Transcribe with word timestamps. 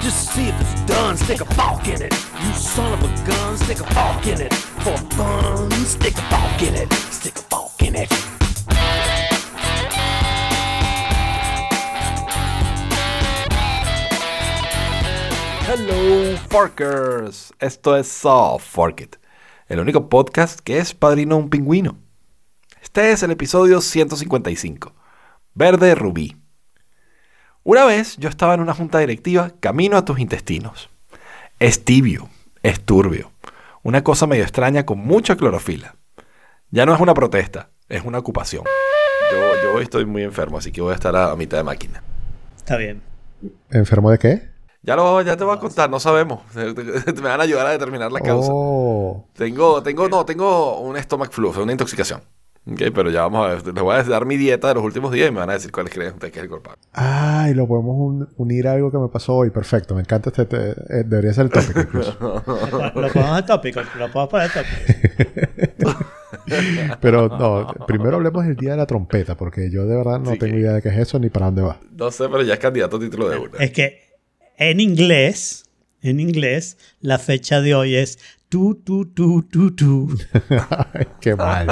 Just 0.00 0.32
see 0.32 0.48
if 0.48 0.60
it's 0.60 0.74
done, 0.82 1.16
stick 1.16 1.40
a 1.40 1.90
in 1.90 2.02
it. 2.02 2.12
You 2.42 2.52
son 2.54 2.92
of 2.92 3.02
a 3.02 3.26
gun, 3.26 3.56
stick 3.56 3.78
a 3.80 4.30
in 4.30 4.40
it. 4.40 4.52
For 4.54 4.96
fun, 5.14 5.70
stick 5.84 6.14
a 6.16 6.66
in 6.66 6.74
it. 6.74 6.92
Stick 7.12 7.36
a 7.52 7.84
in 7.84 7.94
it. 7.94 8.12
Hello, 15.66 16.36
Forkers. 16.48 17.52
Esto 17.60 17.96
es 17.96 18.08
Soft 18.08 18.66
Fork 18.66 19.02
It, 19.02 19.16
el 19.68 19.78
único 19.78 20.08
podcast 20.08 20.60
que 20.60 20.78
es 20.78 20.94
padrino 20.94 21.36
un 21.36 21.50
pingüino. 21.50 21.98
Este 22.80 23.12
es 23.12 23.22
el 23.22 23.30
episodio 23.30 23.80
155, 23.80 24.94
Verde 25.54 25.94
Rubí. 25.94 26.37
Una 27.68 27.84
vez 27.84 28.16
yo 28.16 28.30
estaba 28.30 28.54
en 28.54 28.60
una 28.60 28.72
junta 28.72 28.98
directiva 28.98 29.52
camino 29.60 29.98
a 29.98 30.04
tus 30.06 30.20
intestinos. 30.20 30.88
Es 31.58 31.84
tibio, 31.84 32.30
es 32.62 32.80
turbio, 32.80 33.30
una 33.82 34.02
cosa 34.02 34.26
medio 34.26 34.42
extraña 34.42 34.86
con 34.86 35.00
mucha 35.00 35.36
clorofila. 35.36 35.94
Ya 36.70 36.86
no 36.86 36.94
es 36.94 37.00
una 37.02 37.12
protesta, 37.12 37.68
es 37.90 38.06
una 38.06 38.20
ocupación. 38.20 38.64
Yo, 39.62 39.80
estoy 39.82 40.06
muy 40.06 40.22
enfermo, 40.22 40.56
así 40.56 40.72
que 40.72 40.80
voy 40.80 40.92
a 40.92 40.94
estar 40.94 41.14
a, 41.14 41.30
a 41.30 41.36
mitad 41.36 41.58
de 41.58 41.64
máquina. 41.64 42.02
Está 42.56 42.78
bien. 42.78 43.02
¿Enfermo 43.68 44.10
de 44.12 44.18
qué? 44.18 44.48
Ya, 44.80 44.96
lo, 44.96 45.20
ya 45.20 45.36
te 45.36 45.44
voy 45.44 45.54
a 45.54 45.60
contar, 45.60 45.90
no 45.90 46.00
sabemos. 46.00 46.40
Me 46.54 46.72
van 47.20 47.38
a 47.38 47.42
ayudar 47.42 47.66
a 47.66 47.70
determinar 47.72 48.10
la 48.10 48.20
causa. 48.20 48.48
Oh, 48.50 49.26
Tengo, 49.34 49.82
tengo, 49.82 50.08
no, 50.08 50.24
tengo 50.24 50.80
un 50.80 50.96
stomach 50.96 51.32
flu, 51.32 51.50
una 51.50 51.72
intoxicación. 51.72 52.22
Ok, 52.70 52.82
pero 52.94 53.10
ya 53.10 53.22
vamos 53.22 53.46
a 53.46 53.54
ver. 53.54 53.66
Les 53.74 53.82
voy 53.82 53.96
a 53.96 54.02
dar 54.02 54.26
mi 54.26 54.36
dieta 54.36 54.68
de 54.68 54.74
los 54.74 54.84
últimos 54.84 55.10
días 55.12 55.28
y 55.28 55.32
me 55.32 55.38
van 55.40 55.50
a 55.50 55.54
decir 55.54 55.72
cuáles 55.72 55.92
creen 55.92 56.12
ustedes 56.14 56.32
que 56.32 56.38
es 56.40 56.42
el 56.44 56.50
culpable. 56.50 56.78
Ay, 56.92 57.54
lo 57.54 57.66
podemos 57.66 57.96
un- 57.98 58.28
unir 58.36 58.68
a 58.68 58.72
algo 58.72 58.90
que 58.90 58.98
me 58.98 59.08
pasó 59.08 59.34
hoy. 59.36 59.50
Perfecto, 59.50 59.94
me 59.94 60.00
encanta 60.02 60.30
este. 60.30 60.44
te- 60.44 60.70
eh, 60.72 61.04
debería 61.06 61.32
ser 61.32 61.46
el 61.46 61.50
tópico 61.52 61.80
incluso. 61.80 62.16
Lo 62.44 62.92
ponemos 63.12 63.38
en 63.38 63.46
tópico. 63.46 63.80
Lo 63.98 64.10
podemos 64.12 64.28
poner 64.28 64.50
tópico. 64.50 65.98
Pero 67.00 67.28
no, 67.28 67.66
primero 67.86 68.16
hablemos 68.16 68.44
del 68.44 68.56
día 68.56 68.72
de 68.72 68.76
la 68.78 68.86
trompeta, 68.86 69.36
porque 69.36 69.70
yo 69.70 69.86
de 69.86 69.96
verdad 69.96 70.18
no 70.20 70.32
Sí, 70.32 70.38
tengo 70.38 70.54
que- 70.54 70.60
idea 70.60 70.72
de 70.74 70.82
qué 70.82 70.88
es 70.90 70.98
eso 70.98 71.18
ni 71.18 71.30
para 71.30 71.46
dónde 71.46 71.62
va. 71.62 71.80
No 71.96 72.10
sé, 72.10 72.28
pero 72.28 72.42
ya 72.42 72.54
es 72.54 72.60
candidato 72.60 72.96
a 72.96 73.00
título 73.00 73.28
de 73.28 73.38
una. 73.38 73.58
Es 73.58 73.70
que 73.72 74.02
en 74.56 74.80
inglés, 74.80 75.64
en 76.02 76.20
inglés, 76.20 76.76
la 77.00 77.18
fecha 77.18 77.60
de 77.60 77.74
hoy 77.74 77.96
es 77.96 78.18
tu, 78.48 78.74
tu, 78.76 79.06
tu, 79.06 79.42
tu, 79.42 79.74
tu. 79.74 80.08
Ay, 80.94 81.06
qué 81.20 81.34
mal. 81.36 81.66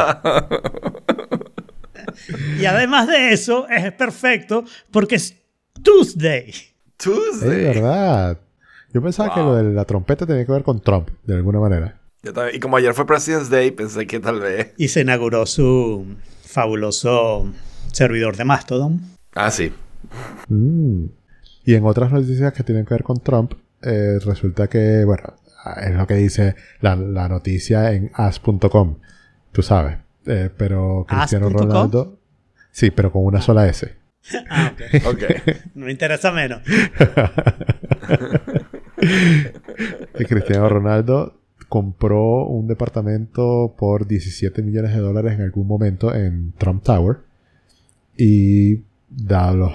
Y 2.60 2.64
además 2.66 3.08
de 3.08 3.32
eso, 3.32 3.66
es 3.68 3.92
perfecto 3.92 4.64
porque 4.90 5.16
es 5.16 5.36
Tuesday. 5.82 6.48
Es 6.50 6.74
Tuesday. 6.96 7.64
verdad. 7.64 8.38
Yo 8.92 9.02
pensaba 9.02 9.34
que 9.34 9.40
lo 9.40 9.54
de 9.56 9.64
la 9.74 9.84
trompeta 9.84 10.26
tenía 10.26 10.46
que 10.46 10.52
ver 10.52 10.62
con 10.62 10.80
Trump, 10.80 11.08
de 11.24 11.34
alguna 11.34 11.60
manera. 11.60 12.00
Yo 12.22 12.32
también- 12.32 12.56
y 12.56 12.60
como 12.60 12.76
ayer 12.78 12.94
fue 12.94 13.06
President's 13.06 13.50
Day, 13.50 13.70
pensé 13.70 14.06
que 14.06 14.18
tal 14.20 14.40
vez. 14.40 14.72
Y 14.78 14.88
se 14.88 15.02
inauguró 15.02 15.44
su 15.46 16.06
fabuloso 16.44 17.46
servidor 17.92 18.36
de 18.36 18.44
Mastodon. 18.44 19.00
Ah, 19.34 19.50
sí. 19.50 19.72
Mm. 20.48 21.06
Y 21.64 21.74
en 21.74 21.84
otras 21.84 22.10
noticias 22.12 22.52
que 22.52 22.62
tienen 22.62 22.86
que 22.86 22.94
ver 22.94 23.02
con 23.02 23.18
Trump, 23.20 23.52
eh, 23.82 24.18
resulta 24.24 24.68
que, 24.68 25.04
bueno, 25.04 25.34
es 25.74 25.94
lo 25.94 26.06
que 26.06 26.14
dice 26.14 26.54
la, 26.80 26.96
la 26.96 27.28
noticia 27.28 27.92
en 27.92 28.10
as.com, 28.14 28.98
tú 29.52 29.62
sabes. 29.62 29.98
Eh, 30.26 30.50
pero 30.56 31.06
Cristiano? 31.08 31.48
Ronaldo. 31.48 32.18
Sí, 32.70 32.90
pero 32.90 33.12
con 33.12 33.24
una 33.24 33.40
sola 33.40 33.66
S. 33.68 33.94
Ah, 34.50 34.72
ok. 35.06 35.22
Me 35.74 35.92
interesa 35.92 36.32
menos. 36.32 36.60
Y 40.18 40.24
Cristiano 40.24 40.68
Ronaldo 40.68 41.40
compró 41.68 42.46
un 42.46 42.66
departamento 42.66 43.74
por 43.76 44.06
17 44.06 44.62
millones 44.62 44.94
de 44.94 45.00
dólares 45.00 45.34
en 45.34 45.42
algún 45.42 45.66
momento 45.66 46.14
en 46.14 46.52
Trump 46.52 46.82
Tower. 46.82 47.18
Y 48.16 48.82
dado 49.08 49.56
los 49.56 49.72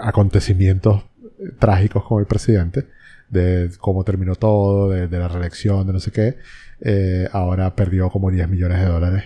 acontecimientos 0.00 1.04
trágicos 1.58 2.04
con 2.04 2.20
el 2.20 2.26
presidente, 2.26 2.86
de 3.34 3.70
cómo 3.78 4.02
terminó 4.04 4.34
todo, 4.36 4.88
de, 4.90 5.08
de 5.08 5.18
la 5.18 5.28
reelección, 5.28 5.86
de 5.86 5.92
no 5.92 6.00
sé 6.00 6.10
qué, 6.10 6.36
eh, 6.80 7.28
ahora 7.32 7.74
perdió 7.76 8.08
como 8.08 8.30
10 8.30 8.48
millones 8.48 8.78
de 8.80 8.86
dólares. 8.86 9.24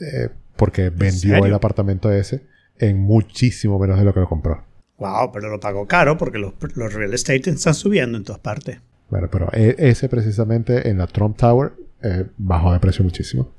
eh, 0.00 0.28
porque 0.56 0.88
vendió 0.88 1.44
el 1.44 1.52
apartamento 1.52 2.10
ese 2.10 2.40
en 2.78 2.98
muchísimo 2.98 3.78
menos 3.78 3.98
de 3.98 4.04
lo 4.06 4.14
que 4.14 4.20
lo 4.20 4.28
compró. 4.28 4.64
Wow, 4.98 5.30
pero 5.32 5.50
lo 5.50 5.60
pagó 5.60 5.86
caro 5.86 6.16
porque 6.16 6.38
los, 6.38 6.54
los 6.74 6.94
real 6.94 7.12
estate 7.12 7.50
están 7.50 7.74
subiendo 7.74 8.16
en 8.16 8.24
todas 8.24 8.40
partes. 8.40 8.78
Bueno, 9.10 9.28
pero 9.30 9.50
e- 9.52 9.74
ese 9.78 10.08
precisamente 10.08 10.88
en 10.88 10.96
la 10.96 11.06
Trump 11.06 11.36
Tower 11.36 11.72
eh, 12.02 12.24
bajó 12.38 12.72
de 12.72 12.80
precio 12.80 13.04
muchísimo. 13.04 13.50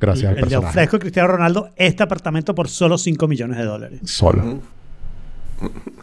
Gracias 0.00 0.26
al 0.30 0.30
El 0.30 0.36
de 0.36 0.40
personaje. 0.42 0.68
ofrezco 0.70 0.96
a 0.96 0.98
Cristiano 1.00 1.28
Ronaldo 1.28 1.70
este 1.76 2.02
apartamento 2.04 2.54
por 2.54 2.68
solo 2.68 2.96
5 2.96 3.26
millones 3.26 3.56
de 3.58 3.64
dólares. 3.64 4.00
Solo. 4.04 4.60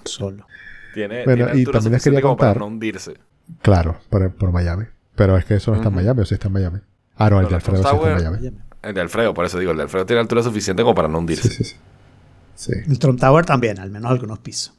Solo. 0.06 0.46
Tiene, 0.94 1.24
Bueno, 1.25 1.46
tiene 1.46 1.52
y 1.57 1.59
altura 1.59 1.79
también 1.79 1.94
les 1.94 2.03
quería 2.03 2.22
para 2.22 2.29
contar- 2.35 2.57
no 2.57 2.66
hundirse. 2.68 3.13
Claro, 3.62 3.97
por, 4.09 4.34
por 4.35 4.52
Miami. 4.52 4.85
Pero 5.16 5.38
es 5.38 5.46
que 5.46 5.56
eso 5.56 5.72
no 5.72 5.78
está 5.78 5.90
en. 5.90 5.96
Miami, 5.96 6.22
o 6.22 6.25
sí 6.25 6.34
está 6.35 6.47
en 6.47 6.53
Miami. 6.53 6.79
Ah, 7.18 7.29
no, 7.29 7.40
el 7.40 7.47
Pero 7.47 7.50
de 7.50 7.56
Alfredo 7.56 7.78
sí 7.84 7.96
está 7.96 8.09
en 8.12 8.16
Miami. 8.31 8.57
El 8.81 8.94
de 8.96 9.02
Alfredo, 9.02 9.34
por 9.34 9.46
eso 9.46 9.59
digo, 9.59 9.72
el 9.72 9.78
de 9.78 9.84
Alfredo 9.84 10.06
tiene 10.06 10.19
altura 10.22 10.41
suficiente 10.44 10.81
como 10.84 10.96
para 10.96 11.07
no 11.07 11.19
hundirse. 11.19 11.50
Sí, 11.50 11.56
sí, 11.56 11.63
sí. 11.63 11.75
Sí. 12.56 12.74
El 12.90 13.00
Trump 13.00 13.19
Tower 13.19 13.46
también, 13.46 13.79
al 13.79 13.90
menos 13.91 14.09
algunos 14.12 14.40
pisos. 14.40 14.74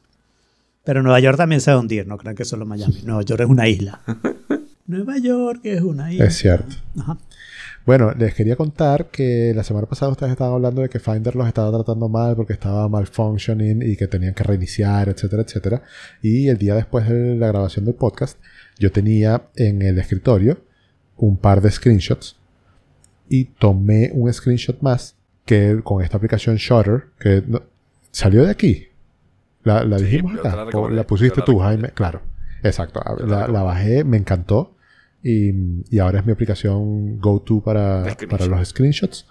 Pero 0.83 1.01
Nueva 1.01 1.19
York 1.19 1.37
también 1.37 1.61
se 1.61 1.71
va 1.71 1.77
a 1.77 1.79
hundir, 1.79 2.05
no 2.07 2.17
crean 2.17 2.35
que 2.35 2.43
solo 2.45 2.65
Miami. 2.65 3.01
Nueva 3.03 3.21
York 3.23 3.41
es 3.41 3.47
una 3.49 3.67
isla. 3.67 4.01
Nueva 4.87 5.17
York 5.17 5.61
es 5.63 5.81
una 5.81 6.11
isla. 6.11 6.25
Es 6.25 6.37
cierto. 6.37 6.75
Ajá. 6.99 7.17
Bueno, 7.85 8.13
les 8.17 8.33
quería 8.33 8.55
contar 8.55 9.07
que 9.07 9.51
la 9.53 9.63
semana 9.63 9.87
pasada 9.87 10.11
ustedes 10.11 10.31
estaban 10.31 10.53
hablando 10.53 10.81
de 10.81 10.89
que 10.89 10.99
Finder 10.99 11.35
los 11.35 11.47
estaba 11.47 11.69
tratando 11.71 12.07
mal 12.07 12.35
porque 12.35 12.53
estaba 12.53 12.87
malfunctioning 12.87 13.81
y 13.81 13.97
que 13.97 14.07
tenían 14.07 14.33
que 14.33 14.43
reiniciar, 14.43 15.09
etcétera, 15.09 15.43
etcétera. 15.43 15.81
Y 16.21 16.47
el 16.47 16.57
día 16.57 16.75
después 16.75 17.09
de 17.09 17.35
la 17.35 17.47
grabación 17.47 17.83
del 17.83 17.95
podcast, 17.95 18.39
yo 18.79 18.91
tenía 18.91 19.49
en 19.55 19.81
el 19.81 19.99
escritorio 19.99 20.61
un 21.17 21.35
par 21.35 21.61
de 21.61 21.71
screenshots 21.71 22.37
y 23.27 23.45
tomé 23.45 24.11
un 24.13 24.31
screenshot 24.31 24.81
más 24.81 25.15
que 25.45 25.81
con 25.83 26.01
esta 26.01 26.15
aplicación 26.17 26.55
Shutter 26.55 27.05
que 27.19 27.43
no- 27.45 27.63
salió 28.11 28.45
de 28.45 28.51
aquí. 28.51 28.87
La, 29.63 29.83
dijimos 29.97 30.33
la 30.35 30.51
acá. 30.63 30.89
la 30.89 31.05
pusiste 31.05 31.41
tú. 31.41 31.59
Jaime. 31.59 31.89
Claro. 31.89 32.21
Exacto. 32.63 33.01
Yo 33.19 33.25
la 33.25 33.63
bajé, 33.63 34.03
me 34.05 34.17
encantó. 34.17 34.72
Y, 35.23 35.53
y 35.89 35.99
ahora 35.99 36.19
es 36.19 36.25
mi 36.25 36.31
aplicación 36.33 37.19
go-to 37.19 37.61
para, 37.61 38.03
para 38.27 38.45
los 38.57 38.67
screenshots. 38.69 39.25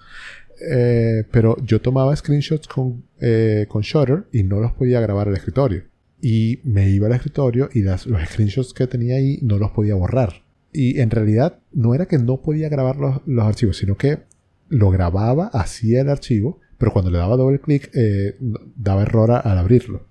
Eh, 0.70 1.24
pero 1.30 1.56
yo 1.64 1.80
tomaba 1.80 2.14
screenshots 2.16 2.66
con, 2.68 3.02
eh, 3.20 3.66
con 3.68 3.82
Shutter 3.82 4.24
y 4.32 4.42
no 4.44 4.60
los 4.60 4.72
podía 4.72 5.00
grabar 5.00 5.28
al 5.28 5.34
escritorio. 5.34 5.82
Y 6.20 6.60
me 6.64 6.88
iba 6.88 7.08
al 7.08 7.12
escritorio 7.14 7.68
y 7.72 7.82
las- 7.82 8.06
los 8.06 8.22
screenshots 8.28 8.72
que 8.72 8.86
tenía 8.86 9.16
ahí 9.16 9.38
no 9.42 9.58
los 9.58 9.72
podía 9.72 9.94
borrar. 9.96 10.42
Y 10.72 11.00
en 11.00 11.10
realidad 11.10 11.58
no 11.72 11.94
era 11.94 12.06
que 12.06 12.16
no 12.18 12.38
podía 12.40 12.68
grabar 12.68 12.96
los, 12.96 13.20
los 13.26 13.44
archivos, 13.44 13.76
sino 13.76 13.96
que 13.96 14.20
lo 14.68 14.90
grababa, 14.90 15.48
hacía 15.48 16.00
el 16.00 16.08
archivo, 16.08 16.60
pero 16.78 16.92
cuando 16.92 17.10
le 17.10 17.18
daba 17.18 17.36
doble 17.36 17.60
clic 17.60 17.90
eh, 17.94 18.36
daba 18.76 19.02
error 19.02 19.30
al 19.32 19.58
abrirlo. 19.58 20.06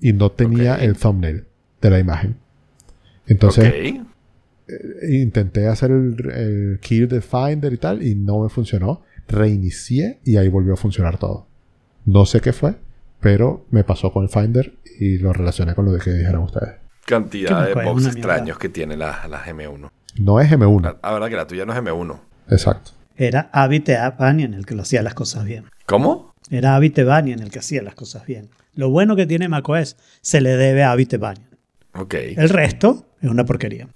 Y 0.00 0.12
no 0.12 0.32
tenía 0.32 0.76
el 0.76 0.96
thumbnail 0.96 1.44
de 1.80 1.90
la 1.90 1.98
imagen. 2.00 2.36
Entonces. 3.26 3.64
Intenté 5.08 5.68
hacer 5.68 5.90
el, 5.90 6.16
el 6.30 6.78
kill 6.80 7.08
de 7.08 7.20
Finder 7.20 7.72
y 7.72 7.76
tal 7.78 8.02
y 8.02 8.14
no 8.14 8.42
me 8.42 8.48
funcionó. 8.48 9.02
Reinicié 9.28 10.20
y 10.24 10.36
ahí 10.36 10.48
volvió 10.48 10.74
a 10.74 10.76
funcionar 10.76 11.18
todo. 11.18 11.46
No 12.04 12.26
sé 12.26 12.40
qué 12.40 12.52
fue, 12.52 12.76
pero 13.20 13.66
me 13.70 13.84
pasó 13.84 14.12
con 14.12 14.22
el 14.24 14.28
Finder 14.28 14.74
y 15.00 15.18
lo 15.18 15.32
relacioné 15.32 15.74
con 15.74 15.84
lo 15.84 15.98
que 15.98 16.10
dijeron 16.12 16.42
ustedes. 16.44 16.74
Cantidad 17.04 17.66
de 17.68 17.74
mierda. 17.74 18.08
extraños 18.10 18.58
que 18.58 18.68
tiene 18.68 18.96
la, 18.96 19.26
la 19.28 19.44
M1. 19.44 19.90
No 20.18 20.40
es 20.40 20.50
M1, 20.50 20.82
La, 20.82 20.96
la 21.02 21.12
verdad 21.12 21.28
que 21.28 21.36
la 21.36 21.46
tuya 21.46 21.64
no 21.64 21.72
es 21.72 21.78
M1. 21.78 22.18
exacto. 22.50 22.92
Era 23.18 23.48
Avi 23.52 23.80
Tebanian 23.80 24.52
el 24.54 24.66
que 24.66 24.74
lo 24.74 24.82
hacía 24.82 25.02
las 25.02 25.14
cosas 25.14 25.44
bien. 25.44 25.64
¿Cómo? 25.86 26.34
Era 26.50 26.76
Avi 26.76 26.90
Tebanian 26.90 27.40
el 27.40 27.50
que 27.50 27.60
hacía 27.60 27.82
las 27.82 27.94
cosas 27.94 28.26
bien. 28.26 28.50
Lo 28.74 28.90
bueno 28.90 29.16
que 29.16 29.24
tiene 29.26 29.48
macOS 29.48 29.96
se 30.20 30.40
le 30.42 30.50
debe 30.56 30.82
a 30.82 30.90
Avi 30.92 31.06
Tebanian. 31.06 31.48
Ok. 31.94 32.14
El 32.36 32.50
resto 32.50 33.06
es 33.22 33.30
una 33.30 33.44
porquería. 33.46 33.88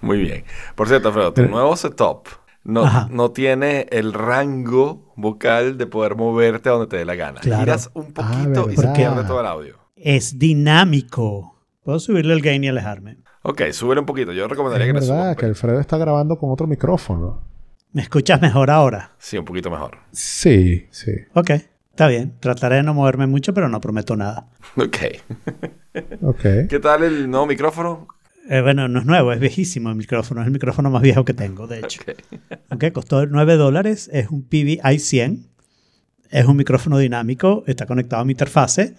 Muy 0.00 0.18
bien. 0.18 0.44
Por 0.74 0.88
cierto, 0.88 1.08
Alfredo, 1.08 1.32
tu 1.32 1.42
Pero- 1.42 1.48
nuevo 1.48 1.76
setup 1.76 2.28
no, 2.64 2.84
Ajá. 2.84 3.08
no 3.10 3.30
tiene 3.30 3.86
el 3.90 4.12
rango 4.12 5.12
vocal 5.16 5.78
de 5.78 5.86
poder 5.86 6.14
moverte 6.16 6.68
a 6.68 6.72
donde 6.72 6.86
te 6.88 6.96
dé 6.96 7.04
la 7.04 7.14
gana. 7.14 7.40
Claro. 7.40 7.62
Giras 7.62 7.90
un 7.94 8.12
poquito 8.12 8.70
y 8.70 8.76
se 8.76 8.88
pierde 8.88 9.24
todo 9.24 9.40
el 9.40 9.46
audio. 9.46 9.76
Es 9.96 10.38
dinámico. 10.38 11.56
Puedo 11.82 11.98
subirle 11.98 12.34
el 12.34 12.42
gain 12.42 12.62
y 12.64 12.68
alejarme. 12.68 13.18
Ok, 13.42 13.62
súbele 13.72 14.00
un 14.00 14.06
poquito. 14.06 14.32
Yo 14.32 14.46
recomendaría 14.48 14.86
Es 14.86 14.92
que 14.92 15.00
le 15.00 15.06
verdad 15.06 15.22
subas. 15.24 15.36
que 15.36 15.46
Alfredo 15.46 15.80
está 15.80 15.96
grabando 15.96 16.36
con 16.38 16.50
otro 16.50 16.66
micrófono. 16.66 17.42
¿Me 17.92 18.02
escuchas 18.02 18.40
mejor 18.40 18.70
ahora? 18.70 19.12
Sí, 19.18 19.36
un 19.38 19.44
poquito 19.44 19.70
mejor. 19.70 19.98
Sí, 20.12 20.86
sí. 20.90 21.12
Ok. 21.34 21.50
Está 21.90 22.06
bien, 22.06 22.36
trataré 22.40 22.76
de 22.76 22.82
no 22.82 22.94
moverme 22.94 23.26
mucho, 23.26 23.52
pero 23.52 23.68
no 23.68 23.80
prometo 23.80 24.16
nada. 24.16 24.48
Ok. 24.76 24.96
Ok. 26.22 26.42
¿Qué 26.68 26.78
tal 26.80 27.02
el 27.02 27.28
nuevo 27.28 27.46
micrófono? 27.46 28.06
Eh, 28.52 28.60
bueno, 28.62 28.88
no 28.88 28.98
es 28.98 29.06
nuevo, 29.06 29.32
es 29.32 29.38
viejísimo 29.38 29.90
el 29.90 29.94
micrófono, 29.96 30.40
es 30.40 30.46
el 30.48 30.52
micrófono 30.52 30.90
más 30.90 31.02
viejo 31.02 31.24
que 31.24 31.34
tengo, 31.34 31.66
de 31.68 31.78
hecho. 31.78 32.02
Ok. 32.02 32.16
Ok, 32.72 32.92
costó 32.92 33.26
9 33.26 33.54
dólares, 33.56 34.10
es 34.12 34.28
un 34.28 34.42
PBI 34.42 34.98
100, 34.98 35.46
es 36.30 36.46
un 36.46 36.56
micrófono 36.56 36.98
dinámico, 36.98 37.62
está 37.66 37.86
conectado 37.86 38.22
a 38.22 38.24
mi 38.24 38.32
interfase 38.32 38.94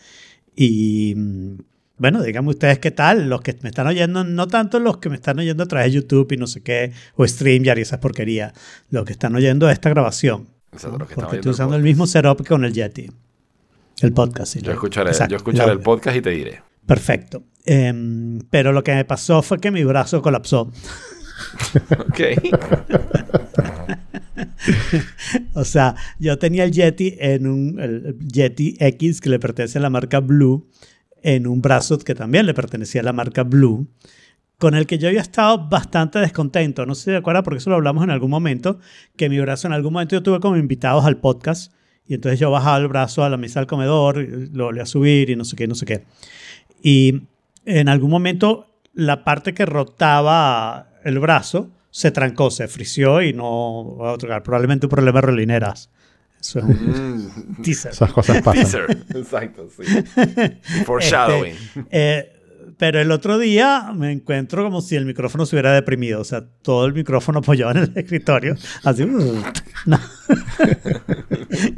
y 0.55 1.13
mm, 1.15 1.55
bueno, 1.97 2.21
díganme 2.23 2.49
ustedes 2.49 2.79
qué 2.79 2.91
tal, 2.91 3.29
los 3.29 3.41
que 3.41 3.57
me 3.61 3.69
están 3.69 3.87
oyendo, 3.87 4.23
no 4.23 4.47
tanto 4.47 4.79
los 4.79 4.97
que 4.97 5.09
me 5.09 5.15
están 5.15 5.37
oyendo 5.39 5.63
a 5.63 5.65
través 5.67 5.87
de 5.91 5.99
YouTube 6.01 6.31
y 6.31 6.37
no 6.37 6.47
sé 6.47 6.61
qué, 6.63 6.91
o 7.15 7.27
StreamYard 7.27 7.77
y 7.77 7.81
esas 7.81 7.99
porquerías, 7.99 8.53
los 8.89 9.03
que 9.05 9.11
están 9.13 9.35
oyendo 9.35 9.69
esta 9.69 9.89
grabación, 9.89 10.47
Exacto, 10.73 10.97
los 10.97 11.07
que 11.07 11.13
están 11.13 11.25
porque 11.25 11.35
estoy 11.37 11.49
el 11.49 11.53
usando 11.53 11.75
el 11.75 11.81
podcast. 11.81 11.89
mismo 11.89 12.07
setup 12.07 12.37
que 12.41 12.47
con 12.49 12.63
el 12.65 12.73
Yeti, 12.73 13.09
el 14.01 14.13
podcast. 14.13 14.53
sí, 14.53 14.61
Yo 14.61 14.71
escucharé, 14.71 15.11
yo 15.29 15.37
escucharé 15.37 15.71
el 15.71 15.71
el 15.71 15.77
audio. 15.77 15.83
podcast 15.83 16.17
y 16.17 16.21
te 16.21 16.29
diré. 16.31 16.61
Perfecto. 16.91 17.45
Em, 17.65 18.39
pero 18.49 18.73
lo 18.73 18.83
que 18.83 18.93
me 18.93 19.05
pasó 19.05 19.41
fue 19.41 19.59
que 19.59 19.71
mi 19.71 19.85
brazo 19.85 20.21
colapsó. 20.21 20.71
Ok. 21.99 22.19
O 25.53 25.63
sea, 25.65 25.95
yo 26.19 26.37
tenía 26.37 26.63
el 26.63 26.71
Yeti 26.71 27.15
en 27.19 27.47
un 27.47 27.79
el 27.79 28.17
Yeti 28.19 28.75
X 28.79 29.21
que 29.21 29.29
le 29.29 29.39
pertenece 29.39 29.79
a 29.79 29.81
la 29.81 29.89
marca 29.89 30.19
Blue, 30.19 30.69
en 31.23 31.47
un 31.47 31.61
brazo 31.61 31.97
que 31.97 32.13
también 32.13 32.45
le 32.45 32.53
pertenecía 32.53 33.01
a 33.01 33.03
la 33.03 33.13
marca 33.13 33.43
Blue, 33.43 33.87
con 34.57 34.75
el 34.75 34.85
que 34.85 34.97
yo 34.97 35.07
había 35.07 35.21
estado 35.21 35.67
bastante 35.69 36.19
descontento. 36.19 36.85
No 36.85 36.95
sé 36.95 37.01
si 37.01 37.11
se 37.11 37.17
acuerda 37.17 37.43
porque 37.43 37.57
eso 37.57 37.69
lo 37.69 37.77
hablamos 37.77 38.03
en 38.03 38.11
algún 38.11 38.29
momento, 38.29 38.79
que 39.15 39.29
mi 39.29 39.39
brazo 39.39 39.67
en 39.67 39.73
algún 39.73 39.93
momento 39.93 40.15
yo 40.15 40.23
tuve 40.23 40.39
como 40.39 40.57
invitados 40.57 41.05
al 41.05 41.17
podcast 41.17 41.73
y 42.05 42.15
entonces 42.15 42.39
yo 42.39 42.51
bajaba 42.51 42.77
el 42.77 42.87
brazo 42.87 43.23
a 43.23 43.29
la 43.29 43.37
mesa 43.37 43.59
del 43.59 43.67
comedor, 43.67 44.17
lo 44.17 44.65
volví 44.65 44.79
a 44.79 44.85
subir 44.85 45.29
y 45.29 45.35
no 45.35 45.45
sé 45.45 45.55
qué, 45.55 45.67
no 45.67 45.75
sé 45.75 45.85
qué. 45.85 46.03
Y 46.81 47.23
en 47.65 47.89
algún 47.89 48.09
momento 48.09 48.67
la 48.93 49.23
parte 49.23 49.53
que 49.53 49.65
rotaba 49.65 50.89
el 51.03 51.19
brazo 51.19 51.69
se 51.89 52.11
trancó, 52.11 52.51
se 52.51 52.67
frició 52.67 53.21
y 53.21 53.33
no 53.33 53.97
va 53.97 54.13
a 54.13 54.17
tocar. 54.17 54.43
Probablemente 54.43 54.85
un 54.85 54.89
problema 54.91 55.19
de 55.21 55.27
relineras. 55.27 55.89
Eso 56.39 56.59
es 56.59 56.65
un 56.65 57.27
Mm, 57.57 57.61
teaser. 57.61 57.91
Esas 57.91 58.11
cosas 58.11 58.41
pasan. 58.41 58.63
teaser. 58.63 58.97
Exacto, 59.15 59.67
sí. 59.69 59.83
Foreshadowing. 60.85 61.53
Este, 61.53 61.87
eh, 61.91 62.33
pero 62.77 62.99
el 62.99 63.11
otro 63.11 63.37
día 63.37 63.91
me 63.95 64.11
encuentro 64.11 64.63
como 64.63 64.81
si 64.81 64.95
el 64.95 65.05
micrófono 65.05 65.45
se 65.45 65.55
hubiera 65.55 65.71
deprimido. 65.73 66.19
O 66.19 66.23
sea, 66.23 66.43
todo 66.63 66.85
el 66.87 66.93
micrófono 66.93 67.39
apoyado 67.39 67.71
en 67.71 67.77
el 67.77 67.91
escritorio. 67.95 68.55
Así. 68.83 69.05
no. 69.85 69.99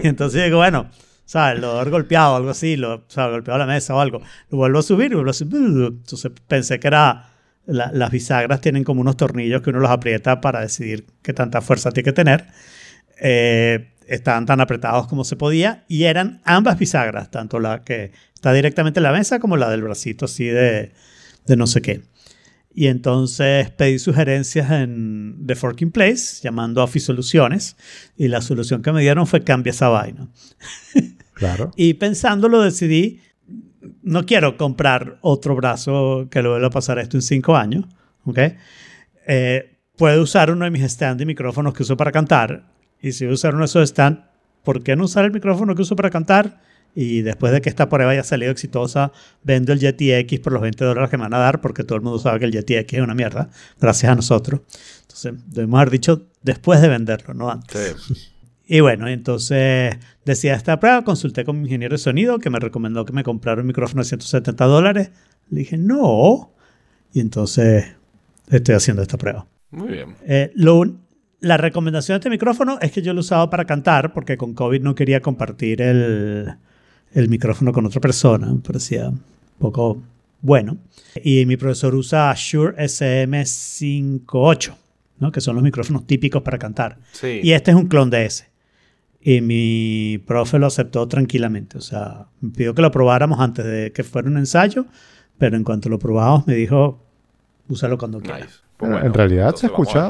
y 0.01 0.07
entonces 0.07 0.43
digo, 0.45 0.57
bueno, 0.57 0.89
¿sabes? 1.25 1.59
Lo 1.59 1.71
haber 1.79 1.89
golpeado 1.91 2.35
algo 2.35 2.49
así. 2.49 2.75
Lo, 2.77 2.95
o 2.95 3.03
sea, 3.07 3.27
golpeado 3.27 3.57
la 3.59 3.65
mesa 3.65 3.95
o 3.95 3.99
algo. 3.99 4.21
Lo 4.49 4.57
vuelvo 4.57 4.79
a 4.79 4.83
subir 4.83 5.13
vuelvo 5.13 5.31
a 5.31 5.33
subir. 5.33 5.55
Entonces 5.55 6.31
pensé 6.47 6.79
que 6.79 6.87
era... 6.87 7.29
la- 7.65 7.91
las 7.93 8.11
bisagras 8.11 8.59
tienen 8.61 8.83
como 8.83 9.01
unos 9.01 9.15
tornillos 9.17 9.61
que 9.61 9.69
uno 9.69 9.79
los 9.79 9.91
aprieta 9.91 10.41
para 10.41 10.61
decidir 10.61 11.05
qué 11.21 11.33
tanta 11.33 11.61
fuerza 11.61 11.91
tiene 11.91 12.05
que 12.05 12.13
tener. 12.13 12.45
Eh, 13.21 13.89
estaban 14.07 14.45
tan 14.45 14.59
apretados 14.59 15.07
como 15.07 15.23
se 15.23 15.35
podía 15.37 15.85
y 15.87 16.03
eran 16.03 16.41
ambas 16.43 16.77
bisagras, 16.77 17.31
tanto 17.31 17.59
la 17.59 17.83
que 17.83 18.11
está 18.33 18.51
directamente 18.51 18.99
en 18.99 19.03
la 19.03 19.11
mesa 19.13 19.39
como 19.39 19.55
la 19.55 19.69
del 19.69 19.81
bracito 19.81 20.25
así 20.25 20.45
de, 20.45 20.91
de 21.45 21.55
no 21.55 21.65
sé 21.67 21.81
qué. 21.81 22.01
Y 22.75 22.87
entonces 22.87 23.69
pedí 23.71 23.99
sugerencias 23.99 24.71
en 24.71 25.43
The 25.45 25.55
Forking 25.55 25.91
Place, 25.91 26.41
llamando 26.41 26.81
a 26.81 26.85
Office 26.85 27.05
Soluciones, 27.05 27.77
y 28.17 28.27
la 28.27 28.41
solución 28.41 28.81
que 28.81 28.91
me 28.91 29.01
dieron 29.01 29.27
fue 29.27 29.43
cambia 29.43 29.71
esa 29.71 29.89
vaina. 29.89 30.27
Claro. 31.35 31.71
Y 31.75 31.95
pensándolo 31.95 32.61
decidí, 32.61 33.19
no 34.03 34.23
quiero 34.23 34.55
comprar 34.55 35.17
otro 35.21 35.55
brazo 35.55 36.27
que 36.29 36.43
lo 36.43 36.51
vuelva 36.51 36.67
a 36.67 36.69
pasar 36.69 36.99
esto 36.99 37.17
en 37.17 37.23
cinco 37.23 37.57
años, 37.57 37.85
¿ok? 38.23 38.39
Eh, 39.27 39.77
puedo 39.97 40.21
usar 40.21 40.51
uno 40.51 40.63
de 40.65 40.71
mis 40.71 40.83
stand 40.83 41.17
de 41.17 41.25
micrófonos 41.25 41.73
que 41.73 41.81
uso 41.81 41.97
para 41.97 42.11
cantar, 42.11 42.65
y 43.01 43.13
si 43.13 43.25
voy 43.25 43.31
a 43.31 43.33
usar 43.33 43.55
uno 43.55 43.61
de 43.61 43.65
esos 43.65 43.89
stand, 43.89 44.23
¿por 44.63 44.83
qué 44.83 44.95
no 44.95 45.05
usar 45.05 45.25
el 45.25 45.31
micrófono 45.31 45.73
que 45.73 45.81
uso 45.81 45.95
para 45.95 46.11
cantar? 46.11 46.61
Y 46.95 47.21
después 47.21 47.51
de 47.51 47.61
que 47.61 47.69
esta 47.69 47.89
prueba 47.89 48.11
haya 48.11 48.23
salido 48.23 48.51
exitosa, 48.51 49.11
vendo 49.43 49.73
el 49.73 49.79
Yeti 49.79 50.13
X 50.13 50.39
por 50.39 50.53
los 50.53 50.61
20 50.61 50.85
dólares 50.85 51.09
que 51.09 51.17
me 51.17 51.23
van 51.23 51.33
a 51.33 51.39
dar, 51.39 51.59
porque 51.59 51.83
todo 51.83 51.95
el 51.95 52.03
mundo 52.03 52.19
sabe 52.19 52.39
que 52.39 52.45
el 52.45 52.51
Yeti 52.51 52.75
X 52.75 52.99
es 52.99 53.03
una 53.03 53.15
mierda, 53.15 53.49
gracias 53.79 54.11
a 54.11 54.15
nosotros. 54.15 54.61
Entonces, 55.01 55.33
debemos 55.47 55.79
haber 55.79 55.89
dicho 55.89 56.27
después 56.43 56.81
de 56.81 56.89
venderlo, 56.89 57.33
no 57.33 57.49
antes. 57.49 57.95
Sí. 58.07 58.13
Y 58.65 58.79
bueno, 58.79 59.07
entonces 59.07 59.97
decidí 60.23 60.51
esta 60.51 60.79
prueba, 60.79 61.03
consulté 61.03 61.43
con 61.43 61.57
mi 61.57 61.63
ingeniero 61.63 61.95
de 61.95 61.97
sonido 61.97 62.39
que 62.39 62.49
me 62.49 62.59
recomendó 62.59 63.05
que 63.05 63.13
me 63.13 63.23
comprara 63.23 63.61
un 63.61 63.67
micrófono 63.67 64.03
de 64.03 64.07
170 64.07 64.65
dólares. 64.65 65.11
Le 65.49 65.59
dije, 65.59 65.77
no. 65.77 66.53
Y 67.11 67.19
entonces 67.19 67.85
estoy 68.49 68.75
haciendo 68.75 69.01
esta 69.01 69.17
prueba. 69.17 69.45
Muy 69.71 69.89
bien. 69.89 70.15
Eh, 70.25 70.51
lo 70.55 70.83
la 71.41 71.57
recomendación 71.57 72.15
de 72.15 72.19
este 72.19 72.29
micrófono 72.29 72.77
es 72.79 72.93
que 72.93 73.01
yo 73.01 73.13
lo 73.13 73.19
usaba 73.19 73.49
para 73.49 73.65
cantar 73.65 74.13
porque 74.13 74.37
con 74.37 74.53
COVID 74.53 74.81
no 74.81 74.95
quería 74.95 75.21
compartir 75.21 75.81
el, 75.81 76.55
el 77.13 77.29
micrófono 77.29 77.71
con 77.71 77.85
otra 77.85 78.01
persona. 78.01 78.51
Me 78.51 78.59
parecía 78.59 79.09
un 79.09 79.21
poco 79.59 80.01
bueno. 80.41 80.77
Y 81.23 81.45
mi 81.45 81.57
profesor 81.57 81.95
usa 81.95 82.33
Shure 82.35 82.75
SM58, 82.77 84.73
¿no? 85.19 85.31
que 85.31 85.41
son 85.41 85.55
los 85.55 85.63
micrófonos 85.63 86.05
típicos 86.05 86.41
para 86.41 86.57
cantar. 86.57 86.97
Sí. 87.11 87.39
Y 87.43 87.51
este 87.53 87.71
es 87.71 87.77
un 87.77 87.87
clon 87.87 88.09
de 88.09 88.25
ese. 88.25 88.51
Y 89.21 89.39
mi 89.41 90.21
profe 90.25 90.59
lo 90.59 90.67
aceptó 90.67 91.07
tranquilamente. 91.07 91.77
O 91.77 91.81
sea, 91.81 92.25
me 92.41 92.49
pidió 92.51 92.75
que 92.75 92.81
lo 92.81 92.91
probáramos 92.91 93.39
antes 93.39 93.63
de 93.65 93.91
que 93.93 94.03
fuera 94.03 94.27
un 94.27 94.37
ensayo, 94.37 94.85
pero 95.37 95.55
en 95.55 95.63
cuanto 95.63 95.87
lo 95.89 95.97
probamos 95.97 96.45
me 96.45 96.55
dijo, 96.55 97.01
úsalo 97.69 97.97
cuando 97.97 98.19
quieras. 98.19 98.41
Nice. 98.47 98.57
Pues 98.75 98.91
en 98.91 98.97
bueno, 98.99 99.13
realidad 99.13 99.55
se 99.55 99.67
escucha 99.67 100.09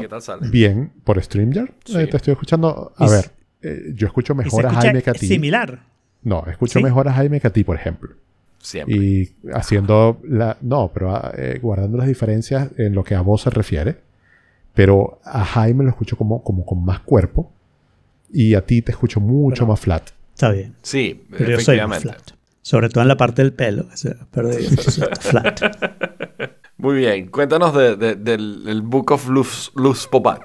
bien 0.50 0.90
por 1.04 1.22
StreamYard. 1.22 1.70
Sí. 1.84 1.96
Eh, 1.96 2.06
te 2.08 2.16
estoy 2.16 2.32
escuchando. 2.32 2.92
A 2.96 3.06
Y 3.06 3.10
ver, 3.10 3.30
eh, 3.62 3.92
yo 3.94 4.06
escucho 4.08 4.34
mejor 4.34 4.64
a 4.66 4.70
escucha 4.70 4.82
Jaime 4.86 5.02
que 5.02 5.10
a 5.10 5.12
ti. 5.12 5.28
similar. 5.28 5.80
No, 6.24 6.44
escucho 6.46 6.78
¿Sí? 6.78 6.82
mejor 6.84 7.06
a 7.08 7.12
Jaime 7.12 7.40
que 7.40 7.46
a 7.46 7.52
ti, 7.52 7.62
por 7.64 7.76
ejemplo. 7.76 8.14
Siempre. 8.58 8.96
Y 8.96 9.32
haciendo 9.52 10.20
la. 10.26 10.56
No, 10.62 10.90
pero 10.92 11.14
ah, 11.14 11.32
eh, 11.36 11.58
guardando 11.62 11.98
las 11.98 12.06
diferencias 12.06 12.70
en 12.78 12.94
lo 12.94 13.04
que 13.04 13.14
a 13.14 13.20
vos 13.20 13.42
se 13.42 13.50
refiere. 13.50 13.98
Pero 14.74 15.20
a 15.24 15.44
Jaime 15.44 15.84
lo 15.84 15.90
escucho 15.90 16.16
como, 16.16 16.42
como 16.42 16.64
con 16.66 16.84
más 16.84 17.00
cuerpo. 17.00 17.52
Y 18.32 18.54
a 18.54 18.62
ti 18.66 18.82
te 18.82 18.90
escucho 18.92 19.20
mucho 19.20 19.56
Pero- 19.64 19.66
más 19.68 19.80
flat. 19.80 20.10
Está 20.34 20.50
bien. 20.50 20.74
Sí, 20.82 21.24
Pero 21.30 21.50
yo 21.50 21.60
soy 21.60 21.76
más 21.80 21.98
efectivamente. 21.98 22.02
flat. 22.08 22.38
Sobre 22.62 22.88
todo 22.88 23.02
en 23.02 23.08
la 23.08 23.16
parte 23.16 23.42
del 23.42 23.52
pelo. 23.52 23.86
o 23.92 23.96
sea, 23.96 24.14
Pero 24.32 24.48
de- 24.48 24.62
flat. 25.20 25.60
Muy 26.78 26.96
bien. 26.96 27.28
Cuéntanos 27.28 27.74
de- 27.74 27.96
de- 27.96 28.16
del 28.16 28.64
el 28.66 28.82
Book 28.82 29.12
of 29.12 29.28
Luz, 29.28 29.70
Luz 29.76 30.08
Popat. 30.08 30.42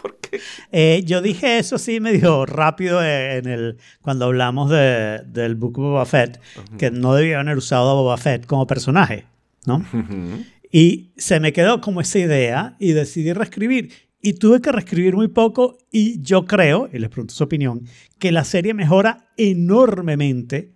¿Por 0.00 0.18
qué? 0.18 0.40
Eh, 0.72 1.02
yo 1.04 1.20
dije 1.22 1.58
eso 1.58 1.78
sí 1.78 2.00
medio 2.00 2.46
rápido 2.46 3.02
en 3.04 3.46
el, 3.48 3.76
cuando 4.00 4.26
hablamos 4.26 4.70
de- 4.70 5.22
del 5.26 5.54
Book 5.56 5.74
Boba 5.76 6.04
Fett, 6.06 6.40
que 6.78 6.90
no 6.90 7.14
debía 7.14 7.40
haber 7.40 7.56
usado 7.56 7.90
a 7.90 7.94
Boba 7.94 8.16
Fett 8.16 8.46
como 8.46 8.66
personaje, 8.66 9.26
¿no? 9.66 9.76
Ujú. 9.92 10.44
Y 10.70 11.12
se 11.16 11.40
me 11.40 11.52
quedó 11.52 11.80
como 11.80 12.00
esa 12.00 12.18
idea 12.18 12.76
y 12.78 12.92
decidí 12.92 13.32
reescribir. 13.32 13.90
Y 14.20 14.34
tuve 14.34 14.60
que 14.60 14.72
reescribir 14.72 15.14
muy 15.14 15.28
poco 15.28 15.78
y 15.92 16.20
yo 16.22 16.44
creo, 16.44 16.88
y 16.92 16.98
les 16.98 17.08
pregunto 17.08 17.34
su 17.34 17.44
opinión, 17.44 17.84
que 18.18 18.32
la 18.32 18.44
serie 18.44 18.74
mejora 18.74 19.28
enormemente 19.36 20.72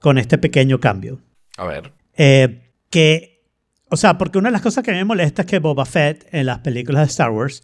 con 0.00 0.18
este 0.18 0.38
pequeño 0.38 0.78
cambio. 0.80 1.20
A 1.56 1.66
ver. 1.66 1.92
Eh, 2.16 2.70
que, 2.90 3.42
o 3.90 3.96
sea, 3.96 4.16
porque 4.18 4.38
una 4.38 4.48
de 4.48 4.52
las 4.52 4.62
cosas 4.62 4.84
que 4.84 4.92
me 4.92 5.04
molesta 5.04 5.42
es 5.42 5.48
que 5.48 5.58
Boba 5.58 5.84
Fett 5.84 6.26
en 6.32 6.46
las 6.46 6.60
películas 6.60 7.02
de 7.02 7.10
Star 7.10 7.30
Wars 7.30 7.62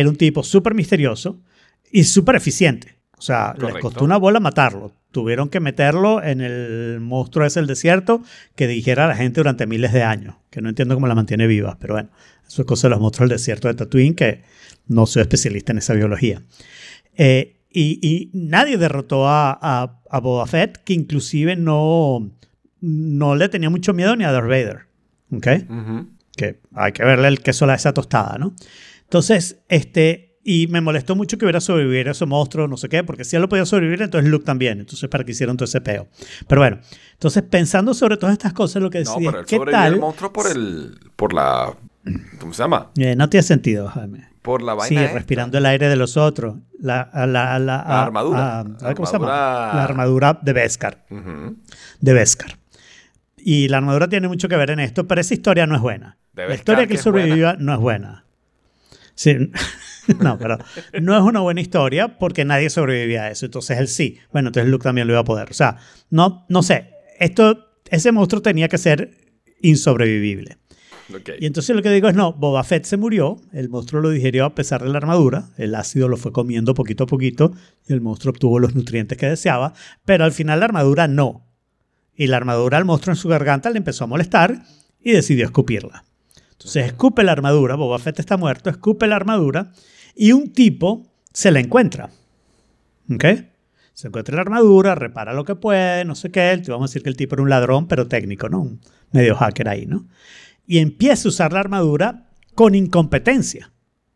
era 0.00 0.08
un 0.08 0.16
tipo 0.16 0.42
súper 0.42 0.74
misterioso 0.74 1.40
y 1.90 2.04
súper 2.04 2.36
eficiente. 2.36 2.96
O 3.16 3.22
sea, 3.22 3.52
les 3.54 3.60
Correcto. 3.60 3.80
costó 3.80 4.04
una 4.04 4.16
bola 4.16 4.40
matarlo. 4.40 4.92
Tuvieron 5.12 5.48
que 5.48 5.60
meterlo 5.60 6.22
en 6.22 6.40
el 6.40 6.98
monstruo 7.00 7.46
ese 7.46 7.60
del 7.60 7.68
desierto 7.68 8.22
que 8.56 8.66
dijera 8.66 9.04
a 9.04 9.08
la 9.08 9.16
gente 9.16 9.40
durante 9.40 9.66
miles 9.66 9.92
de 9.92 10.02
años. 10.02 10.34
Que 10.50 10.60
no 10.60 10.68
entiendo 10.68 10.94
cómo 10.94 11.06
la 11.06 11.14
mantiene 11.14 11.46
viva, 11.46 11.78
pero 11.80 11.94
bueno, 11.94 12.10
eso 12.46 12.62
es 12.62 12.66
cosa 12.66 12.88
de 12.88 12.90
los 12.90 13.00
monstruos 13.00 13.30
del 13.30 13.38
desierto 13.38 13.68
de 13.68 13.74
Tatooine, 13.74 14.14
que 14.14 14.42
no 14.88 15.06
soy 15.06 15.22
especialista 15.22 15.72
en 15.72 15.78
esa 15.78 15.94
biología. 15.94 16.42
Eh, 17.16 17.56
y, 17.70 17.98
y 18.02 18.30
nadie 18.32 18.76
derrotó 18.76 19.28
a, 19.28 19.56
a, 19.60 20.00
a 20.10 20.20
Boba 20.20 20.46
Fett, 20.46 20.78
que 20.84 20.92
inclusive 20.92 21.56
no, 21.56 22.30
no 22.80 23.36
le 23.36 23.48
tenía 23.48 23.70
mucho 23.70 23.94
miedo 23.94 24.16
ni 24.16 24.24
a 24.24 24.32
Darth 24.32 24.48
Vader. 24.48 24.80
¿Ok? 25.32 25.46
Ujú. 25.70 26.08
Que 26.36 26.60
hay 26.74 26.92
que 26.92 27.04
verle 27.04 27.28
el 27.28 27.40
queso 27.40 27.64
a 27.66 27.74
esa 27.74 27.94
tostada, 27.94 28.36
¿no? 28.38 28.54
Entonces, 29.04 29.60
este, 29.68 30.36
y 30.44 30.66
me 30.68 30.80
molestó 30.80 31.14
mucho 31.16 31.38
que 31.38 31.44
hubiera 31.46 31.60
sobrevivido 31.60 32.10
ese 32.10 32.26
monstruo, 32.26 32.68
no 32.68 32.76
sé 32.76 32.88
qué, 32.88 33.02
porque 33.04 33.24
si 33.24 33.36
él 33.36 33.42
lo 33.42 33.48
podía 33.48 33.64
sobrevivir, 33.64 34.02
entonces 34.02 34.30
Luke 34.30 34.44
también. 34.44 34.80
Entonces, 34.80 35.08
para 35.08 35.24
que 35.24 35.32
hicieron 35.32 35.56
todo 35.56 35.64
ese 35.64 35.80
peo. 35.80 36.08
Pero 36.48 36.60
bueno, 36.60 36.78
entonces 37.12 37.42
pensando 37.42 37.94
sobre 37.94 38.16
todas 38.16 38.32
estas 38.34 38.52
cosas, 38.52 38.82
lo 38.82 38.90
que 38.90 39.02
No, 39.04 39.10
decidí 39.12 39.26
pero 39.26 39.40
es, 39.40 39.52
él 39.52 39.58
¿qué 39.64 39.70
tal? 39.70 39.94
el 39.94 40.00
monstruo 40.00 40.32
por 40.32 40.50
el. 40.50 40.98
por 41.16 41.32
la. 41.32 41.74
¿Cómo 42.38 42.52
se 42.52 42.62
llama? 42.62 42.90
Eh, 42.98 43.16
no 43.16 43.30
tiene 43.30 43.42
sentido, 43.44 43.88
Jaime. 43.88 44.28
Por 44.42 44.60
la 44.60 44.74
vaina. 44.74 44.88
Sí, 45.00 45.02
esta. 45.02 45.14
respirando 45.16 45.56
el 45.56 45.64
aire 45.64 45.88
de 45.88 45.96
los 45.96 46.18
otros. 46.18 46.56
La, 46.78 47.00
a 47.00 47.26
la, 47.26 47.54
a 47.54 47.58
la- 47.58 47.80
a- 47.80 48.02
armadura. 48.04 48.60
a- 48.60 48.94
¿cómo 48.94 49.06
se 49.06 49.12
llama? 49.14 49.26
La 49.26 49.84
armadura 49.84 50.38
de 50.42 50.52
Beskar. 50.52 51.06
De 52.00 52.12
Beskar. 52.12 52.58
Y 53.38 53.68
la 53.68 53.78
armadura 53.78 54.06
tiene 54.08 54.28
mucho 54.28 54.48
que 54.48 54.56
ver 54.58 54.70
en 54.70 54.80
esto, 54.80 55.06
pero 55.06 55.20
esa 55.22 55.32
historia 55.32 55.66
no 55.66 55.74
es 55.76 55.80
buena. 55.80 56.18
De 56.34 56.46
la 56.46 56.54
historia 56.54 56.86
que 56.86 56.94
es 56.94 57.00
sobrevivió 57.00 57.56
no 57.56 57.72
es 57.72 57.78
buena. 57.80 58.23
Sí. 59.14 59.36
no, 60.20 60.38
pero 60.38 60.58
no 61.00 61.16
es 61.16 61.22
una 61.22 61.40
buena 61.40 61.60
historia 61.60 62.18
porque 62.18 62.44
nadie 62.44 62.70
sobrevivía 62.70 63.24
a 63.24 63.30
eso. 63.30 63.46
Entonces 63.46 63.78
él 63.78 63.88
sí. 63.88 64.18
Bueno, 64.32 64.48
entonces 64.48 64.70
Luke 64.70 64.82
también 64.82 65.06
lo 65.06 65.12
iba 65.12 65.20
a 65.20 65.24
poder. 65.24 65.50
O 65.50 65.54
sea, 65.54 65.76
no, 66.10 66.44
no 66.48 66.62
sé. 66.62 66.90
Esto, 67.18 67.78
ese 67.90 68.12
monstruo 68.12 68.42
tenía 68.42 68.68
que 68.68 68.78
ser 68.78 69.12
insobrevivible. 69.60 70.58
Ok. 71.14 71.30
Y 71.38 71.46
entonces 71.46 71.76
lo 71.76 71.82
que 71.82 71.90
digo 71.90 72.08
es, 72.08 72.14
no, 72.14 72.32
Boba 72.32 72.64
Fett 72.64 72.84
se 72.84 72.96
murió, 72.96 73.36
el 73.52 73.68
monstruo 73.68 74.00
lo 74.00 74.10
digirió 74.10 74.46
a 74.46 74.54
pesar 74.54 74.82
de 74.82 74.88
la 74.88 74.96
armadura, 74.96 75.50
el 75.58 75.74
ácido 75.74 76.08
lo 76.08 76.16
fue 76.16 76.32
comiendo 76.32 76.72
poquito 76.72 77.04
a 77.04 77.06
poquito 77.06 77.52
y 77.86 77.92
el 77.92 78.00
monstruo 78.00 78.32
obtuvo 78.32 78.58
los 78.58 78.74
nutrientes 78.74 79.18
que 79.18 79.26
deseaba, 79.26 79.74
pero 80.06 80.24
al 80.24 80.32
final 80.32 80.60
la 80.60 80.64
armadura 80.64 81.06
no. 81.06 81.46
Y 82.16 82.28
la 82.28 82.38
armadura 82.38 82.78
al 82.78 82.84
monstruo 82.84 83.12
en 83.12 83.16
su 83.16 83.28
garganta 83.28 83.70
le 83.70 83.78
empezó 83.78 84.04
a 84.04 84.06
molestar 84.06 84.62
y 85.00 85.12
decidió 85.12 85.44
escupirla. 85.44 86.04
Entonces 86.64 86.86
escupe 86.86 87.22
la 87.24 87.32
armadura, 87.32 87.74
Boba 87.76 87.98
Fett 87.98 88.18
está 88.20 88.36
muerto, 88.38 88.70
escupe 88.70 89.06
la 89.06 89.16
armadura 89.16 89.72
y 90.16 90.32
un 90.32 90.50
tipo 90.52 91.06
se 91.32 91.50
la 91.50 91.60
encuentra. 91.60 92.08
¿Ok? 93.12 93.24
Se 93.92 94.08
encuentra 94.08 94.34
la 94.34 94.42
armadura, 94.42 94.94
repara 94.94 95.34
lo 95.34 95.44
que 95.44 95.54
puede, 95.56 96.04
no 96.04 96.14
sé 96.14 96.30
qué. 96.30 96.58
Te 96.64 96.70
vamos 96.72 96.88
a 96.88 96.90
decir 96.90 97.02
que 97.02 97.10
el 97.10 97.16
tipo 97.16 97.34
era 97.34 97.42
un 97.42 97.50
ladrón, 97.50 97.86
pero 97.86 98.08
técnico, 98.08 98.48
¿no? 98.48 98.62
Un 98.62 98.80
medio 99.12 99.36
hacker 99.36 99.68
ahí, 99.68 99.86
¿no? 99.86 100.06
y 100.66 100.78
empieza 100.78 101.28
a 101.28 101.30
usar 101.30 101.52
la 101.52 101.60
armadura 101.60 102.30
con 102.54 102.74
incompetencia, 102.74 103.70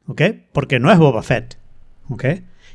¿ok? 0.07 0.23
Porque 0.55 0.81
no 0.81 0.91
es 0.91 0.97
Boba 0.99 1.23
Fett, 1.23 1.59
¿ok? 2.09 2.25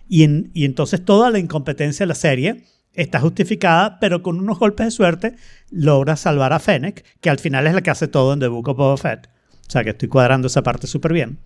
Y, 0.07 0.21
en- 0.21 0.51
y 0.53 0.65
entonces 0.65 1.03
toda 1.03 1.31
la 1.31 1.39
incompetencia 1.39 2.03
de 2.03 2.07
la 2.09 2.13
serie 2.13 2.65
está 2.93 3.19
justificada, 3.19 3.97
pero 3.99 4.21
con 4.21 4.37
unos 4.39 4.59
golpes 4.59 4.85
de 4.85 4.91
suerte 4.91 5.35
logra 5.71 6.15
salvar 6.17 6.53
a 6.53 6.59
Fennec, 6.59 7.03
que 7.19 7.31
al 7.31 7.39
final 7.39 7.65
es 7.65 7.73
la 7.73 7.81
que 7.81 7.89
hace 7.89 8.07
todo 8.07 8.33
en 8.33 8.41
The 8.41 8.47
Book 8.49 8.67
of 8.69 8.77
Boba 8.77 8.97
Fett. 8.97 9.27
O 9.67 9.71
sea 9.71 9.83
que 9.83 9.91
estoy 9.91 10.09
cuadrando 10.09 10.47
esa 10.47 10.63
parte 10.63 10.87
súper 10.87 11.13
bien. 11.13 11.39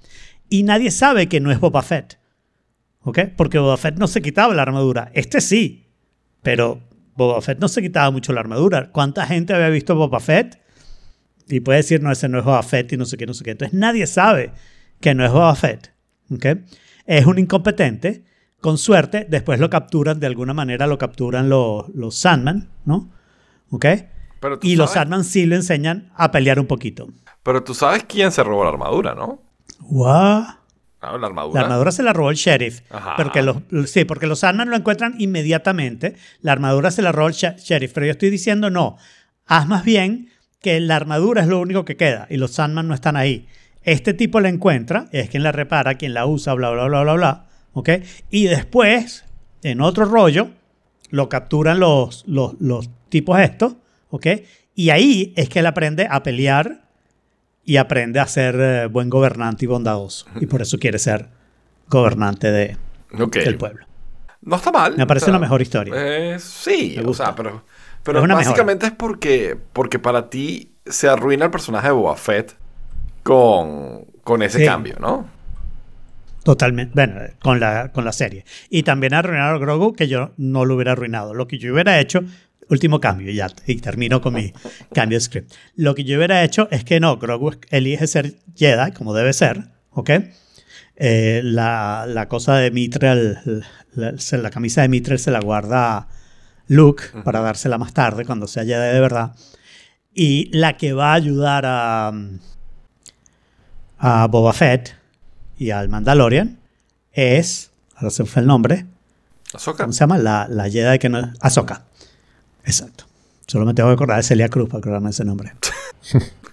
Y 0.50 0.64
nadie 0.64 0.92
sabe 0.92 1.28
que 1.28 1.40
no 1.40 1.52
es 1.52 1.60
Boba 1.60 1.82
Fett, 1.82 2.20
¿ok? 3.02 3.20
Porque 3.36 3.60
Boba 3.60 3.78
Fett 3.78 3.98
no 3.98 4.08
se 4.08 4.22
quitaba 4.22 4.54
la 4.54 4.62
armadura. 4.62 5.12
Este 5.14 5.42
sí, 5.42 5.88
pero 6.42 6.82
Boba 7.16 7.42
Fett 7.42 7.60
no 7.60 7.68
se 7.68 7.82
quitaba 7.82 8.12
mucho 8.12 8.34
la 8.34 8.40
armadura. 8.40 8.92
¿Cuánta 8.92 9.26
gente 9.26 9.54
había 9.54 9.70
visto 9.70 9.96
Boba 9.96 10.20
Fett? 10.20 10.60
Y 11.50 11.62
puede 11.62 11.78
decir, 11.78 12.02
no, 12.02 12.12
ese 12.12 12.30
no 12.30 12.40
es 12.40 12.46
Boba 12.46 12.64
Fett 12.64 12.92
y 12.94 12.98
no 12.98 13.06
sé 13.06 13.18
qué, 13.18 13.26
no 13.26 13.34
sé 13.34 13.44
qué. 13.44 13.52
Entonces 13.52 13.78
nadie 13.78 14.08
sabe 14.08 14.52
que 15.00 15.16
no 15.16 15.26
es 15.26 15.32
Boba 15.32 15.56
Fett. 15.56 15.94
¿ok? 16.32 16.46
Es 17.06 17.26
un 17.26 17.40
incompetente. 17.40 18.24
Con 18.60 18.80
suerte, 18.80 19.28
después 19.30 19.60
lo 19.60 19.70
capturan, 19.70 20.20
de 20.20 20.26
alguna 20.26 20.54
manera 20.54 20.88
lo 20.88 20.98
capturan 20.98 21.48
los, 21.48 21.90
los 21.94 22.16
Sandman, 22.18 22.70
¿no? 22.86 23.12
¿Ok? 23.70 23.86
Pero 24.40 24.60
Y 24.64 24.76
los 24.76 24.94
Sandman 24.94 25.24
sí 25.24 25.46
lo 25.46 25.56
enseñan 25.56 26.12
a 26.16 26.32
pelear 26.32 26.60
un 26.60 26.66
poquito. 26.66 27.08
Pero 27.48 27.63
tú 27.63 27.74
sabes 27.74 28.04
quién 28.04 28.34
se 28.34 28.44
robó 28.44 28.66
la 28.66 28.72
armadura, 28.72 29.16
¿no? 29.16 29.42
¿What? 29.80 30.44
Ah, 31.00 31.18
la 31.18 31.27
armadura. 31.27 31.62
La 31.62 31.68
armadura 31.68 31.94
se 31.94 32.04
la 32.04 32.12
robó 32.12 32.30
el 32.30 32.36
sheriff. 32.36 32.82
Ajá. 32.89 33.16
Porque 33.16 33.42
los, 33.42 33.56
sí, 33.86 34.04
porque 34.04 34.27
los 34.27 34.39
Sandman 34.39 34.70
lo 34.70 34.75
encuentran 34.75 35.16
inmediatamente. 35.18 36.18
La 36.42 36.51
armadura 36.51 36.92
se 36.92 37.01
la 37.01 37.13
robó 37.13 37.30
el 37.30 37.34
sheriff. 37.34 37.94
Pero 37.94 38.06
yo 38.06 38.12
estoy 38.12 38.32
diciendo 38.32 38.70
no. 38.70 38.98
Haz 39.46 39.66
más 39.66 39.86
bien 39.86 40.30
que 40.60 40.77
la 40.82 40.98
armadura 40.98 41.42
es 41.42 41.48
lo 41.48 41.62
único 41.62 41.86
que 41.86 41.96
queda 41.96 42.27
y 42.30 42.36
los 42.36 42.51
Sandman 42.51 42.89
no 42.89 42.94
están 42.94 43.16
ahí. 43.16 43.48
Este 43.84 44.13
tipo 44.13 44.42
la 44.42 44.50
encuentra, 44.50 45.08
es 45.13 45.30
quien 45.30 45.44
la 45.44 45.54
repara, 45.54 45.96
quien 45.96 46.13
la 46.13 46.25
usa, 46.25 46.54
bla, 46.54 46.70
bla, 46.72 46.88
bla, 46.88 47.04
bla, 47.04 47.13
bla. 47.13 47.46
¿Ok? 47.72 47.92
Y 48.30 48.48
después, 48.48 49.24
en 49.63 49.80
otro 49.80 50.04
rollo, 50.04 50.50
lo 51.12 51.30
capturan 51.30 51.80
los, 51.80 52.25
los, 52.27 52.60
los 52.60 52.89
tipos 53.08 53.39
estos. 53.39 53.77
¿Ok? 54.10 54.27
Y 54.75 54.89
ahí 54.89 55.32
es 55.38 55.48
que 55.48 55.60
él 55.60 55.66
aprende 55.66 56.10
a 56.12 56.24
pelear 56.24 56.87
y 57.68 57.76
aprende 57.78 58.20
a 58.22 58.26
ser 58.28 58.56
eh, 58.60 58.86
buen 58.88 59.10
gobernante 59.10 59.66
y 59.66 59.68
bondadoso. 59.68 60.26
Y 60.40 60.46
por 60.48 60.62
eso 60.62 60.80
quiere 60.80 60.98
ser 61.00 61.28
gobernante 61.90 62.50
de, 62.50 62.78
Ok. 63.20 63.36
del 63.36 63.58
pueblo. 63.58 63.86
No 64.42 64.56
está 64.56 64.72
mal. 64.72 64.96
Me 64.96 65.06
parece 65.06 65.26
o 65.26 65.28
sea, 65.28 65.32
una 65.34 65.40
mejor 65.40 65.62
historia. 65.62 65.94
eh, 65.98 66.38
sí, 66.40 66.96
Me 66.98 67.04
o 67.10 67.14
sea, 67.14 67.36
pero, 67.36 67.64
pero 68.04 68.24
Es 68.24 68.28
básicamente 68.30 68.86
es 68.86 68.94
porque, 68.94 69.58
porque 69.74 70.00
para 70.00 70.30
ti 70.30 70.72
se 70.86 71.10
arruina 71.10 71.44
el 71.46 71.52
personaje 71.52 71.88
de 71.88 71.94
Boba 71.94 72.16
Fett 72.16 72.56
con, 73.24 74.06
con 74.24 74.42
ese 74.42 74.60
Sí. 74.60 74.66
cambio, 74.66 74.96
¿no? 75.02 75.28
Totalmente. 76.44 76.94
Bueno, 76.96 77.22
eh, 77.22 77.34
con 77.42 77.60
la, 77.60 77.92
con 77.92 78.06
la 78.06 78.14
serie. 78.14 78.46
Y 78.70 78.84
también 78.84 79.14
arruinaron 79.14 79.56
a 79.56 79.60
Grogu, 79.60 79.94
que 79.94 80.08
yo 80.08 80.32
no 80.38 80.64
lo 80.64 80.76
hubiera 80.76 80.94
arruinado. 80.94 81.34
Lo 81.34 81.48
que 81.48 81.58
yo 81.58 81.74
hubiera 81.74 82.00
hecho, 82.00 82.22
último 82.70 83.00
cambio, 83.00 83.32
ya, 83.32 83.50
y 83.66 83.76
termino 83.76 84.22
con 84.22 84.34
mi 84.34 84.54
cambio 84.94 85.18
de 85.18 85.22
script. 85.22 85.54
Lo 85.76 85.96
que 85.96 86.04
yo 86.04 86.18
hubiera 86.18 86.44
hecho 86.44 86.68
es 86.72 86.84
que 86.84 87.00
no, 87.00 87.18
Grogu 87.18 87.54
elige 87.70 88.08
ser 88.08 88.36
Jedi, 88.56 88.92
como 88.92 89.14
debe 89.14 89.34
ser, 89.34 89.70
¿ok? 89.92 90.12
Eh, 90.96 91.42
la, 91.44 92.06
la 92.08 92.28
cosa 92.28 92.56
de 92.56 92.72
Mithril, 92.72 93.38
la, 93.94 94.50
camisa 94.50 94.82
de 94.82 94.90
Mithril 94.90 95.20
se 95.20 95.32
la 95.32 95.40
guarda 95.40 96.08
Luke 96.68 97.04
para 97.24 97.40
dársela 97.40 97.78
más 97.78 97.94
tarde, 97.94 98.26
cuando 98.26 98.48
sea 98.48 98.64
Jedi 98.64 98.94
de 98.94 99.00
verdad. 99.00 99.36
Y 100.14 100.50
la 100.58 100.76
que 100.78 100.94
va 100.94 101.12
a 101.12 101.14
ayudar 101.14 101.64
a, 101.68 102.12
a 104.00 104.28
Boba 104.28 104.54
Fett 104.54 104.96
y 105.58 105.70
al 105.70 105.90
Mandalorian 105.90 106.60
es, 107.12 107.72
ahora 107.96 108.10
se 108.10 108.26
fue 108.26 108.42
el 108.42 108.48
nombre, 108.48 108.86
Ahsoka. 109.54 109.84
¿cómo 109.84 109.94
se 109.94 110.00
llama? 110.00 110.18
La, 110.18 110.48
la 110.50 110.70
Jedi 110.70 111.00
que 111.00 111.10
no 111.10 111.32
Ahsoka. 111.40 111.86
Exacto. 112.68 113.06
Solo 113.48 113.66
me 113.66 113.74
tengo 113.74 113.90
que 113.90 113.94
acordar 113.94 114.18
de 114.18 114.24
Celia 114.24 114.50
Cruz 114.50 114.68
para 114.70 114.80
acordarme 114.80 115.10
ese 115.10 115.26
nombre. 115.26 115.54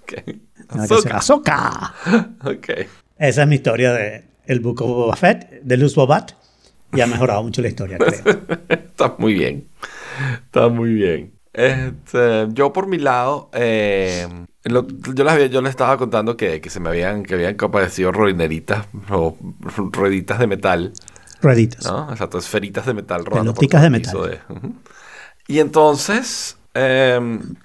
Ok. 0.05 0.13
Nada 0.75 0.87
que 0.89 0.95
hacer. 0.95 1.13
Ahsoka. 1.15 1.57
¡Ahsoka! 1.69 1.95
Ok. 2.45 2.69
Esa 3.19 3.43
es 3.43 3.49
mi 3.49 3.55
historia 3.57 3.93
de 3.93 4.25
el 4.47 4.61
Book 4.61 4.83
of 4.83 4.89
Boba 4.89 5.17
Fett, 5.17 5.63
de 5.63 5.77
Luz 5.77 5.95
Bobat. 5.95 6.33
Y 6.93 7.01
ha 7.01 7.07
mejorado 7.07 7.43
mucho 7.43 7.63
la 7.63 7.69
historia, 7.69 7.99
creo. 7.99 8.39
Está 8.69 9.15
muy 9.19 9.35
bien. 9.35 9.67
Está 10.45 10.69
muy 10.69 10.93
bien. 10.95 11.33
Este, 11.53 12.49
yo 12.53 12.73
por 12.73 12.87
mi 12.87 12.99
lado, 12.99 13.49
eh, 13.55 14.27
lo- 14.65 14.87
yo, 14.89 15.25
les 15.25 15.33
había- 15.33 15.47
yo 15.47 15.63
les 15.63 15.71
estaba 15.71 15.97
contando 15.97 16.37
que, 16.37 16.61
que 16.61 16.69
se 16.71 16.81
me 16.81 16.89
habían, 16.91 17.23
que 17.23 17.35
habían 17.35 17.57
aparecido 17.59 18.13
ruineritas 18.13 18.87
o 19.11 19.37
rueditas 19.93 20.39
de 20.39 20.47
metal, 20.47 20.93
Rueditas. 21.41 21.85
¿no? 21.85 22.11
Exacto, 22.11 22.39
esferitas 22.39 22.87
de 22.87 22.95
metal 22.95 23.25
rodando. 23.25 23.55
por 23.55 23.67
Peloticas 23.69 24.13
todo 24.13 24.25
de 24.27 24.31
metal. 24.31 24.61
de-. 24.61 24.71
Y 25.47 25.59
entonces, 25.61 26.57
eh, 26.75 27.21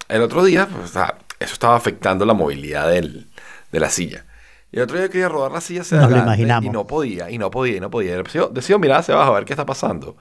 el 0.09 0.21
otro 0.21 0.43
día, 0.43 0.67
pues, 0.67 0.95
ah, 0.97 1.15
eso 1.39 1.53
estaba 1.53 1.75
afectando 1.75 2.25
la 2.25 2.33
movilidad 2.33 2.89
del- 2.89 3.27
de 3.71 3.79
la 3.79 3.89
silla. 3.89 4.25
Y 4.71 4.77
el 4.77 4.83
otro 4.83 4.97
día 4.97 5.09
quería 5.09 5.29
rodar 5.29 5.51
la 5.51 5.61
silla 5.61 5.81
hacia 5.81 5.97
Nos 5.99 6.09
lo 6.11 6.15
adelante 6.17 6.33
imaginamos. 6.41 6.65
y 6.65 6.69
no 6.69 6.85
podía, 6.85 7.29
y 7.31 7.37
no 7.37 7.49
podía, 7.49 7.77
y 7.77 7.79
no 7.79 7.89
podía. 7.89 8.17
Decido, 8.17 8.49
decido 8.49 8.77
mirar 8.79 8.99
hacia 8.99 9.15
abajo 9.15 9.31
a 9.31 9.35
ver 9.35 9.45
qué 9.45 9.53
está 9.53 9.65
pasando. 9.65 10.17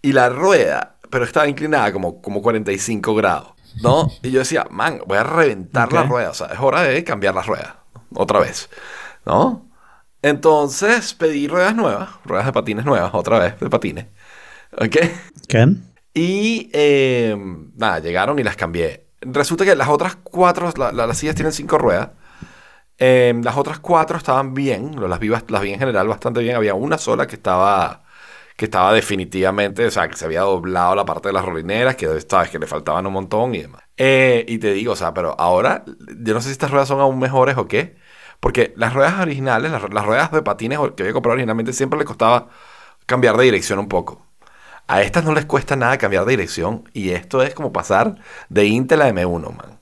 Y 0.00 0.12
la 0.12 0.28
rueda, 0.30 0.96
pero 1.10 1.24
estaba 1.24 1.48
inclinada 1.48 1.92
como, 1.92 2.22
como 2.22 2.40
45 2.40 3.14
grados, 3.14 3.48
¿no? 3.82 4.10
Y 4.22 4.30
yo 4.30 4.38
decía, 4.38 4.66
man, 4.70 5.00
voy 5.06 5.18
a 5.18 5.24
reventar 5.24 5.92
la 5.92 6.02
Ok. 6.02 6.08
rueda. 6.08 6.30
O 6.30 6.34
sea, 6.34 6.46
es 6.48 6.58
hora 6.60 6.82
de 6.82 7.04
cambiar 7.04 7.34
la 7.34 7.42
rueda. 7.42 7.76
Otra 8.14 8.40
vez, 8.40 8.70
¿no? 9.26 9.66
Entonces 10.22 11.14
pedí 11.14 11.48
ruedas 11.48 11.74
nuevas, 11.74 12.10
ruedas 12.24 12.46
de 12.46 12.52
patines 12.52 12.84
nuevas, 12.84 13.10
otra 13.14 13.38
vez 13.38 13.58
de 13.60 13.70
patines. 13.70 14.06
¿Ok? 14.72 14.96
¿Qué? 15.48 15.74
Y 16.14 16.70
eh, 16.72 17.36
nada, 17.76 18.00
llegaron 18.00 18.38
y 18.38 18.42
las 18.42 18.56
cambié. 18.56 19.06
Resulta 19.20 19.64
que 19.64 19.74
las 19.76 19.88
otras 19.88 20.16
cuatro, 20.16 20.70
la- 20.76 20.92
la- 20.92 21.06
las 21.06 21.18
sillas 21.18 21.34
tienen 21.36 21.52
cinco 21.52 21.78
ruedas. 21.78 22.10
Eh, 22.98 23.34
las 23.42 23.56
otras 23.56 23.80
cuatro 23.80 24.18
estaban 24.18 24.54
bien, 24.54 24.96
las 25.08 25.18
vi, 25.20 25.28
las 25.28 25.62
vi 25.62 25.72
en 25.72 25.78
general 25.78 26.08
bastante 26.08 26.40
bien. 26.42 26.56
Había 26.56 26.74
una 26.74 26.98
sola 26.98 27.26
que 27.26 27.36
estaba, 27.36 28.04
que 28.56 28.66
estaba 28.66 28.92
definitivamente, 28.94 29.86
o 29.86 29.90
sea, 29.90 30.08
que 30.08 30.16
se 30.16 30.24
había 30.26 30.42
doblado 30.42 30.94
la 30.94 31.04
parte 31.06 31.28
de 31.28 31.34
las 31.34 31.44
rolineras, 31.44 31.96
que 31.96 32.08
sabes 32.28 32.50
que 32.50 32.58
le 32.58 32.66
faltaban 32.66 33.06
un 33.06 33.12
montón 33.14 33.54
y 33.54 33.60
demás. 33.62 33.82
Eh, 33.96 34.44
y 34.48 34.58
te 34.58 34.72
digo, 34.72 34.92
o 34.94 34.96
sea, 34.96 35.14
pero 35.14 35.34
ahora, 35.40 35.84
yo 36.20 36.34
no 36.34 36.40
sé 36.40 36.48
si 36.48 36.52
estas 36.52 36.70
ruedas 36.70 36.88
son 36.88 37.00
aún 37.00 37.18
mejores 37.18 37.56
o 37.58 37.68
qué, 37.68 37.96
porque 38.40 38.72
las 38.76 38.94
ruedas 38.94 39.20
originales, 39.20 39.70
las, 39.72 39.82
las 39.92 40.06
ruedas 40.06 40.32
de 40.32 40.42
patines 40.42 40.78
que 40.96 41.02
había 41.04 41.12
comprado 41.14 41.34
originalmente, 41.34 41.72
siempre 41.72 41.98
le 41.98 42.04
costaba 42.06 42.48
cambiar 43.06 43.36
de 43.36 43.44
dirección 43.44 43.78
un 43.78 43.88
poco. 43.88 44.26
A 44.90 45.02
estas 45.02 45.24
no 45.24 45.32
les 45.32 45.44
cuesta 45.46 45.76
nada 45.76 45.98
cambiar 45.98 46.24
de 46.24 46.32
dirección 46.32 46.82
y 46.92 47.10
esto 47.10 47.42
es 47.42 47.54
como 47.54 47.72
pasar 47.72 48.16
de 48.48 48.66
Intel 48.66 49.02
a 49.02 49.08
M1, 49.08 49.56
man. 49.56 49.78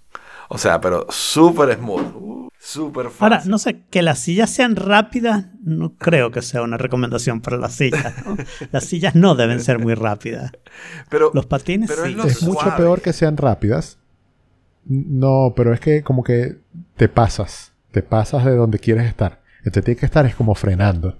O 0.50 0.58
sea, 0.58 0.82
pero 0.82 1.06
súper 1.08 1.76
smooth, 1.76 2.14
uh, 2.14 2.48
súper 2.58 3.06
fácil. 3.06 3.22
Ahora, 3.22 3.42
no 3.46 3.58
sé, 3.58 3.84
que 3.88 4.02
las 4.02 4.18
sillas 4.18 4.50
sean 4.50 4.76
rápidas, 4.76 5.46
no 5.62 5.94
creo 5.94 6.30
que 6.30 6.42
sea 6.42 6.60
una 6.60 6.76
recomendación 6.76 7.40
para 7.40 7.56
las 7.56 7.72
sillas. 7.72 8.14
¿no? 8.26 8.36
Las 8.70 8.84
sillas 8.84 9.14
no 9.14 9.34
deben 9.34 9.60
ser 9.60 9.78
muy 9.78 9.94
rápidas. 9.94 10.52
pero, 11.08 11.30
Los 11.32 11.46
patines 11.46 11.88
pero 11.88 12.04
sí. 12.04 12.10
es 12.10 12.16
lo 12.16 12.24
Es 12.24 12.42
mucho 12.42 12.76
peor 12.76 13.00
que 13.00 13.14
sean 13.14 13.38
rápidas. 13.38 13.98
No, 14.84 15.54
pero 15.56 15.72
es 15.72 15.80
que 15.80 16.02
como 16.02 16.22
que 16.22 16.58
te 16.96 17.08
pasas. 17.08 17.72
Te 17.92 18.02
te 18.02 18.08
pasas 18.08 18.44
de 18.44 18.54
donde 18.54 18.78
quieres 18.78 19.06
estar. 19.06 19.42
Entonces 19.58 19.84
tienes 19.84 20.00
que 20.00 20.06
estar 20.06 20.26
es 20.26 20.34
como 20.34 20.54
frenando. 20.54 21.18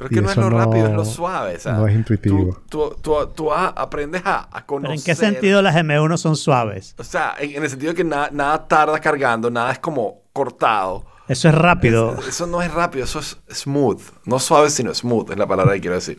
Pero 0.00 0.06
es 0.10 0.14
que 0.16 0.22
no 0.22 0.30
es 0.30 0.36
lo 0.38 0.48
rápido, 0.50 0.84
es 0.86 0.90
no- 0.92 0.96
lo 0.96 1.04
suave. 1.04 1.56
o 1.56 1.60
sea, 1.60 1.72
no 1.74 1.86
es 1.86 1.94
intuitivo. 1.94 2.58
Tú, 2.70 2.88
tú, 2.90 2.96
tú- 3.02 3.26
tú 3.34 3.52
a- 3.52 3.68
aprendes 3.68 4.22
a, 4.24 4.48
a 4.50 4.64
conocer. 4.64 4.88
¿Pero 4.90 4.98
en 4.98 5.04
qué 5.04 5.14
sentido 5.14 5.60
las 5.60 5.76
M1 5.76 6.16
son 6.16 6.36
suaves? 6.36 6.94
O 6.98 7.04
sea, 7.04 7.34
en, 7.38 7.50
en 7.56 7.62
el 7.64 7.68
sentido 7.68 7.92
de 7.92 7.96
que 7.96 8.04
nada, 8.04 8.30
nada 8.32 8.66
tarda 8.66 8.98
cargando, 8.98 9.50
nada 9.50 9.72
es 9.72 9.78
como 9.78 10.22
cortado. 10.32 11.04
Eso 11.28 11.48
es 11.48 11.54
rápido. 11.54 12.16
Es- 12.18 12.28
eso 12.28 12.46
no 12.46 12.62
es 12.62 12.72
rápido, 12.72 13.04
eso 13.04 13.18
es 13.20 13.36
smooth. 13.52 14.00
No 14.24 14.38
suave, 14.38 14.70
sino 14.70 14.94
smooth, 14.94 15.30
es 15.32 15.36
la 15.36 15.46
palabra 15.46 15.74
que 15.74 15.80
quiero 15.82 15.96
decir. 15.96 16.18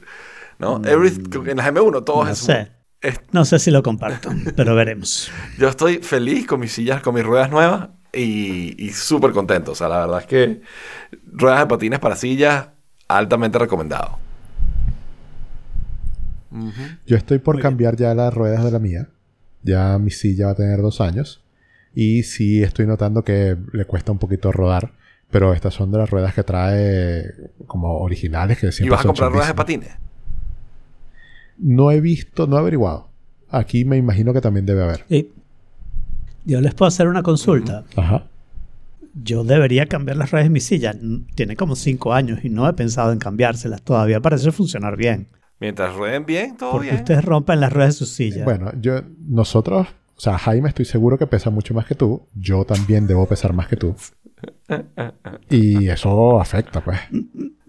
¿No? 0.60 0.80
Every- 0.86 1.50
en 1.50 1.58
las 1.58 1.66
M1 1.68 2.04
todo 2.04 2.22
Mm. 2.22 2.26
No 2.26 2.32
es 2.32 2.38
smooth. 2.38 2.56
sé. 2.58 2.72
Es- 3.02 3.20
No 3.32 3.46
sé 3.46 3.58
si 3.58 3.72
lo 3.72 3.82
comparto, 3.82 4.30
pero 4.56 4.76
veremos. 4.76 5.32
yo 5.58 5.68
estoy 5.70 5.98
feliz 6.04 6.46
con 6.46 6.60
mis 6.60 6.72
sillas, 6.72 7.02
con 7.02 7.16
mis 7.16 7.24
ruedas 7.26 7.50
nuevas 7.50 7.90
y, 8.14 8.76
y 8.86 8.90
súper 8.92 9.32
contento. 9.32 9.72
O 9.72 9.76
sea, 9.76 9.90
la 9.90 10.02
verdad 10.02 10.20
es 10.20 10.28
que 10.28 10.62
ruedas 11.34 11.62
de 11.62 11.66
patines 11.66 12.00
para 12.00 12.16
sillas, 12.16 12.68
altamente 13.18 13.58
recomendado. 13.60 14.18
Yo 17.08 17.16
estoy 17.18 17.40
por 17.40 17.56
Muy 17.56 17.62
bien. 17.62 17.72
cambiar 17.72 17.96
ya 17.96 18.14
las 18.14 18.34
ruedas 18.34 18.64
de 18.64 18.72
la 18.72 18.80
mía. 18.80 19.08
Ya 19.64 19.98
mi 19.98 20.12
silla 20.12 20.48
va 20.48 20.52
a 20.52 20.56
tener 20.56 20.82
dos 20.82 21.00
años. 21.00 21.42
Y 21.94 22.24
sí 22.24 22.62
estoy 22.64 22.88
notando 22.88 23.24
que 23.24 23.58
le 23.74 23.86
cuesta 23.86 24.12
un 24.12 24.18
poquito 24.18 24.52
rodar. 24.52 24.92
Pero 25.30 25.54
estas 25.54 25.74
son 25.74 25.92
de 25.92 25.98
las 26.00 26.10
ruedas 26.10 26.34
que 26.34 26.44
trae 26.44 27.34
como 27.68 28.00
originales 28.00 28.60
que 28.60 28.68
¿Y 28.68 28.72
siempre 28.74 28.96
vas 28.98 29.06
a 29.06 29.08
comprar 29.08 29.32
ruedas 29.32 29.48
de 29.48 29.54
patines? 29.54 29.92
No 31.58 31.92
he 31.92 32.02
visto, 32.02 32.48
no 32.48 32.58
he 32.58 32.60
averiguado. 32.60 33.08
Aquí 33.50 33.86
me 33.86 33.96
imagino 33.98 34.34
que 34.34 34.42
también 34.42 34.66
debe 34.66 34.84
haber. 34.84 35.06
Y 35.10 35.30
yo 36.44 36.60
les 36.60 36.74
puedo 36.74 36.88
hacer 36.88 37.08
una 37.08 37.24
consulta. 37.24 37.86
Ajá. 37.96 38.26
Yo 39.14 39.44
debería 39.44 39.86
cambiar 39.88 40.18
las 40.18 40.32
ruedas 40.32 40.46
de 40.48 40.52
mi 40.52 40.60
silla. 40.60 40.94
Tiene 41.36 41.56
como 41.56 41.76
cinco 41.76 42.14
años 42.14 42.40
y 42.44 42.50
no 42.50 42.68
he 42.68 42.74
pensado 42.74 43.12
en 43.12 43.20
cambiárselas. 43.20 43.82
Todavía 43.82 44.20
parece 44.22 44.52
funcionar 44.52 44.96
bien. 44.96 45.28
Mientras 45.60 45.96
rueden 45.96 46.26
bien, 46.26 46.58
todo 46.58 46.72
Porque 46.72 46.88
bien. 46.90 46.96
ustedes 47.02 47.24
rompen 47.24 47.60
las 47.60 47.72
ruedas 47.72 47.94
de 47.96 48.00
sus 48.00 48.10
sillas. 48.10 48.46
Bueno, 48.46 48.72
yo, 48.80 49.02
nosotros, 49.28 49.88
o 50.16 50.20
sea, 50.20 50.38
Jaime 50.38 50.70
estoy 50.70 50.86
seguro 50.86 51.18
que 51.18 51.28
pesa 51.28 51.50
mucho 51.50 51.74
más 51.74 51.86
que 51.86 51.94
tú. 51.94 52.26
Yo 52.34 52.66
también 52.66 53.06
debo 53.06 53.28
pesar 53.28 53.54
más 53.54 53.68
que 53.68 53.76
tú. 53.76 53.96
Y 55.50 55.90
eso 55.90 56.40
afecta, 56.40 56.84
pues. 56.84 57.00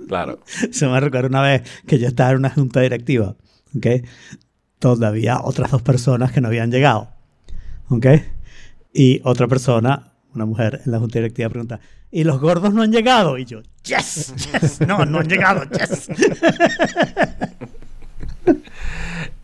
Claro. 0.09 0.39
Se 0.71 0.87
me 0.87 1.01
recuerda 1.01 1.29
una 1.29 1.43
vez 1.43 1.63
que 1.87 1.99
yo 1.99 2.07
estaba 2.09 2.31
en 2.31 2.39
una 2.39 2.51
junta 2.51 2.81
directiva, 2.81 3.37
¿ok? 3.77 3.87
Todavía 4.79 5.41
otras 5.43 5.71
dos 5.71 5.83
personas 5.83 6.33
que 6.33 6.41
no 6.41 6.49
habían 6.49 6.71
llegado, 6.71 7.11
¿ok? 7.89 8.07
Y 8.93 9.21
otra 9.25 9.49
persona, 9.49 10.12
una 10.35 10.45
mujer 10.47 10.81
en 10.85 10.93
la 10.93 10.99
junta 10.99 11.19
directiva 11.19 11.49
pregunta, 11.51 11.81
¿y 12.11 12.25
los 12.25 12.41
gordos 12.41 12.73
no 12.75 12.83
han 12.83 12.91
llegado? 12.93 13.39
Y 13.39 13.45
yo, 13.45 13.61
yes, 13.85 14.35
yes, 14.53 14.81
no, 14.87 15.05
no 15.05 15.19
han 15.21 15.29
llegado, 15.29 15.65
yes. 15.65 16.09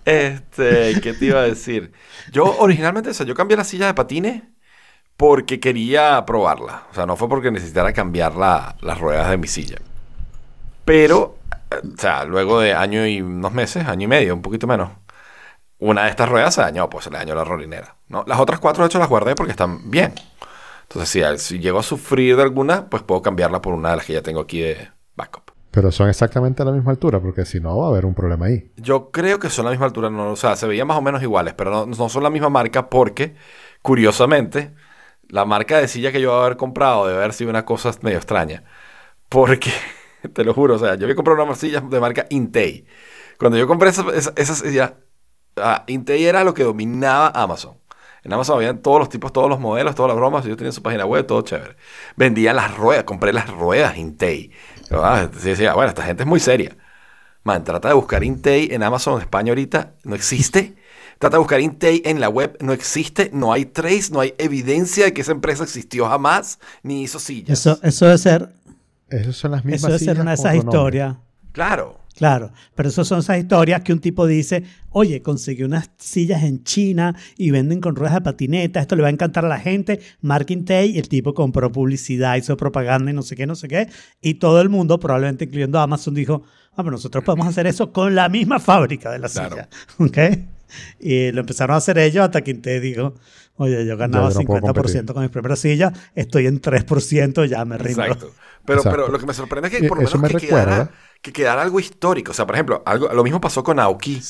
Este, 0.05 1.01
¿qué 1.03 1.13
te 1.13 1.27
iba 1.27 1.41
a 1.41 1.43
decir? 1.43 1.93
Yo 2.33 2.57
originalmente, 2.59 3.11
o 3.11 3.15
sea, 3.15 3.27
yo 3.27 3.35
cambié 3.35 3.57
la 3.57 3.65
silla 3.65 3.87
de 3.87 3.95
patines 3.95 4.43
porque 5.17 5.61
quería 5.61 6.25
probarla. 6.25 6.85
O 6.91 6.95
sea, 6.95 7.05
no 7.05 7.17
fue 7.17 7.29
porque 7.29 7.51
necesitara 7.51 7.93
cambiar 7.93 8.35
la- 8.37 8.77
las 8.81 8.99
ruedas 8.99 9.29
de 9.31 9.37
mi 9.37 9.49
silla. 9.49 9.77
Pero, 10.87 11.37
eh, 11.71 11.77
o 11.95 12.01
sea, 12.01 12.25
luego 12.25 12.61
de 12.61 12.73
año 12.73 13.07
y 13.07 13.21
unos 13.21 13.53
meses, 13.53 13.87
año 13.87 14.05
y 14.05 14.09
medio, 14.09 14.35
un 14.35 14.41
poquito 14.43 14.67
menos, 14.67 14.91
una 15.79 16.05
de 16.05 16.11
estas 16.11 16.29
ruedas 16.29 16.55
se 16.55 16.63
dañó, 16.63 16.89
pues 16.89 17.05
se 17.05 17.11
le 17.11 17.19
dañó 17.19 17.35
la 17.35 17.45
rolinera. 17.45 17.97
¿no? 18.09 18.25
Las 18.27 18.41
otras 18.41 18.61
cuatro, 18.61 18.85
de 18.85 18.89
hecho, 18.89 18.99
las 18.99 19.09
guardé 19.11 19.35
porque 19.35 19.51
están 19.53 19.91
bien. 19.91 20.15
Entonces, 20.89 21.11
si, 21.11 21.39
si 21.39 21.59
llego 21.59 21.79
a 21.79 21.83
sufrir 21.83 22.37
de 22.37 22.43
alguna, 22.43 22.89
pues 22.89 23.03
puedo 23.03 23.21
cambiarla 23.21 23.61
por 23.61 23.75
una 23.75 23.91
de 23.91 23.97
las 23.97 24.07
que 24.07 24.15
ya 24.15 24.23
tengo 24.23 24.41
aquí 24.41 24.61
de 24.61 24.89
backup. 25.17 25.51
Pero 25.71 25.93
son 25.93 26.09
exactamente 26.09 26.63
a 26.63 26.65
la 26.65 26.73
misma 26.73 26.93
altura, 26.93 27.21
porque 27.21 27.45
si 27.45 27.61
no 27.61 27.77
va 27.77 27.87
a 27.87 27.89
haber 27.91 28.07
un 28.07 28.15
problema 28.15 28.47
ahí. 28.47 28.73
Yo 28.77 29.11
creo 29.11 29.39
que 29.39 29.51
son 29.51 29.67
la 29.67 29.71
misma 29.71 29.85
altura, 29.85 30.09
no, 30.09 30.33
o 30.33 30.37
sea, 30.37 30.57
se 30.57 30.67
veían 30.67 30.87
más 30.87 30.97
o 30.97 31.03
menos 31.03 31.23
iguales, 31.23 31.53
pero 31.55 31.71
no, 31.71 31.87
no 31.87 32.09
son 32.09 32.23
la 32.23 32.31
misma 32.31 32.49
marca 32.49 32.89
porque, 32.89 33.35
curiosamente, 33.83 34.75
la 35.29 35.45
marca 35.45 35.79
de 35.79 35.89
silla 35.89 36.11
que 36.11 36.23
yo 36.23 36.35
a 36.35 36.47
haber 36.47 36.57
comprado 36.57 37.07
debe 37.07 37.19
haber 37.19 37.35
sido 37.35 37.51
una 37.51 37.67
cosa 37.67 37.91
medio 38.01 38.17
extraña. 38.17 38.65
Porque, 39.29 39.71
te 40.33 40.43
lo 40.43 40.55
juro, 40.55 40.77
o 40.77 40.79
sea, 40.79 40.95
yo 40.95 41.05
había 41.05 41.15
comprado 41.15 41.45
una 41.45 41.55
silla 41.55 41.81
de 41.83 42.01
marca 42.01 42.27
Intei. 42.31 42.87
Cuando 43.39 43.59
yo 43.59 43.69
compré 43.69 43.91
esa, 43.91 44.07
esa, 44.15 44.33
esa 44.37 44.55
silla, 44.55 44.95
ah, 45.57 45.85
Intei 45.87 46.25
era 46.25 46.45
lo 46.45 46.55
que 46.55 46.65
dominaba 46.65 47.29
Amazon. 47.29 47.77
En 48.29 48.35
Amazon 48.35 48.59
habían 48.59 48.83
todos 48.83 48.99
los 48.99 49.09
tipos, 49.09 49.33
todos 49.33 49.49
los 49.49 49.59
modelos, 49.59 49.95
todas 49.95 50.11
las 50.11 50.17
bromas. 50.19 50.45
Yo 50.45 50.55
tenía 50.55 50.71
su 50.71 50.83
página 50.83 51.07
web, 51.07 51.25
todo 51.25 51.41
chévere. 51.41 51.77
Vendían 52.15 52.57
las 52.57 52.77
ruedas, 52.77 53.05
compré 53.05 53.33
las 53.33 53.49
ruedas 53.49 53.97
Intei. 53.97 54.51
Yo, 54.91 55.03
ah, 55.03 55.27
decía, 55.29 55.73
bueno, 55.73 55.89
esta 55.89 56.03
gente 56.03 56.25
es 56.25 56.27
muy 56.27 56.39
seria. 56.39 56.77
Man, 57.43 57.65
trata 57.65 57.89
de 57.89 57.95
buscar 57.95 58.23
Intei 58.23 58.69
en 58.71 58.83
Amazon 58.83 59.19
España 59.19 59.53
ahorita, 59.53 59.95
no 60.05 60.15
existe. 60.15 60.77
Trata 61.19 61.37
de 61.37 61.39
buscar 61.39 61.63
Intei 61.63 62.03
en 62.05 62.21
la 62.21 62.29
web, 62.29 62.59
no 62.61 62.75
existe. 62.75 63.31
No 63.33 63.51
hay 63.51 63.65
trace, 63.65 64.13
no 64.13 64.21
hay 64.21 64.35
evidencia 64.37 65.07
de 65.07 65.15
que 65.15 65.23
esa 65.23 65.33
empresa 65.33 65.63
existió 65.63 66.07
jamás, 66.07 66.59
ni 66.83 67.05
hizo 67.05 67.19
sillas. 67.19 67.59
Eso, 67.59 67.79
eso 67.83 68.05
debe 68.05 68.19
ser, 68.19 68.51
Esas 69.09 69.37
son 69.37 69.53
las 69.53 69.65
mismas 69.65 69.85
eso 69.85 69.89
debe 69.89 70.05
ser 70.05 70.21
una 70.21 70.33
de 70.33 70.35
esas 70.35 70.55
historias. 70.55 71.17
Claro. 71.53 71.99
Claro, 72.19 72.51
pero 72.75 72.89
eso 72.89 73.05
son 73.05 73.21
esas 73.21 73.39
historias 73.39 73.83
que 73.83 73.93
un 73.93 74.01
tipo 74.01 74.27
dice, 74.27 74.65
oye, 74.91 75.23
conseguí 75.23 75.63
unas 75.63 75.89
sillas 75.99 76.43
en 76.43 76.65
China 76.65 77.15
y 77.37 77.53
venden 77.53 77.81
con 77.81 77.95
ruedas 77.95 78.17
de 78.17 78.23
patineta, 78.23 78.81
esto 78.81 78.97
le 78.97 79.03
va 79.03 79.09
a 79.09 79.13
encantar 79.13 79.45
a 79.45 79.49
la 79.49 79.61
gente, 79.61 80.01
Marking 80.21 80.65
Tay, 80.65 80.97
y 80.97 80.99
el 80.99 81.09
tipo 81.09 81.33
compró 81.33 81.71
publicidad, 81.71 82.35
hizo 82.35 82.57
propaganda 82.57 83.13
y 83.13 83.15
no 83.15 83.23
sé 83.23 83.37
qué, 83.37 83.47
no 83.47 83.55
sé 83.55 83.69
qué, 83.69 83.89
y 84.21 84.35
todo 84.35 84.61
el 84.61 84.69
mundo, 84.69 84.99
probablemente 84.99 85.45
incluyendo 85.45 85.79
Amazon, 85.79 86.13
dijo, 86.15 86.43
ah, 86.73 86.79
pero 86.79 86.91
nosotros 86.91 87.23
podemos 87.23 87.47
hacer 87.47 87.69
eso 87.69 87.93
con 87.93 88.17
la 88.17 88.29
misma 88.29 88.59
fábrica 88.59 89.13
de 89.13 89.21
la 89.21 89.29
Claro. 89.29 89.51
silla, 89.57 89.69
¿ok? 89.99 90.19
Y 90.99 91.31
lo 91.31 91.41
empezaron 91.43 91.75
a 91.75 91.79
hacer 91.79 91.99
ellos 91.99 92.25
hasta 92.25 92.43
que 92.43 92.53
Tay 92.55 92.81
dijo, 92.81 93.15
oye, 93.59 93.87
yo 93.87 93.97
ganaba 93.97 94.29
Ya, 94.29 94.33
yo 94.33 94.35
no 94.35 94.45
puedo 94.45 94.61
50% 94.63 94.73
competir. 94.75 95.15
con 95.15 95.23
mis 95.23 95.31
primeras 95.31 95.59
sillas, 95.61 95.93
estoy 96.15 96.47
en 96.47 96.61
3%, 96.61 97.45
ya 97.45 97.65
me 97.65 97.79
rindo. 97.79 98.17
Exacto. 98.17 98.37
Pero, 98.65 98.83
Exacto. 98.83 98.91
pero 98.91 99.09
lo 99.09 99.19
que 99.19 99.27
me 99.27 99.35
sorprende 99.35 99.69
es 99.69 99.75
que 99.75 99.85
por 99.85 99.99
lo 99.99 100.05
menos 100.05 100.21
me 100.21 100.35
que, 100.37 100.37
quedara, 100.37 100.91
que 101.23 101.33
quedara 101.33 101.63
algo 101.63 101.81
histórico. 101.81 102.33
O 102.33 102.35
sea, 102.35 102.47
por 102.47 102.55
ejemplo, 102.57 102.83
algo, 102.87 103.09
lo 103.09 103.25
mismo 103.25 103.41
pasó 103.41 103.63
con 103.65 103.79
Aoki. 103.81 104.29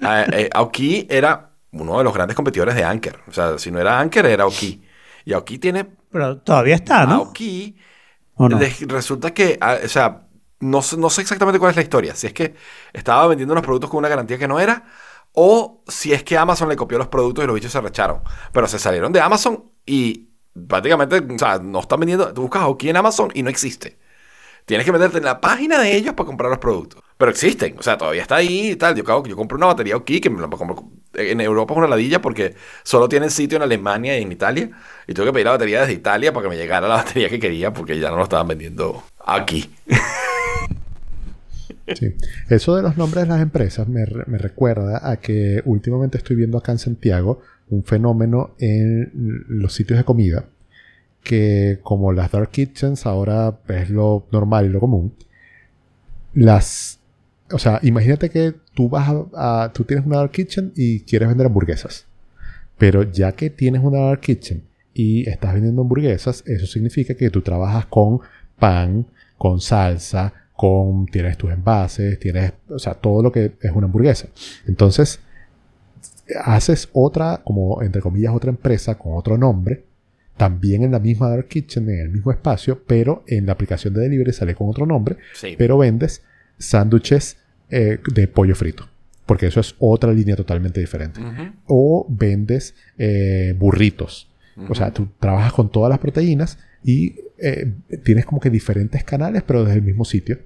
Eh, 0.00 0.26
eh, 0.32 0.50
Aoki 0.52 1.06
era 1.10 1.50
uno 1.72 1.98
de 1.98 2.04
los 2.04 2.14
grandes 2.14 2.36
competidores 2.36 2.74
de 2.74 2.84
Anker. 2.84 3.20
O 3.28 3.32
sea, 3.32 3.58
si 3.58 3.70
no 3.70 3.80
era 3.80 3.98
Anker, 4.00 4.26
era 4.26 4.44
Aoki. 4.44 4.84
Y 5.24 5.32
Aoki 5.32 5.58
tiene... 5.58 5.86
Pero 6.10 6.38
todavía 6.38 6.76
está, 6.76 7.06
¿no? 7.06 7.14
Aoki 7.16 7.76
¿O 8.34 8.48
no? 8.48 8.58
de- 8.58 8.74
resulta 8.88 9.32
que, 9.34 9.58
ah, 9.60 9.78
o 9.84 9.88
sea, 9.88 10.26
no, 10.60 10.82
sé- 10.82 10.96
no 10.96 11.10
sé 11.10 11.22
exactamente 11.22 11.58
cuál 11.58 11.70
es 11.70 11.76
la 11.76 11.82
historia. 11.82 12.14
Si 12.14 12.26
es 12.28 12.32
que 12.32 12.54
estaba 12.92 13.26
vendiendo 13.28 13.52
unos 13.54 13.64
productos 13.64 13.90
con 13.90 13.98
una 13.98 14.08
garantía 14.08 14.38
que 14.38 14.48
no 14.48 14.60
era, 14.60 14.84
o 15.34 15.82
si 15.86 16.12
es 16.12 16.22
que 16.22 16.38
Amazon 16.38 16.68
le 16.68 16.76
copió 16.76 16.96
los 16.96 17.08
productos 17.08 17.44
y 17.44 17.46
los 17.46 17.54
bichos 17.54 17.72
se 17.72 17.80
recharon. 17.80 18.22
Pero 18.52 18.66
se 18.66 18.78
salieron 18.78 19.12
de 19.12 19.20
Amazon 19.20 19.64
y 19.84 20.28
prácticamente, 20.66 21.18
o 21.18 21.38
sea, 21.38 21.58
no 21.58 21.80
están 21.80 22.00
vendiendo. 22.00 22.32
Tú 22.32 22.42
buscas 22.42 22.62
Aoki 22.62 22.88
en 22.88 22.96
Amazon 22.96 23.30
y 23.34 23.42
no 23.42 23.50
existe. 23.50 23.98
Tienes 24.64 24.86
que 24.86 24.92
meterte 24.92 25.18
en 25.18 25.24
la 25.24 25.40
página 25.40 25.78
de 25.78 25.94
ellos 25.94 26.14
para 26.14 26.26
comprar 26.26 26.50
los 26.50 26.58
productos. 26.58 27.02
Pero 27.18 27.30
existen, 27.30 27.76
o 27.78 27.82
sea, 27.82 27.98
todavía 27.98 28.22
está 28.22 28.36
ahí 28.36 28.70
y 28.70 28.76
tal. 28.76 28.94
Yo, 28.94 29.04
yo 29.24 29.36
compré 29.36 29.56
una 29.56 29.66
batería 29.66 29.94
Aoki 29.94 30.20
que 30.20 30.30
me 30.30 30.40
la 30.40 30.48
compro 30.48 30.90
en 31.14 31.40
Europa 31.40 31.74
es 31.74 31.78
una 31.78 31.86
ladilla 31.86 32.20
porque 32.20 32.54
solo 32.82 33.08
tienen 33.08 33.30
sitio 33.30 33.56
en 33.56 33.62
Alemania 33.62 34.18
y 34.18 34.22
en 34.22 34.32
Italia. 34.32 34.70
Y 35.06 35.14
tuve 35.14 35.26
que 35.26 35.32
pedir 35.32 35.46
la 35.46 35.52
batería 35.52 35.80
desde 35.80 35.94
Italia 35.94 36.32
para 36.32 36.44
que 36.44 36.50
me 36.50 36.56
llegara 36.56 36.88
la 36.88 36.94
batería 37.02 37.28
que 37.28 37.40
quería 37.40 37.72
porque 37.72 37.98
ya 37.98 38.10
no 38.10 38.16
lo 38.16 38.22
estaban 38.24 38.48
vendiendo 38.48 39.02
aquí. 39.24 39.70
Eso 42.48 42.76
de 42.76 42.82
los 42.82 42.96
nombres 42.96 43.24
de 43.24 43.28
las 43.30 43.42
empresas 43.42 43.86
me, 43.88 44.04
re- 44.06 44.24
me 44.26 44.38
recuerda 44.38 45.10
a 45.10 45.16
que 45.18 45.62
últimamente 45.66 46.16
estoy 46.18 46.36
viendo 46.36 46.56
acá 46.58 46.72
en 46.72 46.78
Santiago 46.78 47.40
un 47.68 47.84
fenómeno 47.84 48.54
en 48.58 49.10
los 49.48 49.74
sitios 49.74 49.98
de 49.98 50.04
comida 50.04 50.46
que 51.22 51.78
como 51.82 52.12
las 52.12 52.30
dark 52.32 52.50
kitchens 52.50 53.06
ahora 53.06 53.58
es 53.68 53.88
lo 53.90 54.26
normal 54.32 54.66
y 54.66 54.68
lo 54.68 54.80
común 54.80 55.12
las 56.34 57.00
o 57.50 57.58
sea 57.58 57.78
imagínate 57.82 58.30
que 58.30 58.54
tú 58.74 58.88
vas 58.88 59.08
a- 59.34 59.70
tú 59.74 59.84
tienes 59.84 60.06
una 60.06 60.18
dark 60.18 60.32
kitchen 60.32 60.72
y 60.76 61.00
quieres 61.00 61.28
vender 61.28 61.46
hamburguesas 61.46 62.06
pero 62.78 63.02
ya 63.04 63.32
que 63.32 63.50
tienes 63.50 63.82
una 63.82 64.00
dark 64.00 64.20
kitchen 64.20 64.64
y 64.92 65.28
estás 65.28 65.54
vendiendo 65.54 65.82
hamburguesas 65.82 66.42
eso 66.46 66.66
significa 66.66 67.14
que 67.14 67.30
tú 67.30 67.42
trabajas 67.42 67.86
con 67.86 68.20
pan 68.58 69.06
con 69.38 69.60
salsa 69.60 70.32
con 70.56 71.06
tienes 71.06 71.36
tus 71.36 71.50
envases 71.52 72.18
tienes 72.20 72.52
o 72.68 72.78
sea 72.78 72.94
todo 72.94 73.22
lo 73.22 73.32
que 73.32 73.52
es 73.60 73.70
una 73.72 73.86
hamburguesa 73.86 74.28
entonces 74.66 75.20
haces 76.42 76.88
otra, 76.92 77.42
como 77.44 77.82
entre 77.82 78.00
comillas, 78.00 78.32
otra 78.34 78.50
empresa 78.50 78.96
con 78.96 79.12
otro 79.14 79.36
nombre, 79.36 79.84
también 80.36 80.82
en 80.82 80.90
la 80.92 80.98
misma 80.98 81.28
Dark 81.28 81.48
Kitchen, 81.48 81.88
en 81.90 82.00
el 82.00 82.08
mismo 82.08 82.32
espacio, 82.32 82.82
pero 82.86 83.22
en 83.26 83.46
la 83.46 83.52
aplicación 83.52 83.92
de 83.94 84.00
delivery 84.00 84.32
sale 84.32 84.54
con 84.54 84.68
otro 84.68 84.86
nombre, 84.86 85.16
Sí. 85.34 85.54
pero 85.58 85.76
vendes 85.78 86.22
sándwiches 86.58 87.36
eh, 87.70 87.98
de 88.14 88.26
pollo 88.28 88.54
frito, 88.54 88.88
porque 89.26 89.46
eso 89.46 89.60
es 89.60 89.74
otra 89.78 90.12
línea 90.12 90.34
totalmente 90.36 90.80
diferente. 90.80 91.20
O 91.66 92.06
vendes 92.08 92.74
eh, 92.98 93.54
burritos. 93.58 94.28
O 94.68 94.74
sea, 94.74 94.92
tú 94.92 95.08
trabajas 95.18 95.52
con 95.52 95.70
todas 95.70 95.90
las 95.90 95.98
proteínas 95.98 96.58
y 96.84 97.16
eh, 97.38 97.72
tienes 98.04 98.26
como 98.26 98.40
que 98.40 98.50
diferentes 98.50 99.04
canales, 99.04 99.42
pero 99.46 99.64
desde 99.64 99.78
el 99.78 99.82
mismo 99.82 100.04
sitio. 100.04 100.38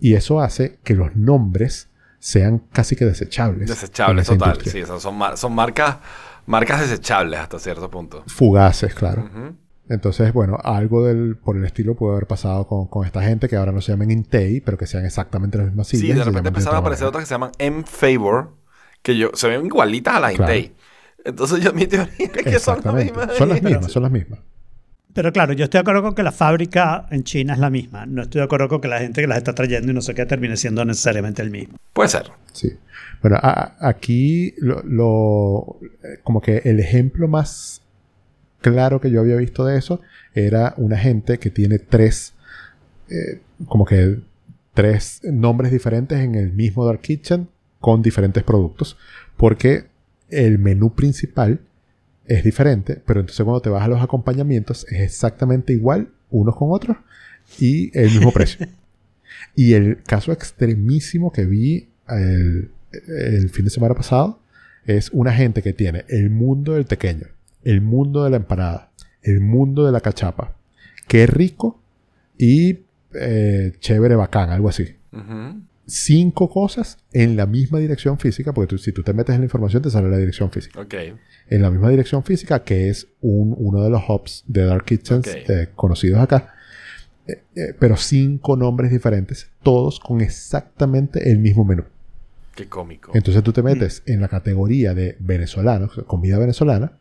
Y 0.00 0.14
eso 0.14 0.40
hace 0.40 0.78
que 0.82 0.94
los 0.94 1.14
nombres 1.14 1.88
sean 2.18 2.62
casi 2.72 2.96
que 2.96 3.04
desechables. 3.04 3.68
Desechables, 3.68 4.26
total. 4.26 4.58
Sí, 4.62 4.84
son, 4.84 5.00
son, 5.00 5.54
marcas, 5.54 5.98
marcas 6.46 6.80
desechables 6.80 7.40
hasta 7.40 7.58
cierto 7.58 7.90
punto. 7.90 8.24
Fugaces, 8.26 8.94
claro. 8.94 9.28
Entonces, 9.88 10.32
bueno, 10.32 10.58
algo 10.62 11.04
del, 11.04 11.36
por 11.36 11.56
el 11.56 11.64
estilo 11.64 11.94
puede 11.94 12.14
haber 12.14 12.26
pasado 12.26 12.66
con, 12.66 13.04
esta 13.04 13.22
gente 13.22 13.48
que 13.48 13.56
ahora 13.56 13.72
no 13.72 13.80
se 13.80 13.92
llaman 13.92 14.10
Intei, 14.10 14.60
pero 14.60 14.78
que 14.78 14.86
sean 14.86 15.04
exactamente 15.04 15.58
las 15.58 15.66
mismas. 15.66 15.88
Sí, 15.88 16.12
de 16.12 16.24
repente 16.24 16.48
empezaron 16.48 16.76
a 16.76 16.78
aparecer 16.78 17.06
otras 17.06 17.24
que 17.24 17.26
se 17.28 17.34
llaman 17.34 17.52
M-Favor, 17.58 18.54
que 19.02 19.16
yo, 19.16 19.30
se 19.34 19.48
ven 19.48 19.66
igualitas 19.66 20.14
a 20.14 20.20
las 20.20 20.32
Intei. 20.32 20.74
Entonces, 21.24 21.60
yo 21.60 21.72
mi 21.72 21.86
teoría 21.86 22.14
es 22.18 22.30
que 22.30 22.58
son 22.58 22.80
las 22.84 22.94
mismas. 22.94 23.36
Son 23.36 23.48
las 23.48 23.62
mismas, 23.62 23.92
son 23.92 24.02
las 24.02 24.12
mismas. 24.12 24.40
Pero 25.14 25.32
claro, 25.32 25.52
yo 25.52 25.64
estoy 25.64 25.78
de 25.78 25.82
acuerdo 25.82 26.02
con 26.02 26.14
que 26.14 26.22
la 26.22 26.32
fábrica 26.32 27.06
en 27.10 27.24
China 27.24 27.52
es 27.52 27.58
la 27.58 27.70
misma. 27.70 28.06
No 28.06 28.22
estoy 28.22 28.40
de 28.40 28.44
acuerdo 28.44 28.68
con 28.68 28.80
que 28.80 28.88
la 28.88 28.98
gente 28.98 29.20
que 29.20 29.26
las 29.26 29.38
está 29.38 29.54
trayendo 29.54 29.90
y 29.90 29.94
no 29.94 30.00
sé 30.00 30.14
qué 30.14 30.24
termine 30.24 30.56
siendo 30.56 30.84
necesariamente 30.84 31.42
el 31.42 31.50
mismo. 31.50 31.76
Puede 31.92 32.08
ser. 32.08 32.30
Sí. 32.52 32.72
Bueno, 33.20 33.38
aquí 33.42 34.54
lo, 34.58 35.78
como 36.24 36.40
que 36.40 36.62
el 36.64 36.80
ejemplo 36.80 37.28
más 37.28 37.82
claro 38.60 39.00
que 39.00 39.10
yo 39.10 39.20
había 39.20 39.36
visto 39.36 39.64
de 39.64 39.78
eso 39.78 40.00
era 40.34 40.74
una 40.76 40.96
gente 40.96 41.38
que 41.38 41.50
tiene 41.50 41.78
tres, 41.78 42.34
eh, 43.08 43.40
como 43.66 43.84
que 43.84 44.18
tres 44.74 45.20
nombres 45.24 45.70
diferentes 45.72 46.18
en 46.18 46.34
el 46.34 46.52
mismo 46.52 46.86
Dark 46.86 47.00
Kitchen 47.00 47.48
con 47.80 48.02
diferentes 48.02 48.42
productos. 48.42 48.96
Porque 49.36 49.84
el 50.30 50.58
menú 50.58 50.94
principal 50.94 51.60
es 52.26 52.44
diferente, 52.44 53.00
pero 53.04 53.20
entonces 53.20 53.44
cuando 53.44 53.60
te 53.60 53.70
vas 53.70 53.82
a 53.82 53.88
los 53.88 54.02
acompañamientos 54.02 54.86
es 54.90 55.00
exactamente 55.00 55.72
igual 55.72 56.08
unos 56.30 56.56
con 56.56 56.68
otros 56.70 56.96
y 57.58 57.96
el 57.98 58.10
mismo 58.10 58.32
precio. 58.32 58.66
y 59.56 59.74
el 59.74 60.02
caso 60.04 60.32
extremísimo 60.32 61.32
que 61.32 61.44
vi 61.44 61.88
el, 62.08 62.70
el, 63.08 63.50
fin 63.50 63.64
de 63.64 63.70
semana 63.70 63.94
pasado 63.94 64.40
es 64.84 65.10
una 65.10 65.32
gente 65.32 65.62
que 65.62 65.72
tiene 65.72 66.04
el 66.08 66.30
mundo 66.30 66.74
del 66.74 66.84
pequeño, 66.84 67.26
el 67.64 67.80
mundo 67.80 68.24
de 68.24 68.30
la 68.30 68.36
empanada, 68.36 68.90
el 69.22 69.40
mundo 69.40 69.86
de 69.86 69.92
la 69.92 70.00
cachapa. 70.00 70.56
Qué 71.06 71.26
rico 71.26 71.80
y 72.38 72.80
eh, 73.14 73.72
chévere, 73.78 74.16
bacán, 74.16 74.50
algo 74.50 74.68
así 74.68 74.96
cinco 75.92 76.48
cosas 76.48 76.96
en 77.12 77.36
la 77.36 77.44
misma 77.44 77.78
dirección 77.78 78.18
física, 78.18 78.54
porque 78.54 78.78
si 78.78 78.92
tú 78.92 79.02
te 79.02 79.12
metes 79.12 79.34
en 79.34 79.42
la 79.42 79.44
información 79.44 79.82
te 79.82 79.90
sale 79.90 80.08
la 80.08 80.16
dirección 80.16 80.50
física. 80.50 80.80
Okay. 80.80 81.14
En 81.48 81.60
la 81.60 81.70
misma 81.70 81.90
dirección 81.90 82.24
física, 82.24 82.64
que 82.64 82.88
es 82.88 83.08
un, 83.20 83.54
uno 83.58 83.82
de 83.82 83.90
los 83.90 84.02
hubs 84.08 84.42
de 84.46 84.64
Dark 84.64 84.86
Kitchens 84.86 85.26
eh, 85.26 85.68
conocidos 85.76 86.20
acá. 86.20 86.54
Eh, 87.26 87.42
eh, 87.54 87.74
pero 87.78 87.96
cinco 87.96 88.56
nombres 88.56 88.90
diferentes, 88.90 89.50
todos 89.62 90.00
con 90.00 90.22
exactamente 90.22 91.30
el 91.30 91.38
mismo 91.38 91.64
menú. 91.64 91.84
Qué 92.54 92.68
cómico. 92.68 93.12
Entonces 93.14 93.42
tú 93.42 93.52
te 93.52 93.62
metes 93.62 94.02
en 94.06 94.20
la 94.20 94.28
categoría 94.28 94.94
de 94.94 95.16
venezolanos, 95.20 95.92
comida 96.06 96.38
venezolana, 96.38 96.98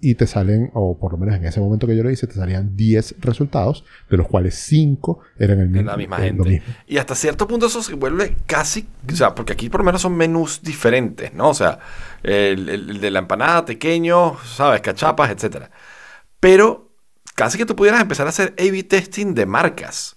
y 0.00 0.14
te 0.14 0.26
salen, 0.26 0.70
o 0.74 0.98
por 0.98 1.12
lo 1.12 1.18
menos 1.18 1.34
en 1.34 1.44
ese 1.44 1.60
momento 1.60 1.86
que 1.86 1.96
yo 1.96 2.02
lo 2.02 2.10
hice, 2.10 2.26
te 2.26 2.34
salían 2.34 2.74
10 2.74 3.16
resultados, 3.20 3.84
de 4.08 4.16
los 4.16 4.26
cuales 4.26 4.54
5 4.54 5.20
eran 5.38 5.60
el 5.60 5.68
mismo. 5.68 5.90
La 5.90 5.96
misma 5.96 6.16
gente. 6.18 6.62
Y 6.86 6.98
hasta 6.98 7.14
cierto 7.14 7.46
punto 7.46 7.66
eso 7.66 7.82
se 7.82 7.94
vuelve 7.94 8.36
casi, 8.46 8.88
o 9.10 9.14
sea, 9.14 9.34
porque 9.34 9.52
aquí 9.52 9.68
por 9.68 9.80
lo 9.80 9.84
menos 9.84 10.00
son 10.00 10.16
menús 10.16 10.62
diferentes, 10.62 11.34
¿no? 11.34 11.50
O 11.50 11.54
sea, 11.54 11.78
el, 12.22 13.00
de 13.00 13.10
la 13.10 13.18
empanada 13.18 13.64
pequeño, 13.64 14.36
¿sabes? 14.44 14.80
Cachapas, 14.80 15.30
etcétera. 15.30 15.70
Pero 16.38 16.94
casi 17.34 17.58
que 17.58 17.66
tú 17.66 17.76
pudieras 17.76 18.00
empezar 18.00 18.26
a 18.26 18.30
hacer 18.30 18.54
A-B 18.58 18.82
testing 18.84 19.34
de 19.34 19.46
marcas. 19.46 20.16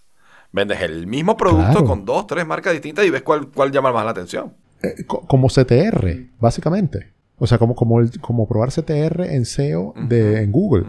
Vendes 0.52 0.82
el 0.82 1.08
mismo 1.08 1.36
producto 1.36 1.84
con 1.84 2.06
dos, 2.06 2.28
tres 2.28 2.46
marcas 2.46 2.74
distintas 2.74 3.06
y 3.06 3.10
ves 3.10 3.24
cuál, 3.24 3.50
cuál 3.50 3.72
llama 3.72 3.92
más 3.92 4.06
la 4.06 4.12
atención. 4.12 4.56
Eh, 4.84 5.06
como 5.06 5.48
CTR, 5.48 6.30
básicamente. 6.40 7.13
O 7.38 7.48
sea, 7.48 7.58
como, 7.58 7.76
como, 7.76 8.00
como 8.22 8.48
probar 8.48 8.70
CTR 8.70 9.24
en 9.32 9.46
SEO 9.46 9.94
de, 10.08 10.42
en 10.42 10.52
Google. 10.52 10.86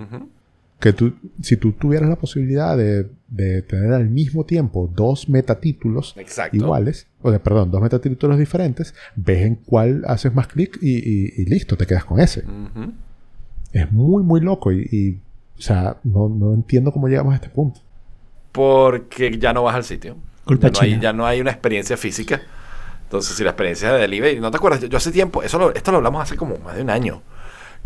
Que 0.78 0.92
tú, 0.92 1.14
si 1.40 1.56
tú 1.56 1.72
tuvieras 1.72 2.08
la 2.08 2.16
posibilidad 2.16 2.76
de, 2.76 3.08
de 3.28 3.62
tener 3.62 3.92
al 3.92 4.08
mismo 4.08 4.44
tiempo 4.44 4.90
dos 4.94 5.28
metatítulos 5.28 6.14
iguales, 6.52 7.06
o 7.22 7.30
de, 7.30 7.40
perdón, 7.40 7.70
dos 7.70 7.80
metatítulos 7.80 8.38
diferentes, 8.38 8.94
ves 9.16 9.42
en 9.46 9.54
cuál 9.56 10.04
haces 10.06 10.34
más 10.34 10.46
clic 10.46 10.78
y, 10.82 11.40
y, 11.40 11.44
listo, 11.46 11.76
te 11.76 11.86
quedas 11.86 12.04
con 12.04 12.20
ese. 12.20 12.44
Es 13.72 13.90
muy, 13.90 14.22
muy 14.22 14.40
loco 14.40 14.72
y, 14.72 15.20
o 15.58 15.62
sea, 15.62 15.96
no, 16.04 16.28
no, 16.28 16.54
entiendo 16.54 16.92
cómo 16.92 17.08
llegamos 17.08 17.32
a 17.32 17.36
este 17.36 17.48
punto. 17.48 17.80
Porque 18.52 19.36
ya 19.38 19.52
no 19.52 19.64
vas 19.64 19.74
al 19.74 19.84
sitio. 19.84 20.16
Culpa 20.44 20.68
ya, 20.68 20.72
no 20.72 20.80
hay, 20.80 21.00
ya 21.00 21.12
no 21.12 21.26
hay 21.26 21.40
una 21.40 21.50
experiencia 21.50 21.96
física. 21.96 22.42
Entonces, 23.14 23.36
si 23.36 23.44
la 23.44 23.50
experiencia 23.50 23.92
de 23.92 24.00
delivery, 24.00 24.40
¿no 24.40 24.50
te 24.50 24.56
acuerdas? 24.56 24.80
Yo, 24.88 24.96
hace 24.96 25.12
tiempo, 25.12 25.44
eso 25.44 25.72
esto 25.72 25.92
lo 25.92 25.98
hablamos 25.98 26.20
hace 26.20 26.36
como 26.36 26.58
más 26.58 26.74
de 26.74 26.82
un 26.82 26.90
año, 26.90 27.22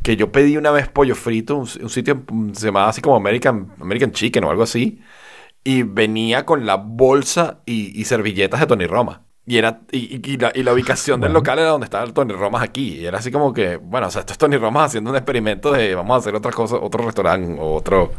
que 0.03 0.17
yo 0.17 0.33
pedí 0.33 0.57
una 0.57 0.71
vez 0.71 0.89
pollo 0.89 1.15
frito, 1.15 1.59
un, 1.59 1.67
sitio 1.67 2.25
se 2.55 2.69
llamaba 2.69 2.89
así 2.89 3.03
como 3.03 3.17
American, 3.17 3.71
American 3.79 4.11
Chicken 4.11 4.45
o 4.45 4.51
algo 4.51 4.63
así, 4.63 5.03
y 5.63 5.83
venía 5.83 6.47
con 6.47 6.65
la 6.65 6.77
bolsa 6.77 7.61
y, 7.67 8.03
servilletas 8.07 8.61
de 8.61 8.67
Tony 8.67 8.87
Roma. 8.87 9.27
Y, 9.45 9.59
era, 9.59 9.83
y, 9.93 10.39
la, 10.39 10.73
ubicación 10.73 11.21
del 11.21 11.35
local 11.35 11.59
era 11.59 11.69
donde 11.69 11.85
estaba 11.85 12.05
el 12.05 12.15
Tony 12.15 12.33
Romas 12.33 12.63
aquí. 12.63 13.01
Y 13.01 13.05
era 13.05 13.19
así 13.19 13.31
como 13.31 13.53
que, 13.53 13.77
bueno, 13.77 14.07
o 14.07 14.11
sea, 14.11 14.21
esto 14.21 14.33
es 14.33 14.39
Tony 14.39 14.57
Romas 14.57 14.87
haciendo 14.87 15.11
un 15.11 15.17
experimento 15.17 15.73
de 15.73 15.95
vamos 15.95 16.15
a 16.15 16.19
hacer 16.21 16.35
otra 16.35 16.53
cosa, 16.53 16.77
otro 16.77 17.05
restaurante 17.05 17.61
o 17.61 17.75
otro. 17.75 18.13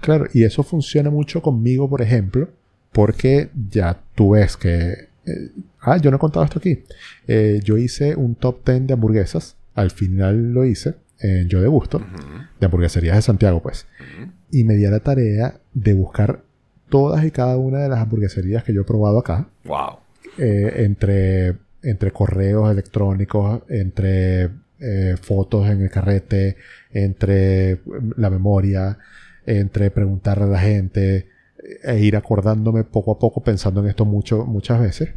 Claro, 0.00 0.26
y 0.32 0.44
eso 0.44 0.62
funciona 0.62 1.10
mucho 1.10 1.42
conmigo, 1.42 1.90
por 1.90 2.00
ejemplo, 2.00 2.48
porque 2.94 3.50
ya 3.70 4.00
tú 4.14 4.30
ves 4.30 4.56
que... 4.56 5.08
Eh, 5.26 5.50
ah, 5.80 5.96
yo 5.96 6.12
no 6.12 6.16
he 6.16 6.20
contado 6.20 6.44
esto 6.44 6.60
aquí. 6.60 6.84
Eh, 7.26 7.60
yo 7.64 7.76
hice 7.76 8.14
un 8.14 8.36
top 8.36 8.64
10 8.64 8.86
de 8.86 8.94
hamburguesas. 8.94 9.56
Al 9.74 9.90
final 9.90 10.52
lo 10.52 10.64
hice 10.64 10.94
en 11.18 11.48
Yo 11.48 11.60
de 11.60 11.66
Gusto. 11.66 12.00
De 12.60 12.66
hamburgueserías 12.66 13.16
de 13.16 13.22
Santiago, 13.22 13.60
pues. 13.60 13.88
Y 14.52 14.62
me 14.62 14.74
di 14.74 14.84
a 14.84 14.90
la 14.90 15.00
tarea 15.00 15.58
de 15.72 15.92
buscar 15.94 16.42
todas 16.88 17.24
y 17.24 17.32
cada 17.32 17.58
una 17.58 17.80
de 17.80 17.88
las 17.88 17.98
hamburgueserías 17.98 18.62
que 18.62 18.72
yo 18.72 18.82
he 18.82 18.84
probado 18.84 19.18
acá. 19.18 19.48
Wow. 19.64 19.98
Eh, 20.38 20.84
entre, 20.84 21.56
entre 21.82 22.12
correos 22.12 22.70
electrónicos, 22.70 23.62
entre 23.68 24.50
fotos 25.20 25.68
en 25.70 25.80
el 25.80 25.90
carrete, 25.90 26.58
entre 26.92 27.80
la 28.16 28.28
memoria, 28.28 28.98
entre 29.46 29.90
preguntarle 29.90 30.44
a 30.44 30.48
la 30.48 30.60
gente, 30.60 31.33
e 31.82 31.98
ir 31.98 32.16
acordándome 32.16 32.84
poco 32.84 33.12
a 33.12 33.18
poco, 33.18 33.42
pensando 33.42 33.80
en 33.80 33.88
esto 33.88 34.04
mucho, 34.04 34.44
muchas 34.44 34.80
veces. 34.80 35.10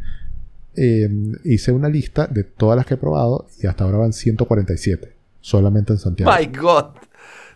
Em, 0.76 1.34
hice 1.44 1.72
una 1.72 1.90
lista 1.90 2.28
de 2.28 2.44
todas 2.44 2.78
las 2.78 2.86
que 2.86 2.94
he 2.94 2.98
probado 2.98 3.48
y 3.62 3.68
hasta 3.68 3.84
ahora 3.84 3.98
van 3.98 4.14
147, 4.14 5.14
solamente 5.42 5.94
en 5.94 6.00
Santiago. 6.00 6.32
¡My 6.32 6.46
God! 6.48 6.86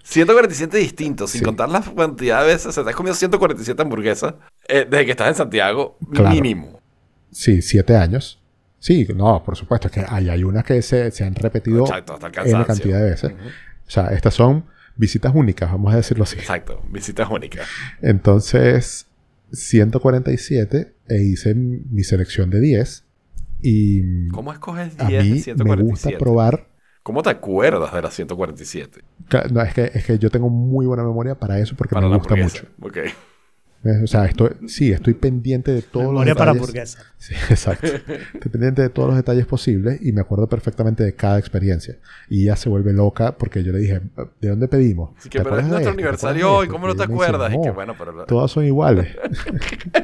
147 0.04 0.78
distintos, 0.78 1.30
sin 1.30 1.44
contar 1.44 1.70
la 1.70 1.82
cantidad 1.82 2.42
de 2.42 2.48
veces. 2.48 2.68
O 2.68 2.72
sea, 2.72 2.84
te 2.84 2.90
has 2.90 2.96
comido 2.96 3.14
147 3.14 3.80
hamburguesas 3.82 4.34
eh, 4.68 4.88
desde 4.90 5.06
que 5.06 5.12
estás 5.12 5.28
en 5.28 5.36
Santiago, 5.36 5.98
mínimo. 6.10 6.82
Sí, 7.32 7.62
7 7.62 7.96
años. 7.96 8.42
Sí, 8.80 9.08
no, 9.16 9.44
por 9.44 9.56
supuesto, 9.56 9.88
es 9.88 9.94
que 9.94 10.04
hay, 10.08 10.28
hay 10.28 10.44
unas 10.44 10.64
que 10.64 10.82
se, 10.82 11.12
se 11.12 11.24
han 11.24 11.36
repetido 11.36 11.86
en 11.86 12.52
la 12.54 12.66
cantidad 12.66 13.00
de 13.00 13.12
veces. 13.12 13.32
O 13.32 13.92
sea, 13.92 14.08
estas 14.08 14.34
son 14.34 14.66
visitas 14.96 15.34
únicas, 15.36 15.72
vamos 15.72 15.94
a 15.94 15.98
decirlo 15.98 16.24
así. 16.24 16.38
Exacto, 16.38 16.82
visitas 16.90 17.30
únicas. 17.30 17.68
Entonces, 18.02 19.08
147 19.52 20.94
e 21.08 21.24
hice 21.24 21.56
mi 21.56 22.04
selección 22.04 22.50
de 22.50 22.60
10 22.62 23.06
y 23.62 24.28
¿Cómo 24.30 24.54
escoges 24.54 24.98
10 24.98 25.02
a 25.02 25.24
mí 25.24 25.40
147? 25.40 25.64
me 25.64 25.76
gusta 25.76 26.10
probar 26.18 26.68
¿Cómo 27.04 27.24
te 27.24 27.32
acuerdas 27.32 27.94
de 27.94 28.02
las 28.02 28.14
147? 28.14 29.02
No, 29.52 29.62
es 29.62 29.74
que, 29.74 29.92
es 29.94 30.06
que 30.06 30.20
yo 30.20 30.30
tengo 30.30 30.50
muy 30.50 30.86
buena 30.86 31.04
memoria 31.04 31.34
para 31.36 31.58
eso 31.60 31.76
porque 31.76 31.96
me 31.96 32.16
gusta 32.16 32.36
mucho. 32.36 32.68
Okay. 32.80 33.12
O 33.84 34.08
sea, 34.08 34.26
estoy, 34.26 34.52
sí, 34.68 34.92
estoy 34.92 35.16
pendiente 35.16 35.72
de 35.72 35.82
todos 35.82 36.14
los 36.14 36.22
detalles. 36.22 36.38
para 36.38 36.52
hamburguesa. 36.52 37.04
Sí, 37.18 37.34
exacto. 37.50 37.88
estoy 37.88 38.52
pendiente 38.52 38.84
de 38.84 38.90
todos 38.90 39.10
los 39.10 39.18
detalles 39.18 39.48
posibles 39.48 40.00
y 40.02 40.12
me 40.12 40.22
acuerdo 40.22 40.48
perfectamente 40.48 41.04
de 41.04 41.16
cada 41.16 41.40
experiencia. 41.40 41.98
Y 42.30 42.44
ella 42.44 42.56
se 42.56 42.70
vuelve 42.70 42.94
loca 42.94 43.38
porque 43.38 43.64
yo 43.64 43.72
le 43.72 43.80
dije, 43.80 44.02
¿de 44.40 44.50
dónde 44.50 44.68
pedimos? 44.68 45.12
Sí, 45.18 45.30
que 45.30 45.42
pero 45.42 45.58
es 45.58 45.66
nuestro 45.66 45.92
aniversario 45.92 46.54
hoy, 46.54 46.68
¿cómo 46.68 46.86
no 46.86 46.96
te 46.96 47.04
acuerdas? 47.04 47.54
y 47.54 47.62
que, 47.62 47.72
bueno, 47.72 47.96
pero... 47.98 48.26
Todas 48.26 48.52
son 48.52 48.66
iguales. 48.66 49.16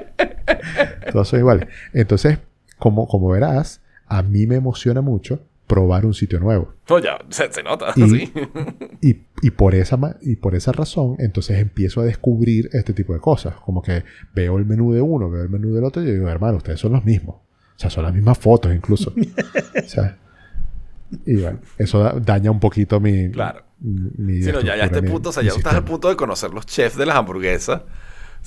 todas 1.12 1.28
son 1.28 1.40
iguales. 1.40 1.68
Entonces, 1.94 2.40
como, 2.80 3.08
como 3.08 3.30
verás, 3.30 3.82
a 4.08 4.24
mí 4.24 4.48
me 4.48 4.56
emociona 4.56 5.02
mucho 5.02 5.40
probar 5.68 6.06
un 6.06 6.14
sitio 6.14 6.40
nuevo. 6.40 6.74
No, 6.90 6.98
ya, 7.00 7.20
se, 7.30 7.62
nota. 7.62 7.88
Y, 7.96 8.10
¿sí? 8.10 8.34
y, 9.42 9.52
por 9.52 9.76
esa, 9.76 10.00
y 10.22 10.38
por 10.38 10.56
esa 10.56 10.72
razón, 10.72 11.16
entonces 11.20 11.60
empiezo 11.60 12.02
a 12.02 12.06
descubrir 12.06 12.70
este 12.74 12.94
tipo 12.94 13.14
de 13.14 13.20
cosas. 13.20 13.56
Como 13.56 13.82
que 13.82 14.04
veo 14.34 14.58
el 14.58 14.66
menú 14.66 14.94
de 14.94 15.02
uno, 15.02 15.30
veo 15.30 15.44
el 15.44 15.50
menú 15.50 15.74
del 15.74 15.84
otro 15.84 16.02
y 16.02 16.12
digo, 16.12 16.30
hermano, 16.30 16.58
ustedes 16.58 16.80
son 16.80 16.94
los 16.94 17.04
mismos. 17.04 17.36
O 17.36 17.80
sea, 17.80 17.90
son 17.90 18.06
las 18.06 18.14
mismas 18.14 18.38
fotos 18.38 18.74
incluso. 18.74 19.14
o 19.86 19.88
sea, 19.88 20.18
y 21.26 21.36
bueno, 21.36 21.60
eso 21.78 22.20
daña 22.20 22.50
un 22.50 22.60
poquito 22.60 23.00
mi, 23.00 23.30
claro. 23.32 23.64
mi 23.80 24.42
Sí, 24.42 24.52
no, 24.52 24.62
ya, 24.62 24.76
ya 24.76 24.84
a 24.84 24.86
este 24.88 25.02
mi- 25.02 25.10
punto, 25.10 25.30
o 25.30 25.32
sea, 25.32 25.44
mi 25.44 25.50
ya 25.50 25.56
estás 25.56 25.76
al 25.76 25.84
punto 25.84 26.10
de 26.10 26.16
conocer 26.16 26.52
los 26.54 26.66
chefs 26.66 26.98
de 26.98 27.06
las 27.06 27.16
hamburguesas, 27.18 27.82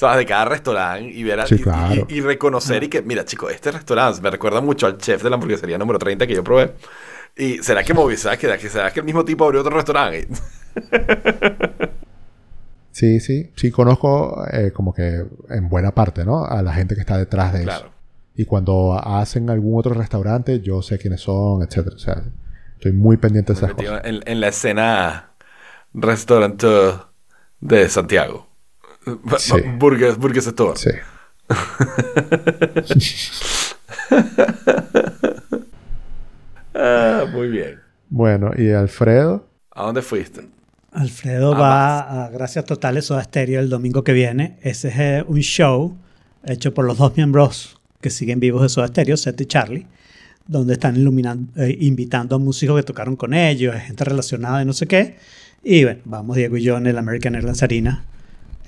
¿sabes? 0.01 0.17
De 0.19 0.27
cada 0.27 0.47
restaurante 0.47 1.11
y 1.11 1.23
ver 1.23 1.47
Sí, 1.47 1.57
y- 1.57 1.59
y- 1.59 1.63
claro. 1.63 2.07
y, 2.09 2.21
reconocer 2.23 2.83
y 2.83 2.89
que, 2.89 3.03
mira, 3.03 3.25
chico, 3.27 3.51
este 3.51 3.71
restaurante 3.71 4.21
me 4.23 4.31
recuerda 4.31 4.61
mucho 4.63 4.87
al 4.87 4.97
chef 4.97 5.23
de 5.23 5.29
la 5.29 5.35
hamburguesería 5.37 5.77
número 5.77 5.99
30 5.99 6.27
que 6.27 6.35
yo 6.35 6.43
probé. 6.43 6.73
Y 7.37 7.59
será 7.59 7.85
que 7.85 7.95
¿sabes? 8.17 8.39
Que, 8.39 8.59
que 8.59 8.69
será 8.71 8.91
que 8.91 9.01
el 9.01 9.07
mismo 9.07 9.25
tipo 9.25 9.45
abrió 9.45 9.61
otro 9.61 9.77
restaurante. 9.77 10.27
Sí, 12.93 13.21
sí, 13.21 13.53
sí 13.55 13.71
conozco 13.71 14.45
eh, 14.53 14.73
como 14.73 14.93
que 14.93 15.25
en 15.49 15.69
buena 15.69 15.93
parte, 15.95 16.25
¿no? 16.25 16.45
A 16.45 16.61
la 16.61 16.73
gente 16.75 16.97
que 16.97 17.01
está 17.01 17.17
detrás 17.19 17.53
de 17.53 17.63
Claro. 17.63 17.87
eso. 17.87 17.95
Y 18.35 18.45
cuando 18.47 18.95
hacen 18.95 19.49
algún 19.49 19.79
otro 19.79 19.95
restaurante, 19.95 20.61
yo 20.61 20.83
sé 20.83 20.99
quiénes 20.99 21.21
son, 21.21 21.63
etcétera. 21.63 21.95
O 21.95 21.99
sea, 22.01 22.23
estoy 22.75 22.93
muy 22.93 23.17
pendiente 23.17 23.53
de 23.53 23.59
esas 23.59 23.75
cosas. 23.75 24.01
en, 24.05 24.21
en 24.27 24.41
la 24.41 24.49
escena 24.49 25.31
restaurante 25.95 26.67
de 27.61 27.89
Santiago. 27.89 28.50
Sí. 29.38 29.55
Burgers, 29.79 30.16
Burgers 30.16 30.46
Store. 30.46 30.77
Sí. 30.77 30.90
Ah, 36.73 37.27
muy 37.31 37.49
bien. 37.49 37.81
Bueno, 38.09 38.53
y 38.57 38.70
Alfredo, 38.70 39.46
¿A 39.73 39.85
dónde 39.85 40.03
fuiste? 40.03 40.42
Alfredo 40.92 41.55
Ah, 41.55 41.59
va 41.59 42.25
a 42.25 42.31
Gracias 42.31 42.64
Totales 42.64 43.07
Soda 43.07 43.23
Stereo 43.23 43.61
el 43.61 43.68
domingo 43.68 44.03
que 44.03 44.12
viene. 44.12 44.59
Ese 44.62 44.88
es 44.88 44.94
eh, 44.99 45.25
un 45.27 45.40
show 45.40 45.96
hecho 46.44 46.75
por 46.75 46.85
los 46.85 46.99
dos 46.99 47.16
miembros 47.16 47.81
que 48.01 48.11
siguen 48.11 48.40
vivos 48.40 48.62
de 48.62 48.68
Soda 48.68 48.88
Stereo, 48.88 49.16
Seth 49.16 49.40
y 49.40 49.46
Charlie, 49.46 49.87
donde 50.46 50.75
están 50.75 50.96
iluminando, 50.96 51.53
eh, 51.62 51.77
invitando 51.81 52.37
a 52.37 52.38
músicos 52.38 52.77
que 52.77 52.83
tocaron 52.83 53.14
con 53.14 53.35
ellos, 53.35 53.75
gente 53.77 54.05
relacionada 54.05 54.62
y 54.62 54.64
no 54.64 54.73
sé 54.73 54.87
qué. 54.87 55.16
Y 55.62 55.85
bueno, 55.85 56.01
vamos 56.05 56.37
Diego 56.37 56.57
y 56.57 56.62
yo 56.62 56.79
en 56.79 56.87
el 56.87 56.99
American 56.99 57.35
Airlines 57.35 57.62
Arena 57.62 58.05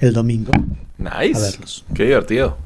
el 0.02 0.12
domingo. 0.12 0.52
Nice. 0.98 1.38
A 1.38 1.50
verlos. 1.50 1.84
Qué 1.94 2.04
divertido. 2.04 2.58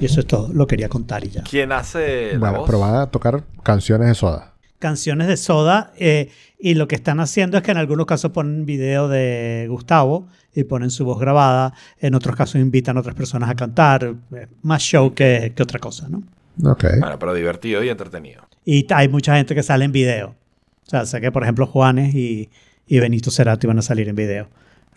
Y 0.00 0.06
eso 0.06 0.20
es 0.20 0.26
todo, 0.26 0.50
lo 0.52 0.66
quería 0.66 0.88
contar 0.88 1.24
y 1.24 1.28
ya. 1.30 1.42
¿Quién 1.42 1.70
hace 1.72 2.32
la 2.32 2.38
bueno, 2.38 2.58
voz? 2.60 2.66
pero 2.66 2.78
van 2.80 2.94
a 2.94 3.06
tocar 3.08 3.44
canciones 3.62 4.08
de 4.08 4.14
soda. 4.14 4.54
canciones 4.78 5.28
de 5.28 5.36
Soda 5.36 5.92
eh, 5.98 6.30
y 6.58 6.74
lo 6.74 6.88
que 6.88 6.94
están 6.94 7.20
haciendo 7.20 7.56
es 7.58 7.62
que 7.62 7.72
en 7.72 7.76
algunos 7.76 8.06
casos 8.06 8.32
ponen 8.32 8.64
video 8.64 9.08
de 9.08 9.66
Gustavo 9.68 10.26
y 10.54 10.64
ponen 10.64 10.90
su 10.90 11.04
voz 11.04 11.20
grabada, 11.20 11.74
en 12.00 12.14
otros 12.14 12.36
casos 12.36 12.56
invitan 12.56 12.96
a 12.96 13.00
otras 13.00 13.14
personas 13.14 13.50
a 13.50 13.54
cantar, 13.54 14.14
más 14.62 14.82
show 14.82 15.14
que, 15.14 15.52
que 15.54 15.62
otra 15.62 15.78
cosa, 15.78 16.08
¿no? 16.08 16.22
Ok. 16.70 16.84
Bueno, 17.00 17.18
pero 17.18 17.34
divertido 17.34 17.82
y 17.84 17.88
entretenido. 17.90 18.42
Y 18.64 18.86
hay 18.92 19.08
mucha 19.08 19.36
gente 19.36 19.54
que 19.54 19.62
sale 19.62 19.84
en 19.84 19.92
video. 19.92 20.34
O 20.86 20.90
sea, 20.90 21.06
sé 21.06 21.20
que 21.20 21.30
por 21.30 21.42
ejemplo 21.42 21.66
Juanes 21.66 22.14
y, 22.14 22.50
y 22.86 22.98
Benito 22.98 23.30
Cerati 23.30 23.66
van 23.66 23.78
a 23.78 23.82
salir 23.82 24.08
en 24.08 24.16
video. 24.16 24.48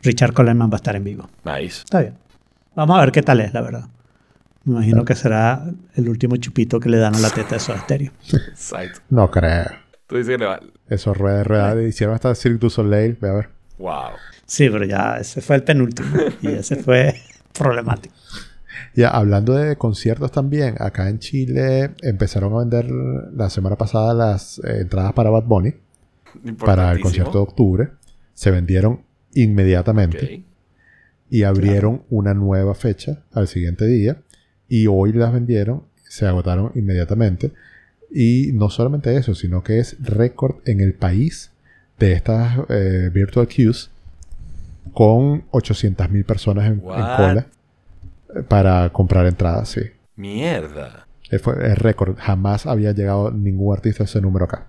Richard 0.06 0.34
Coleman 0.34 0.70
va 0.70 0.76
a 0.76 0.78
estar 0.78 0.96
en 0.96 1.04
vivo. 1.04 1.30
Nice. 1.44 1.84
Está 1.84 2.02
bien. 2.02 2.18
Vamos 2.76 2.98
a 2.98 3.02
ver 3.02 3.12
qué 3.12 3.22
tal 3.22 3.42
es, 3.42 3.54
la 3.54 3.62
verdad. 3.62 3.88
Me 4.64 4.74
imagino 4.74 5.06
que 5.06 5.16
será 5.16 5.64
el 5.96 6.10
último 6.10 6.38
chupito 6.38 6.80
que 6.80 6.90
le 6.90 6.98
dan 6.98 7.16
a 7.16 7.20
la 7.20 7.30
teta 7.30 7.56
de 7.56 7.60
Soda 7.60 7.80
Stereo. 7.82 8.12
Exacto. 8.50 9.02
No 9.10 9.30
creo. 9.30 9.66
Tú 10.08 10.18
dices 10.18 10.34
que 10.34 10.38
le 10.38 10.46
va... 10.46 10.60
Eso, 10.88 11.14
rueda 11.14 11.38
de 11.38 11.44
rueda. 11.44 11.84
Hicieron 11.84 12.16
hasta 12.16 12.34
Cirque 12.36 12.60
du 12.60 12.70
Soleil. 12.70 13.18
Ve 13.20 13.30
a 13.30 13.34
ver. 13.34 13.50
Wow. 13.78 14.12
Sí, 14.46 14.70
pero 14.70 14.86
ya 14.86 15.18
ese 15.18 15.42
fue 15.42 15.58
el 15.58 15.64
penúltimo 15.64 16.18
y 16.42 16.48
ese 16.48 16.78
fue 16.78 17.16
problemático. 17.58 18.16
Ya, 18.96 19.10
hablando 19.10 19.54
de 19.54 19.76
conciertos 19.76 20.32
también, 20.32 20.76
acá 20.80 21.10
en 21.10 21.20
Chile 21.20 21.92
empezaron 22.02 22.54
a 22.54 22.60
vender 22.60 22.90
la 22.90 23.50
semana 23.50 23.76
pasada 23.76 24.14
las 24.14 24.60
eh, 24.60 24.82
entradas 24.82 25.14
para 25.14 25.30
Bad 25.30 25.44
Bunny, 25.44 25.74
para 26.58 26.92
el 26.92 27.02
concierto 27.02 27.34
de 27.34 27.40
octubre. 27.40 27.90
Se 28.34 28.52
vendieron 28.52 29.04
inmediatamente 29.36 30.44
y 31.30 31.44
abrieron 31.44 32.04
una 32.10 32.34
nueva 32.34 32.76
fecha 32.76 33.24
al 33.34 33.48
siguiente 33.48 33.86
día. 33.86 34.18
Y 34.68 34.88
hoy 34.88 35.14
las 35.14 35.34
vendieron, 35.34 35.84
se 36.04 36.26
agotaron 36.26 36.72
inmediatamente. 36.76 37.52
Y 38.12 38.52
no 38.54 38.70
solamente 38.70 39.16
eso, 39.18 39.36
sino 39.36 39.64
que 39.64 39.80
es 39.80 39.98
récord 40.02 40.58
en 40.66 40.80
el 40.80 40.94
país 40.94 41.52
de 42.00 42.14
estas 42.14 42.58
eh, 42.70 43.10
Virtual 43.14 43.48
Queues 43.48 43.90
con 44.94 45.50
800.000 45.52 46.26
personas 46.26 46.68
en, 46.68 46.80
cola 46.80 47.48
eh, 48.34 48.42
para 48.48 48.90
comprar 48.92 49.26
entradas, 49.26 49.70
sí. 49.70 49.82
Mierda. 50.16 51.08
Fue 51.42 51.56
es 51.72 51.78
récord. 51.78 52.16
Jamás 52.18 52.66
había 52.66 52.92
llegado 52.92 53.32
ningún 53.32 53.76
artista 53.76 54.04
a 54.04 54.06
ese 54.06 54.22
número 54.22 54.46
acá. 54.46 54.68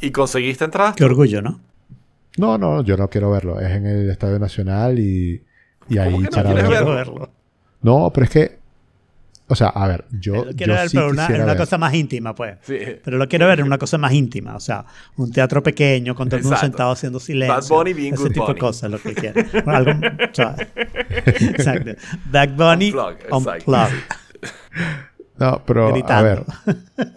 ¿Y 0.00 0.12
conseguiste 0.12 0.64
entradas? 0.64 0.94
Qué 0.96 1.04
orgullo, 1.04 1.42
¿no? 1.42 1.60
No, 2.38 2.56
no, 2.58 2.82
yo 2.82 2.96
no 2.96 3.08
quiero 3.08 3.30
verlo. 3.30 3.60
Es 3.60 3.70
en 3.70 3.86
el 3.86 4.10
Estadio 4.10 4.38
Nacional 4.38 4.98
y, 4.98 5.42
y 5.88 5.98
ahí 5.98 6.12
que 6.14 6.20
no 6.24 6.30
para 6.30 6.42
quieres 6.44 6.62
ver- 6.62 6.78
Quiero 6.78 6.94
verlo? 6.94 7.14
verlo. 7.14 7.30
No, 7.82 8.10
pero 8.12 8.24
es 8.24 8.30
que. 8.30 8.60
O 9.48 9.56
sea, 9.56 9.66
a 9.68 9.88
ver, 9.88 10.04
yo. 10.12 10.44
Lo 10.44 10.52
quiero 10.54 10.74
yo 10.74 10.78
ver, 10.80 10.88
sí 10.90 10.96
pero 10.96 11.10
una, 11.10 11.26
en 11.26 11.34
una 11.36 11.44
ver. 11.46 11.56
cosa 11.56 11.76
más 11.76 11.92
íntima, 11.92 12.34
pues. 12.36 12.56
Sí. 12.62 12.78
Pero 13.04 13.18
lo 13.18 13.26
quiero 13.28 13.48
ver 13.48 13.58
en 13.58 13.66
una 13.66 13.78
cosa 13.78 13.98
más 13.98 14.12
íntima. 14.12 14.54
O 14.54 14.60
sea, 14.60 14.84
un 15.16 15.32
teatro 15.32 15.60
pequeño, 15.60 16.14
con 16.14 16.28
todo 16.28 16.36
el 16.36 16.44
mundo 16.44 16.56
sentado 16.58 16.92
haciendo 16.92 17.18
silencio. 17.18 17.54
Bad 17.56 17.66
Bunny 17.68 17.92
being 17.92 18.12
ese 18.14 18.22
Good 18.22 18.32
tipo 18.32 18.44
Bunny. 18.46 18.54
de 18.54 18.60
cosas, 18.60 18.90
lo 18.92 18.98
que 19.00 19.12
quiere. 19.14 19.44
Bueno, 19.64 19.72
algo, 19.72 19.90
o 19.90 20.34
sea, 20.34 20.54
exacto. 21.26 21.90
Bad 22.30 22.50
Bunny 22.50 22.90
unplugged. 22.92 23.62
exacto. 23.62 23.72
No, 25.38 25.62
pero 25.66 25.88
a 25.88 25.92
Gritando. 25.92 26.24
ver, 26.24 26.44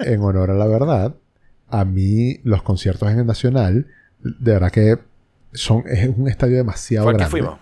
en 0.07 0.21
honor 0.21 0.51
a 0.51 0.53
la 0.55 0.65
verdad, 0.65 1.13
a 1.69 1.85
mí 1.85 2.39
los 2.43 2.63
conciertos 2.63 3.11
en 3.11 3.19
el 3.19 3.25
Nacional, 3.27 3.87
de 4.23 4.53
verdad 4.53 4.71
que 4.71 4.97
son, 5.53 5.83
es 5.87 6.09
un 6.15 6.27
estadio 6.27 6.57
demasiado 6.57 7.05
¿Fue 7.05 7.11
al 7.13 7.17
que 7.17 7.23
grande. 7.23 7.31
fuimos? 7.31 7.59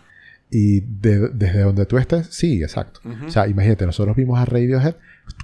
Y 0.50 0.82
de- 0.82 1.30
desde 1.30 1.62
donde 1.62 1.86
tú 1.86 1.98
estés, 1.98 2.28
sí, 2.28 2.62
exacto. 2.62 3.00
O 3.26 3.30
sea, 3.30 3.48
imagínate, 3.48 3.86
nosotros 3.86 4.16
vimos 4.16 4.38
a 4.40 4.46
Radiohead, 4.46 4.96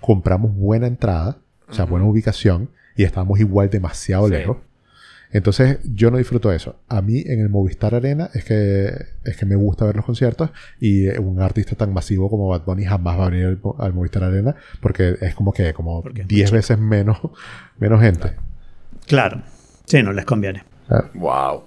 compramos 0.01 0.53
buena 0.55 0.87
entrada, 0.87 1.37
o 1.69 1.73
sea, 1.73 1.85
buena 1.85 2.05
ubicación, 2.05 2.69
y 2.95 3.03
estábamos 3.03 3.39
igual 3.39 3.69
demasiado 3.69 4.27
Sí. 4.27 4.33
lejos. 4.33 4.57
Entonces, 5.31 5.79
yo 5.83 6.09
no 6.09 6.17
disfruto 6.17 6.53
eso. 6.53 6.79
A 6.87 7.01
mí, 7.01 7.21
en 7.25 7.41
el 7.41 7.49
Movistar 7.49 7.93
Arena, 7.95 8.29
es 8.33 8.45
que, 8.45 8.91
es 9.25 9.35
que 9.37 9.45
me 9.45 9.55
gusta 9.57 9.85
ver 9.85 9.95
los 9.97 10.05
conciertos, 10.05 10.51
y 10.79 11.07
un 11.17 11.41
artista 11.41 11.75
tan 11.75 11.93
masivo 11.93 12.29
como 12.29 12.47
Bad 12.47 12.63
Bunny 12.65 12.85
jamás 12.85 13.19
va 13.19 13.25
a 13.25 13.29
venir 13.29 13.45
al, 13.45 13.59
al 13.79 13.93
Movistar 13.93 14.23
Arena, 14.23 14.55
porque 14.81 15.17
es 15.19 15.35
como 15.35 15.51
que, 15.53 15.73
como 15.73 16.01
Porque 16.01 16.21
es 16.21 16.27
muy 16.27 16.35
10 16.35 16.45
chico. 16.49 16.55
veces 16.55 16.79
menos, 16.79 17.17
menos 17.77 18.01
gente. 18.01 18.33
Claro. 19.05 19.41
Sí, 19.85 20.01
no 20.01 20.11
les 20.13 20.25
conviene. 20.25 20.63
Claro. 20.87 21.09
Wow. 21.13 21.63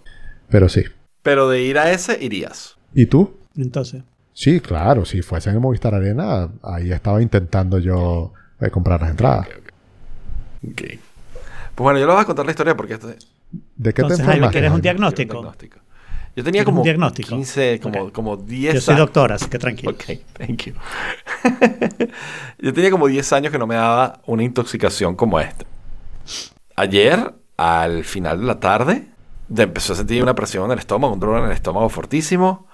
Pero 0.48 0.68
sí. 0.68 0.82
Pero 1.22 1.48
de 1.48 1.62
ir 1.62 1.78
a 1.78 1.90
ese, 1.92 2.22
irías. 2.22 2.76
¿Y 2.94 3.06
tú? 3.06 3.36
Entonces, 3.56 4.02
Sí, 4.32 4.60
claro, 4.60 5.04
si 5.04 5.20
fuese 5.22 5.50
en 5.50 5.56
el 5.56 5.60
Movistar 5.60 5.94
Arena, 5.94 6.48
ahí 6.62 6.92
estaba 6.92 7.20
intentando 7.20 7.78
yo 7.78 8.32
eh, 8.60 8.70
comprar 8.70 9.00
las 9.02 9.10
entradas. 9.10 9.46
Ok. 10.66 10.82
Pues 10.82 10.98
bueno, 11.76 11.98
yo 11.98 12.06
les 12.06 12.14
voy 12.14 12.22
a 12.22 12.26
contar 12.26 12.46
la 12.46 12.52
historia 12.52 12.74
porque 12.76 12.94
esto 12.94 13.10
es 13.10 13.28
¿De 13.76 13.92
qué 13.92 14.02
Entonces, 14.02 14.24
te 14.24 14.32
Jaime? 14.32 14.48
¿quieres 14.50 14.70
un 14.70 14.80
diagnóstico? 14.80 15.32
diagnóstico. 15.34 15.78
Yo 16.36 16.44
tenía 16.44 16.60
¿Quieres 16.62 16.68
un 16.68 16.72
como 16.74 16.84
diagnóstico? 16.84 17.28
15, 17.30 17.80
como, 17.82 18.12
como 18.12 18.36
10 18.36 18.74
yo 18.74 18.80
soy 18.80 18.96
doctora, 18.96 19.34
así 19.34 19.46
que 19.50 19.58
tranquilo. 19.58 19.90
Ok, 19.90 20.04
thank 20.38 20.62
you. 20.66 20.74
Yo 22.60 22.72
tenía 22.72 22.90
como 22.90 23.08
10 23.08 23.32
años 23.32 23.52
que 23.52 23.58
no 23.58 23.66
me 23.66 23.74
daba 23.74 24.20
una 24.26 24.42
intoxicación 24.44 25.16
como 25.16 25.40
esta. 25.40 25.64
Ayer, 26.76 27.34
al 27.60 28.04
final 28.04 28.40
de 28.40 28.46
la 28.46 28.60
tarde, 28.60 29.08
de- 29.48 29.62
empezó 29.64 29.92
a 29.94 29.96
sentir 29.96 30.22
una 30.22 30.34
presión 30.34 30.64
en 30.66 30.72
el 30.72 30.78
estómago, 30.78 31.14
un 31.14 31.20
dolor 31.20 31.40
en 31.40 31.46
el 31.46 31.52
estómago 31.52 31.88
fortísimo. 31.88 32.66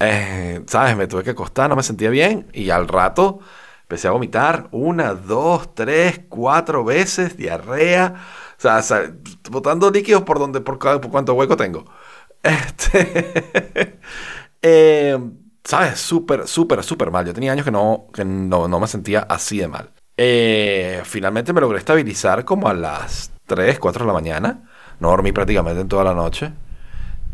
Eh, 0.00 0.62
¿Sabes? 0.66 0.96
Me 0.96 1.06
tuve 1.06 1.22
que 1.24 1.30
acostar, 1.30 1.68
no 1.70 1.76
me 1.76 1.82
sentía 1.82 2.10
bien. 2.10 2.48
Y 2.52 2.70
al 2.70 2.88
rato 2.88 3.40
empecé 3.82 4.08
a 4.08 4.12
vomitar 4.12 4.68
una, 4.72 5.14
dos, 5.14 5.74
tres, 5.74 6.22
cuatro 6.28 6.84
veces, 6.84 7.36
diarrea. 7.36 8.14
O 8.58 8.60
sea, 8.82 9.12
botando 9.50 9.90
líquidos 9.90 10.22
por 10.22 10.38
donde, 10.38 10.60
por, 10.60 10.78
por 10.78 11.10
cuánto 11.10 11.34
hueco 11.34 11.56
tengo. 11.56 11.84
Este. 12.44 14.00
eh, 14.62 15.18
¿Sabes? 15.64 16.00
Súper, 16.00 16.48
súper, 16.48 16.82
súper 16.82 17.10
mal. 17.10 17.24
Yo 17.26 17.32
tenía 17.34 17.52
años 17.52 17.64
que 17.64 17.70
no, 17.70 18.06
que 18.12 18.24
no, 18.24 18.66
no 18.68 18.80
me 18.80 18.86
sentía 18.88 19.20
así 19.20 19.58
de 19.58 19.68
mal. 19.68 19.90
Eh, 20.16 21.02
finalmente 21.04 21.52
me 21.52 21.60
logré 21.60 21.78
estabilizar 21.78 22.44
como 22.44 22.68
a 22.68 22.74
las 22.74 23.30
3, 23.54 23.78
4 23.78 24.04
de 24.04 24.08
la 24.08 24.12
mañana. 24.14 24.70
No 25.00 25.08
dormí 25.10 25.32
prácticamente 25.32 25.80
en 25.80 25.88
toda 25.88 26.04
la 26.04 26.14
noche. 26.14 26.52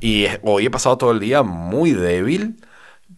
Y 0.01 0.27
hoy 0.43 0.67
he 0.67 0.71
pasado 0.71 0.99
todo 0.99 1.11
el 1.13 1.21
día 1.21 1.43
muy 1.43 1.93
débil. 1.93 2.57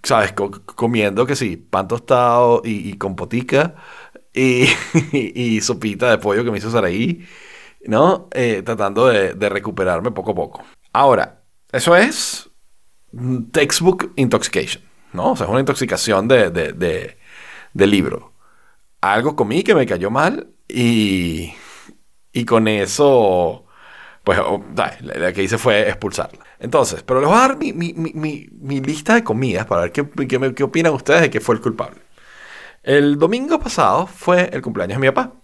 ¿Sabes? 0.02 0.32
Co- 0.32 0.50
comiendo 0.66 1.26
que 1.26 1.36
sí, 1.36 1.56
pan 1.56 1.88
tostado 1.88 2.62
y, 2.64 2.90
y 2.90 2.94
compotica. 2.98 3.76
Y, 4.34 4.66
y, 5.12 5.60
sopita 5.62 6.10
de 6.10 6.18
pollo 6.18 6.44
que 6.44 6.50
me 6.50 6.58
hizo 6.58 6.70
Saraí. 6.70 7.26
¿No? 7.86 8.28
Eh, 8.32 8.62
tratando 8.64 9.06
de, 9.08 9.34
de 9.34 9.48
recuperarme 9.50 10.12
poco 10.12 10.32
a 10.32 10.34
poco. 10.36 10.64
Ahora, 10.92 11.42
eso 11.72 11.96
es 11.96 12.50
textbook 13.52 14.12
intoxication. 14.16 14.82
¿No? 15.12 15.32
O 15.32 15.36
sea, 15.36 15.46
es 15.46 15.50
una 15.50 15.60
intoxicación 15.60 16.28
de, 16.28 16.50
de, 16.50 16.72
de, 16.72 17.18
de 17.74 17.86
libro. 17.86 18.32
Algo 19.00 19.36
comí 19.36 19.62
que 19.64 19.74
me 19.74 19.86
cayó 19.86 20.10
mal 20.10 20.48
y, 20.68 21.52
y 22.32 22.44
con 22.44 22.68
eso 22.68 23.64
Pues 24.24 24.38
oh, 24.40 24.64
la, 24.76 25.32
que 25.34 25.42
hice 25.44 25.58
fue 25.58 25.88
expulsarla. 25.88 26.40
Entonces, 26.60 27.02
pero 27.04 27.20
les 27.20 27.28
voy 27.28 27.38
a 27.38 27.42
dar 27.42 27.58
mi, 27.58 27.72
mi- 27.74 27.94
mi- 27.94 28.48
mi- 28.52 28.80
lista 28.82 29.14
de 29.14 29.24
comidas 29.24 29.66
para 29.66 29.82
ver 29.82 29.92
qué, 29.92 30.08
qué 30.28 30.54
qué 30.54 30.64
opinan 30.64 30.94
ustedes 30.94 31.22
de 31.22 31.30
que 31.30 31.40
fue 31.40 31.56
el 31.56 31.60
culpable. 31.62 32.00
El 32.82 33.18
domingo 33.18 33.58
pasado 33.60 34.06
fue 34.06 34.50
el 34.52 34.62
cumpleaños 34.62 34.96
de 34.98 35.00
mi 35.00 35.08
papá. 35.12 35.34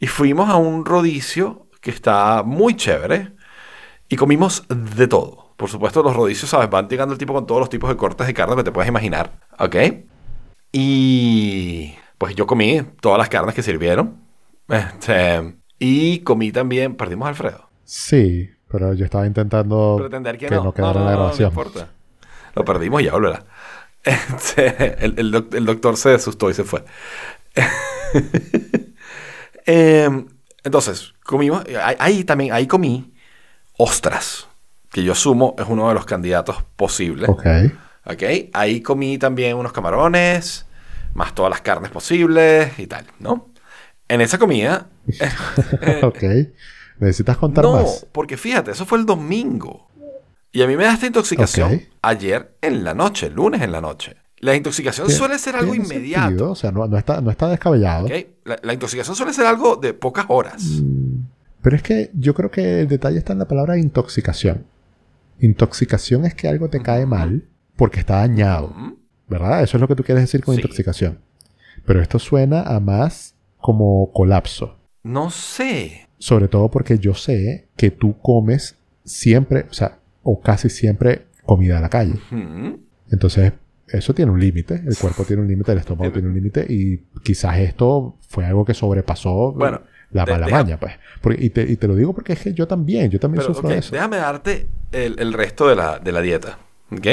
Y 0.00 0.06
fuimos 0.08 0.50
a 0.50 0.56
un 0.56 0.84
rodicio 0.86 1.68
que 1.80 1.90
está 1.90 2.42
muy 2.44 2.76
chévere. 2.76 3.32
Y 4.08 4.16
comimos 4.16 4.64
de 4.68 5.08
todo. 5.08 5.54
Por 5.56 5.70
supuesto, 5.70 6.02
los 6.02 6.16
rodicios, 6.16 6.50
¿sabes? 6.50 6.70
Van 6.70 6.88
llegando 6.88 7.12
el 7.14 7.18
tipo 7.18 7.34
con 7.34 7.46
todos 7.46 7.60
los 7.60 7.70
tipos 7.70 7.90
de 7.90 7.96
cortes 7.96 8.26
de 8.26 8.34
carne 8.34 8.56
que 8.56 8.64
te 8.64 8.72
puedes 8.72 8.88
imaginar. 8.88 9.40
¿Ok? 9.58 9.76
Y 10.72 11.94
pues 12.18 12.34
yo 12.34 12.46
comí 12.46 12.82
todas 13.00 13.18
las 13.18 13.28
carnes 13.28 13.54
que 13.54 13.62
sirvieron. 13.62 14.20
Este, 14.68 15.56
y 15.84 16.20
comí 16.20 16.52
también. 16.52 16.96
Perdimos 16.96 17.26
a 17.26 17.28
Alfredo. 17.30 17.68
Sí, 17.84 18.50
pero 18.68 18.94
yo 18.94 19.04
estaba 19.04 19.26
intentando 19.26 19.96
Pretender 19.98 20.38
que, 20.38 20.46
que 20.48 20.54
no. 20.56 20.64
no 20.64 20.72
quedara 20.74 20.94
no, 20.94 21.00
en 21.00 21.06
la 21.06 21.12
no, 21.12 21.16
no 21.16 21.22
grabación. 21.22 21.48
importa. 21.50 21.88
Lo 22.54 22.64
perdimos 22.64 23.02
y 23.02 23.04
ya 23.06 23.12
volverá. 23.12 23.44
Este, 24.04 25.02
el, 25.04 25.14
el 25.18 25.30
doc- 25.32 25.54
el 25.54 25.64
doctor 25.64 25.96
se 25.96 26.12
asustó 26.14 26.50
y 26.50 26.54
se 26.54 26.64
fue. 26.64 26.84
Em, 29.66 30.26
entonces, 30.62 31.14
comimos. 31.24 31.64
Ahí, 31.82 31.96
ahí 31.98 32.24
también, 32.24 32.52
ahí 32.52 32.66
comí 32.66 33.12
ostras, 33.76 34.46
que 34.90 35.02
yo 35.02 35.12
asumo 35.12 35.56
es 35.58 35.66
uno 35.68 35.88
de 35.88 35.94
los 35.94 36.04
candidatos 36.04 36.62
posibles. 36.76 37.28
Ok. 37.28 37.46
Ok, 38.06 38.22
ahí 38.52 38.82
comí 38.82 39.16
también 39.18 39.56
unos 39.56 39.72
camarones, 39.72 40.66
más 41.14 41.34
todas 41.34 41.50
las 41.50 41.62
carnes 41.62 41.90
posibles 41.90 42.78
y 42.78 42.86
tal, 42.86 43.06
¿no? 43.18 43.48
En 44.08 44.20
esa 44.20 44.38
comida. 44.38 44.88
ok. 46.02 46.22
¿Necesitas 47.00 47.36
contar 47.36 47.64
no, 47.64 47.72
más? 47.74 48.06
porque 48.12 48.36
fíjate, 48.36 48.70
eso 48.70 48.86
fue 48.86 48.98
el 48.98 49.06
domingo. 49.06 49.88
Y 50.52 50.62
a 50.62 50.66
mí 50.66 50.76
me 50.76 50.84
da 50.84 50.94
esta 50.94 51.06
intoxicación 51.06 51.82
ayer 52.02 52.56
en 52.60 52.84
la 52.84 52.94
noche, 52.94 53.28
lunes 53.30 53.60
en 53.62 53.72
la 53.72 53.80
noche. 53.80 54.16
La 54.38 54.54
intoxicación 54.54 55.10
suele 55.10 55.38
ser 55.38 55.56
algo 55.56 55.74
inmediato. 55.74 56.28
sentido, 56.28 56.50
O 56.50 56.54
sea, 56.54 56.70
no, 56.70 56.86
no 56.86 56.96
está, 56.98 57.20
no 57.20 57.30
está 57.30 57.48
descabellado. 57.48 58.06
La, 58.44 58.58
la 58.62 58.72
intoxicación 58.74 59.16
suele 59.16 59.32
ser 59.32 59.46
algo 59.46 59.76
de 59.76 59.94
pocas 59.94 60.26
horas. 60.28 60.62
Mm, 60.82 61.24
Pero 61.62 61.76
es 61.76 61.82
que 61.82 62.10
yo 62.14 62.34
creo 62.34 62.50
que 62.50 62.80
el 62.82 62.88
detalle 62.88 63.18
está 63.18 63.32
en 63.32 63.38
la 63.40 63.48
palabra 63.48 63.78
intoxicación. 63.78 64.66
Intoxicación 65.40 66.24
es 66.26 66.34
que 66.34 66.46
algo 66.46 66.68
te 66.68 66.80
cae 66.82 67.06
mal 67.06 67.44
porque 67.76 68.00
está 68.00 68.16
dañado. 68.18 68.72
¿Verdad? 69.28 69.62
Eso 69.62 69.76
es 69.76 69.80
lo 69.80 69.88
que 69.88 69.96
tú 69.96 70.04
quieres 70.04 70.22
decir 70.24 70.44
con 70.44 70.54
Sí. 70.54 70.60
intoxicación. 70.60 71.18
Pero 71.86 72.00
esto 72.00 72.18
suena 72.18 72.62
a 72.62 72.78
más 72.80 73.33
como 73.64 74.12
colapso. 74.12 74.76
No 75.04 75.30
sé. 75.30 76.06
Sobre 76.18 76.48
todo 76.48 76.70
porque 76.70 76.98
yo 76.98 77.14
sé 77.14 77.68
que 77.78 77.90
tú 77.90 78.18
comes 78.20 78.76
siempre, 79.06 79.64
o 79.70 79.72
sea, 79.72 80.00
o 80.22 80.42
casi 80.42 80.68
siempre 80.68 81.28
comida 81.46 81.78
a 81.78 81.80
la 81.80 81.88
calle. 81.88 82.12
Entonces, 83.10 83.54
eso 83.88 84.12
tiene 84.12 84.32
un 84.32 84.38
límite. 84.38 84.82
El 84.86 84.94
cuerpo 84.98 85.24
tiene 85.24 85.40
un 85.40 85.48
límite, 85.48 85.72
el 85.72 85.78
estómago 85.78 86.12
tiene 86.12 86.28
un 86.28 86.34
límite. 86.34 86.66
Y 86.68 86.98
quizás 87.22 87.58
esto 87.58 88.18
fue 88.28 88.44
algo 88.44 88.66
que 88.66 88.74
sobrepasó 88.74 89.52
Bueno, 89.52 89.80
la 90.10 90.26
mala 90.26 90.46
maña, 90.46 90.78
pues. 90.78 90.92
Porque- 91.22 91.42
y, 91.42 91.48
te, 91.48 91.62
y 91.62 91.76
te 91.76 91.88
lo 91.88 91.94
digo 91.96 92.12
porque 92.12 92.34
es 92.34 92.42
que 92.42 92.52
yo 92.52 92.68
también, 92.68 93.10
yo 93.10 93.18
también 93.18 93.40
Pero, 93.42 93.54
sufro 93.54 93.70
de 93.70 93.78
eso. 93.78 93.94
déjame 93.94 94.18
darte 94.18 94.66
el, 94.92 95.18
el 95.18 95.32
resto 95.32 95.68
de 95.68 95.76
la, 95.76 95.98
de 96.00 96.12
la 96.12 96.20
dieta. 96.20 96.58
¿Ok? 96.92 97.06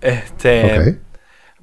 Este. 0.00 0.80
Ok. 0.90 0.96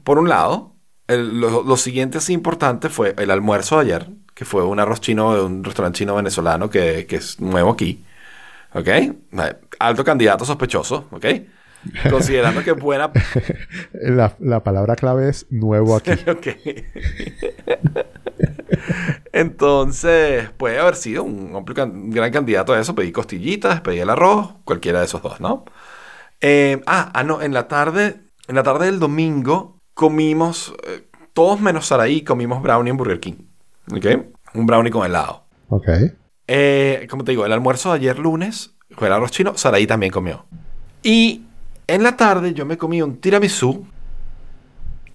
Por 0.05 0.17
un 0.17 0.29
lado, 0.29 0.76
el- 1.07 1.39
lo, 1.39 1.63
lo 1.63 1.77
siguiente 1.77 2.17
así 2.19 2.33
importante 2.33 2.89
fue 2.89 3.15
el 3.17 3.31
almuerzo 3.31 3.77
de 3.77 3.81
ayer, 3.85 4.09
que 4.33 4.45
fue 4.45 4.63
un 4.65 4.79
arroz 4.79 5.01
chino 5.01 5.33
de 5.35 5.41
un 5.41 5.63
restaurante 5.63 5.99
chino 5.99 6.15
venezolano 6.15 6.69
que, 6.69 7.05
que 7.07 7.17
es 7.17 7.39
nuevo 7.39 7.71
aquí. 7.71 8.03
¿Ok? 8.73 8.87
Alto 9.79 10.03
candidato 10.03 10.45
sospechoso. 10.45 11.07
¿Ok? 11.11 11.25
Considerando 12.09 12.63
que 12.63 12.71
es 12.71 12.77
buena. 12.79 13.11
La, 13.93 14.35
la 14.39 14.63
palabra 14.63 14.95
clave 14.95 15.29
es 15.29 15.45
nuevo 15.49 15.95
aquí. 15.95 16.11
Ok. 16.27 16.47
Entonces, 19.31 20.49
puede 20.57 20.79
haber 20.79 20.95
sido 20.95 21.23
un, 21.23 21.55
un 21.55 22.09
gran 22.09 22.31
candidato 22.31 22.73
a 22.73 22.79
eso. 22.79 22.95
Pedí 22.95 23.11
costillitas, 23.11 23.81
pedí 23.81 23.99
el 23.99 24.09
arroz, 24.09 24.55
cualquiera 24.63 24.99
de 24.99 25.05
esos 25.05 25.21
dos, 25.21 25.39
¿no? 25.39 25.65
Eh, 26.41 26.81
ah, 26.85 27.11
ah, 27.13 27.23
no, 27.23 27.41
en 27.41 27.53
la 27.53 27.67
tarde, 27.67 28.21
en 28.47 28.55
la 28.55 28.63
tarde 28.63 28.85
del 28.87 28.99
domingo 28.99 29.76
comimos, 29.97 30.75
eh, 30.85 31.07
todos 31.33 31.59
menos 31.59 31.87
Saraí, 31.87 32.21
comimos 32.21 32.61
brownie 32.61 32.91
en 32.91 32.97
Burger 32.97 33.19
King. 33.19 33.33
¿Ok? 33.91 34.05
Un 34.53 34.67
brownie 34.67 34.91
con 34.91 35.03
helado. 35.03 35.45
Ok. 35.69 35.87
Eh, 36.45 37.07
como 37.09 37.23
te 37.23 37.31
digo, 37.31 37.47
el 37.47 37.51
almuerzo 37.51 37.89
de 37.89 37.95
ayer 37.95 38.19
lunes 38.19 38.75
fue 38.91 39.07
el 39.07 39.13
arroz 39.13 39.31
chino, 39.31 39.57
Saraí 39.57 39.87
también 39.87 40.11
comió. 40.11 40.45
Y 41.01 41.45
en 41.87 42.03
la 42.03 42.15
tarde 42.15 42.53
yo 42.53 42.63
me 42.67 42.77
comí 42.77 43.01
un 43.01 43.17
tiramisú 43.17 43.87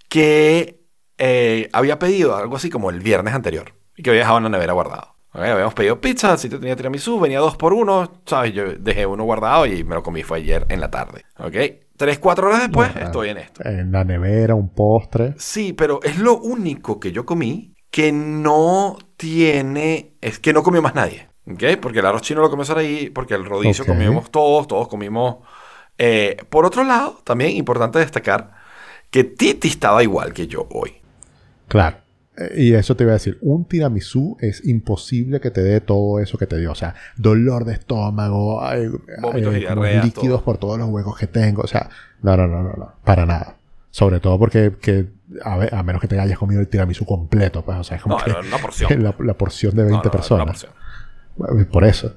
que 0.08 0.80
eh, 1.16 1.70
había 1.72 2.00
pedido 2.00 2.34
algo 2.34 2.56
así 2.56 2.68
como 2.68 2.90
el 2.90 2.98
viernes 2.98 3.34
anterior 3.34 3.74
y 3.96 4.02
que 4.02 4.10
había 4.10 4.22
dejado 4.22 4.38
en 4.38 4.44
la 4.44 4.50
nevera 4.50 4.72
guardado. 4.72 5.14
¿ok? 5.32 5.42
Habíamos 5.42 5.74
pedido 5.74 6.00
pizza, 6.00 6.32
el 6.32 6.38
sitio 6.38 6.58
tenía 6.58 6.74
tiramisú, 6.74 7.20
venía 7.20 7.38
dos 7.38 7.56
por 7.56 7.72
uno, 7.72 8.20
¿sabes? 8.26 8.52
Yo 8.52 8.64
dejé 8.76 9.06
uno 9.06 9.22
guardado 9.22 9.64
y 9.64 9.84
me 9.84 9.94
lo 9.94 10.02
comí, 10.02 10.24
fue 10.24 10.38
ayer 10.38 10.66
en 10.70 10.80
la 10.80 10.90
tarde. 10.90 11.24
¿Ok? 11.38 11.54
Tres, 12.02 12.18
cuatro 12.18 12.48
horas 12.48 12.62
después 12.62 12.90
estoy 12.96 13.28
en 13.28 13.38
esto. 13.38 13.62
En 13.64 13.92
la 13.92 14.02
nevera, 14.02 14.56
un 14.56 14.70
postre. 14.70 15.34
Sí, 15.38 15.72
pero 15.72 16.00
es 16.02 16.18
lo 16.18 16.36
único 16.36 16.98
que 16.98 17.12
yo 17.12 17.24
comí 17.24 17.76
que 17.92 18.10
no 18.10 18.98
tiene. 19.16 20.14
Es 20.20 20.40
que 20.40 20.52
no 20.52 20.64
comió 20.64 20.82
más 20.82 20.96
nadie. 20.96 21.28
¿Ok? 21.48 21.62
Porque 21.80 22.00
el 22.00 22.06
arroz 22.06 22.22
chino 22.22 22.40
lo 22.40 22.50
comió 22.50 22.64
ahí, 22.76 23.08
porque 23.10 23.34
el 23.34 23.44
rodicio 23.44 23.84
Ok. 23.84 23.90
comimos 23.90 24.32
todos, 24.32 24.66
todos 24.66 24.88
comimos. 24.88 25.36
eh, 25.96 26.38
por 26.50 26.66
otro 26.66 26.82
lado, 26.82 27.20
también 27.22 27.52
importante 27.52 28.00
destacar 28.00 28.50
que 29.08 29.22
Titi 29.22 29.68
estaba 29.68 30.02
igual 30.02 30.32
que 30.32 30.48
yo 30.48 30.66
hoy. 30.72 30.96
Claro. 31.68 31.98
Eh, 32.36 32.54
Y 32.62 32.74
eso 32.74 32.96
te 32.96 33.04
iba 33.04 33.12
a 33.12 33.14
decir, 33.14 33.38
un 33.42 33.64
tiramisú 33.66 34.36
es 34.40 34.64
imposible 34.66 35.40
que 35.40 35.50
te 35.50 35.62
dé 35.62 35.80
todo 35.80 36.18
eso 36.20 36.38
que 36.38 36.46
te 36.46 36.56
dio. 36.58 36.72
O 36.72 36.74
sea, 36.74 36.94
dolor 37.16 37.64
de 37.64 37.74
estómago, 37.74 38.64
ay, 38.64 38.86
Vómitos 39.20 39.40
y 39.40 39.42
como 39.44 39.50
diarreas, 39.58 40.04
líquidos 40.04 40.38
todo. 40.38 40.44
por 40.44 40.58
todos 40.58 40.78
los 40.78 40.88
huecos 40.88 41.18
que 41.18 41.26
tengo. 41.26 41.62
O 41.62 41.66
sea, 41.66 41.90
no, 42.22 42.36
no, 42.36 42.46
no, 42.46 42.62
no, 42.62 42.72
no, 42.74 42.92
para 43.04 43.26
nada. 43.26 43.56
Sobre 43.90 44.20
todo 44.20 44.38
porque, 44.38 44.72
que, 44.80 45.08
a, 45.44 45.58
ver, 45.58 45.74
a 45.74 45.82
menos 45.82 46.00
que 46.00 46.08
te 46.08 46.18
hayas 46.18 46.38
comido 46.38 46.60
el 46.62 46.68
tiramisú 46.68 47.04
completo, 47.04 47.62
pues, 47.62 47.76
o 47.78 47.84
sea, 47.84 47.98
es 47.98 48.02
como 48.02 48.16
No, 48.18 48.24
que 48.24 48.30
una 48.30 48.56
porción. 48.58 49.02
la, 49.02 49.14
la 49.18 49.34
porción 49.34 49.74
de 49.76 49.82
20 49.84 49.90
No, 49.92 49.96
no, 49.96 50.00
era 50.00 50.08
una 50.08 50.10
personas. 50.10 50.64
porción. 51.36 51.66
Por 51.70 51.84
eso, 51.84 52.14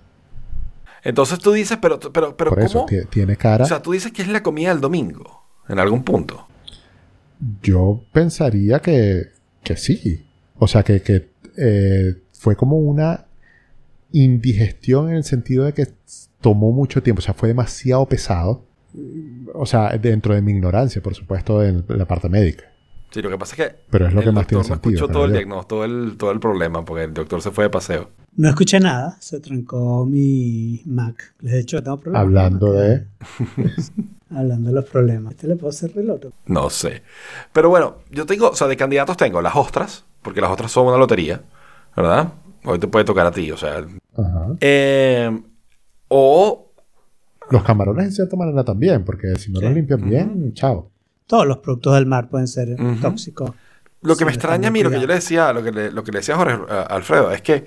Entonces 1.04 1.40
tú 1.40 1.52
dices, 1.52 1.78
pero, 1.82 2.00
pero, 2.00 2.36
pero 2.38 2.52
por 2.52 2.60
eso, 2.62 2.74
¿cómo? 2.80 2.86
ti- 2.88 3.06
tiene 3.10 3.36
cara. 3.36 3.66
O 3.66 3.68
sea, 3.68 3.82
tú 3.82 3.92
dices 3.92 4.12
que 4.14 4.22
es 4.22 4.28
la 4.30 4.42
comida 4.42 4.70
del 4.70 4.80
domingo, 4.80 5.44
en 5.68 5.80
algún 5.80 6.04
punto. 6.04 6.48
Yo 7.62 8.04
pensaría 8.14 8.80
que, 8.80 9.32
que 9.66 9.76
sí. 9.76 10.24
O 10.58 10.68
sea, 10.68 10.84
que, 10.84 11.02
que 11.02 11.28
eh, 11.58 12.16
fue 12.32 12.56
como 12.56 12.78
una 12.78 13.26
indigestión 14.14 15.10
en 15.10 15.16
el 15.18 15.24
sentido 15.26 15.66
de 15.66 15.74
que 15.74 15.88
tomó 16.40 16.72
mucho 16.72 17.04
tiempo. 17.04 17.20
O 17.20 17.22
sea, 17.22 17.34
fue 17.34 17.50
demasiado 17.50 18.06
pesado. 18.06 18.64
O 19.54 19.66
sea, 19.66 19.98
dentro 19.98 20.34
de 20.34 20.42
mi 20.42 20.54
ignorancia, 20.54 21.02
por 21.02 21.14
supuesto, 21.16 21.62
en 21.62 21.84
la 21.90 22.06
parte 22.06 22.30
médica. 22.30 22.64
Sí, 23.12 23.22
lo 23.22 23.30
que 23.30 23.38
pasa 23.38 23.56
es 23.56 23.70
que 23.70 23.76
Pero 23.90 24.08
es 24.08 24.14
lo 24.14 24.20
el 24.22 24.26
que 24.26 24.32
más 24.32 24.48
tiene 24.48 24.60
doctor 24.60 24.78
no 24.78 24.84
sentido. 24.84 24.96
escuchó 24.96 25.14
todo 25.14 25.26
el 25.26 25.32
diagnóstico, 25.34 25.68
todo 25.68 25.86
el, 25.86 26.18
todo 26.18 26.32
el 26.32 26.40
problema, 26.40 26.86
porque 26.86 27.04
el 27.06 27.14
doctor 27.14 27.42
se 27.42 27.52
fue 27.52 27.66
de 27.66 27.70
paseo. 27.70 28.10
No 28.36 28.50
escuché 28.50 28.80
nada, 28.80 29.18
se 29.22 29.40
trancó 29.40 30.06
mi 30.06 30.82
Mac. 30.86 31.34
Les 31.42 31.54
he 31.54 31.58
dicho 31.60 31.78
que 31.78 31.84
tengo 31.84 32.00
problemas. 32.00 32.22
Hablando 32.22 32.74
de... 32.74 33.06
Hablando 34.36 34.70
de 34.70 34.76
los 34.76 34.86
problemas. 34.86 35.34
Este 35.34 35.48
le 35.48 35.56
puedo 35.56 35.70
hacer 35.70 35.94
reloto. 35.96 36.32
No 36.46 36.70
sé. 36.70 37.04
Pero 37.54 37.70
bueno, 37.70 37.98
yo 38.12 38.26
tengo, 38.26 38.50
o 38.50 38.56
sea, 38.56 38.68
de 38.68 38.76
candidatos 38.78 39.16
tengo 39.18 39.42
las 39.42 39.56
ostras, 39.56 40.06
porque 40.22 40.42
las 40.42 40.52
ostras 40.52 40.72
son 40.72 40.88
una 40.88 40.98
lotería, 40.98 41.42
¿verdad? 41.96 42.34
Hoy 42.66 42.80
te 42.80 42.88
puede 42.88 43.06
tocar 43.06 43.26
a 43.28 43.32
ti, 43.32 43.52
o 43.52 43.58
sea. 43.58 43.78
Ajá. 44.18 44.48
eh, 44.62 45.42
o. 46.08 46.72
Los 47.52 47.64
camarones 47.64 48.06
en 48.06 48.12
cierta 48.12 48.36
manera 48.36 48.64
también, 48.64 49.06
porque 49.06 49.36
si 49.36 49.52
no 49.52 49.60
Sí. 49.60 49.66
los 49.66 49.76
limpian 49.76 50.10
bien, 50.10 50.54
chao. 50.54 50.90
Todos 51.28 51.46
los 51.46 51.60
productos 51.60 51.94
del 51.96 52.06
mar 52.08 52.28
pueden 52.30 52.48
ser 52.48 52.76
tóxicos. 53.02 53.52
Lo 54.02 54.16
que 54.16 54.26
me 54.26 54.32
extraña 54.32 54.68
a 54.68 54.72
mí, 54.72 54.82
lo 54.84 54.90
que 54.92 55.00
yo 55.00 55.08
le 55.08 55.16
decía, 55.16 55.54
lo 55.54 55.64
que 55.64 55.72
le, 55.72 55.92
lo 55.92 56.04
que 56.04 56.12
le 56.12 56.20
decía 56.20 56.36
a 56.36 56.38
Jorge 56.38 56.58
a 56.72 56.82
Alfredo, 56.84 57.32
es 57.32 57.42
que 57.42 57.66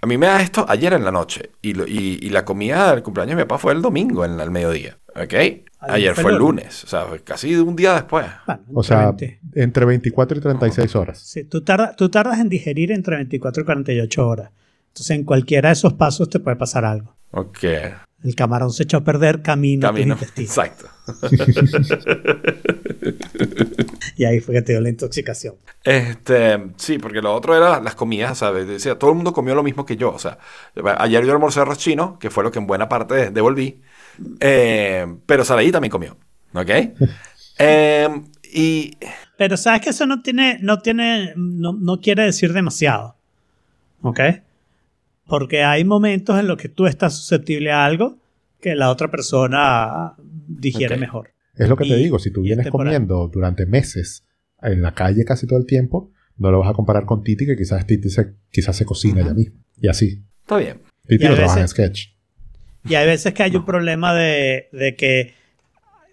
a 0.00 0.06
mí 0.06 0.18
me 0.18 0.26
da 0.26 0.40
esto 0.42 0.64
ayer 0.68 0.92
en 0.94 1.04
la 1.04 1.10
noche 1.12 1.50
y, 1.62 1.72
lo- 1.74 1.86
y, 1.86 2.18
y 2.20 2.28
la 2.30 2.44
comida 2.44 2.90
del 2.92 3.02
cumpleaños 3.02 3.36
de 3.36 3.42
mi 3.42 3.48
papá 3.48 3.58
fue 3.58 3.72
el 3.72 3.80
domingo 3.80 4.24
en, 4.26 4.38
al 4.40 4.50
mediodía, 4.50 4.98
¿ok? 5.16 5.34
Ayer 5.80 6.14
fue 6.14 6.32
el 6.32 6.38
lunes, 6.38 6.82
o 6.84 6.86
sea, 6.86 7.06
casi 7.24 7.54
un 7.56 7.76
día 7.76 7.92
después. 7.94 8.24
Bueno, 8.46 8.62
O 8.72 8.82
sea, 8.82 9.10
entre 9.10 9.38
20. 9.52 9.62
entre 9.62 9.84
24 9.84 10.38
y 10.38 10.40
36 10.40 10.96
horas. 10.96 11.18
Sí, 11.18 11.44
tú, 11.44 11.62
tarda- 11.62 11.94
tú 11.94 12.08
tardas 12.08 12.38
en 12.40 12.48
digerir 12.48 12.90
entre 12.90 13.16
24 13.16 13.62
y 13.62 13.66
48 13.66 14.26
horas. 14.26 14.50
Entonces, 14.88 15.10
en 15.16 15.24
cualquiera 15.24 15.68
de 15.68 15.74
esos 15.74 15.92
pasos 15.94 16.30
te 16.30 16.38
puede 16.40 16.56
pasar 16.56 16.84
algo. 16.86 17.14
Ok. 17.32 17.64
El 18.22 18.34
camarón 18.34 18.72
se 18.72 18.84
echó 18.84 18.96
a 18.98 19.04
perder 19.04 19.42
camino, 19.42 19.86
Camino. 19.88 20.16
Exacto. 20.36 20.86
y 24.16 24.24
ahí 24.24 24.40
fue 24.40 24.54
que 24.54 24.62
te 24.62 24.72
dio 24.72 24.80
la 24.80 24.88
intoxicación. 24.88 25.56
Este, 25.82 26.70
sí, 26.76 26.98
porque 26.98 27.20
lo 27.20 27.34
otro 27.34 27.56
era 27.56 27.80
las 27.80 27.94
comidas, 27.94 28.38
¿sabes? 28.38 28.66
Decía, 28.66 28.98
todo 28.98 29.10
el 29.10 29.16
mundo 29.16 29.32
comió 29.32 29.54
lo 29.54 29.62
mismo 29.62 29.84
que 29.84 29.96
yo. 29.96 30.12
O 30.12 30.18
sea, 30.18 30.38
ayer 30.98 31.24
yo 31.26 31.32
almorcé 31.32 31.60
arroz 31.60 31.78
chino, 31.78 32.18
que 32.18 32.30
fue 32.30 32.44
lo 32.44 32.50
que 32.50 32.58
en 32.58 32.66
buena 32.66 32.88
parte 32.88 33.30
devolví. 33.30 33.82
Eh, 34.40 35.06
pero 35.26 35.44
Saraí 35.44 35.70
también 35.72 35.90
comió. 35.90 36.16
¿Ok? 36.54 36.70
Eh, 37.60 38.08
y. 38.52 38.90
Pero 39.38 39.56
sabes 39.56 39.80
que 39.82 39.90
eso 39.90 40.06
no 40.06 40.22
tiene, 40.22 40.58
no 40.60 40.80
tiene, 40.80 41.32
no, 41.36 41.72
no 41.72 42.00
quiere 42.00 42.24
decir 42.24 42.52
demasiado. 42.52 43.16
¿Ok? 44.02 44.18
Porque 45.26 45.62
hay 45.62 45.84
momentos 45.84 46.36
en 46.38 46.48
los 46.48 46.56
que 46.56 46.68
tú 46.68 46.86
estás 46.86 47.16
susceptible 47.16 47.70
a 47.70 47.84
algo 47.84 48.18
que 48.60 48.74
la 48.74 48.90
otra 48.90 49.08
persona 49.08 50.14
digiere 50.18 50.96
mejor. 50.96 51.30
Es 51.54 51.68
lo 51.68 51.76
que 51.76 51.84
te 51.84 51.90
Y- 51.90 52.02
digo, 52.02 52.18
si 52.18 52.32
tú 52.32 52.42
vienes 52.42 52.64
temporal. 52.64 52.88
comiendo 52.92 53.28
durante 53.32 53.66
meses 53.66 54.24
en 54.62 54.82
la 54.82 54.94
calle 54.94 55.24
casi 55.24 55.46
todo 55.46 55.58
el 55.60 55.66
tiempo, 55.66 56.10
no 56.36 56.50
lo 56.50 56.58
vas 56.58 56.70
a 56.70 56.74
comparar 56.74 57.04
con 57.06 57.22
Titi, 57.22 57.46
que 57.46 57.56
quizás 57.56 57.86
Titi 57.86 58.10
se, 58.10 58.34
quizás 58.50 58.76
se 58.76 58.84
cocina 58.84 59.24
ya 59.24 59.32
mismo. 59.32 59.60
Y 59.80 59.86
así. 59.86 60.24
Está 60.40 60.56
bien. 60.56 60.80
Titi 61.06 61.24
no 61.28 61.34
trabaja 61.34 61.60
en 61.60 61.64
veces- 61.66 61.70
sketch. 61.70 62.13
Y 62.86 62.94
hay 62.96 63.06
veces 63.06 63.32
que 63.34 63.42
hay 63.42 63.56
un 63.56 63.64
problema 63.64 64.14
de, 64.14 64.68
de 64.72 64.94
que 64.96 65.34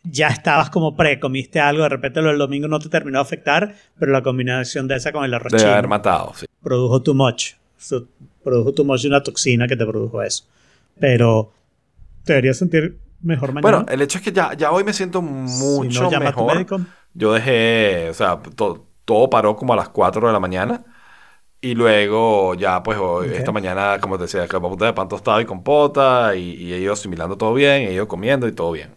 ya 0.04 0.28
estabas 0.30 0.70
como 0.70 0.96
pre, 0.96 1.20
comiste 1.20 1.60
algo, 1.60 1.84
de 1.84 1.90
repente 1.90 2.22
lo 2.22 2.30
del 2.30 2.38
domingo 2.38 2.68
no 2.68 2.80
te 2.80 2.90
terminó 2.90 3.20
de 3.20 3.24
afectar, 3.24 3.76
pero 4.00 4.12
la 4.12 4.24
combinación 4.24 4.88
de 4.88 4.96
esa 4.96 5.12
con 5.12 5.24
el 5.26 5.34
arroz 5.34 5.52
Debe 5.52 5.62
chino 5.64 5.74
haber 5.74 5.88
matado, 5.88 6.34
sí. 6.36 6.46
produjo 6.64 7.02
too 7.02 7.14
much. 7.14 7.54
Su- 7.78 8.08
produjo 8.44 8.74
too 8.74 8.86
much 8.86 9.06
una 9.06 9.22
toxina 9.22 9.68
que 9.68 9.76
te 9.76 9.86
produjo 9.86 10.22
eso. 10.24 10.46
Pero 11.00 11.52
te 12.24 12.34
deberías 12.34 12.58
sentir 12.58 12.98
mejor 13.22 13.52
mañana. 13.54 13.78
Bueno, 13.80 13.86
el 13.92 14.02
hecho 14.02 14.18
es 14.18 14.24
que 14.24 14.32
ya, 14.32 14.54
ya 14.54 14.72
hoy 14.72 14.84
me 14.84 14.94
siento 14.94 15.22
mucho 15.22 15.92
si 15.92 16.00
no, 16.00 16.12
llama 16.12 16.30
a 16.30 16.34
tu 16.34 16.40
mejor. 16.40 16.54
médico. 16.56 16.82
Yo 17.14 17.34
dejé, 17.34 18.10
o 18.10 18.14
sea, 18.14 18.40
to- 18.56 18.86
todo 19.06 19.30
paró 19.30 19.56
como 19.56 19.74
a 19.74 19.76
las 19.76 19.90
4 19.90 20.26
de 20.28 20.34
la 20.34 20.40
mañana. 20.40 20.84
Y 21.62 21.76
luego 21.76 22.56
ya, 22.56 22.82
pues, 22.82 22.98
hoy- 22.98 23.30
esta 23.36 23.52
mañana, 23.52 24.00
como 24.02 24.18
te 24.18 24.24
decía, 24.24 24.48
punta 24.48 24.86
de 24.86 24.94
pan 24.94 25.08
tostado 25.08 25.40
y 25.42 25.46
compota. 25.46 26.36
Y, 26.36 26.54
y 26.54 26.74
ido 26.74 26.94
asimilando 26.94 27.38
todo 27.38 27.54
bien, 27.54 27.92
ido 27.92 28.08
comiendo 28.08 28.48
y 28.48 28.52
todo 28.52 28.72
bien. 28.72 28.90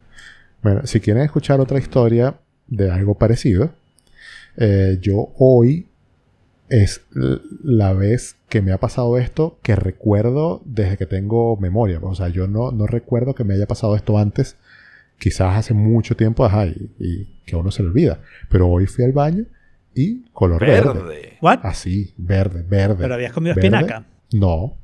Bueno, 0.62 0.80
si 0.86 1.00
quieren 1.00 1.22
escuchar 1.22 1.60
otra 1.60 1.78
historia 1.78 2.34
de 2.66 2.90
algo 2.90 3.14
parecido, 3.16 3.70
eh, 4.56 4.98
yo 5.02 5.28
hoy 5.36 5.88
es 6.70 7.02
la 7.62 7.92
vez 7.92 8.36
que 8.48 8.62
me 8.62 8.72
ha 8.72 8.78
pasado 8.78 9.18
esto 9.18 9.58
que 9.62 9.76
recuerdo 9.76 10.62
desde 10.64 10.96
que 10.96 11.04
tengo 11.06 11.58
memoria. 11.58 11.98
O 12.02 12.14
sea, 12.14 12.28
yo 12.28 12.46
no, 12.48 12.72
no 12.72 12.86
recuerdo 12.86 13.34
que 13.34 13.44
me 13.44 13.54
haya 13.54 13.66
pasado 13.66 13.94
esto 13.94 14.16
antes, 14.16 14.56
quizás 15.18 15.54
hace 15.58 15.74
mucho 15.74 16.16
tiempo, 16.16 16.44
ajá, 16.46 16.66
y, 16.66 16.90
y 16.98 17.26
que 17.44 17.56
uno 17.56 17.70
se 17.70 17.82
le 17.82 17.90
olvida. 17.90 18.20
Pero 18.48 18.68
hoy 18.68 18.86
fui 18.86 19.04
al 19.04 19.12
baño 19.12 19.44
y 19.94 20.24
color 20.32 20.60
verde. 20.60 20.92
Verde. 20.94 21.32
¿What? 21.40 21.60
Así, 21.62 22.14
verde, 22.16 22.62
verde. 22.62 22.96
Pero 22.98 23.14
habías 23.14 23.32
comido 23.32 23.54
Verde. 23.54 23.68
espinaca. 23.68 24.06
No. 24.32 24.76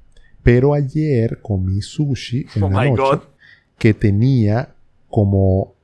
Pero 0.42 0.74
ayer 0.74 1.40
comí 1.42 1.82
sushi 1.82 2.46
en 2.54 2.62
Oh 2.62 2.70
la 2.70 2.80
my 2.82 2.90
noche 2.90 3.02
God. 3.02 3.20
que 3.78 3.94
tenía 3.94 4.74
como... 5.08 5.74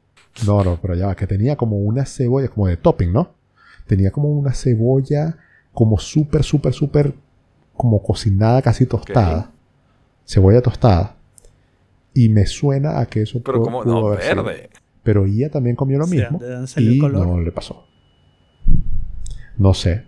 No, 0.46 0.62
no, 0.64 0.78
pero 0.80 0.94
ya 0.94 1.06
va, 1.06 1.14
que 1.16 1.26
tenía 1.26 1.56
como 1.56 1.78
una 1.78 2.04
cebolla, 2.04 2.48
como 2.48 2.66
de 2.68 2.76
topping, 2.76 3.12
¿no? 3.12 3.34
Tenía 3.86 4.10
como 4.10 4.30
una 4.30 4.52
cebolla 4.52 5.38
como 5.72 5.98
súper, 5.98 6.42
súper, 6.42 6.72
súper, 6.72 7.14
como 7.74 8.02
cocinada, 8.02 8.60
casi 8.62 8.86
tostada. 8.86 9.50
Cebolla 10.26 10.60
tostada. 10.60 11.16
Y 12.14 12.28
me 12.30 12.46
suena 12.46 12.98
a 13.00 13.06
que 13.06 13.22
eso 13.22 13.42
Pero 13.42 13.60
como, 13.62 13.82
pudo 13.82 14.00
no, 14.00 14.06
haber 14.08 14.22
sido. 14.22 14.42
verde. 14.44 14.70
Pero 15.02 15.26
Ia 15.26 15.50
también 15.50 15.76
comió 15.76 15.98
lo 15.98 16.04
O 16.04 16.08
sea, 16.08 16.22
mismo. 16.22 16.38
¿de 16.38 16.50
dónde 16.50 16.66
salió 16.66 16.90
el 16.90 16.96
Y 16.96 17.00
color? 17.00 17.26
no 17.26 17.40
le 17.40 17.52
pasó. 17.52 17.86
No 19.58 19.74
sé. 19.74 20.04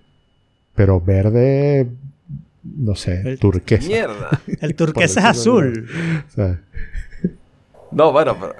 Pero 0.75 1.01
verde, 1.01 1.89
no 2.63 2.95
sé, 2.95 3.23
El- 3.25 3.39
turquesa. 3.39 3.87
Mierda. 3.89 4.41
El 4.61 4.75
turquesa 4.75 5.21
es 5.21 5.27
azul. 5.27 5.89
O 6.29 6.31
sea, 6.35 6.61
No, 7.91 8.13
bueno, 8.13 8.37
pero... 8.39 8.55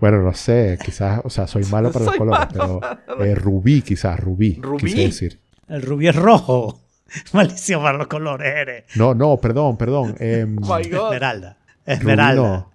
bueno, 0.00 0.22
no 0.22 0.32
sé, 0.34 0.78
quizás, 0.84 1.20
o 1.24 1.30
sea, 1.30 1.46
soy 1.46 1.64
malo 1.64 1.90
para 1.90 2.04
los 2.04 2.16
colores, 2.16 2.48
malo 2.54 2.80
pero 3.06 3.24
eh, 3.24 3.34
rubí, 3.34 3.82
quizás, 3.82 4.20
rubí, 4.20 4.58
¿Rubí? 4.60 4.84
quise 4.84 4.98
decir. 4.98 5.38
El 5.68 5.82
rubí 5.82 6.08
es 6.08 6.14
rojo. 6.16 6.80
Malísimo 7.32 7.82
para 7.82 7.98
los 7.98 8.06
colores 8.06 8.54
eres. 8.54 8.84
No, 8.96 9.14
no, 9.14 9.36
perdón, 9.38 9.76
perdón. 9.76 10.14
em, 10.20 10.56
Oh 10.62 10.76
my 10.78 10.88
God. 10.88 11.06
Esmeralda. 11.14 11.56
rubí 11.86 11.92
Esmeralda. 11.94 12.66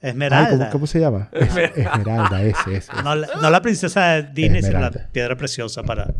Ay, 0.00 0.10
Esmeralda. 0.10 0.58
¿cómo, 0.58 0.70
cómo 0.72 0.86
se 0.86 1.00
llama? 1.00 1.28
Es- 1.32 1.56
Esmeralda, 1.56 2.42
ese, 2.42 2.76
ese. 2.76 2.92
No, 3.04 3.14
la- 3.14 3.28
no 3.40 3.50
la 3.50 3.60
princesa 3.62 4.06
de 4.14 4.22
Disney, 4.32 4.62
sino 4.62 4.76
Esmeralda. 4.78 5.00
la 5.02 5.08
piedra 5.12 5.36
preciosa 5.36 5.82
para. 5.82 6.14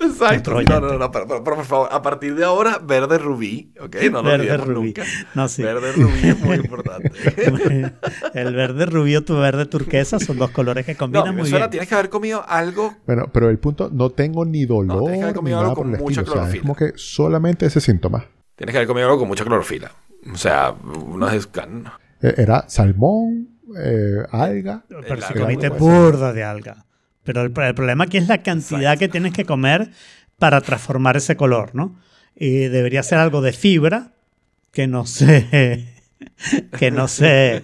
Exacto. 0.00 0.60
No, 0.62 0.80
no, 0.80 0.98
no, 0.98 1.10
pero, 1.10 1.26
pero- 1.26 1.44
pero 1.44 1.56
por 1.56 1.64
favor, 1.64 1.88
a 1.92 2.00
partir 2.02 2.34
de 2.34 2.44
ahora, 2.44 2.78
verde 2.78 3.18
rubí, 3.18 3.72
¿ok? 3.80 3.96
No 4.10 4.22
lo 4.22 4.30
Verde 4.30 4.56
rubí. 4.56 4.74
nunca. 4.88 5.02
No, 5.34 5.48
sí. 5.48 5.62
Verde 5.62 5.92
rubí 5.92 6.28
es 6.28 6.38
muy 6.40 6.56
importante. 6.56 7.10
el 8.34 8.54
verde 8.54 8.86
rubí 8.86 9.16
o 9.16 9.22
tu 9.24 9.36
verde 9.38 9.66
turquesa 9.66 10.18
son 10.18 10.38
dos 10.38 10.50
colores 10.50 10.86
que 10.86 10.92
No, 10.92 10.98
combinan 10.98 11.34
me 11.34 11.42
muy 11.42 11.50
suena, 11.50 11.66
bien. 11.66 11.70
tienes 11.72 11.88
que 11.88 11.94
haber 11.94 12.08
comido 12.10 12.44
algo 12.48 12.94
Bueno, 13.06 13.28
pero 13.32 13.50
el 13.50 13.58
punto, 13.58 13.90
no 13.92 14.10
tengo 14.10 14.44
ni 14.44 14.64
dolor 14.64 15.00
tienes 15.04 15.18
que 15.18 15.22
haber 15.24 15.34
ni 15.34 15.38
comido 15.38 15.56
nada 15.58 15.68
algo 15.70 15.82
por 15.82 15.86
el 15.86 15.96
con 15.96 16.02
mucha 16.04 16.20
estilo. 16.22 16.32
O 16.32 16.34
sea, 16.34 16.42
es 16.44 16.60
clorofila. 16.60 16.62
como 16.62 16.76
que 16.76 16.92
solamente 16.98 17.66
ese 17.66 17.80
síntoma. 17.80 18.24
Tienes 18.56 18.72
que 18.72 18.78
haber 18.78 18.88
comido 18.88 19.06
algo 19.06 19.18
con 19.20 19.28
mucha 19.28 19.44
clorofila. 19.44 19.90
O 20.32 20.36
sea, 20.36 20.72
unos 20.72 21.32
escan... 21.32 21.84
Eh, 22.22 22.34
Era 22.36 22.64
salmón, 22.68 23.48
eh, 23.82 24.16
alga. 24.30 24.84
Pero 24.88 25.14
El 25.14 25.22
si 25.22 25.34
comiste 25.34 25.68
no 25.70 25.76
burda 25.76 26.32
de 26.32 26.44
alga. 26.44 26.84
Pero 27.24 27.42
el, 27.42 27.52
el 27.56 27.74
problema 27.74 28.04
aquí 28.04 28.16
es 28.16 28.28
la 28.28 28.42
cantidad 28.42 28.98
que 28.98 29.08
tienes 29.08 29.32
que 29.32 29.44
comer 29.44 29.90
para 30.38 30.60
transformar 30.60 31.16
ese 31.16 31.36
color, 31.36 31.74
¿no? 31.74 32.00
Y 32.34 32.68
debería 32.68 33.02
ser 33.02 33.18
algo 33.18 33.42
de 33.42 33.52
fibra 33.52 34.12
que 34.72 34.86
no 34.86 35.06
se. 35.06 35.86
que 36.78 36.90
no 36.90 37.08
se. 37.08 37.62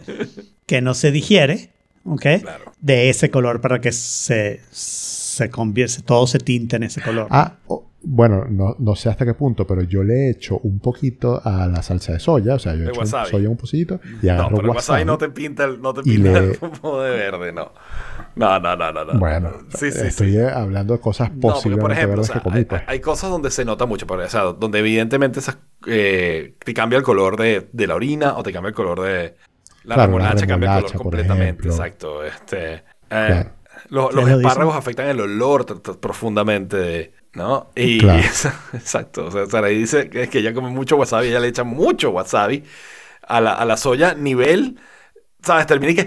que 0.67 0.81
no 0.83 0.95
se 0.95 1.11
digiere, 1.11 1.71
¿ok? 2.05 2.27
Claro. 2.43 2.73
De 2.81 3.09
ese 3.09 3.31
color 3.31 3.61
para 3.61 3.81
que 3.81 3.93
se. 3.93 4.61
se 4.71 5.51
convierte, 5.51 6.03
todo 6.03 6.27
se 6.27 6.39
tinte 6.39 6.77
en 6.77 6.85
ese 6.85 7.01
color. 7.01 7.29
Ah, 7.31 7.57
oh, 7.67 7.87
bueno, 8.09 8.45
no, 8.49 8.77
no 8.79 8.95
sé 8.95 9.09
hasta 9.09 9.25
qué 9.25 9.35
punto, 9.35 9.67
pero 9.67 9.83
yo 9.83 10.05
le 10.05 10.31
echo 10.31 10.59
un 10.59 10.79
poquito 10.79 11.41
a 11.45 11.67
la 11.67 11.83
salsa 11.83 12.13
de 12.13 12.21
soya. 12.21 12.55
O 12.55 12.59
sea, 12.61 12.75
yo 12.75 12.83
De 12.85 12.91
echo 12.91 13.01
wasabi. 13.01 13.31
soya 13.31 13.49
un 13.49 13.57
pocito 13.57 14.01
y 14.23 14.27
No, 14.27 14.33
agarro 14.35 14.49
pero 14.57 14.61
el 14.63 14.77
wasabi 14.77 15.03
wasabi. 15.03 15.05
no 15.07 15.19
te 15.19 15.29
pinta 15.31 15.65
el, 15.65 15.83
no 15.83 15.93
te 15.93 16.03
pinta 16.03 16.41
le- 16.41 16.47
el 16.53 16.57
pomo 16.59 17.01
de 17.01 17.11
verde, 17.11 17.53
no. 17.53 17.73
No, 18.37 18.61
no, 18.61 18.77
no, 18.77 18.93
no. 18.93 19.05
no. 19.05 19.19
Bueno, 19.19 19.51
sí, 19.75 19.91
sí, 19.91 20.07
estoy 20.07 20.33
sí. 20.33 20.39
hablando 20.39 20.95
de 20.95 21.01
cosas 21.01 21.31
No, 21.35 21.41
porque 21.41 21.55
posiblemente 21.55 21.83
por 21.83 21.93
ejemplo, 21.93 22.21
o 22.21 22.25
sea, 22.25 22.41
comí. 22.43 22.65
pues. 22.65 22.83
hay 22.87 23.01
cosas 23.01 23.31
donde 23.31 23.51
se 23.51 23.65
nota 23.65 23.87
mucho, 23.87 24.07
pero, 24.07 24.25
o 24.25 24.29
sea, 24.29 24.43
donde 24.43 24.79
evidentemente 24.79 25.41
esas, 25.41 25.59
eh, 25.87 26.55
te 26.65 26.75
cambia 26.75 26.99
el 26.99 27.03
color 27.03 27.37
de, 27.37 27.69
de 27.73 27.87
la 27.87 27.95
orina 27.97 28.37
o 28.37 28.43
te 28.43 28.53
cambia 28.53 28.69
el 28.69 28.75
color 28.75 29.01
de 29.01 29.35
la 29.85 29.95
Claro, 29.95 30.01
la 30.01 30.07
remolacha, 30.07 30.47
cambia 30.47 30.77
el 30.79 30.85
color 30.85 30.97
completamente, 30.99 31.45
ejemplo. 31.45 31.71
exacto. 31.73 32.25
Este, 32.25 32.75
eh, 32.75 32.83
Claro. 33.09 33.51
Los, 33.91 34.05
¿Ustedes 34.07 34.15
los 34.15 34.15
lo 34.15 34.21
dicen? 34.39 34.47
espárragos 34.47 34.77
afectan 34.77 35.07
el 35.09 35.21
olor 35.21 35.67
profundamente, 36.01 36.77
de- 36.77 37.13
¿no? 37.37 37.71
Y 37.77 37.99
Claro. 37.99 38.23
exacto, 38.73 39.27
o 39.27 39.31
sea, 39.31 39.47
Saraí 39.47 39.77
dice 39.77 40.09
que 40.09 40.23
es 40.25 40.29
que 40.31 40.39
ella 40.39 40.55
come 40.55 40.71
mucho 40.71 40.97
wasabi, 40.97 41.29
ella 41.29 41.39
le 41.39 41.49
echa 41.49 41.65
mucho 41.65 42.11
wasabi 42.11 42.65
a 43.29 43.41
la, 43.41 43.53
a 43.53 43.65
la 43.65 43.77
soya, 43.77 44.15
nivel, 44.15 44.81
¿sabes? 45.43 45.67
Termina 45.67 45.93
y 45.93 45.97
que... 45.97 46.07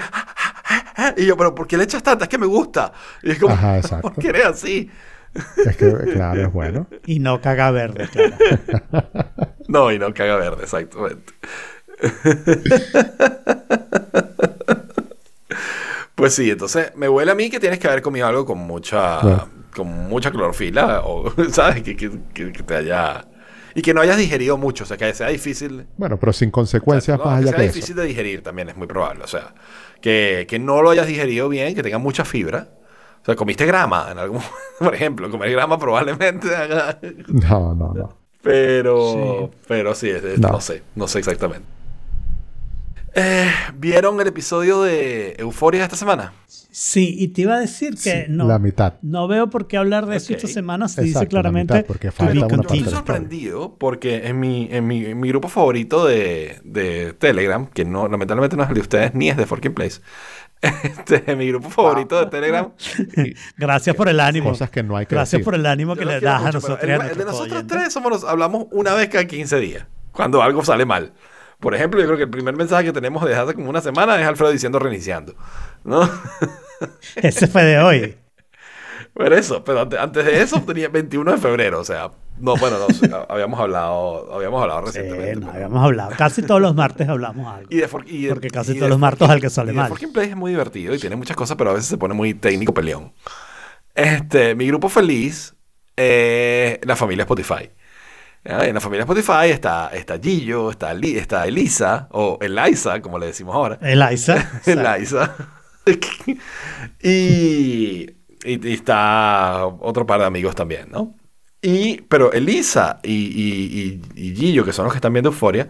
Y 1.17 1.25
yo, 1.25 1.37
pero 1.37 1.55
¿por 1.55 1.65
qué 1.67 1.77
le 1.77 1.85
echas 1.85 2.03
tanta? 2.03 2.25
Es 2.25 2.29
que 2.29 2.37
me 2.37 2.45
gusta. 2.45 2.91
Y 3.23 3.31
es 3.31 3.39
como, 3.39 3.53
Ajá, 3.53 3.77
exacto. 3.77 4.09
¿por 4.09 4.21
qué 4.21 4.29
eres 4.29 4.45
así? 4.45 4.89
Es 5.65 5.77
que, 5.77 5.93
claro, 6.13 6.41
es 6.41 6.51
bueno. 6.51 6.87
Y 7.05 7.19
no 7.19 7.39
caga 7.39 7.71
verde, 7.71 8.07
claro. 8.11 8.35
No, 9.67 9.91
y 9.91 9.99
no 9.99 10.13
caga 10.13 10.35
verde, 10.35 10.63
exactamente. 10.63 11.33
pues 16.15 16.33
sí, 16.33 16.49
entonces 16.49 16.91
me 16.95 17.07
huele 17.07 17.31
a 17.31 17.35
mí 17.35 17.49
que 17.49 17.59
tienes 17.59 17.79
que 17.79 17.87
haber 17.87 18.01
comido 18.01 18.27
algo 18.27 18.45
con 18.45 18.57
mucha, 18.57 19.19
Claro. 19.19 19.58
Con 19.79 20.07
mucha 20.09 20.31
clorofila, 20.31 21.01
o, 21.05 21.31
¿sabes? 21.51 21.81
Que, 21.83 21.95
que- 21.97 22.11
que- 22.33 22.51
que 22.51 22.63
te 22.63 22.75
haya... 22.75 23.25
Y 23.75 23.81
que 23.81 23.93
no 23.93 24.01
hayas 24.01 24.17
digerido 24.17 24.57
mucho, 24.57 24.83
o 24.83 24.87
sea, 24.87 24.97
que 24.97 25.13
sea 25.13 25.27
difícil... 25.29 25.85
Bueno, 25.97 26.17
pero 26.19 26.33
sin 26.33 26.49
consecuencias 26.51 27.15
Exacto, 27.17 27.29
no, 27.29 27.35
más 27.35 27.41
que 27.43 27.47
allá 27.49 27.57
sea 27.57 27.65
que 27.67 27.73
difícil 27.73 27.93
eso. 27.93 28.01
de 28.01 28.07
digerir 28.07 28.41
también 28.43 28.69
es 28.69 28.75
muy 28.75 28.87
probable, 28.87 29.23
o 29.23 29.27
sea, 29.27 29.53
que, 30.01 30.45
que 30.49 30.57
no 30.59 30.81
lo 30.81 30.89
hayas 30.89 31.05
digerido 31.07 31.47
bien, 31.49 31.75
que 31.75 31.83
tenga 31.83 31.97
mucha 31.99 32.25
fibra. 32.25 32.69
O 33.21 33.25
sea, 33.25 33.35
comiste 33.35 33.65
grama 33.65 34.07
en 34.11 34.17
algún 34.17 34.41
por 34.79 34.95
ejemplo, 34.95 35.29
comer 35.29 35.51
grama 35.51 35.77
probablemente 35.77 36.55
haga... 36.55 36.99
No, 37.27 37.75
no, 37.75 37.93
no. 37.93 38.17
Pero, 38.41 39.51
pero 39.67 39.93
sí, 39.93 40.09
es- 40.09 40.23
es- 40.23 40.39
No. 40.39 40.49
no. 40.49 40.61
sé, 40.61 40.81
no 40.95 41.07
sé 41.07 41.19
exactamente. 41.19 41.65
Eh, 43.15 43.49
¿Vieron 43.75 44.19
el 44.21 44.27
episodio 44.27 44.81
de 44.83 45.35
Euforia 45.39 45.83
esta 45.83 45.95
semana? 45.95 46.33
Sí, 46.47 47.15
y 47.17 47.29
te 47.29 47.41
iba 47.41 47.55
a 47.55 47.59
decir 47.59 47.95
que 47.95 48.25
Sí, 48.25 48.25
no, 48.29 48.47
La 48.47 48.59
mitad. 48.59 48.93
no 49.01 49.27
veo 49.27 49.49
por 49.49 49.67
qué 49.67 49.77
hablar 49.77 50.05
de 50.05 50.17
eso 50.17 50.31
Ok. 50.33 50.37
esta 50.37 50.47
semana. 50.47 50.87
Se 50.87 51.01
Exacto, 51.01 51.05
dice 51.07 51.19
la 51.23 51.29
claramente 51.29 51.73
mitad, 51.73 51.85
porque 51.87 52.11
falta 52.11 52.31
una 52.33 52.47
parte 52.47 52.61
Estoy 52.61 52.79
la 52.81 52.89
sorprendido 52.91 53.75
porque 53.79 54.27
en 54.27 54.39
mi, 54.39 54.67
en 54.71 54.85
mi, 54.87 55.03
en 55.05 55.19
mi 55.19 55.27
grupo 55.29 55.49
favorito 55.49 56.05
de, 56.05 56.59
de 56.63 57.13
Telegram, 57.13 57.65
que 57.67 57.85
no, 57.85 58.07
lamentablemente 58.07 58.55
no 58.55 58.63
es 58.63 58.69
el 58.69 58.75
de 58.75 58.81
ustedes 58.81 59.15
ni 59.15 59.29
es 59.29 59.37
de 59.37 59.45
Forking 59.47 59.73
Place, 59.73 60.01
Este, 60.61 61.35
mi 61.35 61.47
grupo 61.47 61.69
favorito 61.69 62.19
de 62.19 62.27
Telegram. 62.27 62.71
Gracias 63.57 63.95
por 63.95 64.07
el 64.09 64.19
ánimo. 64.19 64.49
Cosas 64.49 64.69
que 64.69 64.83
no 64.83 64.95
hay 64.95 65.05
que 65.07 65.15
Gracias 65.15 65.31
decir. 65.39 65.45
por 65.45 65.55
el 65.55 65.65
ánimo 65.65 65.95
que 65.95 66.03
Yo 66.05 66.11
le 66.11 66.19
das 66.19 66.43
a 66.45 66.51
nosotros. 66.51 66.79
el- 66.83 66.89
el, 66.91 67.17
de 67.17 67.25
nosotros 67.25 67.51
oyentes. 67.51 67.67
tres 67.77 67.93
somos 67.93 68.11
los- 68.11 68.23
hablamos 68.23 68.67
una 68.71 68.93
vez 68.93 69.09
cada 69.09 69.25
15 69.25 69.59
días. 69.59 69.85
Cuando 70.11 70.41
algo 70.43 70.63
sale 70.63 70.85
mal. 70.85 71.13
Por 71.59 71.75
ejemplo, 71.75 71.99
yo 71.99 72.05
creo 72.07 72.17
que 72.17 72.23
el 72.23 72.29
primer 72.29 72.55
mensaje 72.55 72.85
que 72.85 72.93
tenemos 72.93 73.23
desde 73.23 73.39
hace 73.41 73.53
como 73.53 73.69
una 73.69 73.81
semana 73.81 74.19
es 74.21 74.25
Alfredo 74.27 74.51
diciendo 74.51 74.79
reiniciando. 74.79 75.33
¿No? 75.83 76.09
Ese 77.15 77.47
fue 77.47 77.63
de 77.63 77.79
hoy. 77.79 78.15
Por 79.13 79.33
eso, 79.33 79.63
pero 79.65 79.81
ante- 79.81 79.97
antes 79.97 80.23
de 80.25 80.41
eso 80.41 80.61
tenía 80.61 80.87
21 80.87 81.31
de 81.33 81.37
febrero, 81.37 81.79
o 81.79 81.83
sea, 81.83 82.11
no, 82.37 82.55
bueno, 82.55 82.77
no, 82.79 82.87
sí, 82.93 83.09
habíamos 83.27 83.59
hablado, 83.59 84.33
habíamos 84.33 84.61
hablado 84.61 84.87
Sí, 84.87 84.99
recientemente. 84.99 85.35
no, 85.35 85.41
pero- 85.47 85.53
habíamos 85.55 85.83
hablado. 85.83 86.11
Casi 86.17 86.41
todos 86.43 86.61
los 86.61 86.73
martes 86.75 87.09
hablamos 87.09 87.45
algo. 87.53 87.67
Y 87.69 87.77
de 87.77 87.87
For- 87.89 88.05
y 88.07 88.23
de- 88.23 88.29
Porque 88.29 88.49
casi 88.49 88.71
y 88.71 88.73
de 88.75 88.79
todos 88.79 88.89
los 88.91 88.99
martes 88.99 89.27
al 89.27 89.41
que 89.41 89.49
sale 89.49 89.73
y 89.73 89.75
mal. 89.75 89.89
Forking 89.89 90.13
Play 90.13 90.29
es 90.29 90.35
muy 90.37 90.51
divertido 90.51 90.93
y 90.95 90.99
tiene 90.99 91.17
muchas 91.17 91.35
cosas, 91.35 91.57
pero 91.57 91.71
a 91.71 91.73
veces 91.73 91.89
se 91.89 91.97
pone 91.97 92.13
muy 92.13 92.33
técnico 92.33 92.73
peleón. 92.73 93.11
Este, 93.95 94.55
mi 94.55 94.67
grupo 94.67 94.87
feliz, 94.87 95.55
eh, 95.97 96.79
la 96.83 96.95
familia 96.95 97.23
Spotify. 97.23 97.69
Ah, 98.45 98.65
En 98.65 98.73
la 98.73 98.79
familia 98.81 99.01
Spotify 99.03 99.51
está, 99.51 99.89
está 99.93 100.17
Gillo, 100.19 100.71
está, 100.71 100.93
Li- 100.93 101.17
está 101.17 101.45
Elisa, 101.45 102.07
o 102.11 102.37
Eliza, 102.41 103.01
como 103.01 103.19
le 103.19 103.27
decimos 103.27 103.53
ahora. 103.55 103.77
Eliza. 103.81 104.49
Eliza. 104.65 105.35
y, 107.01 108.01
y, 108.01 108.09
y 108.43 108.73
está 108.73 109.65
otro 109.65 110.05
par 110.05 110.19
de 110.21 110.25
amigos 110.25 110.55
también, 110.55 110.89
¿no? 110.91 111.15
Y, 111.61 112.01
pero 112.03 112.31
Elisa 112.31 112.99
y, 113.03 113.11
y, 113.13 114.01
y, 114.15 114.29
y 114.29 114.35
Gillo, 114.35 114.63
que 114.63 114.71
son 114.73 114.85
los 114.85 114.93
que 114.93 114.97
están 114.97 115.11
viendo 115.13 115.29
Euforia, 115.29 115.69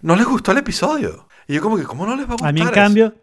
no 0.00 0.16
les 0.16 0.26
gustó 0.26 0.52
el 0.52 0.58
episodio. 0.58 1.28
Y 1.46 1.54
yo 1.54 1.62
como 1.62 1.76
que, 1.76 1.84
¿cómo 1.84 2.06
no 2.06 2.16
les 2.16 2.26
va 2.26 2.30
a 2.30 2.32
gustar 2.32 2.48
A 2.48 2.52
mí 2.52 2.60
en 2.60 2.66
eso? 2.66 2.74
cambio, 2.74 3.14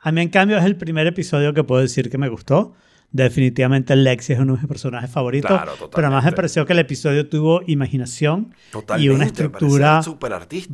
a 0.00 0.12
mí 0.12 0.20
en 0.22 0.28
cambio 0.28 0.58
es 0.58 0.64
el 0.64 0.76
primer 0.76 1.06
episodio 1.06 1.54
que 1.54 1.62
puedo 1.64 1.80
decir 1.80 2.10
que 2.10 2.18
me 2.18 2.28
gustó. 2.28 2.74
Definitivamente 3.12 3.96
Lexi 3.96 4.34
es 4.34 4.38
uno 4.38 4.54
de 4.54 4.60
mis 4.60 4.68
personajes 4.68 5.10
favoritos. 5.10 5.50
Claro, 5.50 5.72
pero 5.92 6.06
además 6.06 6.24
me 6.24 6.32
pareció 6.32 6.64
que 6.64 6.72
el 6.74 6.78
episodio 6.78 7.28
tuvo 7.28 7.62
imaginación 7.66 8.54
y 8.68 8.70
Totalmente, 8.72 9.10
una 9.10 9.18
me 9.18 9.30
parece 9.32 9.44
estructura 9.44 10.00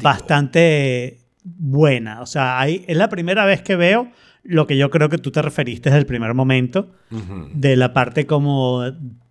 bastante 0.03 1.19
buena. 1.45 2.21
O 2.21 2.27
sea, 2.27 2.61
hay- 2.61 2.85
es 2.87 2.97
la 2.97 3.09
primera 3.09 3.45
vez 3.45 3.63
que 3.63 3.77
veo 3.77 4.09
lo 4.43 4.67
que 4.67 4.77
yo 4.77 4.91
creo 4.91 5.09
que 5.09 5.19
tú 5.19 5.31
te 5.31 5.43
referiste 5.43 5.89
desde 5.91 5.99
el 6.01 6.07
primer 6.07 6.35
momento, 6.35 6.93
Ujú. 7.11 7.49
de 7.53 7.77
la 7.77 7.93
parte 7.93 8.27
como, 8.27 8.83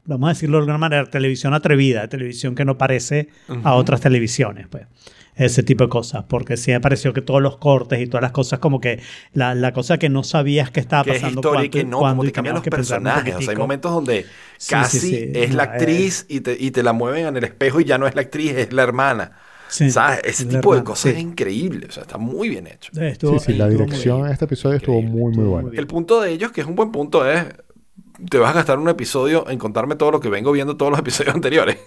vamos 0.05 0.27
a 0.27 0.33
decirlo 0.33 0.57
de 0.57 0.61
alguna 0.61 0.77
manera, 0.77 1.05
televisión 1.05 1.53
atrevida, 1.53 2.07
televisión 2.09 2.53
que 2.55 2.65
no 2.65 2.77
parece 2.77 3.29
a 3.63 3.75
otras 3.75 4.01
televisiones, 4.01 4.67
pues. 4.67 4.87
Ese 5.37 5.63
tipo 5.63 5.83
de 5.83 5.89
cosas, 5.89 6.23
porque 6.29 6.55
sí 6.55 6.71
me 6.71 6.79
pareció 6.79 7.11
que 7.13 7.21
todos 7.21 7.41
los 7.41 7.57
cortes 7.57 7.99
y 7.99 8.07
todas 8.07 8.21
las 8.21 8.31
cosas, 8.31 8.59
como 8.59 8.79
que 8.79 9.01
la, 9.33 9.53
la 9.53 9.73
cosa 9.73 9.97
que 9.97 10.07
no 10.07 10.23
sabías 10.23 10.71
que 10.71 10.79
estaba 10.79 11.03
que 11.03 11.11
es 11.11 11.21
pasando 11.21 11.41
historia 11.41 11.65
y 11.65 11.69
cuando- 11.69 11.77
que 11.77 11.83
no, 11.83 11.97
cuando 11.99 12.15
como 12.17 12.23
y 12.23 12.27
te 12.27 12.31
cambian 12.31 12.55
los 12.55 12.63
personajes. 12.63 13.35
O 13.35 13.41
sea, 13.41 13.49
hay 13.51 13.57
momentos 13.57 13.91
donde 13.91 14.25
Sí, 14.57 14.69
casi 14.69 14.99
sí, 14.99 15.09
sí. 15.09 15.31
es 15.33 15.53
la 15.53 15.63
eh. 15.63 15.67
actriz 15.71 16.25
y, 16.29 16.39
te, 16.39 16.55
y 16.59 16.71
te 16.71 16.83
la 16.83 16.93
mueven 16.93 17.27
en 17.27 17.35
el 17.37 17.43
espejo 17.43 17.81
y 17.81 17.83
ya 17.85 17.97
no 17.97 18.07
es 18.07 18.15
la 18.15 18.21
actriz, 18.21 18.51
es 18.53 18.71
la 18.71 18.83
hermana. 18.83 19.33
Sí, 19.67 19.89
¿Sabes? 19.91 20.21
Ese 20.23 20.45
tipo 20.45 20.73
de 20.75 20.83
cosas 20.83 21.11
sí. 21.11 21.17
es 21.17 21.23
increíble. 21.23 21.87
O 21.89 21.91
sea, 21.91 22.03
está 22.03 22.17
muy 22.17 22.47
bien 22.49 22.67
hecho. 22.67 22.91
Estuvo- 23.01 23.39
Sí, 23.39 23.47
sí, 23.53 23.57
la 23.57 23.67
dirección 23.67 24.25
en 24.27 24.31
este 24.31 24.45
episodio 24.45 24.77
estuvo 24.77 25.01
muy, 25.01 25.11
muy 25.21 25.31
estuvo 25.31 25.49
buena. 25.49 25.67
muy. 25.69 25.77
El 25.77 25.87
punto 25.87 26.21
de 26.21 26.31
ellos, 26.31 26.51
que 26.53 26.61
es 26.61 26.67
un 26.67 26.75
buen 26.75 26.91
punto, 26.91 27.29
es 27.29 27.43
te 28.29 28.37
vas 28.37 28.51
a 28.51 28.53
gastar 28.53 28.79
un 28.79 28.87
episodio 28.87 29.49
en 29.49 29.57
contarme 29.59 29.95
todo 29.97 30.11
lo 30.11 30.19
que 30.21 30.29
vengo 30.29 30.51
viendo 30.53 30.77
todos 30.77 30.91
los 30.91 30.99
episodios 30.99 31.35
anteriores, 31.35 31.77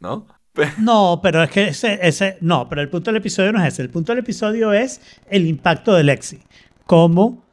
¿no? 0.00 0.26
No, 0.78 1.20
pero 1.22 1.42
es 1.42 1.50
que 1.50 1.68
ese, 1.68 1.98
ese, 2.02 2.38
no, 2.40 2.68
pero 2.68 2.80
el 2.80 2.88
punto 2.88 3.10
del 3.10 3.18
episodio 3.18 3.52
no 3.52 3.62
es 3.62 3.74
ese. 3.74 3.82
El 3.82 3.90
punto 3.90 4.12
del 4.12 4.20
episodio 4.20 4.72
es 4.72 5.00
el 5.28 5.46
impacto 5.46 5.94
de 5.94 6.04
Lexi 6.04 6.40
como 6.86 7.44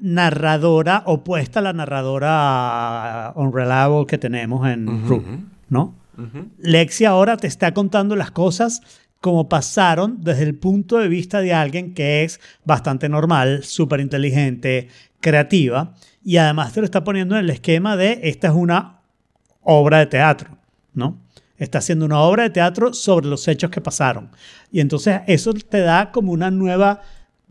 narradora 0.00 1.02
opuesta 1.06 1.60
a 1.60 1.62
la 1.62 1.72
narradora 1.72 3.32
unreliable 3.36 4.06
que 4.06 4.18
tenemos 4.18 4.66
en. 4.68 5.06
Rue, 5.06 5.22
¿no? 5.68 5.94
Ujú. 6.18 6.48
Lexi 6.58 7.04
ahora 7.04 7.36
te 7.36 7.46
está 7.46 7.72
contando 7.72 8.16
las 8.16 8.30
cosas 8.30 8.82
como 9.20 9.48
pasaron 9.48 10.18
desde 10.22 10.44
el 10.44 10.54
punto 10.54 10.98
de 10.98 11.08
vista 11.08 11.40
de 11.40 11.52
alguien 11.52 11.92
que 11.92 12.24
es 12.24 12.40
bastante 12.64 13.08
normal, 13.08 13.64
súper 13.64 14.00
inteligente, 14.00 14.88
creativa, 15.20 15.94
y 16.24 16.38
además 16.38 16.72
te 16.72 16.80
lo 16.80 16.86
está 16.86 17.04
poniendo 17.04 17.36
en 17.36 17.44
el 17.44 17.50
esquema 17.50 17.96
de 17.96 18.20
esta 18.22 18.48
es 18.48 18.54
una 18.54 19.00
obra 19.62 19.98
de 19.98 20.06
teatro, 20.06 20.56
¿no? 20.94 21.18
Está 21.60 21.78
haciendo 21.78 22.04
una 22.06 22.18
obra 22.20 22.42
de 22.42 22.50
teatro 22.50 22.92
sobre 22.92 23.28
los 23.28 23.46
hechos 23.46 23.70
que 23.70 23.80
pasaron. 23.80 24.30
Y 24.72 24.80
entonces 24.80 25.20
eso 25.28 25.54
te 25.54 25.78
da 25.80 26.10
como 26.10 26.32
una 26.32 26.50
nueva 26.50 27.02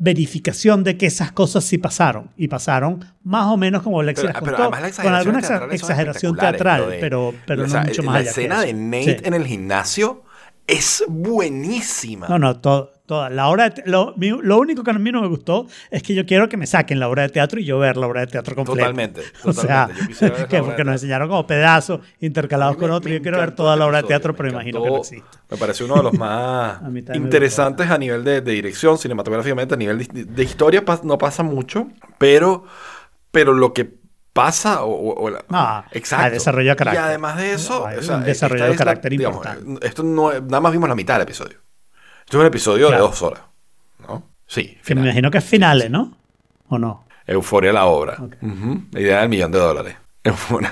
verificación 0.01 0.83
de 0.83 0.97
que 0.97 1.05
esas 1.05 1.31
cosas 1.31 1.63
sí 1.63 1.77
pasaron. 1.77 2.29
Y 2.37 2.47
pasaron 2.47 3.05
más 3.23 3.45
o 3.47 3.55
menos 3.57 3.83
como 3.83 4.01
Lexi 4.01 4.21
Pero, 4.23 4.33
las 4.33 4.41
pero 4.43 4.57
contó, 4.57 4.81
las 4.81 4.97
con 4.99 5.13
alguna 5.13 5.39
teatrales 5.41 5.81
exageración 5.81 6.35
teatral, 6.35 6.89
de- 6.89 6.97
pero, 6.99 7.33
pero 7.45 7.63
o 7.63 7.65
no 7.67 7.71
sea, 7.71 7.83
mucho 7.83 8.03
más 8.03 8.13
La 8.13 8.19
allá 8.19 8.25
que 8.33 8.41
escena 8.41 8.61
de. 8.61 8.73
Nate 8.73 9.03
Sí. 9.19 9.25
en 9.25 9.33
el 9.33 9.45
gimnasio 9.45 10.23
es 10.67 11.03
buenísima. 11.07 12.27
No, 12.27 12.39
no, 12.39 12.59
to- 12.59 12.91
toda. 13.09 13.29
La 13.29 13.49
obra 13.49 13.69
de 13.71 13.83
lo, 13.85 14.13
lo 14.17 14.57
único 14.59 14.83
que 14.83 14.91
a 14.91 14.93
mí 14.93 15.11
no 15.11 15.21
me 15.21 15.27
gustó 15.27 15.67
es 15.91 16.01
que 16.03 16.13
yo 16.15 16.25
quiero 16.25 16.47
que 16.47 16.55
me 16.55 16.65
saquen 16.67 16.99
la 16.99 17.09
obra 17.09 17.23
de 17.23 17.29
teatro 17.29 17.59
y 17.59 17.65
yo 17.65 17.77
ver 17.79 17.97
la 17.97 18.07
obra 18.07 18.21
de 18.21 18.27
teatro 18.27 18.55
completa. 18.55 18.79
Totalmente, 18.83 19.21
O 19.43 19.51
sea, 19.51 19.87
totalmente. 19.87 20.25
Ver 20.29 20.39
la 20.39 20.47
que 20.47 20.63
porque 20.63 20.83
nos 20.85 20.93
enseñaron 20.93 21.27
como 21.27 21.45
pedazos 21.45 21.99
intercalados 22.21 22.75
Me- 22.77 22.79
con 22.81 22.91
otros. 22.91 23.09
me 23.11 23.17
Yo 23.17 23.21
quiero 23.21 23.39
ver 23.39 23.51
toda 23.55 23.73
este 23.73 23.79
la 23.79 23.85
obra 23.87 24.01
de 24.01 24.07
teatro, 24.07 24.31
me 24.33 24.37
pero 24.37 24.49
imagino 24.51 24.77
encantó. 24.79 24.83
que 24.85 24.91
no 24.95 25.01
existe. 25.01 25.37
Me 25.49 25.57
parece 25.57 25.83
uno 25.83 25.95
de 25.95 26.03
los 26.03 26.13
más 26.13 26.81
A 27.09 27.15
interesantes 27.17 27.89
a 27.89 27.97
nivel 27.97 28.23
de, 28.23 28.41
de 28.41 28.51
dirección, 28.51 28.97
cinematográficamente, 28.97 29.73
a 29.73 29.77
nivel 29.77 29.97
de, 30.07 30.23
de 30.25 30.43
historia 30.43 30.85
pas- 30.85 31.03
no 31.03 31.17
pasa 31.17 31.43
mucho, 31.43 31.87
pero, 32.17 32.63
pero 33.31 33.53
lo 33.53 33.73
que 33.73 33.97
pasa 34.33 34.83
o, 34.83 34.91
o- 34.91 35.23
o 35.23 35.29
la- 35.31 35.43
No, 35.49 35.83
hay 36.15 36.31
desarrollo 36.31 36.69
de 36.69 36.75
carácter. 36.75 37.03
Y 37.03 37.05
además 37.05 37.37
de 37.37 37.53
eso, 37.53 37.87
Hay 37.87 37.97
o 37.97 38.03
sea, 38.03 38.17
desarrollo 38.19 38.65
de 38.67 38.75
carácter 38.75 39.11
digamos, 39.11 39.43
importante. 39.45 39.87
Esto 39.87 40.03
no 40.03 40.31
es- 40.31 40.41
nada 40.43 40.61
más 40.61 40.71
vimos 40.71 40.87
la 40.87 40.95
mitad 40.95 41.15
del 41.15 41.23
episodio. 41.23 41.57
Esto 42.29 42.37
es 42.37 42.41
un 42.41 42.45
episodio 42.47 42.87
Claro. 42.89 43.03
de 43.05 43.09
dos 43.09 43.21
horas, 43.23 43.41
¿no? 44.07 44.21
Sí. 44.45 44.77
Me 44.93 45.01
imagino 45.01 45.31
que 45.31 45.39
es 45.39 45.43
finales, 45.43 45.89
¿no? 45.89 46.15
¿O 46.67 46.77
no? 46.77 47.05
Euforia 47.25 47.73
la 47.73 47.85
obra. 47.87 48.17
La 48.91 48.99
idea 48.99 49.21
del 49.21 49.29
millón 49.29 49.51
de 49.51 49.57
dólares. 49.57 49.95
Euforia. 50.23 50.71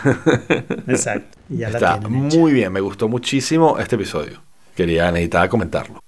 Exacto. 0.85 1.35
Y 1.49 1.57
ya 1.57 1.71
la 1.71 1.77
Está 1.95 1.97
muy 2.09 2.53
bien, 2.53 2.71
me 2.71 2.79
gustó 2.79 3.07
muchísimo 3.07 3.79
este 3.79 3.95
episodio. 3.95 4.39
Quería, 4.75 5.11
necesitaba 5.11 5.49
comentarlo. 5.49 5.99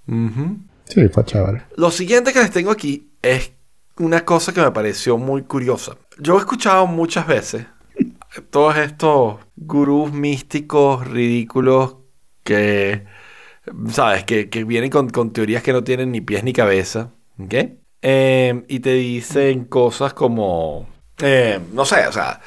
Sí, 0.85 1.07
fue 1.07 1.25
chévere. 1.25 1.63
Lo 1.77 1.89
siguiente 1.89 2.31
que 2.31 2.41
les 2.41 2.51
tengo 2.51 2.69
aquí 2.69 3.09
es 3.23 3.51
una 3.97 4.23
cosa 4.23 4.53
que 4.53 4.61
me 4.61 4.69
pareció 4.69 5.17
muy 5.17 5.41
curiosa. 5.41 5.93
Yo 6.19 6.35
he 6.35 6.39
escuchado 6.41 6.85
muchas 6.85 7.25
veces 7.25 7.65
todos 8.51 8.77
estos 8.77 9.37
gurús 9.55 10.13
místicos 10.13 11.07
ridículos 11.07 11.95
que, 12.43 13.05
¿sabes? 13.91 14.23
Que, 14.25 14.49
que 14.49 14.63
vienen 14.63 14.89
con, 14.89 15.09
con 15.09 15.31
teorías 15.33 15.63
que 15.63 15.73
no 15.73 15.83
tienen 15.83 16.11
ni 16.11 16.21
pies 16.21 16.43
ni 16.43 16.53
cabeza. 16.53 17.11
¿Ok? 17.39 17.53
Eh, 18.01 18.63
y 18.67 18.79
te 18.79 18.93
dicen 18.93 19.65
cosas 19.65 20.13
como, 20.13 20.87
eh, 21.21 21.59
no 21.73 21.83
sé, 21.85 22.07
o 22.07 22.11
sea, 22.11 22.39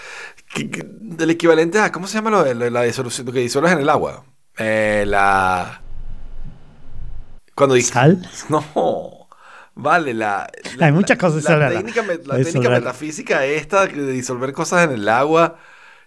que- 0.54 0.70
que- 0.70 0.86
del 0.88 1.30
equivalente 1.30 1.78
a, 1.78 1.92
¿cómo 1.92 2.06
se 2.06 2.14
llama 2.14 2.30
lo 2.30 2.42
de 2.44 2.54
lo 2.54 2.68
la 2.70 2.82
disolución, 2.82 3.26
lo 3.26 3.32
que 3.32 3.40
disuelves 3.40 3.72
en 3.72 3.80
el 3.80 3.88
agua? 3.90 4.24
Eh, 4.58 5.04
la... 5.06 5.82
Cuando 7.54 7.74
dices... 7.74 7.92
¿Sal? 7.92 8.26
No, 8.48 9.28
vale, 9.74 10.14
la... 10.14 10.50
la- 10.76 10.86
Hay 10.86 10.92
muchas 10.92 11.18
cosas 11.18 11.44
La, 11.44 11.56
la- 11.56 11.68
técnica, 11.70 12.02
la 12.02 12.36
técnica 12.42 12.70
metafísica 12.70 13.44
esta 13.44 13.86
de 13.86 14.12
disolver 14.12 14.52
cosas 14.52 14.84
en 14.84 14.92
el 14.92 15.08
agua 15.08 15.58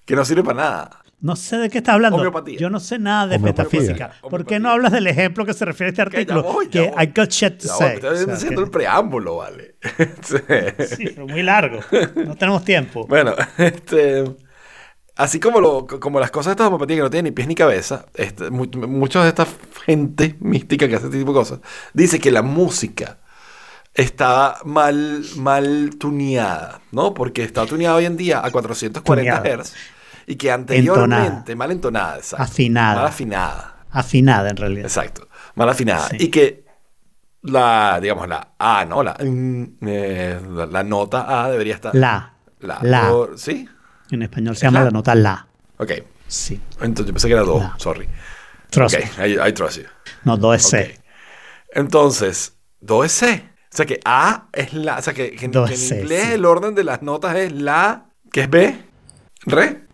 que 0.06 0.16
no 0.16 0.26
sirve 0.26 0.44
para 0.44 0.58
nada. 0.62 1.02
No 1.26 1.36
sé 1.36 1.58
de 1.58 1.70
qué 1.70 1.80
estás 1.80 1.96
hablando. 1.96 2.18
Homeopatía. 2.18 2.60
Yo 2.60 2.70
no 2.70 2.80
sé 2.80 3.00
nada 3.00 3.26
de 3.28 3.38
Homeopatía. 3.38 3.80
metafísica. 3.80 4.08
¿Por 4.22 4.46
qué 4.46 4.58
Homeopatía. 4.58 4.60
no 4.60 4.70
hablas 4.70 4.92
del 4.92 5.08
ejemplo 5.08 5.44
que 5.46 5.54
se 5.54 5.66
refiere 5.66 5.88
a 5.88 5.90
este 5.90 5.98
ya 5.98 6.04
artículo? 6.04 6.44
voy, 6.44 6.66
ya 6.66 6.72
que 6.72 6.90
voy. 6.92 7.04
I 7.04 7.08
got 7.16 7.30
shit 7.32 7.58
to 7.62 7.68
Ya, 7.68 7.74
say. 7.74 7.94
estoy 7.96 8.10
O 8.10 8.16
sea, 8.26 8.34
haciendo 8.36 8.62
que- 8.62 8.66
el 8.66 8.70
preámbulo, 8.72 9.38
vale. 9.38 9.76
Sí. 10.22 11.06
Pero 11.16 11.28
muy 11.28 11.42
largo. 11.42 11.80
No 12.16 12.36
tenemos 12.36 12.64
tiempo. 12.64 13.08
Bueno, 13.08 13.34
este... 13.58 14.24
Así 15.18 15.40
como, 15.40 15.62
lo, 15.62 15.88
como 15.88 16.20
las 16.20 16.30
cosas 16.30 16.48
de 16.48 16.52
estas 16.52 16.68
homeopatía 16.68 16.98
que 16.98 17.02
no 17.04 17.10
tienen 17.10 17.26
ni 17.26 17.32
pies 17.32 17.48
ni 17.48 17.56
cabeza, 17.56 18.06
este, 18.16 18.50
mu- 18.50 18.68
muchos 18.88 19.24
de 19.24 19.30
esta 19.30 19.48
gente 19.86 20.36
mística 20.42 20.88
que 20.90 20.96
hace 20.98 21.06
este 21.06 21.18
tipo 21.20 21.32
de 21.32 21.40
cosas, 21.40 21.60
dice 21.94 22.20
que 22.20 22.32
la 22.32 22.42
música 22.42 23.20
está 23.94 24.58
mal, 24.66 25.24
mal 25.38 25.92
tuneada, 25.98 26.82
¿no? 26.92 27.14
Porque 27.14 27.44
está 27.44 27.66
tuneada 27.66 27.96
hoy 27.96 28.04
en 28.06 28.18
día 28.18 28.46
a 28.46 28.52
440 28.52 29.42
Tuneada. 29.42 29.64
Hz 29.64 29.74
y 30.28 30.36
que 30.36 30.52
anteriormente, 30.52 31.52
Entonada. 31.52 31.56
mal 31.56 31.72
entonada, 31.72 32.18
exacto. 32.18 32.44
Afinada. 32.44 32.96
Mal 32.96 33.06
afinada, 33.08 33.76
Afinada, 33.92 34.50
en 34.50 34.58
realidad. 34.58 34.86
exacto. 34.86 35.28
Mal 35.56 35.70
afinada. 35.70 36.10
Sí. 36.10 36.18
Y 36.20 36.28
que 36.30 36.66
la, 37.44 38.00
digamos, 38.02 38.28
la 38.28 38.56
A, 38.58 38.86
¿no? 38.86 39.04
La, 39.04 39.14
mm, 39.24 39.64
eh, 39.88 40.40
la, 40.50 40.66
la 40.66 40.84
nota 40.84 41.44
A 41.44 41.50
debería 41.50 41.76
estar... 41.76 41.94
La. 41.96 42.34
La. 42.60 42.80
La. 42.82 43.12
¿Sí? 43.36 43.70
En 44.12 44.22
español 44.24 44.56
se 44.56 44.66
llama 44.66 44.80
La. 44.80 44.86
la 44.86 44.92
nota 44.92 45.14
la. 45.16 45.48
Ok. 45.78 45.92
Sí. 46.28 46.60
Entonces 46.82 47.06
yo 47.08 47.14
pensé 47.14 47.28
que 47.28 47.34
era 47.36 47.44
La. 47.44 47.76
sorry. 47.78 48.08
Trust 48.72 48.96
Ok. 48.96 49.04
I, 49.28 49.48
I 49.50 49.54
trust 49.54 49.78
you. 49.78 49.84
No, 50.24 50.36
dos 50.38 50.56
es. 50.56 50.70
C. 50.70 51.00
Entonces, 51.74 52.58
2 52.82 53.06
es 53.06 53.12
C. 53.12 53.50
O 53.74 53.76
sea 53.78 53.86
que 53.86 54.00
A 54.06 54.48
es 54.54 54.74
la. 54.74 54.98
O 54.98 55.02
sea 55.02 55.14
que, 55.14 55.32
que- 55.36 55.48
Do, 55.50 55.66
que 55.66 55.74
en 55.76 55.82
inglés 56.00 56.24
sí. 56.28 56.32
el 56.34 56.46
orden 56.46 56.74
de 56.76 56.84
las 56.84 57.02
notas 57.02 57.36
es 57.36 57.52
la. 57.52 58.06
¿Qué 58.32 58.42
es 58.42 58.50
B? 58.50 58.82
¿Re? 59.46 59.85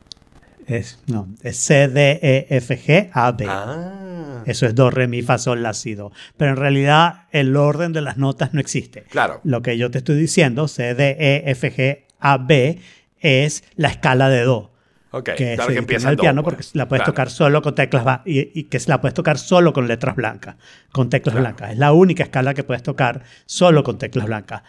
Es, 0.72 1.00
no, 1.08 1.28
es 1.44 1.58
C, 1.58 1.88
D, 1.88 2.20
E, 2.22 2.48
F, 2.50 2.78
G, 2.80 3.10
A, 3.14 3.32
B. 3.32 3.46
Ah. 3.48 4.44
Eso 4.46 4.66
es 4.66 4.74
do, 4.74 4.90
re, 4.90 5.08
mi, 5.08 5.22
fa, 5.22 5.38
sol, 5.38 5.62
la, 5.62 5.74
si, 5.74 5.96
do. 5.96 6.12
Pero 6.38 6.52
en 6.52 6.58
realidad 6.58 7.26
el 7.32 7.56
orden 7.56 7.94
de 7.94 8.02
las 8.02 8.18
notas 8.18 8.54
no 8.54 8.60
existe. 8.60 9.04
Claro. 9.10 9.42
Lo 9.44 9.62
que 9.62 9.78
yo 9.78 9.92
te 9.92 9.98
estoy 10.00 10.16
diciendo, 10.18 10.68
C, 10.68 10.96
D, 10.96 11.16
E, 11.20 11.44
F, 11.52 11.74
G, 11.76 12.06
A, 12.20 12.38
B, 12.38 12.80
es 13.20 13.64
la 13.76 13.90
escala 13.90 14.30
de 14.30 14.44
do. 14.44 14.72
Ok. 15.14 15.26
que 15.36 15.56
claro 15.56 15.66
se 15.68 15.74
que 15.74 15.80
empieza 15.80 16.10
do, 16.12 16.22
piano 16.22 16.42
pues. 16.42 16.56
porque 16.56 16.78
la 16.78 16.88
puedes 16.88 17.02
Claro. 17.02 17.12
tocar 17.12 17.30
solo 17.30 17.62
con 17.62 17.76
teclas 17.76 18.22
y, 18.26 18.58
y 18.58 18.64
que 18.64 18.80
se 18.80 18.88
la 18.88 19.02
puedes 19.02 19.14
tocar 19.14 19.38
solo 19.38 19.74
con 19.74 19.86
letras 19.90 20.16
blancas, 20.16 20.56
con 20.94 21.10
teclas 21.10 21.34
Claro. 21.34 21.44
blancas. 21.50 21.72
Es 21.72 21.78
la 21.78 21.92
única 21.92 22.24
escala 22.24 22.54
que 22.54 22.64
puedes 22.64 22.82
tocar 22.82 23.24
solo 23.46 23.84
con 23.84 23.98
teclas 23.98 24.26
blancas. 24.26 24.62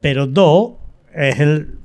Pero 0.00 0.26
do 0.26 0.80
es 1.14 1.38
el 1.38 1.78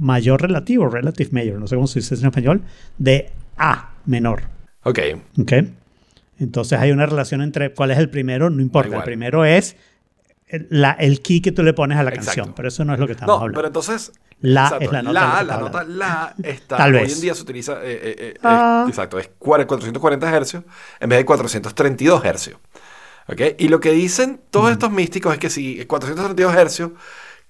mayor 0.00 0.42
relativo, 0.42 0.88
relative 0.88 1.30
major, 1.32 1.58
no 1.60 1.66
sé 1.66 1.74
cómo 1.76 1.86
se 1.86 2.00
dice 2.00 2.14
en 2.14 2.26
español, 2.26 2.62
de 2.98 3.30
A 3.56 3.90
menor. 4.06 4.42
Ok. 4.82 4.98
¿ok? 5.40 5.52
Entonces 6.38 6.78
hay 6.78 6.90
una 6.90 7.06
relación 7.06 7.42
entre 7.42 7.72
cuál 7.72 7.90
es 7.92 7.98
el 7.98 8.10
primero, 8.10 8.50
no 8.50 8.60
importa. 8.60 8.88
igual. 8.88 9.00
El 9.02 9.04
primero 9.04 9.44
es 9.44 9.76
el, 10.48 10.66
la- 10.70 10.92
el 10.92 11.20
key 11.22 11.40
que 11.40 11.52
tú 11.52 11.62
le 11.62 11.72
pones 11.72 11.96
a 11.98 12.02
la 12.02 12.10
Exacto. 12.10 12.26
canción, 12.34 12.54
pero 12.54 12.68
eso 12.68 12.84
no 12.84 12.92
es 12.94 13.00
lo 13.00 13.06
que 13.06 13.12
estamos 13.12 13.34
No, 13.36 13.40
hablando. 13.42 13.56
pero 13.58 13.68
entonces. 13.68 14.12
La 14.40 14.64
exacto, 14.64 14.84
es 14.84 14.92
la 14.92 15.02
nota 15.02 15.12
La, 15.20 15.42
la 15.44 15.56
nota 15.58 15.84
la 15.84 16.34
está. 16.42 16.76
Tal 16.76 16.94
hoy 16.94 17.02
vez. 17.02 17.14
en 17.14 17.20
día 17.22 17.34
se 17.34 17.42
utiliza. 17.42 17.74
eh, 17.84 17.92
eh, 18.02 18.14
eh, 18.18 18.34
Ah. 18.42 18.82
es- 18.84 18.90
exacto, 18.90 19.18
es 19.18 19.30
cuar- 19.38 19.64
440 19.66 20.28
hercios 20.36 20.64
en 21.00 21.08
vez 21.08 21.18
de 21.20 21.24
432 21.24 22.24
hercios. 22.24 22.58
¿Ok? 23.28 23.40
Y 23.58 23.68
lo 23.68 23.80
que 23.80 23.92
dicen 23.92 24.40
todos 24.50 24.70
estos 24.70 24.90
místicos 24.90 25.32
es 25.32 25.38
que 25.38 25.48
si 25.48 25.82
432 25.86 26.54
hercios 26.54 26.90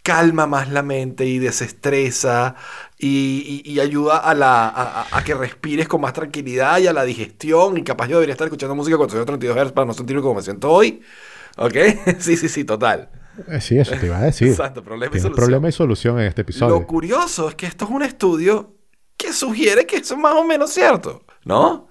calma 0.05 0.47
más 0.47 0.71
la 0.71 0.83
mente 0.83 1.27
y 1.27 1.41
desestresa 1.41 2.55
y, 2.99 3.63
y- 3.67 3.73
y 3.73 3.81
ayuda 3.81 4.19
a, 4.19 4.35
la, 4.35 4.69
a, 4.69 5.07
a- 5.19 5.25
que 5.25 5.35
respires 5.35 5.89
con 5.89 6.01
más 6.03 6.13
tranquilidad 6.13 6.79
y 6.79 6.87
a 6.87 6.93
la 6.93 7.05
digestión. 7.05 7.77
Y 7.79 7.83
capaz 7.83 8.07
yo 8.09 8.17
debería 8.19 8.35
estar 8.35 8.47
escuchando 8.47 8.77
música 8.77 8.95
a 8.95 8.99
432 8.99 9.57
hercios 9.57 9.73
para 9.73 9.87
no 9.87 9.95
sentirme 9.95 10.23
como 10.23 10.37
me 10.37 10.43
siento 10.43 10.71
hoy. 10.71 11.03
¿Ok? 11.57 11.75
sí, 12.21 12.37
sí, 12.37 12.49
sí, 12.49 12.65
total. 12.65 13.11
Eh, 13.49 13.61
sí, 13.61 13.79
eso 13.79 13.97
te 13.99 14.07
iba 14.07 14.19
a 14.19 14.23
decir. 14.23 14.49
Exacto, 14.49 14.85
problema 14.85 15.07
y 15.17 15.19
Tiene 15.19 15.23
solución. 15.23 15.35
problema 15.47 15.69
y 15.69 15.73
solución 15.73 16.21
en 16.21 16.27
este 16.27 16.43
episodio. 16.43 16.79
Lo 16.81 16.87
curioso 16.87 17.49
es 17.49 17.55
que 17.57 17.67
esto 17.67 17.87
es 17.87 17.91
un 17.91 18.03
estudio 18.03 18.75
que 19.17 19.33
sugiere 19.33 19.87
que 19.87 19.97
eso 19.97 20.15
es 20.15 20.21
más 20.21 20.35
o 20.35 20.45
menos 20.45 20.71
cierto, 20.71 21.25
¿no? 21.45 21.89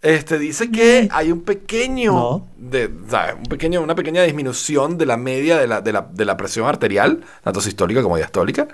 Este 0.00 0.38
dice 0.38 0.70
que 0.70 1.08
hay 1.10 1.32
un 1.32 1.42
pequeño, 1.42 2.12
No. 2.12 2.48
de, 2.56 2.88
¿sabes? 3.08 3.34
un 3.36 3.44
pequeño, 3.46 3.80
una 3.82 3.96
pequeña 3.96 4.22
disminución 4.22 4.96
de 4.96 5.06
la 5.06 5.16
media 5.16 5.58
de 5.58 5.66
la, 5.66 5.80
de 5.80 5.92
la, 5.92 6.08
de 6.12 6.24
la 6.24 6.36
presión 6.36 6.66
arterial, 6.68 7.24
tanto 7.42 7.60
sistólica 7.60 8.02
como 8.02 8.16
diastólica. 8.16 8.68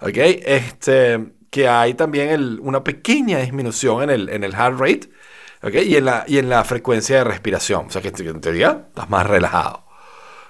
¿Ok? 0.00 0.16
Este, 0.16 1.32
que 1.50 1.66
hay 1.68 1.94
también 1.94 2.28
el- 2.30 2.58
una 2.62 2.84
pequeña 2.84 3.38
disminución 3.38 4.02
en 4.04 4.10
el, 4.10 4.28
en 4.28 4.44
el 4.44 4.54
heart 4.54 4.78
rate, 4.78 5.10
¿ok? 5.62 5.74
Y 5.86 5.96
en, 5.96 6.04
la, 6.04 6.24
y 6.26 6.38
en 6.38 6.48
la 6.50 6.62
frecuencia 6.64 7.16
de 7.16 7.24
respiración. 7.24 7.86
O 7.86 7.90
sea 7.90 8.00
que 8.02 8.08
en 8.08 8.40
teoría 8.40 8.84
estás 8.88 9.08
más 9.10 9.26
relajado. 9.26 9.84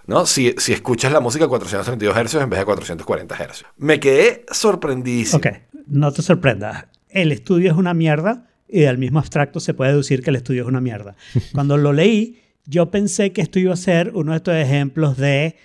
¿no? 0.06 0.26
Si, 0.26 0.54
si 0.58 0.72
escuchas 0.72 1.12
la 1.12 1.20
música 1.20 1.44
a 1.44 1.48
432 1.48 2.16
Hz 2.16 2.34
en 2.42 2.50
vez 2.50 2.58
de 2.58 2.64
440 2.64 3.34
Hz. 3.36 3.64
Me 3.76 4.00
quedé 4.00 4.44
sorprendidísimo. 4.50 5.38
Ok, 5.38 5.46
no 5.86 6.12
te 6.12 6.22
sorprendas. 6.22 6.86
El 7.08 7.30
estudio 7.32 7.70
es 7.70 7.76
una 7.76 7.94
mierda 7.94 8.48
y 8.72 8.80
del 8.80 8.98
mismo 8.98 9.18
abstracto 9.18 9.60
se 9.60 9.74
puede 9.74 9.90
deducir 9.92 10.22
que 10.22 10.30
el 10.30 10.36
estudio 10.36 10.62
es 10.62 10.68
una 10.68 10.80
mierda. 10.80 11.16
Cuando 11.52 11.76
lo 11.76 11.92
leí, 11.92 12.40
yo 12.66 12.90
pensé 12.90 13.32
que 13.32 13.42
esto 13.42 13.58
iba 13.58 13.72
a 13.72 13.76
ser 13.76 14.12
uno 14.14 14.32
de 14.32 14.36
estos 14.38 14.54
ejemplos 14.54 15.16
de 15.16 15.56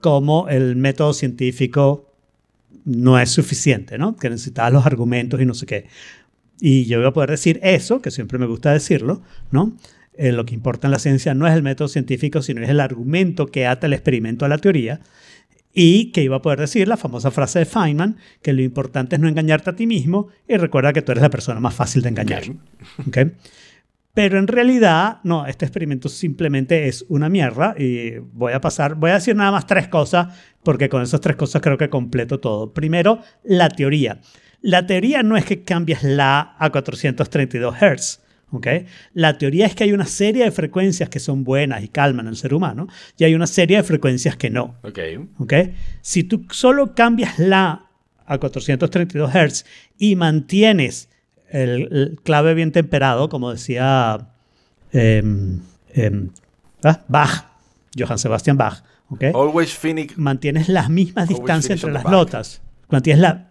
cómo 0.00 0.48
el 0.48 0.76
método 0.76 1.12
científico 1.12 2.12
no 2.84 3.18
es 3.18 3.30
suficiente, 3.30 3.98
¿no? 3.98 4.16
Que 4.16 4.30
necesitabas 4.30 4.72
los 4.72 4.86
argumentos 4.86 5.40
y 5.40 5.46
no 5.46 5.54
sé 5.54 5.66
qué. 5.66 5.86
Y 6.60 6.86
yo 6.86 6.98
iba 6.98 7.08
a 7.08 7.12
poder 7.12 7.30
decir 7.30 7.60
eso, 7.62 8.02
que 8.02 8.10
siempre 8.10 8.38
me 8.38 8.46
gusta 8.46 8.72
decirlo, 8.72 9.22
¿no? 9.50 9.76
Eh, 10.14 10.32
lo 10.32 10.44
que 10.44 10.54
importa 10.54 10.86
en 10.86 10.90
la 10.90 10.98
ciencia 10.98 11.34
no 11.34 11.46
es 11.46 11.54
el 11.54 11.62
método 11.62 11.88
científico, 11.88 12.42
sino 12.42 12.62
es 12.62 12.68
el 12.68 12.80
argumento 12.80 13.46
que 13.46 13.66
ata 13.66 13.86
el 13.86 13.92
experimento 13.92 14.44
a 14.44 14.48
la 14.48 14.58
teoría. 14.58 15.00
Y 15.72 16.12
que 16.12 16.22
iba 16.22 16.36
a 16.36 16.42
poder 16.42 16.60
decir 16.60 16.88
la 16.88 16.96
famosa 16.96 17.30
frase 17.30 17.60
de 17.60 17.64
Feynman, 17.64 18.16
que 18.42 18.52
lo 18.52 18.62
importante 18.62 19.16
es 19.16 19.20
no 19.20 19.28
engañarte 19.28 19.70
a 19.70 19.76
ti 19.76 19.86
mismo 19.86 20.28
y 20.48 20.56
recuerda 20.56 20.92
que 20.92 21.02
tú 21.02 21.12
eres 21.12 21.22
la 21.22 21.30
persona 21.30 21.60
más 21.60 21.74
fácil 21.74 22.02
de 22.02 22.08
engañar. 22.08 22.42
Ok. 23.06 23.08
¿ok? 23.08 23.18
Pero 24.12 24.38
en 24.38 24.48
realidad, 24.48 25.20
no, 25.22 25.46
este 25.46 25.64
experimento 25.64 26.08
simplemente 26.08 26.88
es 26.88 27.04
una 27.08 27.28
mierda 27.28 27.74
y 27.78 28.18
voy 28.18 28.52
a 28.52 28.60
pasar, 28.60 28.96
voy 28.96 29.10
a 29.10 29.14
decir 29.14 29.36
nada 29.36 29.52
más 29.52 29.66
tres 29.66 29.86
cosas, 29.86 30.36
porque 30.64 30.88
con 30.88 31.02
esas 31.02 31.20
tres 31.20 31.36
cosas 31.36 31.62
creo 31.62 31.78
que 31.78 31.88
completo 31.88 32.40
todo. 32.40 32.72
Primero, 32.72 33.20
la 33.44 33.68
teoría. 33.68 34.20
La 34.62 34.86
teoría 34.86 35.22
no 35.22 35.36
es 35.36 35.44
que 35.44 35.62
cambies 35.62 36.02
la 36.02 36.56
a 36.58 36.70
432 36.70 37.76
Hz. 37.76 38.20
¿Ok? 38.50 38.66
La 39.14 39.38
teoría 39.38 39.66
es 39.66 39.74
que 39.74 39.84
hay 39.84 39.92
una 39.92 40.06
serie 40.06 40.44
de 40.44 40.50
frecuencias 40.50 41.08
que 41.08 41.20
son 41.20 41.44
buenas 41.44 41.82
y 41.82 41.88
calman 41.88 42.28
al 42.28 42.36
ser 42.36 42.54
humano 42.54 42.88
y 43.16 43.24
hay 43.24 43.34
una 43.34 43.46
serie 43.46 43.76
de 43.76 43.82
frecuencias 43.82 44.36
que 44.36 44.50
no. 44.50 44.76
Ok. 44.82 44.98
¿ok? 45.38 45.54
Si 46.00 46.24
tú 46.24 46.46
solo 46.50 46.94
cambias 46.94 47.38
la 47.38 47.86
a 48.26 48.38
432 48.38 49.30
Hz 49.32 49.64
y 49.98 50.14
mantienes 50.14 51.08
el, 51.48 51.88
el 51.92 52.20
clave 52.22 52.54
bien 52.54 52.70
temperado, 52.70 53.28
como 53.28 53.50
decía 53.50 54.28
em, 54.92 55.60
em, 55.94 56.30
¿ah? 56.84 57.04
Bach, 57.08 57.46
Johann 57.98 58.18
Sebastian 58.18 58.56
Bach. 58.56 58.84
Always 59.34 59.76
mantienes 60.16 60.68
las 60.68 60.88
mismas 60.88 61.28
distancias 61.28 61.78
entre 61.78 61.92
las 61.92 62.04
notas, 62.04 62.62
mantienes 62.88 63.20
la, 63.20 63.50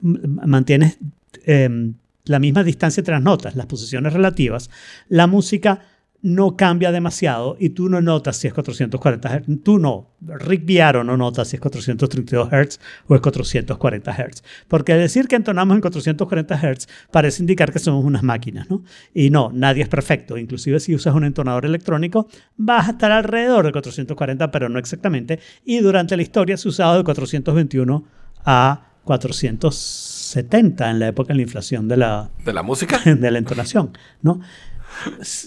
mantienes 0.00 0.98
em, 1.44 1.94
la 2.28 2.38
misma 2.38 2.64
distancia 2.64 3.00
entre 3.00 3.14
las 3.14 3.22
notas, 3.22 3.56
las 3.56 3.66
posiciones 3.66 4.12
relativas, 4.12 4.70
la 5.08 5.26
música 5.26 5.80
no 6.20 6.56
cambia 6.56 6.90
demasiado 6.90 7.56
y 7.60 7.70
tú 7.70 7.88
no 7.88 8.00
notas 8.00 8.36
si 8.36 8.48
es 8.48 8.54
440 8.54 9.40
Hz. 9.40 9.62
Tú 9.62 9.78
no. 9.78 10.16
Rick 10.20 10.64
Viaro 10.64 11.04
no 11.04 11.16
nota 11.16 11.44
si 11.44 11.56
es 11.56 11.60
432 11.60 12.48
Hz 12.48 12.80
o 13.06 13.14
es 13.14 13.20
440 13.20 14.12
Hz. 14.12 14.42
Porque 14.66 14.94
decir 14.94 15.28
que 15.28 15.36
entonamos 15.36 15.76
en 15.76 15.80
440 15.80 16.56
Hz 16.56 16.88
parece 17.12 17.42
indicar 17.42 17.72
que 17.72 17.78
somos 17.78 18.04
unas 18.04 18.22
máquinas, 18.22 18.68
¿no? 18.68 18.82
Y 19.14 19.30
no, 19.30 19.50
nadie 19.52 19.82
es 19.82 19.88
perfecto. 19.88 20.36
Inclusive 20.36 20.80
si 20.80 20.94
usas 20.94 21.14
un 21.14 21.24
entonador 21.24 21.64
electrónico, 21.64 22.28
vas 22.56 22.88
a 22.88 22.92
estar 22.92 23.12
alrededor 23.12 23.66
de 23.66 23.72
440, 23.72 24.50
pero 24.50 24.68
no 24.68 24.78
exactamente. 24.78 25.38
Y 25.64 25.78
durante 25.78 26.16
la 26.16 26.22
historia 26.22 26.56
se 26.56 26.68
ha 26.68 26.70
usado 26.70 26.98
de 26.98 27.04
421 27.04 28.04
a 28.44 28.88
470 30.32 30.90
en 30.90 30.98
la 30.98 31.08
época 31.08 31.28
de 31.28 31.36
la 31.36 31.42
inflación 31.42 31.88
de 31.88 31.96
la, 31.96 32.30
¿De 32.44 32.52
la 32.52 32.62
música? 32.62 32.98
de 33.04 33.30
la 33.30 33.38
entonación, 33.38 33.92
¿no? 34.22 34.40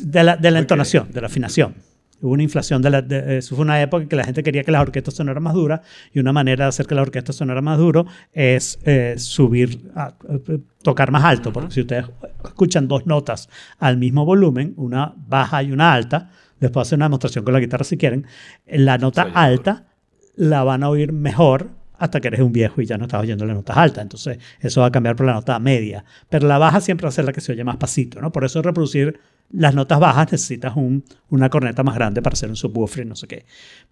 De 0.02 0.24
la, 0.24 0.38
de 0.38 0.52
la 0.52 0.60
entonación, 0.60 1.12
de 1.12 1.22
la 1.22 1.28
afinación. 1.28 1.76
Hubo 2.22 2.34
una 2.34 2.44
inflación 2.44 2.82
de 2.84 2.90
la... 2.92 3.02
de- 3.02 3.38
eso 3.40 3.56
fue 3.56 3.66
una 3.66 3.82
época 3.82 4.04
en 4.04 4.10
que 4.10 4.16
la 4.16 4.24
gente 4.24 4.44
quería 4.44 4.64
que 4.64 4.72
las 4.72 4.82
orquestas 4.84 5.16
sonaran 5.16 5.42
más 5.42 5.56
duras 5.56 5.82
y 6.14 6.20
una 6.20 6.32
manera 6.32 6.66
de 6.66 6.70
hacer 6.70 6.86
que 6.86 6.94
la 6.94 7.02
orquesta 7.02 7.34
sonara 7.34 7.62
más 7.62 7.80
duro 7.80 8.06
es 8.32 8.78
eh, 8.84 9.16
subir, 9.18 9.90
a- 9.96 10.14
eh, 10.30 10.60
tocar 10.84 11.12
más 11.12 11.24
alto, 11.24 11.52
porque 11.52 11.72
si 11.74 11.82
ustedes 11.82 12.06
escuchan 12.46 12.88
dos 12.88 13.08
notas 13.08 13.50
al 13.80 13.98
mismo 13.98 14.24
volumen, 14.24 14.74
una 14.78 15.14
baja 15.18 15.64
y 15.64 15.72
una 15.72 15.94
alta, 15.94 16.30
les 16.60 16.70
puedo 16.70 16.84
hacer 16.84 16.98
una 16.98 17.06
demostración 17.06 17.44
con 17.44 17.54
la 17.56 17.60
guitarra 17.60 17.84
si 17.84 17.98
quieren, 17.98 18.28
la 18.68 19.00
nota 19.00 19.24
alta 19.34 19.88
la 20.36 20.64
van 20.64 20.84
a 20.84 20.90
oír 20.90 21.12
mejor 21.12 21.72
hasta 22.02 22.20
que 22.20 22.28
eres 22.30 22.42
un 22.42 22.52
viejo 22.52 22.82
y 22.82 22.86
ya 22.86 22.98
no 22.98 23.06
estás 23.06 23.22
oyendo 23.22 23.46
las 23.46 23.56
notas 23.56 23.78
altas. 23.78 24.02
Entonces, 24.02 24.40
eso 24.60 24.82
va 24.82 24.88
a 24.88 24.92
cambiar 24.92 25.16
por 25.16 25.26
la 25.26 25.34
nota 25.34 25.58
media. 25.60 26.04
Pero 26.30 26.48
la 26.48 26.58
baja 26.58 26.82
siempre 26.82 27.06
va 27.06 27.10
a 27.10 27.14
ser 27.14 27.26
la 27.26 27.32
que 27.32 27.42
se 27.42 27.52
oye 27.52 27.64
más 27.64 27.78
pasito, 27.78 28.20
¿no? 28.22 28.32
Por 28.32 28.44
eso 28.44 28.62
reproducir 28.62 29.20
las 29.52 29.76
notas 29.76 30.00
bajas 30.00 30.32
necesitas 30.32 30.76
un- 30.76 31.04
una 31.30 31.50
corneta 31.50 31.84
más 31.84 31.96
grande 31.96 32.22
para 32.22 32.34
hacer 32.34 32.50
un 32.50 32.56
subwoofer 32.56 33.06
y 33.06 33.10
no 33.10 33.16
sé 33.16 33.28
qué. 33.28 33.46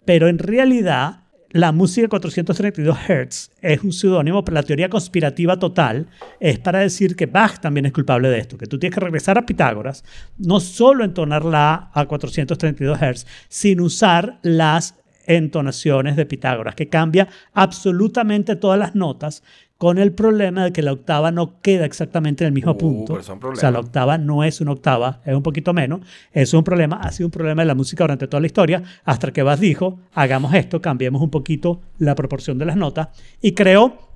Pero 0.04 0.26
en 0.28 0.38
realidad, 0.38 1.24
la 1.52 1.72
música 1.72 2.08
432 2.08 2.96
Hz 3.08 3.50
es 3.60 3.82
un 3.82 3.92
seudónimo, 3.92 4.44
pero 4.44 4.54
la 4.54 4.62
teoría 4.62 4.88
conspirativa 4.88 5.58
total 5.58 6.06
es 6.38 6.58
para 6.60 6.78
decir 6.78 7.16
que 7.16 7.26
Bach 7.26 7.58
también 7.60 7.86
es 7.86 7.92
culpable 7.92 8.28
de 8.28 8.38
esto, 8.38 8.56
que 8.56 8.66
tú 8.66 8.78
tienes 8.78 8.94
que 8.94 9.00
regresar 9.04 9.36
a 9.36 9.44
Pitágoras, 9.44 10.04
no 10.38 10.60
solo 10.60 11.04
entonar 11.04 11.44
la 11.44 11.90
A 11.92 12.00
a 12.00 12.06
432 12.06 12.98
Hz, 13.00 13.26
sin 13.48 13.80
usar 13.80 14.38
las 14.42 14.94
entonaciones 15.36 16.16
de 16.16 16.26
Pitágoras, 16.26 16.74
que 16.74 16.88
cambia 16.88 17.28
absolutamente 17.52 18.56
todas 18.56 18.78
las 18.78 18.94
notas 18.94 19.42
con 19.78 19.96
el 19.96 20.12
problema 20.12 20.64
de 20.64 20.72
que 20.72 20.82
la 20.82 20.92
octava 20.92 21.30
no 21.30 21.58
queda 21.62 21.86
exactamente 21.86 22.44
en 22.44 22.48
el 22.48 22.52
mismo 22.52 22.72
Uh, 22.72 22.76
punto. 22.76 23.14
O 23.14 23.56
sea, 23.56 23.70
la 23.70 23.80
octava 23.80 24.18
no 24.18 24.44
es 24.44 24.60
una 24.60 24.72
octava, 24.72 25.22
es 25.24 25.34
un 25.34 25.42
poquito 25.42 25.72
menos. 25.72 26.00
Es 26.32 26.52
un 26.52 26.62
problema, 26.62 26.96
ha 26.96 27.10
sido 27.12 27.28
un 27.28 27.30
problema 27.30 27.62
de 27.62 27.66
la 27.66 27.74
música 27.74 28.04
durante 28.04 28.28
toda 28.28 28.42
la 28.42 28.46
historia, 28.46 28.82
hasta 29.06 29.32
que 29.32 29.42
Bach 29.42 29.58
dijo, 29.58 29.98
hagamos 30.12 30.52
esto, 30.52 30.82
cambiemos 30.82 31.22
un 31.22 31.30
poquito 31.30 31.80
la 31.98 32.14
proporción 32.14 32.58
de 32.58 32.66
las 32.66 32.76
notas 32.76 33.08
y 33.40 33.52
creó 33.52 34.10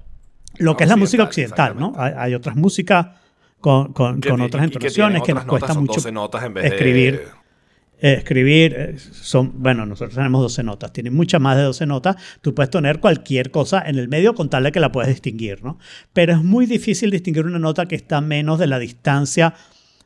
lo 0.58 0.76
que 0.76 0.84
es 0.84 0.90
la 0.90 0.96
música 0.96 1.22
Occidental, 1.22 1.74
¿no? 1.78 1.94
Hay, 1.96 2.12
hay 2.14 2.34
otras 2.34 2.56
músicas 2.56 3.06
con, 3.58 3.94
con, 3.94 4.16
otras 4.18 4.68
que 4.68 4.74
entonaciones 4.74 5.22
que, 5.22 5.32
nos 5.32 5.46
cuesta 5.46 5.72
mucho 5.72 5.94
12 5.94 6.12
notas 6.12 6.44
en 6.44 6.52
vez 6.52 6.64
de- 6.64 6.68
escribir. 6.68 7.43
Eh, 8.00 8.14
escribir, 8.14 8.74
eh, 8.76 8.98
son, 8.98 9.62
bueno, 9.62 9.86
nosotros 9.86 10.16
tenemos 10.16 10.42
12 10.42 10.62
notas, 10.64 10.92
tiene 10.92 11.10
muchas 11.10 11.40
más 11.40 11.56
de 11.56 11.62
12 11.62 11.86
notas, 11.86 12.16
tú 12.40 12.54
puedes 12.54 12.68
tener 12.70 12.98
cualquier 12.98 13.50
cosa 13.50 13.82
en 13.86 13.98
el 13.98 14.08
medio 14.08 14.34
con 14.34 14.50
tal 14.50 14.64
de 14.64 14.72
que 14.72 14.80
la 14.80 14.90
puedes 14.90 15.08
distinguir, 15.08 15.62
¿no? 15.62 15.78
Pero 16.12 16.32
es 16.32 16.42
muy 16.42 16.66
difícil 16.66 17.10
distinguir 17.10 17.46
una 17.46 17.58
nota 17.58 17.86
que 17.86 17.94
está 17.94 18.20
menos 18.20 18.58
de 18.58 18.66
la 18.66 18.78
distancia 18.78 19.54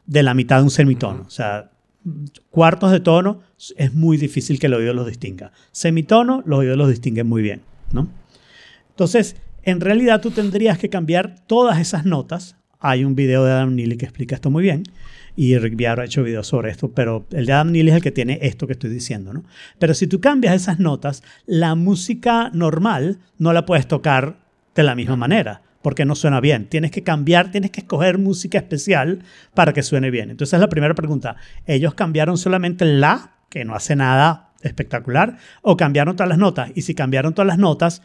de 0.07 0.23
la 0.23 0.35
mitad 0.35 0.59
de 0.59 0.65
un 0.65 0.71
semitono, 0.71 1.25
o 1.27 1.31
sea, 1.31 1.71
cuartos 2.51 2.93
de 2.93 3.01
tono 3.01 3.41
es 3.77 3.95
muy 3.95 4.17
difícil 4.17 4.59
que 4.59 4.67
el 4.67 4.75
oído 4.75 4.95
los 4.95 5.07
distinga. 5.07 5.53
Semitono, 5.73 6.43
los 6.47 6.61
oídos 6.61 6.77
los 6.77 6.89
distinguen 6.89 7.27
muy 7.27 7.43
bien, 7.43 7.63
¿no? 7.93 8.09
Entonces, 8.91 9.37
en 9.63 9.81
realidad 9.81 10.21
tú 10.21 10.31
tendrías 10.31 10.79
que 10.79 10.89
cambiar 10.89 11.45
todas 11.47 11.79
esas 11.81 12.05
notas. 12.05 12.57
Hay 12.81 13.05
un 13.05 13.15
video 13.15 13.45
de 13.45 13.53
Adam 13.53 13.75
Neely 13.75 13.97
que 13.97 14.07
explica 14.07 14.35
esto 14.35 14.51
muy 14.51 14.63
bien 14.63 14.85
y 15.39 15.57
Rick 15.57 15.77
Viaro 15.77 16.03
ha 16.03 16.05
hecho 16.05 16.25
videos 16.25 16.49
sobre 16.49 16.69
esto, 16.69 16.91
pero 16.91 17.25
el 17.31 17.47
de 17.47 17.53
Adam 17.53 17.71
Neely 17.71 17.91
es 17.91 17.95
el 17.95 18.03
que 18.03 18.11
tiene 18.11 18.41
esto 18.43 18.67
que 18.67 18.73
estoy 18.73 18.91
diciendo, 18.91 19.33
¿no? 19.33 19.45
Pero 19.79 19.95
si 19.95 20.09
tú 20.09 20.21
cambias 20.21 20.53
esas 20.57 20.81
notas, 20.81 21.23
la 21.47 21.77
música 21.77 22.51
normal 22.53 23.21
no 23.39 23.53
la 23.53 23.65
puedes 23.65 23.87
tocar 23.87 24.41
de 24.75 24.83
la 24.83 24.97
misma 24.97 25.15
manera 25.15 25.63
porque 25.81 26.05
no 26.05 26.17
suena 26.17 26.41
bien. 26.41 26.69
Tienes 26.69 26.91
que 26.91 27.05
cambiar, 27.05 27.53
tienes 27.53 27.71
que 27.71 27.83
escoger 27.83 28.19
música 28.19 28.59
especial 28.59 29.23
para 29.55 29.73
que 29.73 29.85
suene 29.85 30.11
bien. 30.11 30.31
Entonces 30.31 30.55
es 30.55 30.61
la 30.61 30.69
primera 30.69 30.97
pregunta. 30.97 31.37
¿Ellos 31.67 31.95
cambiaron 31.95 32.37
solamente 32.37 32.85
la, 32.85 33.37
que 33.49 33.65
no 33.65 33.77
hace 33.77 33.95
nada 33.95 34.51
espectacular, 34.63 35.37
o 35.63 35.77
cambiaron 35.77 36.17
todas 36.17 36.31
las 36.31 36.39
notas? 36.39 36.73
Y 36.75 36.83
si 36.83 36.97
cambiaron 36.97 37.33
todas 37.33 37.47
las 37.47 37.59
notas, 37.59 38.03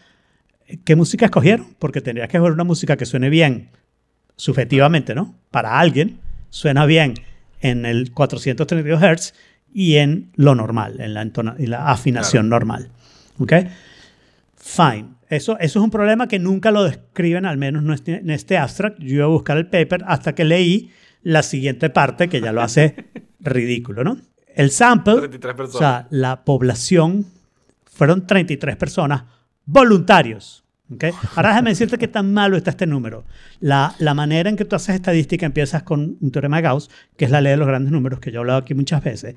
¿qué 0.86 0.96
música 0.96 1.26
escogieron? 1.26 1.76
Porque 1.80 2.00
tendrías 2.00 2.30
que 2.30 2.38
escoger 2.38 2.54
una 2.54 2.64
música 2.64 2.96
que 2.96 3.08
suene 3.08 3.32
bien 3.32 3.72
subjetivamente, 4.36 5.16
¿no? 5.16 5.36
Para 5.50 5.80
alguien, 5.80 6.20
suena 6.54 6.86
bien 6.86 7.16
en 7.62 7.86
el 7.86 8.12
432 8.12 9.02
Hz 9.02 9.34
y 9.74 9.96
en 9.96 10.32
lo 10.36 10.54
normal, 10.54 11.02
en 11.02 11.16
la, 11.16 11.26
la 11.58 11.90
afinación 11.90 12.48
normal. 12.48 12.92
¿Ok? 13.40 13.54
Fine. 14.56 15.16
Eso, 15.30 15.58
eso 15.60 15.80
es 15.80 15.84
un 15.84 15.90
problema 15.90 16.28
que 16.28 16.38
nunca 16.38 16.70
lo 16.70 16.84
describen, 16.84 17.48
al 17.48 17.58
menos 17.58 17.82
no 17.82 17.96
en 18.06 18.30
este 18.30 18.60
abstract. 18.60 19.00
Yo 19.00 19.16
iba 19.16 19.26
a 19.26 19.30
buscar 19.30 19.58
el 19.58 19.66
paper 19.66 20.04
hasta 20.06 20.36
que 20.36 20.44
leí 20.44 20.92
la 21.24 21.42
siguiente 21.42 21.90
parte 21.90 22.30
que 22.30 22.40
ya 22.40 22.52
lo 22.52 22.62
hace 22.62 23.08
ridículo, 23.40 24.04
¿no? 24.04 24.18
El 24.56 24.70
sample, 24.70 25.28
o 25.58 25.68
sea, 25.72 26.06
la 26.12 26.46
población, 26.46 27.26
fueron 27.86 28.28
33 28.28 28.76
personas 28.76 29.24
voluntarios. 29.66 30.63
¿Okay? 30.94 31.12
Ahora 31.36 31.50
déjame 31.50 31.72
decirte 31.72 31.98
qué 31.98 32.08
tan 32.08 32.34
malo 32.34 32.58
está 32.58 32.72
este 32.72 32.88
número. 32.88 33.26
La, 33.60 33.96
la 34.00 34.14
manera 34.14 34.50
en 34.50 34.56
que 34.56 34.66
tú 34.66 34.76
haces 34.76 34.96
estadística 34.96 35.46
empiezas 35.46 35.84
con 35.84 36.18
un 36.20 36.32
teorema 36.32 36.62
Gauss, 36.62 36.90
que 37.18 37.26
es 37.26 37.32
la 37.32 37.42
ley 37.42 37.52
de 37.52 37.58
los 37.58 37.68
grandes 37.68 37.92
números, 37.92 38.20
que 38.20 38.32
yo 38.32 38.38
he 38.38 38.40
hablado 38.40 38.60
aquí 38.60 38.74
muchas 38.74 39.04
veces. 39.04 39.36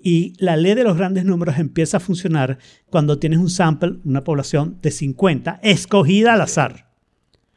Y 0.00 0.34
la 0.38 0.56
ley 0.56 0.74
de 0.74 0.84
los 0.84 0.96
grandes 0.96 1.24
números 1.24 1.58
empieza 1.58 1.96
a 1.96 2.00
funcionar 2.00 2.58
cuando 2.88 3.18
tienes 3.18 3.38
un 3.38 3.50
sample, 3.50 3.96
una 4.04 4.22
población 4.22 4.78
de 4.80 4.90
50, 4.90 5.60
escogida 5.62 6.34
al 6.34 6.40
azar. 6.40 6.88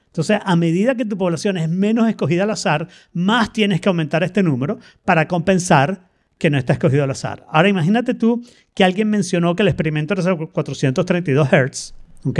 Entonces, 0.07 0.39
a 0.43 0.55
medida 0.55 0.95
que 0.95 1.05
tu 1.05 1.17
población 1.17 1.57
es 1.57 1.69
menos 1.69 2.09
escogida 2.09 2.43
al 2.43 2.49
azar, 2.49 2.87
más 3.13 3.53
tienes 3.53 3.79
que 3.79 3.87
aumentar 3.87 4.23
este 4.23 4.43
número 4.43 4.79
para 5.05 5.27
compensar 5.27 6.09
que 6.37 6.49
no 6.49 6.57
está 6.57 6.73
escogido 6.73 7.03
al 7.03 7.11
azar. 7.11 7.45
Ahora, 7.49 7.69
imagínate 7.69 8.15
tú 8.15 8.43
que 8.73 8.83
alguien 8.83 9.09
mencionó 9.09 9.55
que 9.55 9.61
el 9.61 9.69
experimento 9.69 10.15
era 10.15 10.35
432 10.35 11.47
Hz, 11.47 11.93
¿ok? 12.25 12.39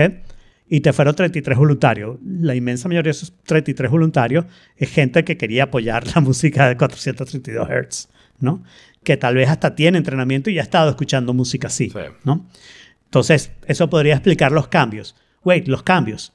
Y 0.73 0.79
te 0.79 0.93
fueron 0.93 1.13
33 1.13 1.57
voluntarios. 1.57 2.17
La 2.23 2.55
inmensa 2.55 2.87
mayoría 2.87 3.09
de 3.09 3.17
esos 3.17 3.33
33 3.43 3.91
voluntarios 3.91 4.45
es 4.77 4.89
gente 4.89 5.25
que 5.25 5.35
quería 5.35 5.63
apoyar 5.63 6.07
la 6.15 6.21
música 6.21 6.69
de 6.69 6.77
432 6.77 7.67
Hz, 7.67 8.09
¿no? 8.39 8.63
que 9.03 9.17
tal 9.17 9.35
vez 9.35 9.49
hasta 9.49 9.75
tiene 9.75 9.97
entrenamiento 9.97 10.49
y 10.49 10.59
ha 10.59 10.61
estado 10.61 10.89
escuchando 10.89 11.33
música 11.33 11.67
así, 11.67 11.91
¿no? 12.23 12.47
Entonces, 13.05 13.51
eso 13.65 13.89
podría 13.89 14.13
explicar 14.13 14.51
los 14.51 14.67
cambios. 14.67 15.15
Wait, 15.43 15.67
los 15.67 15.83
cambios. 15.83 16.33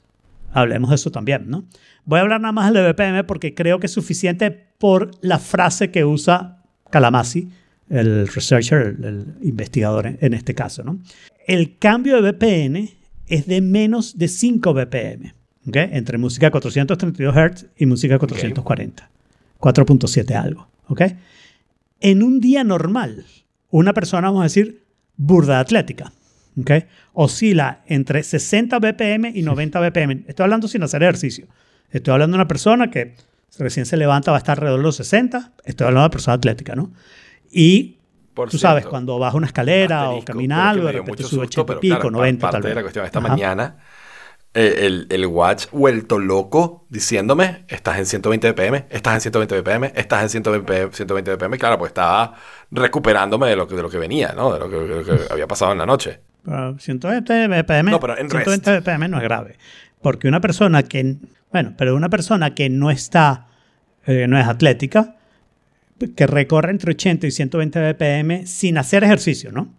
Hablemos 0.53 0.91
de 0.91 0.97
eso 0.97 1.11
también, 1.11 1.49
¿no? 1.49 1.65
Voy 2.05 2.19
a 2.19 2.23
hablar 2.23 2.41
nada 2.41 2.53
más 2.53 2.73
del 2.73 2.93
BPM 2.93 3.25
porque 3.25 3.55
creo 3.55 3.79
que 3.79 3.87
es 3.87 3.93
suficiente 3.93 4.51
por 4.51 5.13
la 5.23 5.39
frase 5.39 5.91
que 5.91 6.05
usa 6.05 6.63
Kalamasi, 6.91 7.49
el 7.89 8.29
researcher, 8.29 8.97
el, 9.03 9.35
investigador 9.43 10.19
en, 10.21 10.35
este 10.35 10.55
caso, 10.55 10.83
¿no? 10.83 10.99
El 11.47 11.79
cambio 11.79 12.21
de 12.21 12.33
BPM 12.33 12.91
es 13.29 13.47
de 13.47 13.61
menos 13.61 14.19
de 14.19 14.29
5 14.29 14.75
BPM, 14.75 15.35
¿ok? 15.67 15.77
Entre 15.77 16.19
música 16.19 16.51
432 16.51 17.35
Hz 17.35 17.67
y 17.77 17.87
música 17.87 18.19
440. 18.19 19.11
4.7 19.59 20.35
algo, 20.35 20.69
¿ok? 20.89 21.03
en 22.01 22.23
un 22.23 22.41
día 22.41 22.65
normal, 22.65 23.25
una 23.71 23.93
persona, 23.93 24.29
vamos 24.29 24.41
a 24.41 24.45
decir, 24.45 24.85
burda 25.17 25.61
atlética, 25.61 26.13
¿okay? 26.61 26.85
oscila 27.13 27.83
entre 27.87 28.23
60 28.23 28.79
BPM 28.79 29.33
y 29.35 29.43
90 29.43 29.81
BPM. 29.81 30.25
Estoy 30.27 30.45
hablando 30.45 30.69
sin 30.69 30.83
hacer 30.83 31.03
ejercicio. 31.03 31.47
Estoy 31.91 32.13
hablando 32.13 32.37
de 32.37 32.43
una 32.43 32.49
persona 32.49 32.91
que 32.91 33.15
recién 33.59 33.87
se 33.87 33.97
levanta, 33.97 34.31
va 34.31 34.37
a 34.37 34.39
estar 34.39 34.59
alrededor 34.59 34.81
de 34.81 34.85
los 34.85 34.97
60. 34.97 35.53
Estoy 35.65 35.87
hablando 35.87 36.03
de 36.03 36.07
una 36.07 36.11
persona 36.11 36.35
atlética, 36.35 36.75
¿no? 36.75 36.93
Y 37.51 37.96
tú 38.51 38.59
sabes, 38.59 38.87
cuando 38.87 39.19
baja 39.19 39.37
una 39.37 39.47
escalera 39.47 40.11
o 40.11 40.25
camina 40.25 40.71
algo, 40.71 40.87
de 40.87 40.93
repente 40.93 41.25
sube 41.25 41.47
80 41.47 41.75
y 41.75 41.77
pico, 41.77 42.11
90 42.11 42.51
tal 42.51 42.63
vez. 42.63 42.71
De 42.71 42.75
la 42.75 42.83
cuestión, 42.83 43.05
esta 43.05 43.21
mañana 43.21 43.77
eh, 44.59 44.87
el, 44.87 45.07
el, 45.11 45.27
watch 45.27 45.67
vuelto 45.71 46.19
loco 46.19 46.87
diciéndome, 46.89 47.67
estás 47.69 47.99
en 47.99 48.07
120 48.07 48.53
BPM, 48.53 48.87
estás 48.89 49.17
en 49.17 49.21
120 49.21 49.61
BPM, 49.61 49.93
estás 49.95 50.23
en 50.23 50.29
120, 50.31 50.97
120 50.97 51.37
BPM. 51.37 51.59
Claro, 51.59 51.79
pues 51.79 51.91
estaba 51.91 52.33
recuperándome 52.71 53.49
de 53.49 53.57
lo 53.57 53.69
que, 53.69 53.77
de 53.77 53.83
lo 53.83 53.91
que 53.91 53.99
venía, 53.99 54.33
¿no? 54.35 54.55
De 54.55 54.59
lo 54.59 54.71
que, 55.05 55.13
había 55.31 55.47
pasado 55.47 55.73
en 55.73 55.79
la 55.79 55.85
noche. 55.85 56.21
120 56.79 57.49
BPM, 57.49 57.91
no, 57.91 58.01
pero 58.01 58.17
en 58.17 58.31
120 58.31 58.81
BPM 58.81 59.11
no 59.11 59.19
es 59.19 59.25
grave. 59.25 59.59
Porque 60.01 60.27
una 60.27 60.41
persona 60.41 60.85
que, 60.85 61.17
bueno, 61.53 61.75
pero 61.77 61.95
una 61.95 62.09
persona 62.09 62.55
que 62.55 62.71
no 62.71 62.91
está, 62.91 63.49
eh, 64.07 64.27
no 64.27 64.39
es 64.39 64.47
atlética, 64.47 65.17
que 66.15 66.27
recorre 66.27 66.71
entre 66.71 66.93
80 66.93 67.27
y 67.27 67.31
120 67.31 67.93
BPM 67.93 68.47
sin 68.47 68.79
hacer 68.79 69.05
ejercicio, 69.05 69.53
¿no? 69.53 69.75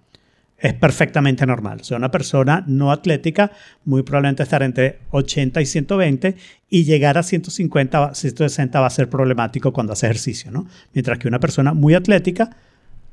es 0.57 0.73
perfectamente 0.73 1.45
normal. 1.45 1.79
O 1.81 1.83
sea, 1.83 1.97
una 1.97 2.11
persona 2.11 2.63
no 2.67 2.91
atlética 2.91 3.51
muy 3.85 4.03
probablemente 4.03 4.43
estar 4.43 4.63
entre 4.63 4.99
80 5.11 5.61
y 5.61 5.65
120 5.65 6.35
y 6.69 6.83
llegar 6.83 7.17
a 7.17 7.23
150, 7.23 8.15
160 8.15 8.79
va 8.79 8.87
a 8.87 8.89
ser 8.89 9.09
problemático 9.09 9.71
cuando 9.71 9.93
hace 9.93 10.07
ejercicio, 10.07 10.51
¿no? 10.51 10.67
Mientras 10.93 11.19
que 11.19 11.27
una 11.27 11.39
persona 11.39 11.73
muy 11.73 11.93
atlética 11.93 12.57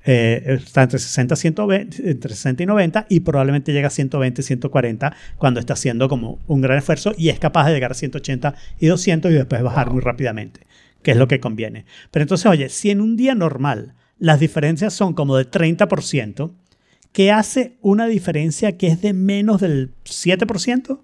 eh, 0.07 0.59
está 0.59 0.83
entre 0.83 0.99
60, 0.99 1.37
120, 1.37 2.11
entre 2.11 2.35
60 2.35 2.63
y 2.63 2.67
90 2.67 3.07
y 3.09 3.21
probablemente 3.21 3.73
llega 3.73 3.89
a 3.89 3.91
120, 3.91 4.43
140 4.43 5.17
cuando 5.37 5.61
está 5.61 5.75
haciendo 5.75 6.09
como 6.09 6.39
un 6.47 6.61
gran 6.61 6.79
esfuerzo 6.79 7.15
y 7.17 7.29
es 7.29 7.39
capaz 7.39 7.67
de 7.67 7.75
llegar 7.75 7.93
a 7.93 7.95
180 7.95 8.55
y 8.81 8.87
200 8.87 9.31
y 9.31 9.35
después 9.35 9.63
bajar 9.63 9.91
muy 9.91 10.01
rápidamente, 10.01 10.61
que 11.05 11.13
es 11.13 11.17
lo 11.17 11.29
que 11.29 11.39
conviene. 11.39 11.85
Pero 12.11 12.25
entonces, 12.25 12.47
oye, 12.47 12.69
si 12.69 12.91
en 12.91 13.01
un 13.01 13.17
día 13.17 13.37
normal 13.37 13.95
las 14.19 14.41
diferencias 14.41 14.93
son 14.93 15.15
como 15.15 15.37
de 15.37 15.49
30%, 15.49 16.51
que 17.13 17.31
hace 17.31 17.77
una 17.81 18.07
diferencia 18.07 18.77
que 18.77 18.89
es 18.89 19.01
de 19.01 19.13
menos 19.13 19.61
del 19.61 19.93
7%, 20.05 20.99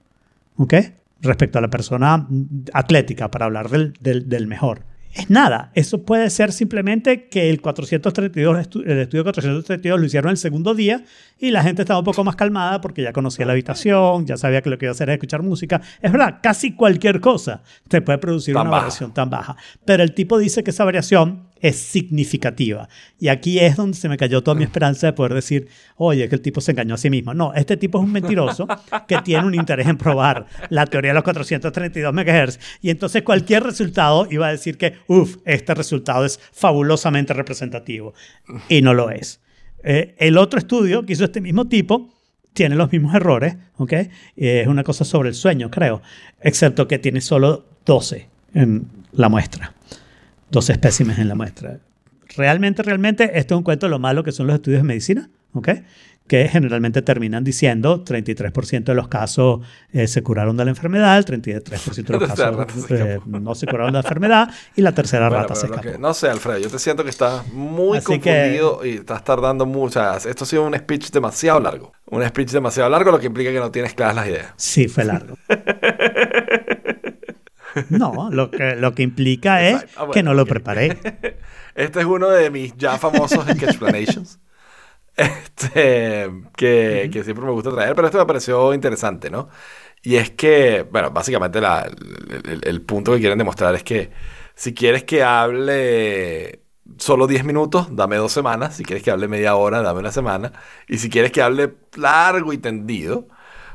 ¿ok? 0.56 0.74
Respecto 1.20 1.58
a 1.58 1.60
la 1.60 1.70
persona 1.70 2.26
atlética, 2.72 3.30
para 3.30 3.44
hablar 3.44 3.68
del, 3.70 3.92
del, 4.00 4.46
mejor. 4.48 4.86
Es 5.12 5.28
nada, 5.28 5.72
eso 5.74 6.02
puede 6.02 6.30
ser 6.30 6.52
simplemente 6.52 7.28
que 7.28 7.50
el 7.50 7.60
432, 7.60 8.68
el 8.86 8.98
estudio 8.98 9.24
432 9.24 9.98
lo 9.98 10.06
hicieron 10.06 10.30
el 10.30 10.36
segundo 10.36 10.72
día 10.72 11.04
y 11.36 11.50
la 11.50 11.64
gente 11.64 11.82
estaba 11.82 11.98
un 11.98 12.04
poco 12.04 12.22
más 12.22 12.36
calmada 12.36 12.80
porque 12.80 13.02
ya 13.02 13.12
conocía 13.12 13.44
la 13.44 13.52
habitación, 13.52 14.24
ya 14.24 14.36
sabía 14.36 14.62
que 14.62 14.70
lo 14.70 14.78
que 14.78 14.86
iba 14.86 14.90
a 14.90 14.94
hacer 14.94 15.08
era 15.08 15.14
escuchar 15.14 15.42
música. 15.42 15.80
Es 16.00 16.12
verdad, 16.12 16.38
casi 16.40 16.74
cualquier 16.76 17.20
cosa 17.20 17.62
te 17.88 18.00
puede 18.02 18.18
producir 18.18 18.56
una 18.56 18.70
variación 18.70 19.12
tan 19.12 19.30
baja. 19.30 19.56
Pero 19.84 20.04
el 20.04 20.14
tipo 20.14 20.38
dice 20.38 20.62
que 20.62 20.70
esa 20.70 20.84
variación 20.84 21.49
es 21.60 21.76
significativa. 21.76 22.88
Y 23.18 23.28
aquí 23.28 23.58
es 23.58 23.76
donde 23.76 23.96
se 23.96 24.08
me 24.08 24.16
cayó 24.16 24.42
toda 24.42 24.54
mi 24.54 24.64
esperanza 24.64 25.06
de 25.06 25.12
poder 25.12 25.34
decir, 25.34 25.68
oye, 25.96 26.28
que 26.28 26.34
el 26.34 26.40
tipo 26.40 26.60
se 26.60 26.72
engañó 26.72 26.94
a 26.94 26.98
sí 26.98 27.10
mismo. 27.10 27.34
No, 27.34 27.52
este 27.54 27.76
tipo 27.76 27.98
es 27.98 28.04
un 28.04 28.12
mentiroso 28.12 28.66
que 29.06 29.18
tiene 29.18 29.46
un 29.46 29.54
interés 29.54 29.86
en 29.86 29.96
probar 29.96 30.46
la 30.70 30.86
teoría 30.86 31.10
de 31.10 31.14
los 31.14 31.24
432 31.24 32.12
MHz. 32.12 32.58
Y 32.80 32.90
entonces 32.90 33.22
cualquier 33.22 33.62
resultado 33.62 34.26
iba 34.30 34.48
a 34.48 34.50
decir 34.50 34.78
que, 34.78 34.94
uff, 35.06 35.36
este 35.44 35.74
resultado 35.74 36.24
es 36.24 36.40
fabulosamente 36.52 37.34
representativo. 37.34 38.14
Y 38.68 38.82
no 38.82 38.94
lo 38.94 39.10
es. 39.10 39.40
Eh, 39.82 40.14
el 40.18 40.38
otro 40.38 40.58
estudio 40.58 41.04
que 41.04 41.12
hizo 41.12 41.24
este 41.24 41.40
mismo 41.40 41.66
tipo 41.66 42.14
tiene 42.52 42.74
los 42.74 42.90
mismos 42.90 43.14
errores, 43.14 43.56
¿ok? 43.76 43.92
es 44.36 44.66
una 44.66 44.82
cosa 44.82 45.04
sobre 45.04 45.28
el 45.28 45.34
sueño, 45.36 45.70
creo, 45.70 46.02
excepto 46.40 46.88
que 46.88 46.98
tiene 46.98 47.20
solo 47.20 47.64
12 47.86 48.28
en 48.54 48.86
la 49.12 49.28
muestra 49.28 49.72
dos 50.50 50.70
espécimes 50.70 51.18
en 51.18 51.28
la 51.28 51.34
muestra. 51.34 51.78
Realmente, 52.36 52.82
realmente, 52.82 53.38
esto 53.38 53.54
es 53.54 53.58
un 53.58 53.64
cuento 53.64 53.86
de 53.86 53.90
lo 53.90 53.98
malo 53.98 54.22
que 54.24 54.32
son 54.32 54.46
los 54.46 54.54
estudios 54.54 54.80
de 54.82 54.86
medicina, 54.88 55.30
¿ok? 55.52 55.68
que 56.28 56.46
generalmente 56.48 57.02
terminan 57.02 57.42
diciendo 57.42 58.04
33% 58.04 58.84
de 58.84 58.94
los 58.94 59.08
casos 59.08 59.66
eh, 59.92 60.06
se 60.06 60.22
curaron 60.22 60.56
de 60.56 60.64
la 60.64 60.70
enfermedad, 60.70 61.18
el 61.18 61.24
33% 61.24 62.04
de 62.04 62.20
los 62.20 62.28
casos 62.36 62.66
se 62.86 63.14
eh, 63.14 63.18
no 63.26 63.52
se 63.56 63.66
curaron 63.66 63.88
de 63.88 63.94
la 63.94 64.00
enfermedad 64.02 64.48
y 64.76 64.82
la 64.82 64.92
tercera 64.94 65.28
Bueno, 65.28 65.42
rata 65.42 65.56
se 65.56 65.66
escapó. 65.66 65.82
que- 65.82 65.98
no 65.98 66.14
sé, 66.14 66.28
Alfredo, 66.28 66.58
yo 66.58 66.68
te 66.70 66.78
siento 66.78 67.02
que 67.02 67.10
estás 67.10 67.48
muy 67.52 67.98
Así 67.98 68.20
que- 68.20 68.30
confundido 68.30 68.86
y 68.86 68.90
estás 68.98 69.24
tardando 69.24 69.66
mucho. 69.66 70.00
Esto 70.18 70.44
ha 70.44 70.46
sido 70.46 70.64
un 70.68 70.76
speech 70.76 71.10
demasiado 71.10 71.58
largo. 71.58 71.92
Un 72.06 72.24
speech 72.24 72.50
demasiado 72.50 72.88
largo, 72.90 73.10
lo 73.10 73.18
que 73.18 73.26
implica 73.26 73.50
que 73.50 73.58
no 73.58 73.72
tienes 73.72 73.94
claras 73.94 74.14
las 74.14 74.28
ideas. 74.28 74.52
Sí, 74.56 74.86
fue 74.86 75.04
largo. 75.04 75.36
No, 77.88 78.30
lo 78.30 78.50
que, 78.50 78.76
lo 78.76 78.94
que 78.94 79.02
implica 79.02 79.66
es. 79.68 79.84
Ah, 79.96 80.04
bueno, 80.04 80.12
que 80.12 80.22
no 80.22 80.34
lo 80.34 80.42
ok. 80.42 80.48
preparé. 80.48 80.98
Este 81.74 82.00
es 82.00 82.04
uno 82.06 82.28
de 82.28 82.50
mis 82.50 82.76
ya 82.76 82.98
famosos 82.98 83.46
Sketchplanations. 83.46 84.38
Este, 85.16 86.30
que, 86.56 87.10
que 87.12 87.24
siempre 87.24 87.44
me 87.44 87.50
gusta 87.52 87.70
traer, 87.72 87.94
pero 87.94 88.06
este 88.06 88.18
me 88.18 88.26
pareció 88.26 88.72
interesante, 88.72 89.28
¿no? 89.30 89.48
Y 90.02 90.16
es 90.16 90.30
que, 90.30 90.86
bueno, 90.90 91.10
básicamente 91.10 91.60
la- 91.60 91.82
el, 91.82 92.42
el- 92.50 92.60
el 92.64 92.82
punto 92.82 93.12
que 93.12 93.18
quieren 93.20 93.38
demostrar 93.38 93.74
es 93.74 93.82
que 93.84 94.10
si 94.54 94.72
quieres 94.74 95.04
que 95.04 95.22
hable 95.22 96.62
solo 96.98 97.26
10 97.26 97.44
minutos, 97.44 97.88
dame 97.94 98.16
dos 98.16 98.32
semanas. 98.32 98.76
Si 98.76 98.84
quieres 98.84 99.02
que 99.02 99.10
hable 99.10 99.28
media 99.28 99.56
hora, 99.56 99.82
dame 99.82 100.00
una 100.00 100.12
semana. 100.12 100.52
Y 100.88 100.98
si 100.98 101.10
quieres 101.10 101.32
que 101.32 101.42
hable 101.42 101.74
largo 101.96 102.52
y 102.52 102.58
tendido, 102.58 103.28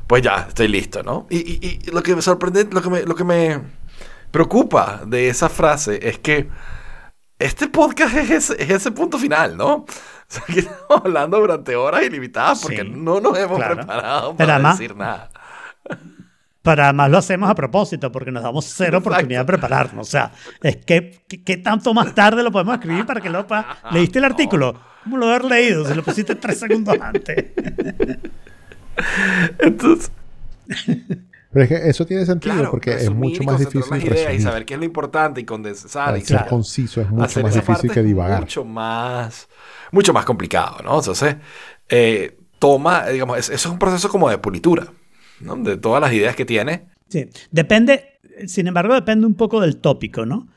pues 0.06 0.22
ya, 0.22 0.46
estoy 0.48 0.68
listo, 0.68 1.02
¿no? 1.02 1.26
Y, 1.30 1.38
y- 1.38 1.80
y 1.86 1.90
lo 1.92 2.02
que 2.02 2.16
me 2.16 2.22
sorprende, 2.22 2.66
lo 2.70 2.82
que 2.82 2.90
me, 2.90 3.02
lo 3.04 3.14
que 3.14 3.24
me 3.24 3.60
preocupa 4.30 5.02
de 5.06 5.28
esa 5.28 5.48
frase 5.48 5.98
es 6.08 6.18
que 6.18 6.48
este 7.38 7.68
podcast 7.68 8.14
es 8.16 8.30
ese, 8.30 8.62
es 8.62 8.70
ese 8.70 8.90
punto 8.92 9.18
final, 9.18 9.56
¿no? 9.56 9.84
O 10.28 10.32
sea, 10.32 10.42
que 10.46 10.58
estamos 10.58 11.02
hablando 11.04 11.38
durante 11.38 11.76
horas 11.76 12.02
ilimitadas 12.02 12.60
porque 12.60 12.82
Sí, 12.82 12.90
no 12.92 13.20
nos 13.20 13.38
hemos 13.38 13.58
claro. 13.58 13.76
preparado 13.76 14.36
para 14.36 14.54
además- 14.56 14.76
decir 14.78 14.96
nada. 14.96 15.30
Pero 16.62 16.82
además 16.82 17.10
lo 17.12 17.18
hacemos 17.18 17.48
a 17.48 17.54
propósito 17.54 18.10
porque 18.10 18.32
nos 18.32 18.42
damos 18.42 18.64
cero 18.64 18.98
Exacto. 18.98 19.08
oportunidad 19.10 19.40
de 19.42 19.44
prepararnos. 19.46 20.08
O 20.08 20.10
sea, 20.10 20.32
es 20.64 20.78
que 20.78 21.20
¿qué, 21.28 21.56
tanto 21.58 21.94
más 21.94 22.12
tarde 22.12 22.42
lo 22.42 22.50
podemos 22.50 22.74
escribir 22.74 23.06
para 23.06 23.20
que 23.20 23.30
lo 23.30 23.46
pa- 23.46 23.76
¿Leíste 23.92 24.18
el 24.18 24.24
artículo? 24.24 24.74
¿Cómo 25.04 25.16
lo 25.18 25.28
haber 25.28 25.44
leído? 25.44 25.86
Si 25.86 25.94
lo 25.94 26.02
pusiste 26.02 26.34
tres 26.34 26.58
segundos 26.58 26.96
antes. 27.00 27.44
Entonces, 29.60 30.10
Pero 31.56 31.64
es 31.64 31.68
que 31.82 31.88
eso 31.88 32.04
tiene 32.04 32.26
sentido 32.26 32.54
claro, 32.54 32.70
porque 32.70 32.90
es 32.90 32.96
resumir 32.98 33.18
mucho 33.30 33.42
más 33.44 33.58
difícil 33.60 33.96
ideas 33.96 34.04
y 34.04 34.08
resumir. 34.10 34.42
saber 34.42 34.64
qué 34.66 34.74
es 34.74 34.78
lo 34.80 34.84
importante 34.84 35.40
y 35.40 35.44
condensar. 35.44 36.14
Y 36.18 36.20
ser 36.20 36.36
Claro. 36.36 36.50
conciso 36.50 37.00
es 37.00 37.08
mucho 37.08 37.24
hacer 37.24 37.42
más 37.44 37.54
difícil 37.54 37.90
que 37.90 38.02
divagar. 38.02 38.40
Mucho 38.40 38.62
más, 38.62 39.48
mucho 39.90 40.12
más 40.12 40.26
complicado, 40.26 40.82
¿no? 40.84 40.98
Entonces, 40.98 41.36
eh, 41.88 42.36
toma, 42.58 43.06
digamos, 43.06 43.38
es- 43.38 43.48
eso 43.48 43.68
es 43.68 43.72
un 43.72 43.78
proceso 43.78 44.10
como 44.10 44.28
de 44.28 44.36
pulitura, 44.36 44.88
¿no? 45.40 45.56
De 45.56 45.78
todas 45.78 46.02
las 46.02 46.12
ideas 46.12 46.36
que 46.36 46.44
tiene. 46.44 46.88
Sí, 47.08 47.26
depende, 47.50 48.18
sin 48.46 48.66
embargo, 48.66 48.92
depende 48.94 49.26
un 49.26 49.34
poco 49.34 49.62
del 49.62 49.78
tópico, 49.78 50.26
¿no? 50.26 50.48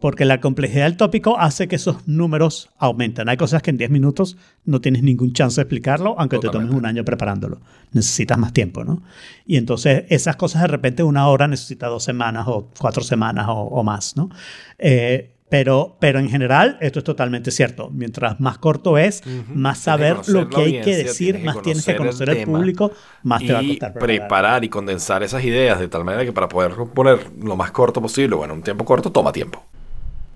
Porque 0.00 0.24
la 0.24 0.40
complejidad 0.40 0.84
del 0.84 0.96
tópico 0.96 1.38
hace 1.38 1.66
que 1.66 1.76
esos 1.76 2.06
números 2.06 2.70
aumenten. 2.78 3.28
Hay 3.28 3.36
cosas 3.36 3.62
que 3.62 3.70
en 3.70 3.78
10 3.78 3.90
minutos 3.90 4.36
no 4.64 4.80
tienes 4.80 5.02
ningún 5.02 5.32
chance 5.32 5.56
de 5.56 5.62
explicarlo, 5.62 6.14
aunque 6.18 6.38
te 6.38 6.48
tomes 6.48 6.70
un 6.72 6.86
año 6.86 7.04
preparándolo. 7.04 7.60
Necesitas 7.92 8.38
más 8.38 8.52
tiempo, 8.52 8.84
¿no? 8.84 9.02
Y 9.44 9.56
entonces 9.56 10.04
esas 10.08 10.36
cosas 10.36 10.62
de 10.62 10.68
repente 10.68 11.02
una 11.02 11.26
hora 11.28 11.48
necesita 11.48 11.88
dos 11.88 12.04
semanas 12.04 12.46
o 12.46 12.70
cuatro 12.78 13.02
semanas 13.02 13.46
o, 13.48 13.54
o 13.54 13.82
más, 13.82 14.16
¿no? 14.16 14.30
Eh, 14.78 15.34
pero, 15.48 15.96
pero 15.98 16.18
en 16.18 16.28
general 16.28 16.76
esto 16.80 16.98
es 16.98 17.04
totalmente 17.04 17.50
cierto. 17.50 17.90
Mientras 17.90 18.38
más 18.38 18.58
corto 18.58 18.98
es, 18.98 19.22
más 19.26 19.34
Tienes 19.54 19.78
que 19.78 19.82
saber 19.82 20.28
lo 20.28 20.48
que 20.48 20.60
hay 20.60 20.80
que 20.80 20.96
decir, 20.96 21.36
tienes 21.36 21.40
que 21.40 21.46
más 21.46 21.62
tienes 21.62 21.84
que 21.84 21.96
conocer 21.96 22.28
el 22.30 22.44
público, 22.44 22.92
más 23.22 23.42
te 23.42 23.52
va 23.52 23.60
a 23.60 23.66
costar 23.66 23.92
preparar. 23.92 24.18
preparar 24.18 24.64
y 24.64 24.68
condensar 24.68 25.22
esas 25.22 25.42
ideas 25.44 25.80
de 25.80 25.88
tal 25.88 26.04
manera 26.04 26.24
que 26.24 26.32
para 26.32 26.48
poder 26.48 26.74
poner 26.94 27.30
lo 27.42 27.56
más 27.56 27.70
corto 27.70 28.02
posible, 28.02 28.36
bueno, 28.36 28.54
un 28.54 28.62
tiempo 28.62 28.84
corto, 28.84 29.10
toma 29.10 29.32
tiempo. 29.32 29.64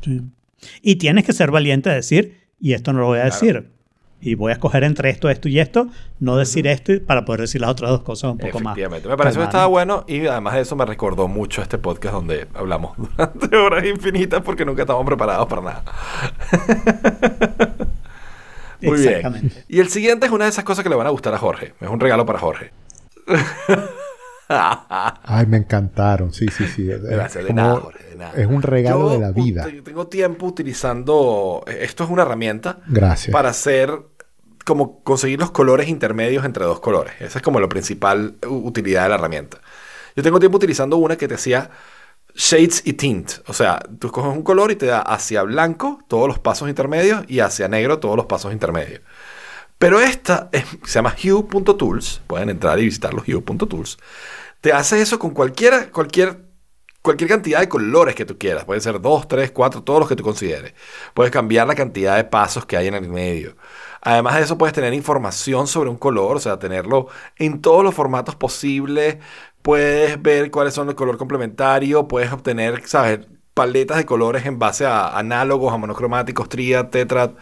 Sí. 0.03 0.21
Y 0.83 0.97
tienes 0.97 1.25
que 1.25 1.33
ser 1.33 1.51
valiente 1.51 1.91
a 1.91 1.95
decir, 1.95 2.41
y 2.61 2.73
esto 2.75 2.93
no 2.93 3.01
lo 3.01 3.07
voy 3.07 3.19
a 3.19 3.23
Claro. 3.23 3.35
decir. 3.41 3.69
Y 4.25 4.37
voy 4.37 4.51
a 4.51 4.53
escoger 4.53 4.85
entre 4.85 5.11
esto, 5.11 5.29
esto 5.29 5.49
y 5.49 5.59
esto, 5.59 5.89
no 6.21 6.37
decir 6.37 6.69
esto 6.69 6.93
y- 6.93 7.01
para 7.01 7.25
poder 7.25 7.41
decir 7.41 7.61
las 7.61 7.71
otras 7.71 7.91
dos 7.91 8.03
cosas 8.03 8.31
un 8.31 8.39
poco 8.39 8.61
más. 8.61 8.73
Efectivamente. 8.75 9.09
Me 9.09 9.17
pareció 9.17 9.41
que 9.41 9.47
estaba 9.47 9.67
bueno 9.67 10.05
y 10.07 10.25
además 10.29 10.55
de 10.55 10.61
eso 10.61 10.77
me 10.77 10.85
recordó 10.87 11.27
mucho 11.27 11.61
este 11.61 11.77
podcast 11.79 12.15
donde 12.15 12.47
hablamos 12.55 12.97
durante 13.17 13.57
horas 13.57 13.85
infinitas 13.85 14.41
porque 14.43 14.65
nunca 14.65 14.83
estamos 14.83 15.05
preparados 15.05 15.49
para 15.49 15.63
nada. 15.63 15.85
Muy 18.81 19.01
bien. 19.01 19.53
Y 19.69 19.81
el 19.81 19.89
siguiente 19.89 20.27
es 20.27 20.33
una 20.33 20.45
de 20.45 20.51
esas 20.51 20.65
cosas 20.65 20.83
que 20.85 20.89
le 20.89 20.95
van 20.97 21.07
a 21.09 21.11
gustar 21.11 21.35
a 21.35 21.39
Jorge. 21.39 21.75
Es 21.81 21.89
un 21.89 21.99
regalo 22.01 22.25
para 22.27 22.39
Jorge. 22.39 22.71
Ay, 24.49 25.47
me 25.47 25.57
encantaron. 25.59 26.33
Sí, 26.33 26.47
sí, 26.49 26.67
sí. 26.67 26.85
Gracias, 26.87 27.45
de 27.45 27.53
nada, 27.53 27.77
Jorge, 27.81 28.05
de 28.11 28.17
nada. 28.17 28.33
Es 28.35 28.47
un 28.47 28.63
regalo 28.63 29.09
Yo 29.09 29.11
de 29.11 29.19
la 29.19 29.33
vida. 29.33 29.67
ut- 29.67 29.83
Tengo 29.85 30.07
tiempo 30.09 30.47
utilizando. 30.47 31.65
Esto 31.67 32.05
es 32.05 32.11
una 32.11 32.23
herramienta 32.23 32.79
Gracias. 32.87 33.33
para 33.33 33.51
hacer. 33.51 33.91
Como 34.65 35.03
conseguir 35.03 35.41
los 35.41 35.51
colores 35.51 35.89
intermedios 35.89 36.45
entre 36.45 36.65
dos 36.65 36.79
colores. 36.79 37.15
Esa 37.19 37.39
es 37.41 37.43
como 37.43 37.59
la 37.59 37.69
principal 37.69 38.37
utilidad 38.47 39.03
de 39.03 39.09
la 39.09 39.15
herramienta. 39.17 39.59
Yo 40.15 40.23
tengo 40.23 40.39
tiempo 40.39 40.57
utilizando 40.59 40.99
una 40.99 41.17
que 41.17 41.27
te 41.27 41.35
hacía 41.35 41.69
shades 42.37 42.83
y 42.87 42.93
tint. 42.93 43.33
O 43.49 43.55
sea, 43.55 43.81
tú 43.99 44.07
escoges 44.07 44.33
un 44.33 44.43
color 44.45 44.71
y 44.71 44.77
te 44.77 44.87
da 44.87 45.01
hacia 45.01 45.43
blanco 45.43 45.99
todos 46.07 46.29
los 46.29 46.39
pasos 46.39 46.69
intermedios 46.69 47.25
y 47.27 47.41
hacia 47.41 47.67
negro 47.67 47.99
todos 47.99 48.17
los 48.17 48.27
pasos 48.27 48.53
intermedios. 48.53 49.01
Pero 49.83 49.99
esta 50.01 50.49
es- 50.53 50.65
se 50.85 50.93
llama 50.93 51.13
hue.tools. 51.21 52.23
Pueden 52.29 52.51
entrar 52.51 52.79
y 52.79 52.85
visitar 52.85 53.13
los 53.15 53.27
hue.tools. 53.27 53.99
Te 54.61 54.73
hace 54.73 55.03
eso 55.03 55.19
con 55.19 55.31
cualquiera, 55.33 55.91
cualquier, 55.91 56.45
cualquier 57.03 57.29
cantidad 57.31 57.59
de 57.59 57.69
colores 57.69 58.15
que 58.15 58.25
tú 58.25 58.39
quieras. 58.39 58.65
Pueden 58.65 58.81
ser 58.81 59.01
dos, 59.01 59.27
tres, 59.27 59.51
cuatro, 59.51 59.83
todos 59.83 59.99
los 59.99 60.09
que 60.09 60.15
tú 60.15 60.23
consideres. 60.23 60.75
Puedes 61.15 61.33
cambiar 61.33 61.67
la 61.67 61.75
cantidad 61.75 62.15
de 62.17 62.23
pasos 62.23 62.65
que 62.65 62.77
hay 62.77 62.87
en 62.87 62.95
el 62.95 63.09
medio. 63.09 63.57
Además 64.03 64.37
de 64.37 64.43
eso, 64.43 64.57
puedes 64.57 64.73
tener 64.73 64.95
información 64.95 65.67
sobre 65.67 65.91
un 65.91 65.97
color, 65.97 66.37
o 66.37 66.41
sea, 66.41 66.61
tenerlo 66.61 67.09
en 67.37 67.61
todos 67.61 67.83
los 67.83 67.93
formatos 67.93 68.37
posibles. 68.37 69.17
Puedes 69.63 70.23
ver 70.23 70.53
cuáles 70.53 70.75
son 70.75 70.87
los 70.87 70.95
color 70.95 71.17
complementario. 71.19 72.07
Puedes 72.07 72.31
obtener, 72.33 72.87
¿sabes? 72.87 73.27
Paletas 73.53 73.97
de 73.97 74.07
colores 74.07 74.47
en 74.47 74.61
base 74.61 74.87
a 74.87 75.19
análogos, 75.19 75.73
a 75.75 75.77
monocromáticos, 75.77 76.49
triad, 76.49 76.87
tetrad. 76.91 77.33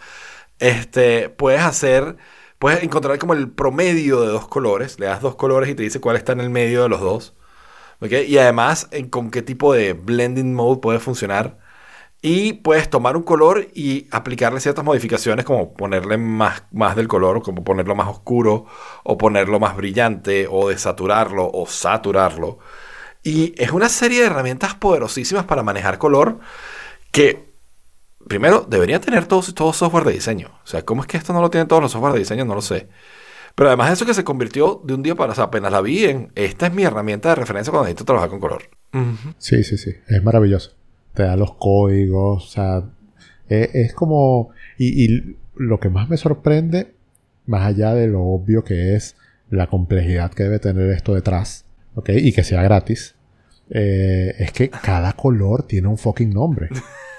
Este, 0.61 1.29
puedes 1.29 1.61
hacer, 1.61 2.17
puedes 2.59 2.83
encontrar 2.83 3.17
como 3.19 3.33
el 3.33 3.49
promedio 3.51 4.21
de 4.21 4.27
dos 4.27 4.47
colores. 4.47 4.99
Le 4.99 5.07
das 5.07 5.21
dos 5.21 5.35
colores 5.35 5.69
y 5.69 5.75
te 5.75 5.83
dice 5.83 5.99
cuál 5.99 6.15
está 6.17 6.33
en 6.33 6.39
el 6.41 6.51
medio 6.51 6.83
de 6.83 6.89
los 6.89 7.01
dos. 7.01 7.35
Y 8.01 8.37
además, 8.37 8.87
en 8.91 9.09
con 9.09 9.31
qué 9.31 9.41
tipo 9.41 9.73
de 9.73 9.93
blending 9.93 10.53
mode 10.55 10.79
puede 10.81 10.99
funcionar. 10.99 11.59
Y 12.21 12.53
puedes 12.53 12.89
tomar 12.89 13.17
un 13.17 13.23
color 13.23 13.67
y 13.73 14.07
aplicarle 14.11 14.59
ciertas 14.59 14.85
modificaciones, 14.85 15.45
como 15.45 15.73
ponerle 15.73 16.17
más, 16.17 16.63
más 16.71 16.95
del 16.95 17.07
color, 17.07 17.41
como 17.41 17.63
ponerlo 17.63 17.95
más 17.95 18.07
oscuro, 18.09 18.67
o 19.03 19.17
ponerlo 19.17 19.59
más 19.59 19.75
brillante, 19.75 20.47
o 20.49 20.69
desaturarlo, 20.69 21.49
o 21.51 21.65
saturarlo. 21.67 22.59
Y 23.23 23.55
es 23.57 23.71
una 23.71 23.89
serie 23.89 24.21
de 24.21 24.27
herramientas 24.27 24.75
poderosísimas 24.75 25.45
para 25.45 25.63
manejar 25.63 25.97
color 25.97 26.39
que 27.11 27.50
primero, 28.27 28.65
debería 28.69 28.99
tener 28.99 29.25
todo, 29.25 29.41
todo 29.53 29.73
software 29.73 30.05
de 30.05 30.13
diseño. 30.13 30.49
O 30.63 30.67
sea, 30.67 30.83
¿cómo 30.83 31.01
es 31.01 31.07
que 31.07 31.17
esto 31.17 31.33
no 31.33 31.41
lo 31.41 31.49
tienen 31.49 31.67
todos 31.67 31.81
los 31.81 31.91
software 31.91 32.13
de 32.13 32.19
diseño? 32.19 32.45
No 32.45 32.55
lo 32.55 32.61
sé. 32.61 32.87
Pero 33.55 33.69
además 33.69 33.89
de 33.89 33.93
eso 33.95 34.05
que 34.05 34.13
se 34.13 34.23
convirtió 34.23 34.81
de 34.85 34.93
un 34.93 35.03
día 35.03 35.15
para, 35.15 35.33
o 35.33 35.35
sea, 35.35 35.45
apenas 35.45 35.71
la 35.71 35.81
vi 35.81 36.05
en, 36.05 36.31
esta 36.35 36.67
es 36.67 36.73
mi 36.73 36.83
herramienta 36.83 37.29
de 37.29 37.35
referencia 37.35 37.71
cuando 37.71 37.85
necesito 37.85 38.05
trabajar 38.05 38.29
con 38.29 38.39
color. 38.39 38.63
Sí, 39.37 39.63
sí, 39.63 39.77
sí. 39.77 39.91
Es 40.07 40.23
maravilloso. 40.23 40.71
Te 41.13 41.23
da 41.23 41.35
los 41.35 41.55
códigos. 41.55 42.45
O 42.45 42.47
sea, 42.47 42.83
e- 43.49 43.69
es, 43.73 43.93
como... 43.93 44.51
Y, 44.77 45.05
y 45.05 45.37
lo 45.55 45.79
que 45.79 45.89
más 45.89 46.09
me 46.09 46.17
sorprende, 46.17 46.95
más 47.45 47.67
allá 47.67 47.93
de 47.93 48.07
lo 48.07 48.21
obvio 48.21 48.63
que 48.63 48.95
es 48.95 49.15
la 49.49 49.67
complejidad 49.67 50.31
que 50.31 50.43
debe 50.43 50.59
tener 50.59 50.89
esto 50.91 51.13
detrás, 51.13 51.65
¿ok? 51.95 52.09
Y 52.15 52.31
que 52.31 52.43
sea 52.43 52.63
gratis, 52.63 53.15
eh, 53.69 54.33
es 54.39 54.51
que 54.53 54.69
cada 54.69 55.13
color 55.13 55.63
tiene 55.63 55.87
un 55.89 55.97
fucking 55.97 56.29
nombre. 56.33 56.69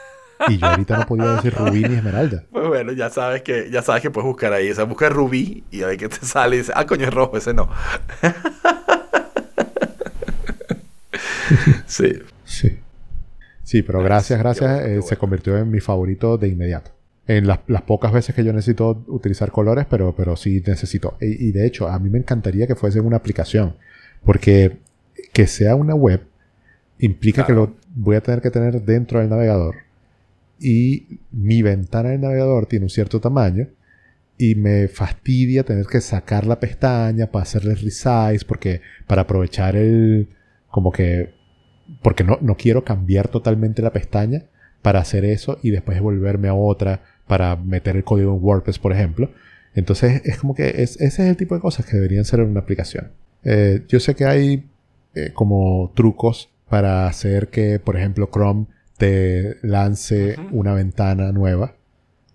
Y 0.49 0.59
yo 0.59 0.66
ahorita 0.66 0.99
no 0.99 1.07
podía 1.07 1.34
decir 1.36 1.55
rubí 1.55 1.82
ni 1.82 1.95
esmeralda. 1.97 2.45
Pues 2.51 2.66
bueno, 2.68 2.93
ya 2.93 3.11
sabes 3.11 3.43
que, 3.43 3.70
ya 3.70 3.82
sabes 3.82 4.03
que 4.03 4.11
puedes 4.11 4.26
buscar 4.26 4.53
ahí. 4.53 4.70
O 4.70 4.74
sea, 4.74 4.84
busca 4.84 5.09
rubí 5.09 5.64
y 5.70 5.82
a 5.82 5.86
ver 5.88 5.97
qué 5.97 6.09
te 6.09 6.24
sale 6.26 6.57
y 6.57 6.59
dice, 6.61 6.72
ah, 6.74 6.86
coño, 6.86 7.07
es 7.07 7.14
rojo, 7.14 7.36
ese 7.36 7.55
no. 7.55 7.68
sí. 11.86 12.12
Sí. 12.45 12.78
Sí, 13.62 13.82
pero 13.82 14.03
gracias, 14.03 14.38
gracias. 14.38 14.80
Eh, 14.80 14.84
bueno. 14.88 15.03
Se 15.03 15.16
convirtió 15.16 15.57
en 15.59 15.70
mi 15.70 15.80
favorito 15.80 16.36
de 16.38 16.49
inmediato. 16.49 16.90
En 17.26 17.47
las, 17.47 17.61
las 17.68 17.82
pocas 17.82 18.12
veces 18.12 18.34
que 18.34 18.45
yo 18.45 18.53
necesito 18.53 19.05
utilizar 19.07 19.53
colores, 19.53 19.86
pero, 19.88 20.14
pero 20.14 20.36
sí 20.36 20.62
necesito. 20.66 21.16
Y, 21.20 21.49
y 21.49 21.53
de 21.53 21.66
hecho, 21.66 21.88
a 21.88 21.99
mí 21.99 22.11
me 22.11 22.18
encantaría 22.18 22.66
que 22.66 22.74
fuese 22.74 23.01
una 23.01 23.16
aplicación. 23.16 23.76
Porque 24.24 24.78
que 25.32 25.47
sea 25.47 25.76
una 25.76 25.95
web 25.95 26.22
implica 26.99 27.45
Claro. 27.45 27.66
que 27.66 27.72
lo 27.72 27.76
voy 27.95 28.16
a 28.16 28.20
tener 28.20 28.40
que 28.43 28.51
tener 28.51 28.82
dentro 28.82 29.20
del 29.20 29.28
navegador. 29.30 29.76
Y 30.62 31.20
mi 31.32 31.62
ventana 31.62 32.10
del 32.10 32.20
navegador 32.20 32.66
tiene 32.66 32.86
un 32.86 32.90
cierto 32.90 33.20
tamaño. 33.20 33.68
y 34.38 34.54
me 34.56 34.88
fastidia 34.88 35.62
tener 35.62 35.86
que 35.86 36.00
sacar 36.00 36.46
la 36.46 36.58
pestaña 36.58 37.30
para 37.30 37.42
hacerle 37.44 37.74
resize 37.74 38.44
porque 38.48 38.80
para 39.06 39.22
aprovechar 39.22 39.76
el 39.76 40.28
como 40.68 40.90
que 40.90 41.34
porque 42.02 42.24
no, 42.24 42.38
no 42.40 42.56
quiero 42.56 42.82
cambiar 42.82 43.28
totalmente 43.28 43.82
la 43.82 43.92
pestaña 43.92 44.44
para 44.80 45.00
hacer 45.00 45.24
eso 45.24 45.58
y 45.62 45.70
después 45.70 46.00
volverme 46.00 46.48
a 46.48 46.54
otra 46.54 47.02
para 47.26 47.56
meter 47.56 47.96
el 47.96 48.04
código 48.04 48.34
en 48.34 48.42
WordPress, 48.42 48.78
por 48.78 48.92
ejemplo. 48.92 49.30
Entonces 49.74 50.22
es 50.24 50.38
como 50.38 50.54
que 50.54 50.68
es, 50.82 51.00
ese 51.00 51.22
es 51.22 51.28
el 51.30 51.36
tipo 51.36 51.54
de 51.54 51.60
cosas 51.60 51.86
que 51.86 51.96
deberían 51.96 52.24
ser 52.24 52.40
en 52.40 52.48
una 52.48 52.60
aplicación. 52.60 53.12
Eh, 53.44 53.84
yo 53.88 54.00
sé 54.00 54.14
que 54.14 54.24
hay 54.24 54.68
eh, 55.14 55.30
como 55.32 55.92
trucos 55.94 56.50
para 56.68 57.06
hacer 57.06 57.48
que, 57.48 57.78
por 57.78 57.96
ejemplo, 57.96 58.28
Chrome 58.32 58.66
te 59.03 59.59
lance 59.66 60.36
una 60.53 60.74
ventana 60.74 61.32
nueva 61.32 61.74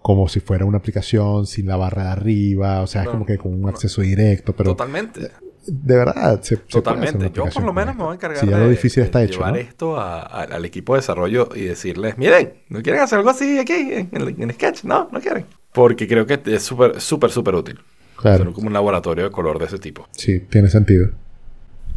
como 0.01 0.28
si 0.28 0.39
fuera 0.41 0.65
una 0.65 0.78
aplicación 0.78 1.45
sin 1.47 1.65
la 1.68 1.76
barra 1.78 2.03
de 2.03 2.09
arriba, 2.09 2.82
o 2.82 2.88
sea, 2.88 3.03
es 3.03 3.09
como 3.09 3.26
que 3.26 3.38
con 3.38 3.53
un 3.53 3.70
acceso 3.70 4.01
directo, 4.01 4.53
pero... 4.55 4.72
Totalmente. 4.72 5.32
De 5.65 5.95
verdad, 5.97 6.41
se, 6.41 6.55
Totalmente. 6.57 7.30
Yo 7.34 7.45
por 7.45 7.63
lo 7.63 7.74
menos 7.74 7.93
me 7.95 8.03
voy 8.03 8.11
a 8.13 8.15
encargar 8.15 8.39
si 8.39 8.47
ya 8.47 8.57
de, 8.57 8.63
lo 8.63 8.70
difícil 8.70 9.03
está 9.03 9.20
de 9.20 9.26
hecho, 9.26 9.39
llevar 9.39 9.51
¿no? 9.53 9.59
esto 9.59 9.97
a- 9.97 10.22
a- 10.22 10.43
al 10.43 10.63
equipo 10.63 10.93
de 10.93 10.99
desarrollo 10.99 11.49
y 11.55 11.63
decirles, 11.63 12.18
miren, 12.18 12.53
¿no 12.70 12.82
quieren 12.82 13.01
hacer 13.01 13.18
algo 13.20 13.30
así 13.32 13.59
aquí 13.59 13.74
en, 13.74 14.09
en- 14.13 14.41
en 14.43 14.53
Sketch? 14.53 14.84
No, 14.86 15.09
no 15.11 15.20
quieren. 15.20 15.45
Porque 15.74 16.07
creo 16.07 16.26
que 16.26 16.39
es 16.45 16.63
súper, 16.63 17.01
súper, 17.01 17.30
súper 17.32 17.55
útil. 17.55 17.80
Claro. 18.15 18.43
Hacer 18.43 18.53
como 18.53 18.68
un 18.68 18.74
laboratorio 18.74 19.26
de 19.26 19.32
color 19.32 19.59
de 19.59 19.65
ese 19.65 19.78
tipo. 19.78 20.07
Sí, 20.11 20.39
tiene 20.49 20.70
sentido. 20.70 21.09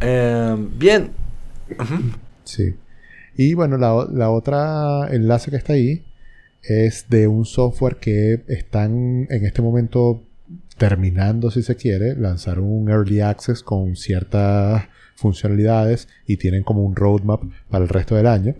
Eh, 0.00 0.56
bien. 0.76 1.12
Sí. 2.44 2.74
Y 3.42 3.54
bueno, 3.54 3.78
la, 3.78 4.06
la 4.12 4.28
otra 4.30 5.08
enlace 5.10 5.50
que 5.50 5.56
está 5.56 5.72
ahí 5.72 6.04
es 6.62 7.06
de 7.08 7.26
un 7.26 7.46
software 7.46 7.96
que 7.96 8.42
están 8.48 9.26
en 9.30 9.46
este 9.46 9.62
momento 9.62 10.22
terminando, 10.76 11.50
si 11.50 11.62
se 11.62 11.74
quiere, 11.74 12.16
lanzar 12.16 12.60
un 12.60 12.90
early 12.90 13.20
access 13.22 13.62
con 13.62 13.96
ciertas 13.96 14.84
funcionalidades 15.14 16.06
y 16.26 16.36
tienen 16.36 16.64
como 16.64 16.82
un 16.84 16.94
roadmap 16.94 17.42
para 17.70 17.84
el 17.84 17.88
resto 17.88 18.14
del 18.14 18.26
año 18.26 18.56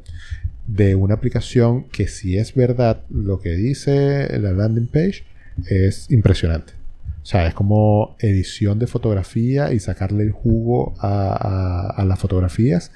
de 0.67 0.95
una 0.95 1.13
aplicación 1.15 1.85
que 1.91 2.09
si 2.09 2.39
es 2.39 2.55
verdad 2.55 3.03
lo 3.11 3.39
que 3.39 3.51
dice 3.51 4.39
la 4.39 4.53
landing 4.53 4.87
page 4.87 5.25
es 5.69 6.11
impresionante. 6.11 6.73
O 7.23 7.27
sea, 7.27 7.47
es 7.47 7.53
como 7.53 8.17
edición 8.19 8.79
de 8.79 8.87
fotografía 8.87 9.75
y 9.75 9.79
sacarle 9.81 10.23
el 10.25 10.33
jugo 10.33 10.95
a, 11.01 11.33
a- 11.37 12.01
a 12.01 12.05
las 12.07 12.19
fotografías 12.19 12.93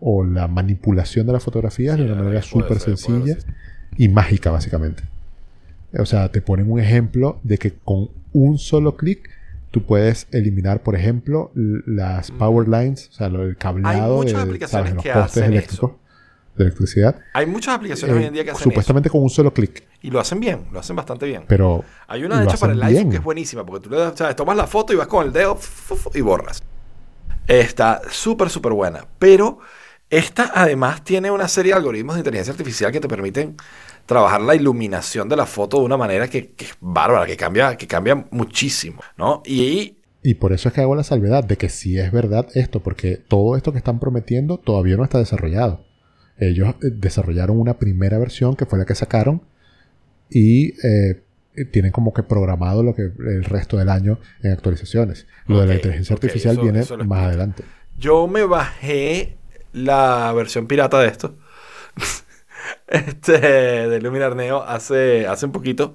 o 0.00 0.24
la 0.24 0.48
manipulación 0.48 1.26
de 1.26 1.34
las 1.34 1.44
fotografías 1.44 1.96
Sí, 1.96 2.02
de 2.02 2.12
una 2.12 2.22
manera 2.22 2.42
súper 2.42 2.78
puede 2.78 2.80
sencilla 2.80 3.36
y 3.96 4.08
mágica, 4.08 4.50
básicamente. 4.50 5.02
O 5.98 6.06
sea, 6.06 6.30
te 6.30 6.40
ponen 6.40 6.70
un 6.70 6.80
ejemplo 6.80 7.38
de 7.42 7.58
que 7.58 7.72
con 7.72 8.10
un 8.32 8.58
solo 8.58 8.96
clic 8.96 9.28
tú 9.70 9.82
puedes 9.84 10.26
eliminar, 10.32 10.82
por 10.82 10.96
ejemplo, 10.96 11.52
las 11.54 12.30
power 12.30 12.68
lines, 12.68 13.08
o 13.08 13.12
sea, 13.12 13.26
el 13.28 13.56
cableado 13.56 14.16
muchas 14.16 14.34
de 14.34 14.42
aplicaciones 14.42 14.90
¿sabes? 14.90 14.94
los 14.94 15.14
postes 15.14 15.42
hacen 15.42 15.52
eléctricos 15.52 15.92
de 16.56 16.64
electricidad. 16.64 17.20
Hay 17.32 17.46
muchas 17.46 17.76
aplicaciones 17.76 18.16
eh, 18.16 18.18
hoy 18.18 18.24
en 18.26 18.34
día 18.34 18.44
que 18.44 18.50
hacen 18.50 18.64
supuestamente 18.64 19.10
con 19.10 19.22
un 19.22 19.30
solo 19.30 19.52
clic. 19.52 19.84
Y 20.02 20.10
lo 20.10 20.20
hacen 20.20 20.40
bien, 20.40 20.66
lo 20.72 20.80
hacen 20.80 20.96
bastante 20.96 21.26
bien. 21.26 21.44
pero 21.46 21.84
Hay 22.08 22.24
una 22.24 22.40
de 22.40 22.46
hecho 22.46 22.58
para 22.58 22.72
el 22.72 22.82
iPhone 22.82 23.10
que 23.10 23.16
es 23.16 23.22
buenísima, 23.22 23.64
porque 23.64 23.88
tú 23.88 23.94
le 23.94 24.00
das, 24.00 24.14
¿sabes? 24.16 24.36
tomas 24.36 24.56
la 24.56 24.66
foto 24.66 24.92
y 24.92 24.96
vas 24.96 25.06
con 25.06 25.26
el 25.26 25.32
dedo 25.32 25.58
y 26.14 26.20
borras. 26.20 26.62
Está 27.46 28.00
súper, 28.10 28.48
súper 28.48 28.72
buena. 28.72 29.06
Pero 29.18 29.58
esta 30.10 30.50
además 30.54 31.04
tiene 31.04 31.30
una 31.30 31.48
serie 31.48 31.72
de 31.72 31.78
algoritmos 31.78 32.16
de 32.16 32.20
inteligencia 32.20 32.52
artificial 32.52 32.90
que 32.92 33.00
te 33.00 33.08
permiten 33.08 33.56
trabajar 34.06 34.40
la 34.40 34.54
iluminación 34.56 35.28
de 35.28 35.36
la 35.36 35.46
foto 35.46 35.78
de 35.78 35.84
una 35.84 35.96
manera 35.96 36.28
que, 36.28 36.50
que 36.52 36.64
es 36.66 36.74
bárbara, 36.80 37.26
que 37.26 37.36
cambia, 37.36 37.76
que 37.76 37.86
cambia 37.86 38.26
muchísimo, 38.30 39.00
¿no? 39.16 39.42
Y 39.46 39.96
Y 40.22 40.34
por 40.34 40.52
eso 40.52 40.68
es 40.68 40.74
que 40.74 40.80
hago 40.80 40.96
la 40.96 41.04
salvedad 41.04 41.44
de 41.44 41.56
que 41.56 41.68
sí 41.68 41.96
es 41.98 42.10
verdad 42.12 42.48
esto, 42.54 42.80
porque 42.80 43.16
todo 43.16 43.56
esto 43.56 43.70
que 43.72 43.78
están 43.78 44.00
prometiendo 44.00 44.58
todavía 44.58 44.96
no 44.96 45.04
está 45.04 45.18
desarrollado. 45.18 45.84
Ellos 46.38 46.70
eh, 46.82 46.90
desarrollaron 46.92 47.58
una 47.60 47.78
primera 47.78 48.18
versión 48.18 48.56
que 48.56 48.66
fue 48.66 48.78
la 48.78 48.84
que 48.86 48.94
sacaron 48.96 49.42
y 50.28 50.74
eh, 50.86 51.22
tienen 51.70 51.92
como 51.92 52.12
que 52.12 52.22
programado 52.22 52.82
lo 52.82 52.94
que 52.94 53.02
el 53.02 53.44
resto 53.44 53.76
del 53.76 53.88
año 53.88 54.18
en 54.42 54.52
actualizaciones. 54.52 55.26
Lo 55.46 55.60
de 55.60 55.66
la 55.66 55.74
inteligencia 55.74 56.14
artificial 56.14 56.54
eso- 56.54 56.62
viene 56.62 56.80
eso 56.80 56.96
más 56.98 57.26
adelante. 57.26 57.62
yo 57.98 58.26
me 58.26 58.44
bajé 58.44 59.36
la 59.72 60.32
versión 60.32 60.66
pirata 60.66 60.98
de 61.00 61.08
esto. 61.08 61.36
este, 62.88 63.38
de 63.40 64.00
Luminar 64.00 64.36
Neo 64.36 64.62
hace, 64.62 65.26
hace 65.26 65.46
un 65.46 65.52
poquito. 65.52 65.94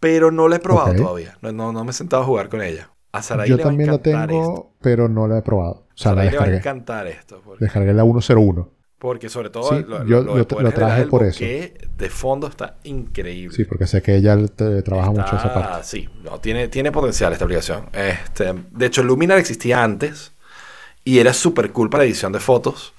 Pero 0.00 0.30
no 0.30 0.48
la 0.48 0.56
he 0.56 0.60
probado 0.60 0.90
Ok. 0.90 0.96
todavía. 0.98 1.38
No, 1.40 1.52
no, 1.52 1.72
no 1.72 1.84
me 1.84 1.90
he 1.90 1.94
sentado 1.94 2.22
a 2.22 2.26
jugar 2.26 2.48
con 2.48 2.60
ella. 2.62 2.90
A 3.12 3.22
Sarai 3.22 3.48
Yo 3.48 3.56
le 3.56 3.62
va 3.62 3.68
a 3.68 3.70
también 3.70 3.90
la 3.90 3.98
tengo, 3.98 4.24
esto. 4.54 4.72
pero 4.82 5.08
no 5.08 5.26
la 5.28 5.38
he 5.38 5.42
probado. 5.42 5.86
O 5.86 5.96
sea, 5.96 6.12
la 6.12 6.16
Sarai 6.24 6.30
le 6.32 6.38
va 6.38 6.44
a 6.44 6.46
descargué. 6.48 6.56
encantar 6.56 7.06
esto. 7.06 7.40
Porque, 7.44 7.64
Descargué 7.64 7.94
la 7.94 8.02
101. 8.02 8.70
porque 8.98 9.28
sobre 9.28 9.50
todo 9.50 9.70
Sí, 9.70 9.84
lo, 9.86 10.04
yo- 10.04 10.22
lo, 10.22 10.36
lo 10.36 10.72
traje 10.72 11.04
por 11.06 11.22
eso. 11.22 11.38
bokeh 11.44 11.74
de 11.96 12.10
fondo 12.10 12.48
está 12.48 12.78
increíble. 12.84 13.54
Sí, 13.56 13.64
porque 13.64 13.86
sé 13.86 14.02
que 14.02 14.16
ella 14.16 14.36
te- 14.48 14.82
trabaja 14.82 15.10
mucho 15.10 15.36
esa 15.36 15.46
Está- 15.48 15.54
parte. 15.54 15.84
Sí, 15.84 16.08
no, 16.22 16.40
tiene, 16.40 16.68
tiene 16.68 16.90
potencial 16.90 17.32
esta 17.32 17.44
aplicación. 17.44 17.86
Este, 17.92 18.52
de 18.72 18.86
hecho, 18.86 19.02
Luminar 19.02 19.38
existía 19.38 19.82
antes 19.84 20.32
y 21.04 21.18
era 21.18 21.32
súper 21.32 21.70
cool 21.72 21.88
para 21.88 22.04
edición 22.04 22.32
de 22.32 22.40
fotos. 22.40 22.93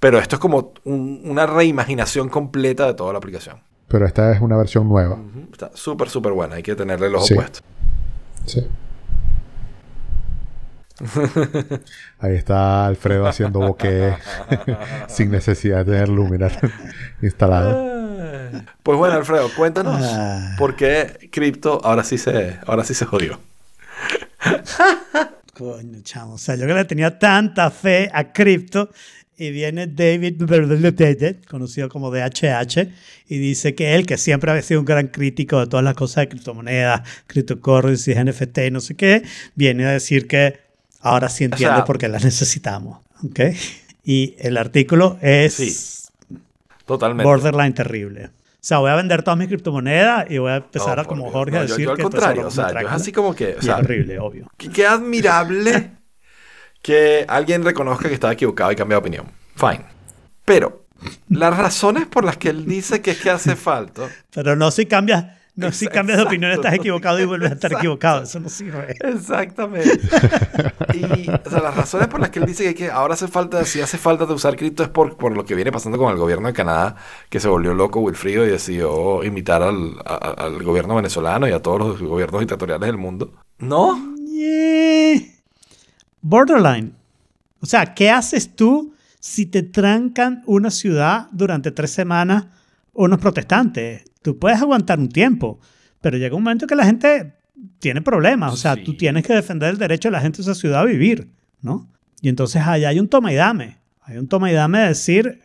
Pero 0.00 0.18
esto 0.18 0.36
es 0.36 0.40
como 0.40 0.72
un- 0.84 1.22
una 1.24 1.46
reimaginación 1.46 2.28
completa 2.28 2.86
de 2.86 2.94
toda 2.94 3.12
la 3.12 3.18
aplicación. 3.18 3.60
Pero 3.88 4.04
esta 4.06 4.32
es 4.32 4.40
una 4.40 4.56
versión 4.56 4.88
nueva. 4.88 5.18
Está 5.52 5.70
súper, 5.74 6.08
súper 6.10 6.32
buena. 6.32 6.56
Hay 6.56 6.62
que 6.62 6.74
tenerle 6.74 7.06
el 7.06 7.14
ojo 7.14 7.24
Sí. 7.26 7.34
puesto. 7.34 7.60
Sí. 8.44 8.66
Ahí 12.18 12.34
está 12.34 12.86
Alfredo 12.86 13.26
haciendo 13.26 13.60
bokeh 13.60 14.16
sin 15.08 15.30
necesidad 15.30 15.78
de 15.84 15.92
tener 15.92 16.08
Luminar 16.08 16.52
instalado. 17.22 17.94
Pues 18.82 18.96
bueno, 18.98 19.16
Alfredo, 19.16 19.50
cuéntanos 19.56 20.02
por 20.56 20.74
qué 20.76 21.28
cripto 21.30 21.80
ahora 21.84 22.02
sí 22.02 22.16
se, 22.16 22.58
ahora 22.66 22.82
sí 22.84 22.94
se 22.94 23.04
jodió. 23.04 23.38
Coño, 25.58 26.00
chamo. 26.02 26.34
O 26.34 26.38
sea, 26.38 26.54
yo 26.56 26.66
que 26.66 26.74
le 26.74 26.84
tenía 26.84 27.18
tanta 27.18 27.70
fe 27.70 28.10
a 28.12 28.32
cripto 28.32 28.90
y 29.38 29.50
viene 29.50 29.86
David, 29.86 30.42
conocido 31.48 31.88
como 31.88 32.10
DHH, 32.10 32.88
y 33.28 33.38
dice 33.38 33.74
que 33.74 33.94
él, 33.94 34.06
que 34.06 34.16
siempre 34.16 34.50
había 34.50 34.62
sido 34.62 34.80
un 34.80 34.86
gran 34.86 35.08
crítico 35.08 35.60
de 35.60 35.66
todas 35.66 35.84
las 35.84 35.94
cosas 35.94 36.22
de 36.22 36.28
criptomonedas, 36.28 37.02
cryptocurrencies, 37.26 38.16
NFT 38.24 38.58
no 38.72 38.80
sé 38.80 38.94
qué, 38.94 39.22
viene 39.54 39.84
a 39.86 39.90
decir 39.92 40.26
que 40.26 40.58
ahora 41.00 41.28
sí 41.28 41.44
entiende 41.44 41.76
sea- 41.76 41.84
por 41.84 41.98
qué 41.98 42.08
las 42.08 42.24
necesitamos. 42.24 42.98
¿ok? 43.24 43.40
Y 44.04 44.34
el 44.38 44.56
artículo 44.56 45.18
es 45.20 45.54
Sí, 45.54 45.76
Totalmente. 46.86 47.24
borderline 47.24 47.74
terrible. 47.74 48.26
O 48.26 48.68
sea, 48.68 48.78
voy 48.78 48.90
a 48.90 48.96
vender 48.96 49.22
todas 49.22 49.38
mis 49.38 49.48
criptomonedas 49.48 50.28
y 50.30 50.38
voy 50.38 50.50
a 50.52 50.56
empezar 50.56 50.96
No, 50.96 51.02
a, 51.02 51.04
como. 51.04 51.30
Jorge, 51.30 51.52
No, 51.54 51.60
a 51.60 51.64
yo- 51.64 51.68
decir 51.68 51.84
yo 51.84 51.90
al 51.92 51.96
que 51.96 52.02
contrario, 52.02 52.46
o 52.48 52.50
sea, 52.50 52.72
yo 52.72 52.78
es 52.88 52.92
así 52.92 53.12
como 53.12 53.34
que, 53.34 53.54
o 53.54 53.62
sea, 53.62 53.74
es 53.78 53.84
horrible, 53.84 54.18
obvio. 54.18 54.50
Qué, 54.56 54.68
qué 54.70 54.86
admirable 54.86 55.90
que 56.86 57.24
alguien 57.26 57.64
reconozca 57.64 58.06
que 58.08 58.14
estaba 58.14 58.32
equivocado 58.32 58.70
y 58.70 58.76
cambie 58.76 58.94
de 58.94 58.98
opinión. 59.00 59.26
Fine. 59.56 59.84
Pero 60.44 60.84
las 61.28 61.56
razones 61.56 62.06
por 62.06 62.22
las 62.24 62.36
que 62.36 62.50
él 62.50 62.64
dice 62.64 63.02
que 63.02 63.10
es 63.10 63.20
que 63.20 63.30
hace 63.30 63.56
falta. 63.56 64.02
Pero 64.32 64.54
no 64.54 64.70
si 64.70 64.86
cambias, 64.86 65.26
no 65.56 65.72
si 65.72 65.88
cambias 65.88 66.18
de 66.18 66.24
opinión 66.24 66.52
estás 66.52 66.74
equivocado 66.74 67.18
y 67.18 67.24
vuelves 67.24 67.50
a 67.50 67.54
estar 67.54 67.72
Exacto. 67.72 67.78
equivocado. 67.86 68.22
Eso 68.22 68.38
no 68.38 68.48
sirve. 68.48 68.94
Exactamente. 69.00 69.98
Y 70.94 71.28
o 71.28 71.50
sea, 71.50 71.60
las 71.60 71.74
razones 71.74 72.06
por 72.06 72.20
las 72.20 72.30
que 72.30 72.38
él 72.38 72.46
dice 72.46 72.62
que, 72.66 72.74
que 72.76 72.90
ahora 72.90 73.14
hace 73.14 73.26
falta, 73.26 73.64
si 73.64 73.80
hace 73.80 73.98
falta 73.98 74.24
de 74.24 74.34
usar 74.34 74.54
cripto 74.56 74.84
es 74.84 74.88
por, 74.88 75.16
por 75.16 75.36
lo 75.36 75.44
que 75.44 75.56
viene 75.56 75.72
pasando 75.72 75.98
con 75.98 76.12
el 76.12 76.16
gobierno 76.18 76.46
de 76.46 76.54
Canadá, 76.54 76.94
que 77.28 77.40
se 77.40 77.48
volvió 77.48 77.74
loco 77.74 77.98
Wilfrido 77.98 78.46
y 78.46 78.50
decidió 78.50 79.24
imitar 79.24 79.62
al, 79.64 79.94
a- 80.04 80.34
al 80.38 80.62
gobierno 80.62 80.94
venezolano 80.94 81.48
y 81.48 81.52
a 81.52 81.60
todos 81.60 81.80
los 81.80 82.00
gobiernos 82.02 82.40
dictatoriales 82.40 82.86
del 82.86 82.96
mundo. 82.96 83.32
No, 83.58 84.14
Yeah. 84.36 85.20
Borderline. 86.28 86.92
O 87.60 87.66
sea, 87.66 87.94
¿qué 87.94 88.10
haces 88.10 88.54
tú 88.56 88.92
si 89.20 89.46
te 89.46 89.62
trancan 89.62 90.42
una 90.46 90.70
ciudad 90.70 91.28
durante 91.32 91.70
tres 91.70 91.90
semanas 91.92 92.46
unos 92.92 93.18
protestantes? 93.20 94.04
Tú 94.22 94.38
puedes 94.38 94.60
aguantar 94.60 94.98
un 94.98 95.08
tiempo, 95.08 95.60
pero 96.00 96.18
llega 96.18 96.34
un 96.36 96.42
momento 96.42 96.66
que 96.66 96.74
la 96.74 96.84
gente 96.84 97.34
tiene 97.78 98.02
problemas. 98.02 98.52
O 98.52 98.56
sea, 98.56 98.74
Sí. 98.74 98.82
tú 98.84 98.96
tienes 98.96 99.24
que 99.24 99.34
defender 99.34 99.70
el 99.70 99.78
derecho 99.78 100.08
de 100.08 100.12
la 100.12 100.20
gente 100.20 100.38
de 100.38 100.42
esa 100.42 100.54
ciudad 100.54 100.80
a 100.80 100.84
vivir, 100.84 101.28
¿no? 101.62 101.86
Y 102.20 102.28
entonces 102.28 102.60
allá 102.66 102.88
hay 102.88 102.98
un 102.98 103.08
toma 103.08 103.32
y 103.32 103.36
dame. 103.36 103.78
Hay 104.02 104.18
un 104.18 104.26
toma 104.26 104.50
y 104.50 104.54
dame 104.54 104.80
de 104.80 104.88
decir, 104.88 105.42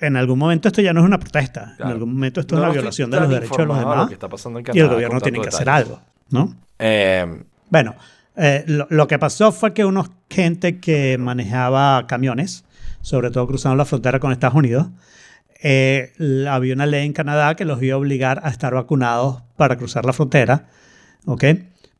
en 0.00 0.16
algún 0.16 0.38
momento 0.38 0.66
esto 0.68 0.82
ya 0.82 0.92
no 0.92 1.00
es 1.00 1.06
una 1.06 1.18
protesta. 1.20 1.74
Claro. 1.76 1.84
En 1.84 1.92
algún 1.92 2.12
momento 2.14 2.40
esto 2.40 2.56
No 2.56 2.62
es 2.62 2.64
una 2.66 2.72
violación 2.72 3.10
de 3.10 3.20
los 3.20 3.28
derechos 3.28 3.56
de 3.56 3.66
los 3.66 3.78
demás. 3.78 3.98
lo 3.98 4.08
que 4.08 4.14
está 4.14 4.28
pasando 4.28 4.58
en 4.58 4.64
Y 4.72 4.78
el 4.80 4.88
gobierno 4.88 5.20
tiene 5.20 5.40
que 5.40 5.48
hacer 5.48 5.68
algo, 5.70 6.00
¿no? 6.30 6.54
Eh, 6.78 7.44
Bueno, 7.70 7.94
eh, 8.36 8.64
lo, 8.66 9.06
que 9.06 9.18
pasó 9.18 9.52
fue 9.52 9.74
que 9.74 9.84
unos 9.84 10.10
gente 10.30 10.80
que 10.80 11.18
manejaba 11.18 12.06
camiones, 12.06 12.64
sobre 13.00 13.30
todo 13.30 13.46
cruzando 13.46 13.76
la 13.76 13.84
frontera 13.84 14.18
con 14.20 14.32
Estados 14.32 14.56
Unidos, 14.56 14.88
eh, 15.62 16.12
había 16.48 16.74
una 16.74 16.86
ley 16.86 17.06
en 17.06 17.12
Canadá 17.12 17.54
que 17.54 17.64
los 17.64 17.82
iba 17.82 17.94
a 17.94 17.98
obligar 17.98 18.40
a 18.44 18.50
estar 18.50 18.74
vacunados 18.74 19.42
para 19.56 19.76
cruzar 19.76 20.04
la 20.04 20.12
frontera. 20.12 20.68
¿ok? 21.26 21.44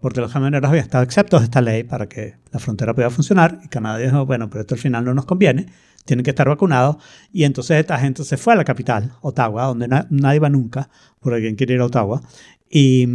Porque 0.01 0.21
los 0.21 0.33
camioneros 0.33 0.69
habían 0.69 0.85
estado 0.85 1.05
exceptos 1.05 1.41
de 1.41 1.45
esta 1.45 1.61
ley 1.61 1.85
para 1.85 2.09
que 2.09 2.35
la 2.51 2.59
frontera 2.59 2.93
pudiera 2.93 3.11
funcionar 3.11 3.61
y 3.65 3.69
Canadá 3.69 3.99
dijo, 3.99 4.27
bueno, 4.27 4.51
pero 4.51 4.63
esto 4.63 4.75
al 4.75 4.81
final 4.81 5.05
no 5.05 5.15
nos 5.15 5.27
conviene, 5.27 5.67
tienen 6.05 6.25
que 6.25 6.31
estar 6.31 6.49
vacunados 6.49 6.97
y 7.33 7.45
entonces 7.45 7.79
esta 7.79 7.99
gente 7.99 8.25
se 8.25 8.37
fue 8.37 8.55
a 8.55 8.57
la 8.57 8.65
capital, 8.65 9.13
Ottawa, 9.21 9.67
donde 9.67 9.87
na- 9.87 10.07
nadie 10.11 10.41
va 10.41 10.49
nunca, 10.49 10.89
por 11.21 11.35
alguien 11.35 11.55
quiere 11.55 11.75
ir 11.75 11.81
a 11.81 11.85
Ottawa, 11.85 12.21
y, 12.69 13.07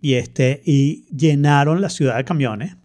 y, 0.00 0.14
este, 0.14 0.62
y 0.64 1.04
llenaron 1.14 1.80
la 1.80 1.90
ciudad 1.90 2.16
de 2.16 2.24
camiones. 2.24 2.76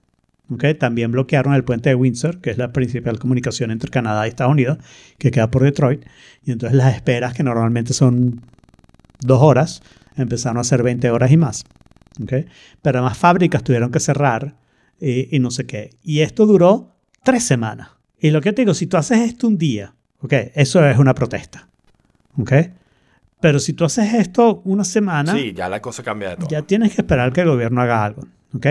¿ok? 0.49 0.66
También 0.80 1.11
bloquearon 1.11 1.53
el 1.53 1.63
puente 1.63 1.89
de 1.89 1.95
Windsor, 1.95 2.39
que 2.41 2.51
es 2.51 2.57
la 2.57 2.72
principal 2.72 3.20
comunicación 3.20 3.72
entre 3.72 3.89
Canadá 3.89 4.26
y 4.26 4.30
Estados 4.30 4.51
Unidos, 4.51 4.78
que 5.18 5.32
queda 5.32 5.49
por 5.49 5.63
Detroit. 5.63 6.05
Y 6.43 6.51
entonces 6.51 6.78
las 6.78 6.95
esperas, 6.95 7.34
que 7.34 7.43
normalmente 7.43 7.93
son 7.93 8.41
dos 9.22 9.41
horas, 9.41 9.82
empezaron 10.16 10.57
a 10.57 10.63
ser 10.63 10.84
20 10.84 11.09
horas 11.09 11.32
y 11.32 11.38
más. 11.38 11.66
¿ok? 12.22 12.34
Pero 12.82 12.99
además 12.99 13.18
fábricas 13.18 13.63
tuvieron 13.63 13.91
que 13.91 13.99
cerrar 13.99 14.55
eh, 14.99 15.28
y 15.32 15.39
no 15.39 15.51
sé 15.51 15.66
qué. 15.66 15.91
Y 16.03 16.22
esto 16.22 16.45
duró 16.45 16.95
tres 17.24 17.43
semanas. 17.43 17.89
Y 18.20 18.32
lo 18.32 18.41
que 18.41 18.53
te 18.53 18.61
digo, 18.61 18.74
si 18.74 18.88
tú 18.88 18.97
haces 18.97 19.20
esto 19.20 19.47
un 19.47 19.57
día, 19.57 19.93
¿ok? 20.20 20.34
Eso 20.55 20.86
es 20.88 20.97
una 20.97 21.13
protesta. 21.13 21.68
¿ok? 22.38 22.51
Pero 23.41 23.59
si 23.59 23.73
tú 23.73 23.86
haces 23.86 24.13
esto 24.13 24.61
una 24.65 24.83
semana, 24.83 25.33
Sí, 25.36 25.53
ya 25.53 25.69
la 25.69 25.81
cosa 25.81 26.03
cambia 26.03 26.29
de 26.31 26.36
todo. 26.38 26.47
ya 26.49 26.61
tienes 26.61 26.95
que 26.95 27.01
esperar 27.01 27.31
que 27.33 27.41
el 27.41 27.47
gobierno 27.47 27.81
haga 27.81 28.03
algo. 28.05 28.23
¿ok? 28.53 28.67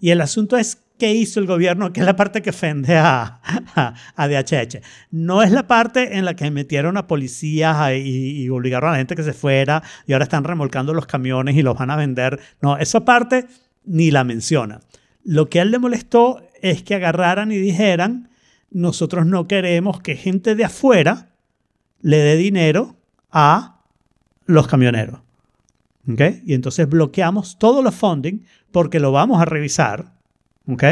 Y 0.00 0.10
el 0.10 0.20
asunto 0.20 0.56
es 0.56 0.78
qué 0.98 1.12
hizo 1.12 1.38
el 1.38 1.46
gobierno, 1.46 1.92
que 1.92 2.00
es 2.00 2.06
la 2.06 2.16
parte 2.16 2.42
que 2.42 2.50
ofende 2.50 2.96
a, 2.96 3.40
a, 3.76 3.94
a 4.16 4.28
DHH. 4.28 4.80
No 5.12 5.42
es 5.42 5.52
la 5.52 5.66
parte 5.68 6.16
en 6.18 6.24
la 6.24 6.34
que 6.34 6.50
metieron 6.50 6.96
a 6.96 7.06
policías 7.06 7.92
y, 7.92 8.42
y 8.42 8.48
obligaron 8.48 8.88
a 8.88 8.92
la 8.92 8.98
gente 8.98 9.14
que 9.14 9.22
se 9.22 9.32
fuera 9.32 9.82
y 10.06 10.12
ahora 10.12 10.24
están 10.24 10.42
remolcando 10.44 10.94
los 10.94 11.06
camiones 11.06 11.54
y 11.56 11.62
los 11.62 11.76
van 11.78 11.90
a 11.90 11.96
vender. 11.96 12.40
No, 12.60 12.76
esa 12.78 13.04
parte 13.04 13.46
ni 13.84 14.10
la 14.10 14.24
menciona. 14.24 14.80
Lo 15.22 15.48
que 15.48 15.60
a 15.60 15.62
él 15.62 15.70
le 15.70 15.78
molestó 15.78 16.42
es 16.62 16.82
que 16.82 16.94
agarraran 16.96 17.52
y 17.52 17.58
dijeran, 17.58 18.30
nosotros 18.70 19.24
no 19.26 19.46
queremos 19.46 20.00
que 20.00 20.16
gente 20.16 20.54
de 20.56 20.64
afuera 20.64 21.28
le 22.00 22.16
dé 22.18 22.36
dinero 22.36 22.96
a 23.30 23.77
los 24.48 24.66
camioneros. 24.66 25.20
¿ok? 26.10 26.20
Y 26.44 26.54
entonces 26.54 26.88
bloqueamos 26.88 27.58
todos 27.58 27.84
los 27.84 27.94
funding 27.94 28.40
porque 28.72 28.98
lo 28.98 29.12
vamos 29.12 29.40
a 29.40 29.44
revisar. 29.44 30.12
¿ok? 30.66 30.84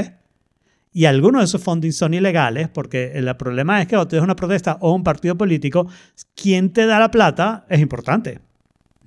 Y 0.93 1.07
algunos 1.07 1.41
de 1.41 1.47
esos 1.47 1.63
funding 1.63 1.93
son 1.93 2.15
ilegales 2.15 2.69
porque 2.69 3.13
el 3.15 3.35
problema 3.37 3.81
es 3.81 3.89
que 3.89 3.97
cuando 3.97 4.09
tienes 4.09 4.25
una 4.25 4.37
protesta 4.37 4.79
o 4.81 4.93
un 4.95 5.03
partido 5.03 5.37
político, 5.37 5.89
quien 6.35 6.71
te 6.73 6.87
da 6.87 7.01
la 7.01 7.11
plata 7.11 7.67
es 7.69 7.81
importante. 7.81 8.41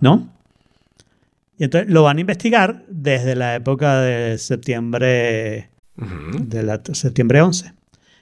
¿No? 0.01 0.29
Y 1.57 1.65
entonces 1.65 1.91
lo 1.91 2.03
van 2.03 2.17
a 2.17 2.21
investigar 2.21 2.85
desde 2.89 3.35
la 3.35 3.55
época 3.55 3.99
de 4.01 4.37
septiembre, 4.37 5.69
Ujú. 5.97 6.43
de 6.45 6.63
la, 6.63 6.81
septiembre 6.93 7.41
11. 7.41 7.73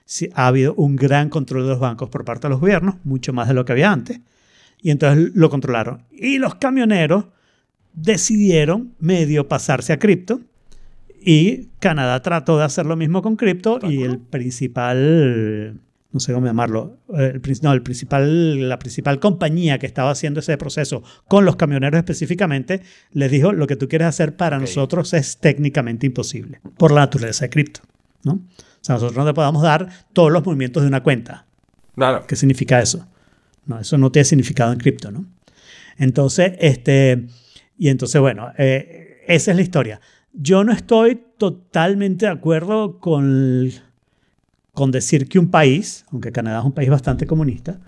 Sí, 0.06 0.30
ha 0.34 0.48
habido 0.48 0.74
un 0.74 0.96
gran 0.96 1.30
control 1.30 1.64
de 1.64 1.70
los 1.70 1.80
bancos 1.80 2.10
por 2.10 2.26
parte 2.26 2.48
de 2.48 2.50
los 2.50 2.60
gobiernos, 2.60 2.96
mucho 3.04 3.34
más 3.34 3.48
de 3.48 3.54
lo 3.54 3.64
que 3.64 3.74
había 3.74 3.92
antes. 3.92 4.20
Y 4.82 4.92
entonces 4.92 5.32
lo 5.34 5.50
controlaron. 5.50 6.04
Y 6.12 6.38
los 6.38 6.56
camioneros 6.56 7.26
decidieron 7.94 8.94
medio 9.00 9.48
pasarse 9.48 9.94
a 9.94 10.00
cripto. 10.00 10.42
Y 11.20 11.70
Canadá 11.80 12.22
trató 12.22 12.58
de 12.58 12.64
hacer 12.64 12.86
lo 12.86 12.96
mismo 12.96 13.22
con 13.22 13.36
cripto. 13.36 13.80
Y 13.84 14.04
el 14.04 14.20
principal, 14.20 15.80
no 16.12 16.20
sé 16.20 16.32
cómo 16.32 16.46
llamarlo, 16.46 17.00
eh, 17.18 17.34
el, 17.44 17.60
no, 17.64 17.74
el 17.74 17.82
principal, 17.82 18.70
la 18.70 18.80
principal 18.80 19.20
compañía 19.20 19.80
que 19.80 19.88
estaba 19.88 20.12
haciendo 20.12 20.40
ese 20.40 20.58
proceso 20.58 21.04
con 21.28 21.44
los 21.44 21.56
camioneros 21.56 21.98
específicamente, 21.98 22.82
les 23.12 23.32
dijo, 23.32 23.52
lo 23.52 23.68
que 23.68 23.76
tú 23.76 23.90
quieres 23.90 24.08
hacer 24.08 24.38
para 24.38 24.60
nosotros 24.60 25.14
es 25.14 25.38
técnicamente 25.38 26.06
imposible, 26.06 26.62
por 26.78 26.92
la 26.92 27.02
naturaleza 27.02 27.46
de 27.46 27.50
cripto. 27.50 27.82
¿no? 28.24 28.34
O 28.34 28.80
sea, 28.82 28.96
nosotros 28.96 29.18
no 29.18 29.26
te 29.26 29.34
podamos 29.34 29.64
dar 29.64 29.90
todos 30.14 30.32
los 30.32 30.46
movimientos 30.46 30.84
de 30.84 30.88
una 30.88 31.04
cuenta. 31.04 31.46
Claro. 31.96 32.26
¿Qué 32.28 32.36
significa 32.36 32.80
eso? 32.80 33.08
No, 33.68 33.80
eso 33.80 33.98
no 33.98 34.12
tiene 34.12 34.26
significado 34.26 34.72
en 34.74 34.80
cripto, 34.80 35.12
¿no? 35.12 35.26
Entonces, 35.98 36.54
este, 36.60 37.28
y 37.78 37.90
entonces, 37.90 38.20
bueno, 38.22 38.52
eh, 38.58 39.24
esa 39.28 39.52
es 39.52 39.58
la 39.58 39.64
historia. 39.64 40.02
Yo 40.34 40.64
no 40.64 40.72
estoy 40.72 41.22
totalmente 41.38 42.26
de 42.26 42.32
acuerdo 42.32 43.00
con, 43.00 43.70
con 44.74 44.92
decir 44.92 45.28
que 45.28 45.40
un 45.40 45.50
país, 45.50 46.06
aunque 46.12 46.32
Canadá 46.32 46.60
es 46.60 46.66
un 46.66 46.72
país 46.72 46.90
bastante 46.90 47.26
comunista, 47.26 47.80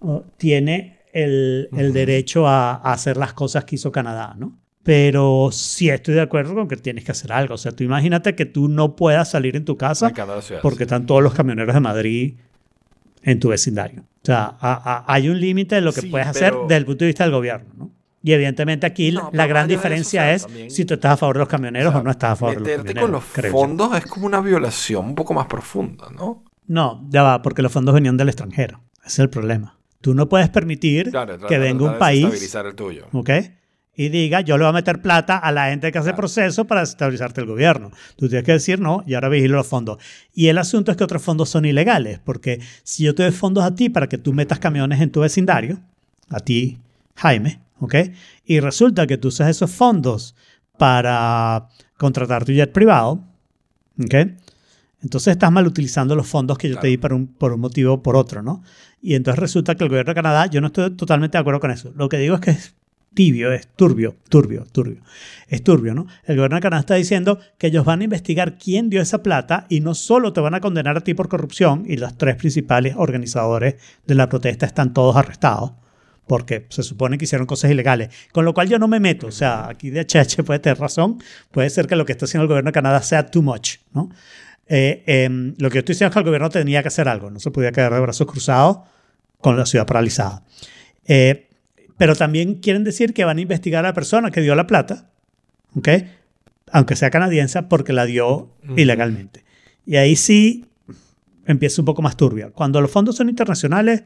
oh, 0.00 0.24
tiene 0.36 1.00
el, 1.12 1.68
el 1.76 1.92
derecho 1.92 2.46
a, 2.46 2.74
a 2.74 2.92
hacer 2.92 3.16
las 3.16 3.32
cosas 3.32 3.64
que 3.64 3.76
hizo 3.76 3.92
Canadá, 3.92 4.34
¿no? 4.36 4.58
Pero 4.82 5.50
sí 5.52 5.88
estoy 5.90 6.14
de 6.14 6.22
acuerdo 6.22 6.54
con 6.54 6.66
que 6.66 6.76
tienes 6.76 7.04
que 7.04 7.12
hacer 7.12 7.32
algo. 7.32 7.54
O 7.54 7.58
sea, 7.58 7.70
tú 7.70 7.84
imagínate 7.84 8.34
que 8.34 8.46
tú 8.46 8.68
no 8.68 8.96
puedas 8.96 9.30
salir 9.30 9.54
en 9.54 9.64
tu 9.64 9.76
casa 9.76 10.12
ciudad. 10.42 10.60
porque 10.60 10.82
están 10.82 11.06
todos 11.06 11.22
los 11.22 11.34
camioneros 11.34 11.72
de 11.72 11.80
Madrid 11.80 12.34
en 13.22 13.40
tu 13.40 13.48
vecindario. 13.48 14.02
O 14.02 14.24
sea, 14.26 14.56
a- 14.60 15.04
a- 15.04 15.04
hay 15.12 15.28
un 15.28 15.40
límite 15.40 15.74
de 15.76 15.80
lo 15.80 15.92
que 15.92 16.02
Sí, 16.02 16.06
puedes 16.08 16.26
hacer 16.28 16.50
pero- 16.52 16.62
desde 16.68 16.76
el 16.76 16.84
punto 16.86 17.04
de 17.04 17.06
vista 17.08 17.24
del 17.24 17.32
gobierno, 17.32 17.72
¿no? 17.76 17.90
Y 18.24 18.32
evidentemente 18.32 18.86
aquí 18.86 19.10
No, 19.10 19.30
la 19.32 19.46
gran 19.48 19.64
eso, 19.68 19.76
diferencia 19.78 20.20
o 20.22 20.24
sea, 20.24 20.34
es 20.34 20.42
también- 20.42 20.70
si 20.70 20.84
tú 20.84 20.94
estás 20.94 21.12
a 21.14 21.16
favor 21.16 21.36
de 21.36 21.40
los 21.40 21.48
camioneros 21.48 21.92
o, 21.92 22.02
no 22.04 22.10
estás 22.12 22.30
a 22.32 22.36
favor 22.36 22.54
de 22.54 22.60
los 22.60 22.68
Meterte 22.68 22.94
camioneros. 22.94 23.04
con 23.04 23.12
los 23.12 23.24
creo 23.34 23.52
yo. 23.52 23.58
fondos 23.58 23.96
es 23.98 24.06
como 24.06 24.26
una 24.26 24.40
violación 24.40 25.06
un 25.06 25.14
poco 25.16 25.34
más 25.34 25.46
profunda, 25.46 26.06
¿no? 26.16 26.44
No, 26.68 27.04
ya 27.10 27.24
va, 27.24 27.42
porque 27.42 27.62
los 27.62 27.72
fondos 27.72 27.94
venían 27.94 28.16
del 28.16 28.28
extranjero. 28.28 28.80
Ese 28.98 29.08
es 29.08 29.18
el 29.18 29.28
problema. 29.30 29.76
Tú 30.00 30.14
no 30.14 30.28
puedes 30.28 30.48
permitir 30.50 31.10
Claro, 31.10 31.36
que 31.46 31.58
venga 31.58 31.84
un 31.84 31.98
país 31.98 32.54
el 32.54 32.74
tuyo. 32.76 33.06
¿ok? 33.12 33.30
Y 33.94 34.08
diga, 34.08 34.40
yo 34.40 34.56
le 34.56 34.64
voy 34.64 34.70
a 34.70 34.72
meter 34.72 35.02
plata 35.02 35.36
a 35.36 35.52
la 35.52 35.68
gente 35.68 35.92
que 35.92 35.98
hace 35.98 36.14
proceso 36.14 36.64
para 36.66 36.80
desestabilizarte 36.80 37.42
el 37.42 37.46
gobierno. 37.46 37.90
Tú 38.16 38.28
tienes 38.28 38.44
que 38.44 38.52
decir 38.52 38.80
no 38.80 39.04
y 39.06 39.14
ahora 39.14 39.28
vigilo 39.28 39.56
los 39.56 39.66
fondos. 39.66 39.98
Y 40.34 40.48
el 40.48 40.56
asunto 40.56 40.90
es 40.90 40.96
que 40.96 41.04
otros 41.04 41.22
fondos 41.22 41.50
son 41.50 41.66
ilegales, 41.66 42.18
porque 42.18 42.60
si 42.84 43.04
yo 43.04 43.14
te 43.14 43.22
doy 43.22 43.32
fondos 43.32 43.64
a 43.64 43.74
ti 43.74 43.90
para 43.90 44.08
que 44.08 44.16
tú 44.16 44.32
metas 44.32 44.58
camiones 44.58 45.00
en 45.00 45.10
tu 45.10 45.20
vecindario, 45.20 45.78
a 46.30 46.40
ti, 46.40 46.78
Jaime, 47.16 47.60
¿ok? 47.80 47.94
Y 48.46 48.60
resulta 48.60 49.06
que 49.06 49.18
tú 49.18 49.28
usas 49.28 49.50
esos 49.50 49.70
fondos 49.70 50.34
para 50.78 51.68
contratar 51.98 52.44
tu 52.44 52.52
jet 52.52 52.72
privado, 52.72 53.22
¿ok? 54.02 54.14
Entonces 55.02 55.32
estás 55.32 55.50
mal 55.50 55.66
utilizando 55.66 56.14
los 56.14 56.26
fondos 56.26 56.56
que 56.56 56.68
yo 56.68 56.78
te 56.78 56.86
di 56.86 56.96
por 56.96 57.12
un, 57.12 57.26
por 57.26 57.52
un 57.52 57.60
motivo 57.60 57.94
o 57.94 58.02
por 58.02 58.16
otro, 58.16 58.42
¿no? 58.42 58.62
Y 59.02 59.16
entonces 59.16 59.38
resulta 59.38 59.74
que 59.74 59.84
el 59.84 59.90
gobierno 59.90 60.10
de 60.10 60.14
Canadá, 60.14 60.46
yo 60.46 60.60
no 60.60 60.68
estoy 60.68 60.90
totalmente 60.92 61.36
de 61.36 61.40
acuerdo 61.40 61.60
con 61.60 61.72
eso. 61.72 61.92
Lo 61.96 62.08
que 62.08 62.18
digo 62.18 62.36
es 62.36 62.40
que 62.40 62.50
es 62.52 62.74
tibio, 63.14 63.52
es 63.52 63.68
turbio, 63.68 64.16
turbio, 64.28 64.64
turbio. 64.70 65.02
Es 65.48 65.62
turbio, 65.62 65.94
¿no? 65.94 66.06
El 66.24 66.36
gobierno 66.36 66.56
de 66.56 66.62
Canadá 66.62 66.80
está 66.80 66.94
diciendo 66.94 67.38
que 67.58 67.68
ellos 67.68 67.84
van 67.84 68.00
a 68.00 68.04
investigar 68.04 68.58
quién 68.58 68.90
dio 68.90 69.00
esa 69.00 69.22
plata 69.22 69.66
y 69.68 69.80
no 69.80 69.94
solo 69.94 70.32
te 70.32 70.40
van 70.40 70.54
a 70.54 70.60
condenar 70.60 70.96
a 70.96 71.00
ti 71.00 71.14
por 71.14 71.28
corrupción, 71.28 71.84
y 71.86 71.96
los 71.96 72.16
tres 72.16 72.36
principales 72.36 72.94
organizadores 72.96 73.76
de 74.06 74.14
la 74.14 74.28
protesta 74.28 74.66
están 74.66 74.92
todos 74.94 75.16
arrestados, 75.16 75.72
porque 76.26 76.66
se 76.70 76.82
supone 76.82 77.18
que 77.18 77.24
hicieron 77.24 77.46
cosas 77.46 77.70
ilegales. 77.70 78.08
Con 78.32 78.44
lo 78.44 78.54
cual 78.54 78.68
yo 78.68 78.78
no 78.78 78.88
me 78.88 79.00
meto. 79.00 79.26
O 79.26 79.32
sea, 79.32 79.68
aquí 79.68 79.90
DHH 79.90 80.42
puede 80.44 80.60
tener 80.60 80.78
razón. 80.78 81.18
Puede 81.50 81.68
ser 81.68 81.86
que 81.86 81.96
lo 81.96 82.06
que 82.06 82.12
está 82.12 82.24
haciendo 82.24 82.44
el 82.44 82.48
gobierno 82.48 82.68
de 82.68 82.72
Canadá 82.72 83.02
sea 83.02 83.26
too 83.26 83.42
much, 83.42 83.78
¿no? 83.92 84.08
Eh, 84.68 85.02
em, 85.06 85.54
lo 85.58 85.68
que 85.68 85.74
yo 85.74 85.78
estoy 85.80 85.94
diciendo 85.94 86.10
es 86.10 86.14
que 86.14 86.18
el 86.20 86.24
gobierno 86.24 86.48
tenía 86.48 86.80
que 86.80 86.88
hacer 86.88 87.08
algo. 87.08 87.30
No 87.30 87.40
se 87.40 87.50
podía 87.50 87.72
quedar 87.72 87.92
de 87.92 88.00
brazos 88.00 88.26
cruzados 88.26 88.78
con 89.38 89.56
la 89.56 89.66
ciudad 89.66 89.86
paralizada. 89.86 90.44
Eh, 91.04 91.50
pero 92.02 92.16
también 92.16 92.56
quieren 92.56 92.82
decir 92.82 93.14
que 93.14 93.24
van 93.24 93.38
a 93.38 93.40
investigar 93.42 93.84
a 93.84 93.90
la 93.90 93.94
persona 93.94 94.32
que 94.32 94.40
dio 94.40 94.56
la 94.56 94.66
plata, 94.66 95.08
¿ok? 95.76 95.88
Aunque 96.72 96.96
sea 96.96 97.10
canadiense, 97.10 97.62
porque 97.62 97.92
la 97.92 98.06
dio 98.06 98.56
ilegalmente. 98.76 99.44
Y 99.86 99.94
ahí 99.94 100.16
sí 100.16 100.66
empieza 101.46 101.80
un 101.80 101.84
poco 101.84 102.02
más 102.02 102.16
turbio. 102.16 102.52
Cuando 102.54 102.80
los 102.80 102.90
fondos 102.90 103.14
son 103.14 103.28
internacionales, 103.28 104.02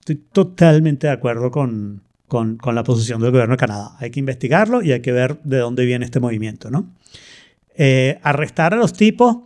estoy 0.00 0.16
totalmente 0.16 1.06
de 1.06 1.14
acuerdo 1.14 1.50
con, 1.50 2.02
con, 2.28 2.58
con 2.58 2.74
la 2.74 2.84
posición 2.84 3.18
del 3.22 3.30
gobierno 3.30 3.54
de 3.54 3.60
Canadá. 3.60 3.96
Hay 3.98 4.10
que 4.10 4.20
investigarlo 4.20 4.82
y 4.82 4.92
hay 4.92 5.00
que 5.00 5.12
ver 5.12 5.40
de 5.42 5.56
dónde 5.56 5.86
viene 5.86 6.04
este 6.04 6.20
movimiento, 6.20 6.70
¿no? 6.70 6.92
Eh, 7.74 8.20
arrestar 8.22 8.74
a 8.74 8.76
los 8.76 8.92
tipos, 8.92 9.38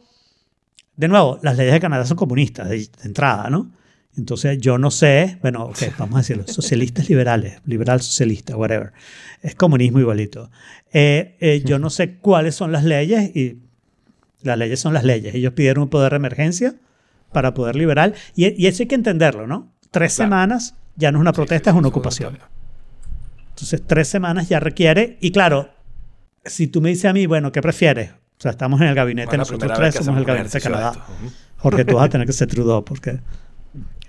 de 0.97 1.07
nuevo, 1.07 1.39
las 1.41 1.57
leyes 1.57 1.73
de 1.73 1.79
Canadá 1.79 2.05
son 2.05 2.17
comunistas 2.17 2.69
de, 2.69 2.79
de 2.79 3.05
entrada, 3.05 3.49
¿no? 3.49 3.71
Entonces 4.17 4.59
yo 4.59 4.79
no 4.79 4.91
sé, 4.91 5.39
bueno, 5.43 5.65
ok, 5.65 5.79
vamos 5.99 6.15
a 6.17 6.19
decirlo, 6.19 6.45
socialistas 6.47 7.09
liberales, 7.09 7.61
liberal 7.67 8.01
socialista, 8.01 8.57
whatever. 8.57 8.93
Es 9.43 9.55
comunismo 9.55 10.01
igualito. 10.01 10.51
Eh, 10.93 11.37
eh, 11.41 11.63
yo 11.65 11.79
no 11.79 11.91
sé 11.91 12.17
cuáles 12.17 12.55
son 12.55 12.73
las 12.73 12.85
leyes 12.85 13.35
y 13.37 13.59
las 14.43 14.57
leyes 14.59 14.81
son 14.81 14.95
las 14.95 15.05
leyes. 15.05 15.35
Ellos 15.35 15.53
pidieron 15.53 15.85
un 15.85 15.89
poder 15.91 16.13
de 16.13 16.17
emergencia 16.17 16.75
para 17.33 17.53
poder 17.55 17.77
liberar 17.77 18.15
y, 18.35 18.47
y 18.63 18.67
eso 18.67 18.83
hay 18.83 18.87
que 18.87 18.95
entenderlo, 18.95 19.47
¿no? 19.47 19.73
Tres 19.91 20.15
Claro. 20.17 20.29
semanas 20.31 20.75
ya 20.97 21.13
no 21.13 21.19
es 21.19 21.21
una 21.21 21.33
protesta, 21.33 21.71
Sí, 21.71 21.75
sí, 21.75 21.77
es 21.77 21.79
una 21.79 21.89
ocupación. 21.89 22.39
Entonces, 23.51 23.83
tres 23.87 24.09
semanas 24.09 24.49
ya 24.49 24.61
requiere. 24.61 25.19
Y 25.21 25.31
claro, 25.31 25.71
si 26.45 26.67
tú 26.69 26.81
me 26.81 26.91
dices 26.91 27.07
a 27.07 27.13
mí, 27.13 27.27
bueno, 27.27 27.53
¿qué 27.53 27.61
prefieres? 27.63 28.11
O 28.11 28.43
sea, 28.43 28.51
estamos 28.51 28.81
en 28.81 28.89
el 28.89 28.95
gabinete, 28.95 29.29
Bueno, 29.29 29.43
nosotros 29.43 29.73
tres 29.75 29.95
somos 29.95 30.19
el 30.19 30.25
gabinete 30.27 30.59
de 30.59 30.63
Canadá. 30.63 30.93
Jorge, 31.59 31.85
tú 31.85 31.97
vas 31.97 32.07
a 32.07 32.09
tener 32.11 32.27
que 32.27 32.33
ser 32.33 32.49
Trudeau, 32.49 32.85
porque. 32.85 33.19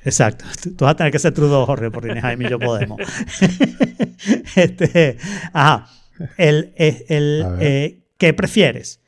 Exacto, 0.07 0.45
tú 0.77 0.85
vas 0.85 0.93
a 0.93 0.95
tener 0.95 1.11
que 1.11 1.19
ser 1.19 1.33
Trudeau, 1.33 1.65
Jorge, 1.65 1.91
porque 1.91 2.13
ni 2.13 2.21
Jaime 2.21 2.45
y 2.45 2.49
yo 2.49 2.59
podemos. 2.59 2.97
este, 4.55 5.17
ajá. 5.51 5.89
El, 6.37 6.71
el, 6.77 7.05
el, 7.09 7.45
ver. 7.45 7.57
eh, 7.59 7.99
¿qué 8.17 8.33
prefieres? 8.33 9.01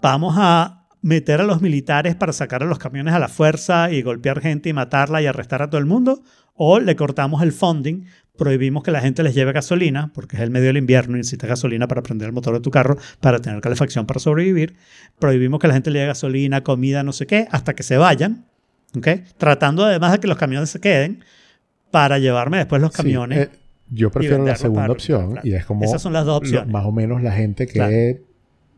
¿Vamos 0.00 0.34
a 0.36 0.88
meter 1.00 1.40
a 1.40 1.44
los 1.44 1.62
militares 1.62 2.16
para 2.16 2.32
sacar 2.32 2.64
a 2.64 2.66
los 2.66 2.80
camiones 2.80 3.14
a 3.14 3.20
la 3.20 3.28
fuerza 3.28 3.92
y 3.92 4.02
golpear 4.02 4.40
gente 4.40 4.68
y 4.68 4.72
matarla 4.72 5.22
y 5.22 5.26
arrestar 5.26 5.62
a 5.62 5.70
todo 5.70 5.78
el 5.78 5.86
mundo? 5.86 6.22
¿O 6.54 6.80
le 6.80 6.96
cortamos 6.96 7.40
el 7.42 7.52
funding, 7.52 8.06
prohibimos 8.36 8.82
que 8.82 8.90
la 8.90 9.00
gente 9.00 9.22
les 9.22 9.36
lleve 9.36 9.52
gasolina, 9.52 10.10
porque 10.12 10.34
es 10.34 10.42
el 10.42 10.50
medio 10.50 10.66
del 10.66 10.78
invierno 10.78 11.14
y 11.14 11.18
necesitas 11.18 11.50
gasolina 11.50 11.86
para 11.86 12.02
prender 12.02 12.26
el 12.26 12.32
motor 12.32 12.54
de 12.54 12.60
tu 12.60 12.72
carro, 12.72 12.96
para 13.20 13.38
tener 13.38 13.60
calefacción, 13.60 14.06
para 14.06 14.18
sobrevivir? 14.18 14.74
Prohibimos 15.20 15.60
que 15.60 15.68
la 15.68 15.74
gente 15.74 15.92
le 15.92 16.00
lleve 16.00 16.08
gasolina, 16.08 16.64
comida, 16.64 17.04
no 17.04 17.12
sé 17.12 17.28
qué, 17.28 17.46
hasta 17.52 17.74
que 17.74 17.84
se 17.84 17.96
vayan, 17.96 18.46
¿ok? 18.96 19.08
Tratando 19.38 19.84
además 19.84 20.12
de 20.12 20.20
que 20.20 20.26
los 20.28 20.36
camiones 20.38 20.70
se 20.70 20.80
queden 20.80 21.24
para 21.90 22.18
llevarme 22.18 22.58
después 22.58 22.80
los 22.82 22.92
Sí, 22.92 22.96
camiones. 22.98 23.38
eh, 23.38 23.50
yo 23.90 24.10
prefiero 24.10 24.44
la 24.44 24.56
segunda 24.56 24.82
para- 24.82 24.92
opción 24.92 25.32
claro. 25.32 25.46
y 25.48 25.54
es 25.54 25.64
como 25.66 25.84
Esas 25.84 26.00
son 26.02 26.12
las 26.12 26.24
dos 26.24 26.32
lo- 26.34 26.38
opciones. 26.38 26.72
más 26.72 26.84
o 26.86 26.92
menos 26.92 27.22
la 27.22 27.32
gente 27.32 27.66
que 27.66 27.72
Claro. 27.72 27.94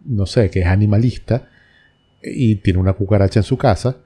no 0.06 0.26
sé, 0.26 0.50
que 0.50 0.60
es 0.60 0.66
animalista 0.66 1.48
y 2.22 2.56
tiene 2.56 2.78
una 2.80 2.94
cucaracha 2.94 3.40
en 3.40 3.44
su 3.44 3.56
casa 3.58 3.98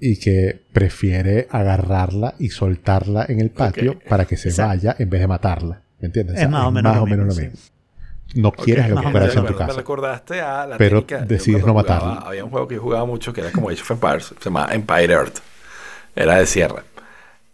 y 0.00 0.18
que 0.18 0.60
prefiere 0.72 1.46
agarrarla 1.50 2.34
y 2.38 2.48
soltarla 2.50 3.26
en 3.28 3.40
el 3.40 3.50
patio 3.50 3.98
para 4.08 4.24
que 4.24 4.36
se 4.36 4.48
Exacto. 4.48 4.68
vaya 4.68 4.96
en 4.98 5.10
vez 5.10 5.20
de 5.20 5.26
matarla. 5.26 5.82
¿Me 6.00 6.06
entiendes? 6.06 6.40
Es 6.40 6.48
más 6.48 6.64
o 6.66 6.70
menos 6.72 6.96
lo 6.96 7.06
mismo, 7.06 7.30
sí. 7.32 7.48
No 8.36 8.52
quieres 8.52 8.84
Ok, 8.84 8.88
la 8.90 8.94
más 8.94 9.04
o 9.04 9.08
cucaracha 9.08 9.32
en 9.32 9.36
menos. 9.42 9.52
tu 9.56 9.60
Me 9.62 9.66
casa. 9.66 9.78
recordaste 9.78 10.40
a 10.40 10.66
la 10.66 10.76
Pero 10.78 11.02
técnica- 11.04 11.26
decides 11.26 11.60
no 11.66 11.72
jugaba, 11.72 11.82
matarlo. 11.82 12.26
Había 12.28 12.44
un 12.44 12.50
juego 12.50 12.68
que 12.68 12.74
yo 12.76 12.80
jugaba 12.80 13.04
mucho 13.04 13.32
que 13.32 13.40
era 13.40 13.50
como 13.50 13.68
Age 13.70 13.82
of 13.82 13.90
Empires, 13.90 14.24
se 14.38 14.44
llamaba 14.44 14.72
Empire 14.72 15.12
Earth. 15.12 15.38
Era 16.14 16.36
de 16.36 16.46
sierra. 16.46 16.84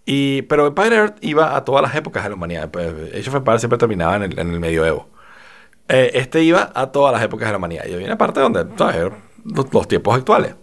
Y, 0.05 0.43
pero 0.43 0.67
Empire 0.69 0.97
Earth 0.97 1.19
iba 1.21 1.57
a 1.57 1.65
todas 1.65 1.83
las 1.83 1.95
épocas 1.95 2.23
de 2.23 2.29
la 2.31 2.35
humanidad. 2.37 2.71
Age 2.75 3.29
of 3.29 3.35
Empires 3.35 3.61
siempre 3.61 3.79
terminaba 3.79 4.17
en 4.17 4.23
el, 4.23 4.39
en 4.39 4.53
el 4.53 4.61
medioevo. 4.61 5.09
Eh, 5.89 6.13
este 6.15 6.43
iba 6.43 6.73
a 6.75 6.91
todas 6.93 7.13
las 7.13 7.23
épocas 7.23 7.49
de 7.49 7.53
la 7.53 7.59
humanidad. 7.59 7.85
Y 7.87 7.95
había 7.95 8.07
una 8.07 8.19
parte 8.19 8.41
donde, 8.41 8.67
¿sabes? 8.77 9.13
Los, 9.45 9.73
los 9.73 9.89
tiempos 9.89 10.17
actuales. 10.17 10.55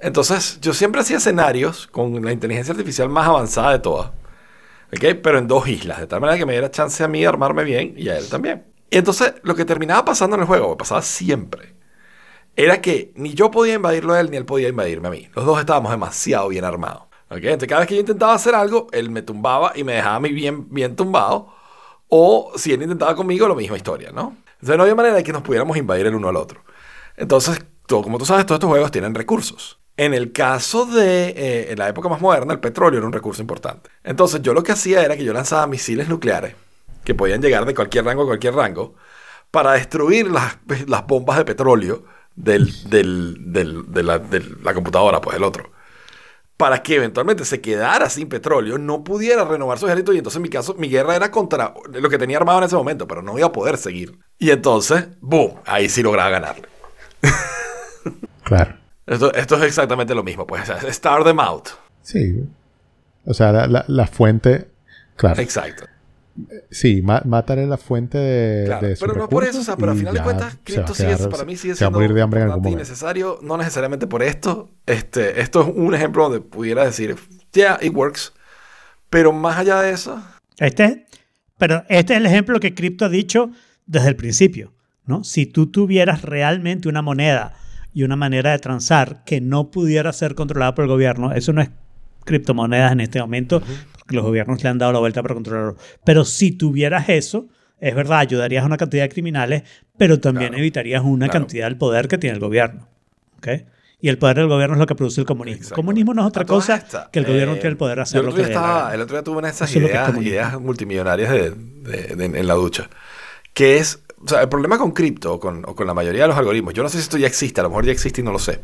Entonces, 0.00 0.60
yo 0.60 0.74
siempre 0.74 1.00
hacía 1.00 1.16
escenarios 1.16 1.86
con 1.86 2.24
la 2.24 2.32
inteligencia 2.32 2.72
artificial 2.72 3.08
más 3.08 3.26
avanzada 3.26 3.72
de 3.72 3.78
todas. 3.80 4.10
¿Ok? 4.92 5.16
Pero 5.22 5.38
en 5.38 5.48
dos 5.48 5.68
islas, 5.68 6.00
de 6.00 6.06
tal 6.06 6.20
manera 6.20 6.38
que 6.38 6.46
me 6.46 6.52
diera 6.52 6.70
chance 6.70 7.02
a 7.02 7.08
mí 7.08 7.20
de 7.20 7.26
armarme 7.26 7.64
bien 7.64 7.94
y 7.96 8.08
a 8.08 8.18
él 8.18 8.28
también. 8.28 8.64
Y 8.90 8.98
entonces, 8.98 9.34
lo 9.42 9.54
que 9.54 9.64
terminaba 9.64 10.04
pasando 10.04 10.36
en 10.36 10.42
el 10.42 10.46
juego, 10.46 10.72
que 10.72 10.78
pasaba 10.78 11.02
siempre, 11.02 11.74
era 12.56 12.80
que 12.80 13.12
ni 13.16 13.34
yo 13.34 13.50
podía 13.50 13.74
invadirlo 13.74 14.14
a 14.14 14.20
él, 14.20 14.30
ni 14.30 14.36
él 14.36 14.46
podía 14.46 14.68
invadirme 14.68 15.08
a 15.08 15.10
mí. 15.10 15.28
Los 15.34 15.44
dos 15.44 15.60
estábamos 15.60 15.90
demasiado 15.90 16.48
bien 16.48 16.64
armados. 16.64 17.07
¿Ok? 17.30 17.38
Entonces, 17.42 17.68
cada 17.68 17.80
vez 17.80 17.88
que 17.88 17.94
yo 17.94 18.00
intentaba 18.00 18.34
hacer 18.34 18.54
algo, 18.54 18.86
él 18.92 19.10
me 19.10 19.22
tumbaba 19.22 19.72
y 19.74 19.84
me 19.84 19.94
dejaba 19.94 20.16
a 20.16 20.20
mí 20.20 20.30
bien, 20.32 20.66
bien 20.72 20.96
tumbado. 20.96 21.52
O 22.08 22.52
si 22.56 22.72
él 22.72 22.82
intentaba 22.82 23.14
conmigo, 23.14 23.46
la 23.48 23.54
misma 23.54 23.76
historia, 23.76 24.10
¿no? 24.12 24.36
Entonces, 24.54 24.76
no 24.76 24.82
había 24.82 24.94
manera 24.94 25.14
de 25.16 25.22
que 25.24 25.32
nos 25.32 25.42
pudiéramos 25.42 25.76
invadir 25.76 26.06
el 26.06 26.14
uno 26.14 26.28
al 26.28 26.36
otro. 26.36 26.62
Entonces, 27.16 27.58
todo- 27.86 28.02
como 28.02 28.18
tú 28.18 28.24
sabes, 28.24 28.46
todos 28.46 28.56
estos 28.56 28.70
juegos 28.70 28.90
tienen 28.90 29.14
recursos. 29.14 29.78
En 29.96 30.14
el 30.14 30.32
caso 30.32 30.86
de 30.86 31.28
eh, 31.30 31.72
en 31.72 31.78
la 31.78 31.88
época 31.88 32.08
más 32.08 32.20
moderna, 32.20 32.52
el 32.54 32.60
petróleo 32.60 32.98
era 32.98 33.06
un 33.06 33.12
recurso 33.12 33.42
importante. 33.42 33.90
Entonces, 34.04 34.40
yo 34.42 34.54
lo 34.54 34.62
que 34.62 34.72
hacía 34.72 35.02
era 35.04 35.16
que 35.16 35.24
yo 35.24 35.32
lanzaba 35.32 35.66
misiles 35.66 36.08
nucleares 36.08 36.54
que 37.04 37.14
podían 37.14 37.42
llegar 37.42 37.64
de 37.66 37.74
cualquier 37.74 38.04
rango 38.04 38.22
a 38.22 38.26
cualquier 38.26 38.54
rango 38.54 38.94
para 39.50 39.72
destruir 39.72 40.30
las, 40.30 40.58
las 40.86 41.06
bombas 41.06 41.38
de 41.38 41.44
petróleo 41.44 42.04
del, 42.36 42.72
del- 42.90 43.52
del- 43.52 43.92
de, 43.92 44.02
la, 44.02 44.18
de 44.18 44.40
la 44.62 44.74
computadora, 44.74 45.20
pues 45.20 45.36
el 45.36 45.42
otro. 45.44 45.70
Para 46.58 46.82
que 46.82 46.96
eventualmente 46.96 47.44
se 47.46 47.60
quedara 47.62 48.10
sin 48.10 48.28
petróleo, 48.28 48.76
no 48.78 49.02
pudiera 49.04 49.44
renovar 49.46 49.78
su 49.78 49.86
ejército. 49.86 50.12
Y 50.12 50.18
entonces, 50.18 50.36
en 50.36 50.42
mi 50.42 50.48
caso, 50.50 50.74
mi 50.74 50.88
guerra 50.90 51.16
era 51.16 51.30
contra 51.30 51.72
lo 51.92 52.10
que 52.10 52.18
tenía 52.18 52.36
armado 52.36 52.58
en 52.58 52.64
ese 52.64 52.76
momento, 52.76 53.06
pero 53.08 53.22
no 53.22 53.38
iba 53.38 53.46
a 53.46 53.52
poder 53.52 53.76
seguir. 53.78 54.18
Y 54.38 54.50
entonces, 54.50 55.06
¡boom! 55.20 55.54
Ahí 55.64 55.88
sí 55.88 56.02
lograba 56.02 56.28
ganarle. 56.28 56.68
Claro. 58.44 58.76
Esto, 59.06 59.32
esto 59.34 59.56
es 59.56 59.62
exactamente 59.62 60.14
lo 60.14 60.22
mismo, 60.22 60.46
pues. 60.46 60.68
es 60.68 60.84
Star 60.84 61.22
them 61.24 61.38
out. 61.40 61.68
Sí. 62.02 62.44
O 63.26 63.34
sea, 63.34 63.52
la, 63.52 63.66
la- 63.66 63.84
la 63.86 64.06
fuente. 64.06 64.68
Claro. 65.16 65.40
Exacto. 65.40 65.84
Sí, 66.70 67.02
ma- 67.02 67.22
mataré 67.24 67.66
la 67.66 67.76
fuente 67.76 68.16
de, 68.18 68.64
Claro, 68.66 68.86
de 68.86 68.96
pero 69.00 69.14
no 69.14 69.28
por 69.28 69.44
eso, 69.44 69.60
o 69.60 69.64
sea, 69.64 69.76
pero 69.76 69.92
al 69.92 69.98
final 69.98 70.14
de 70.14 70.22
cuentas, 70.22 70.56
cripto 70.62 70.94
sigue, 70.94 71.08
quedar- 71.16 71.28
para 71.30 71.44
mí 71.44 71.56
sigue 71.56 71.74
se 71.74 71.84
va 71.84 71.88
a 71.88 71.90
siendo 71.90 71.98
morir 71.98 72.14
de 72.14 72.22
hambre 72.22 72.40
en 72.40 72.44
algún 72.44 72.58
importante 72.58 72.68
y 72.68 72.72
momento. 72.72 72.90
necesario, 72.90 73.38
no 73.42 73.56
necesariamente 73.56 74.06
por 74.06 74.22
esto. 74.22 74.70
Este, 74.86 75.40
esto 75.40 75.62
es 75.62 75.68
un 75.74 75.94
ejemplo 75.94 76.24
donde 76.24 76.40
pudiera 76.40 76.84
decir, 76.84 77.16
yeah, 77.52 77.78
it 77.82 77.92
works. 77.94 78.32
Pero 79.10 79.32
más 79.32 79.58
allá 79.58 79.80
de 79.80 79.90
eso, 79.92 80.22
Este, 80.58 81.06
pero 81.56 81.82
este 81.88 82.12
es 82.14 82.18
el 82.20 82.26
ejemplo 82.26 82.60
que 82.60 82.74
Crypto 82.74 83.06
ha 83.06 83.08
dicho 83.08 83.50
desde 83.86 84.08
el 84.08 84.16
principio. 84.16 84.72
¿no? 85.06 85.24
Si 85.24 85.46
tú 85.46 85.66
tuvieras 85.68 86.20
realmente 86.22 86.88
una 86.88 87.00
moneda 87.02 87.54
y 87.94 88.02
una 88.02 88.14
manera 88.16 88.52
de 88.52 88.58
transar 88.58 89.24
que 89.24 89.40
no 89.40 89.70
pudiera 89.70 90.12
ser 90.12 90.34
controlada 90.34 90.74
por 90.74 90.84
el 90.84 90.90
gobierno, 90.90 91.32
eso 91.32 91.52
no 91.54 91.62
es 91.62 91.70
criptomonedas 92.28 92.92
en 92.92 93.00
este 93.00 93.20
momento, 93.20 93.60
porque 93.98 94.14
los 94.14 94.24
gobiernos 94.24 94.62
le 94.62 94.68
han 94.68 94.78
dado 94.78 94.92
la 94.92 94.98
vuelta 95.00 95.22
para 95.22 95.34
controlarlo. 95.34 95.76
Pero 96.04 96.24
si 96.24 96.52
tuvieras 96.52 97.08
eso, 97.08 97.48
es 97.80 97.94
verdad, 97.94 98.18
ayudarías 98.20 98.62
a 98.62 98.66
una 98.66 98.76
cantidad 98.76 99.02
de 99.04 99.08
criminales, 99.08 99.62
pero 99.96 100.20
también 100.20 100.50
Claro, 100.50 100.60
evitarías 100.62 101.02
una 101.04 101.26
claro. 101.26 101.40
cantidad 101.40 101.66
del 101.66 101.76
poder 101.76 102.08
que 102.08 102.18
tiene 102.18 102.34
el 102.34 102.40
gobierno. 102.40 102.88
¿ok? 103.38 103.48
Y 104.00 104.08
el 104.08 104.18
poder 104.18 104.36
del 104.36 104.46
gobierno 104.48 104.74
es 104.76 104.78
lo 104.78 104.86
que 104.86 104.94
produce 104.94 105.20
el 105.20 105.26
comunismo. 105.26 105.66
El 105.68 105.72
comunismo 105.74 106.14
no 106.14 106.22
es 106.22 106.28
otra 106.28 106.44
cosa 106.44 106.84
que 107.10 107.18
el 107.18 107.24
gobierno 107.26 107.54
eh, 107.54 107.56
tiene 107.56 107.70
el 107.70 107.76
poder 107.76 107.98
hacer 108.00 108.20
el 108.20 108.26
lo 108.26 108.34
que 108.34 108.42
estaba-. 108.42 108.94
El 108.94 109.00
otro 109.00 109.16
día 109.16 109.24
tuve 109.24 109.38
una 109.38 109.48
de 109.48 109.54
esas 109.54 109.70
es 109.70 109.76
ideas, 109.76 110.60
multimillonarias 110.60 111.30
de, 111.32 111.50
de- 111.50 112.14
de- 112.16 112.24
en 112.38 112.46
la 112.46 112.54
ducha. 112.54 112.88
Que 113.54 113.78
es, 113.78 114.04
o 114.24 114.28
sea, 114.28 114.42
el 114.42 114.48
problema 114.48 114.78
con 114.78 114.92
cripto 114.92 115.34
o 115.34 115.40
con, 115.40 115.64
o 115.66 115.74
con 115.74 115.86
la 115.86 115.94
mayoría 115.94 116.22
de 116.22 116.28
los 116.28 116.36
algoritmos, 116.36 116.74
yo 116.74 116.84
no 116.84 116.88
sé 116.88 116.98
si 116.98 117.02
esto 117.02 117.18
ya 117.18 117.26
existe, 117.26 117.60
a 117.60 117.64
lo 117.64 117.70
mejor 117.70 117.86
ya 117.86 117.92
existe 117.92 118.20
y 118.20 118.24
no 118.24 118.30
lo 118.30 118.38
sé. 118.38 118.60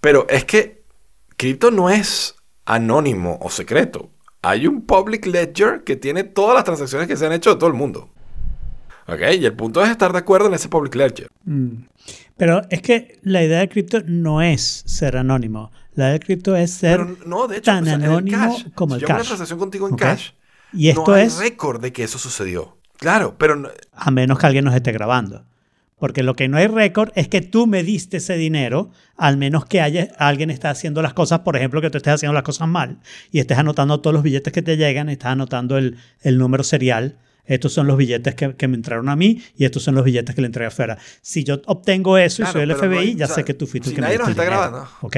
Pero 0.00 0.26
es 0.28 0.44
que 0.44 0.84
cripto 1.36 1.70
no 1.72 1.90
es 1.90 2.36
anónimo 2.66 3.38
o 3.42 3.50
secreto. 3.50 4.10
Hay 4.42 4.66
un 4.66 4.82
public 4.82 5.26
ledger 5.26 5.82
que 5.84 5.96
tiene 5.96 6.24
todas 6.24 6.54
las 6.54 6.64
transacciones 6.64 7.06
que 7.08 7.16
se 7.16 7.26
han 7.26 7.32
hecho 7.32 7.50
de 7.50 7.56
todo 7.56 7.68
el 7.68 7.74
mundo. 7.74 8.08
¿Ok? 9.06 9.20
Y 9.38 9.44
el 9.44 9.54
punto 9.54 9.82
es 9.82 9.90
estar 9.90 10.12
de 10.12 10.18
acuerdo 10.18 10.48
en 10.48 10.54
ese 10.54 10.68
public 10.68 10.94
ledger. 10.94 11.28
Mm. 11.44 11.84
Pero 12.36 12.62
es 12.70 12.82
que 12.82 13.18
la 13.22 13.42
idea 13.44 13.60
de 13.60 13.68
cripto 13.68 13.98
no 14.06 14.42
es 14.42 14.82
ser 14.86 15.16
anónimo. 15.16 15.70
La 15.94 16.04
idea 16.06 16.12
de 16.14 16.20
cripto 16.20 16.56
es 16.56 16.72
ser 16.72 16.98
Pero 16.98 17.16
no, 17.26 17.46
de 17.46 17.58
hecho, 17.58 17.70
tan 17.72 17.82
o 17.82 17.86
sea, 17.86 17.94
el 17.96 18.04
anónimo 18.04 18.38
cash, 18.38 18.66
como 18.74 18.94
si 18.94 18.96
el 18.96 19.00
yo 19.02 19.06
una 19.08 19.18
cash. 19.18 19.26
transacción 19.26 19.58
contigo 19.58 19.86
en 19.88 19.94
¿Ok? 19.94 20.00
cash. 20.00 20.30
Y 20.72 20.88
esto 20.88 21.04
no 21.06 21.14
hay 21.14 21.26
es 21.26 21.38
récord 21.38 21.80
de 21.80 21.92
que 21.92 22.04
eso 22.04 22.18
sucedió. 22.18 22.78
Claro, 22.96 23.36
pero 23.36 23.56
no- 23.56 23.68
a 23.92 24.10
menos 24.10 24.38
que 24.38 24.46
alguien 24.46 24.64
nos 24.64 24.74
esté 24.74 24.90
grabando. 24.92 25.44
Porque 26.02 26.24
lo 26.24 26.34
que 26.34 26.48
no 26.48 26.56
hay 26.56 26.66
récord 26.66 27.12
es 27.14 27.28
que 27.28 27.42
tú 27.42 27.68
me 27.68 27.84
diste 27.84 28.16
ese 28.16 28.36
dinero, 28.36 28.90
al 29.16 29.36
menos 29.36 29.66
que 29.66 29.80
haya, 29.80 30.08
alguien 30.18 30.50
está 30.50 30.68
haciendo 30.68 31.00
las 31.00 31.14
cosas, 31.14 31.38
por 31.40 31.54
ejemplo, 31.56 31.80
que 31.80 31.90
tú 31.90 31.98
estés 31.98 32.14
haciendo 32.14 32.32
las 32.34 32.42
cosas 32.42 32.66
mal 32.66 32.98
y 33.30 33.38
estés 33.38 33.56
anotando 33.56 34.00
todos 34.00 34.12
los 34.12 34.24
billetes 34.24 34.52
que 34.52 34.62
te 34.62 34.76
llegan, 34.76 35.08
estás 35.08 35.30
anotando 35.30 35.78
el, 35.78 35.98
el 36.22 36.38
número 36.38 36.64
serial. 36.64 37.18
Estos 37.44 37.72
son 37.72 37.86
los 37.86 37.96
billetes 37.96 38.34
que, 38.34 38.56
que 38.56 38.66
me 38.66 38.74
entraron 38.74 39.08
a 39.10 39.14
mí 39.14 39.40
y 39.56 39.64
estos 39.64 39.84
son 39.84 39.94
los 39.94 40.02
billetes 40.04 40.34
que 40.34 40.40
le 40.40 40.46
entregué 40.46 40.66
afuera. 40.66 40.98
Si 41.20 41.44
yo 41.44 41.62
obtengo 41.66 42.18
eso 42.18 42.38
Claro, 42.42 42.50
y 42.50 42.52
soy 42.54 42.62
el 42.62 42.68
no 42.70 42.74
FBI, 42.76 42.98
hay- 42.98 43.14
ya 43.14 43.24
o 43.26 43.28
sea, 43.28 43.36
sé 43.36 43.44
que 43.44 43.54
tú 43.54 43.68
fuiste 43.68 43.90
el 43.90 43.90
si 43.90 43.94
que 43.94 44.00
me 44.00 44.06
nadie 44.08 44.18
diste 44.18 44.30
nos 44.30 44.36
el 44.36 44.42
está 44.42 44.42
dinero, 44.56 44.70
grabando. 44.72 44.90
¿ok? 45.02 45.16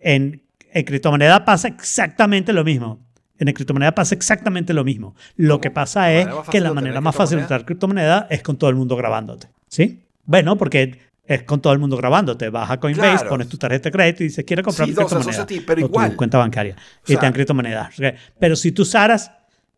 En, 0.00 0.42
en 0.72 0.84
criptomoneda 0.84 1.44
pasa 1.44 1.68
exactamente 1.68 2.52
lo 2.52 2.64
mismo. 2.64 2.98
En 3.38 3.52
criptomoneda 3.52 3.94
pasa 3.94 4.16
exactamente 4.16 4.74
lo 4.74 4.82
mismo. 4.82 5.14
Lo 5.36 5.60
que 5.60 5.70
pasa 5.70 6.12
es 6.12 6.26
que 6.50 6.60
la 6.60 6.72
manera 6.72 7.00
más 7.00 7.14
fácil 7.14 7.38
de 7.38 7.44
usar 7.44 7.64
criptomoneda 7.64 8.26
es 8.28 8.42
con 8.42 8.56
todo 8.56 8.70
el 8.70 8.74
mundo 8.76 8.96
grabándote. 8.96 9.46
¿Sí? 9.68 10.00
Bueno, 10.26 10.56
porque 10.58 11.00
es 11.24 11.42
con 11.44 11.60
todo 11.60 11.72
el 11.72 11.78
mundo 11.78 11.96
grabándote. 11.96 12.50
Vas 12.50 12.70
a 12.70 12.78
Coinbase, 12.78 13.10
Claro. 13.16 13.28
pones 13.30 13.48
tu 13.48 13.56
tarjeta 13.56 13.84
de 13.88 13.92
crédito 13.92 14.22
y 14.22 14.26
dices, 14.26 14.44
quiero 14.44 14.62
comprar 14.62 14.86
Sí, 14.86 14.92
mi 14.92 14.96
no, 14.96 15.02
o 15.02 15.06
criptomoneda. 15.08 15.42
eso 15.42 15.46
sí, 15.48 15.60
pero 15.66 15.82
o 15.82 15.88
igual. 15.88 16.10
tu 16.10 16.16
cuenta 16.16 16.38
bancaria. 16.38 16.76
y 17.04 17.08
sea- 17.12 17.20
te 17.20 17.26
dan 17.26 17.32
criptomonedas. 17.32 17.94
Pero 18.38 18.54
si 18.56 18.72
tú 18.72 18.82
usaras, 18.82 19.32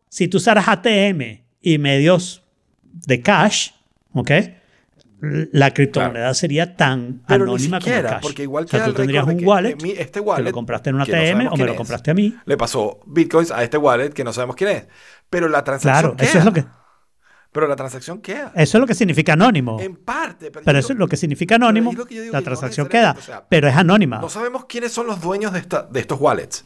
si 0.09 0.27
tú 0.27 0.37
usaras 0.37 0.67
ATM 0.67 1.43
y 1.61 1.77
medios 1.77 2.43
de 2.83 3.21
cash, 3.21 3.69
¿ok? 4.13 4.31
La 5.21 5.71
criptomoneda 5.73 6.33
sería 6.33 6.77
tan 6.77 7.21
Pero 7.27 7.45
ni 7.45 7.51
anónima 7.51 7.79
como 7.79 7.89
el 7.89 7.93
siquiera, 7.93 8.09
cash. 8.11 8.21
porque 8.21 8.43
igual 8.43 8.63
o 8.63 8.67
sea, 8.69 8.85
tú 8.85 8.93
tendrías 8.93 9.25
un 9.25 9.37
que 9.37 9.45
wallet 9.45 9.75
mí- 9.83 9.91
este 9.97 10.11
que 10.13 10.19
wallet 10.21 10.43
lo 10.45 10.51
compraste 10.53 10.91
en 10.91 10.95
un 10.95 11.03
que 11.03 11.11
no 11.11 11.17
ATM 11.17 11.31
sabemos 11.33 11.53
o 11.53 11.57
me 11.57 11.65
lo 11.65 11.71
es. 11.71 11.77
compraste 11.77 12.11
a 12.11 12.13
mí. 12.13 12.33
le 12.45 12.55
pasó 12.57 12.99
bitcoins 13.05 13.51
a 13.51 13.61
este 13.63 13.75
wallet 13.77 14.11
que 14.13 14.23
no 14.23 14.31
sabemos 14.31 14.55
quién 14.55 14.69
es. 14.69 14.87
Pero 15.29 15.49
la 15.49 15.63
transacción 15.65 16.15
Claro, 16.15 16.15
queda. 16.15 16.25
eso 16.29 16.37
es 16.39 16.45
lo 16.45 16.53
que 16.53 16.65
Pero 17.51 17.67
la 17.67 17.75
transacción 17.75 18.21
queda. 18.21 18.51
eso 18.55 18.77
es 18.77 18.81
lo 18.81 18.85
que 18.85 18.93
significa 18.93 19.33
anónimo. 19.33 19.79
En 19.79 19.95
parte. 19.95 20.51
Pero, 20.51 20.63
Pero 20.65 20.79
eso 20.79 20.93
es 20.93 20.99
lo 20.99 21.07
que 21.07 21.17
significa 21.17 21.55
anónimo. 21.55 21.91
es 21.91 21.97
que 22.05 22.15
La 22.15 22.25
que 22.25 22.31
no 22.31 22.43
transacción 22.43 22.87
queda, 22.87 23.13
necesariamente, 23.13 23.31
o 23.31 23.41
sea, 23.41 23.47
pero 23.49 23.67
es 23.67 23.75
anónima. 23.75 24.19
No 24.19 24.29
sabemos 24.29 24.65
quiénes 24.65 24.91
son 24.91 25.07
los 25.07 25.19
dueños 25.19 25.51
de, 25.53 25.59
esta, 25.59 25.83
de 25.83 25.99
estos 25.99 26.19
wallets. 26.19 26.65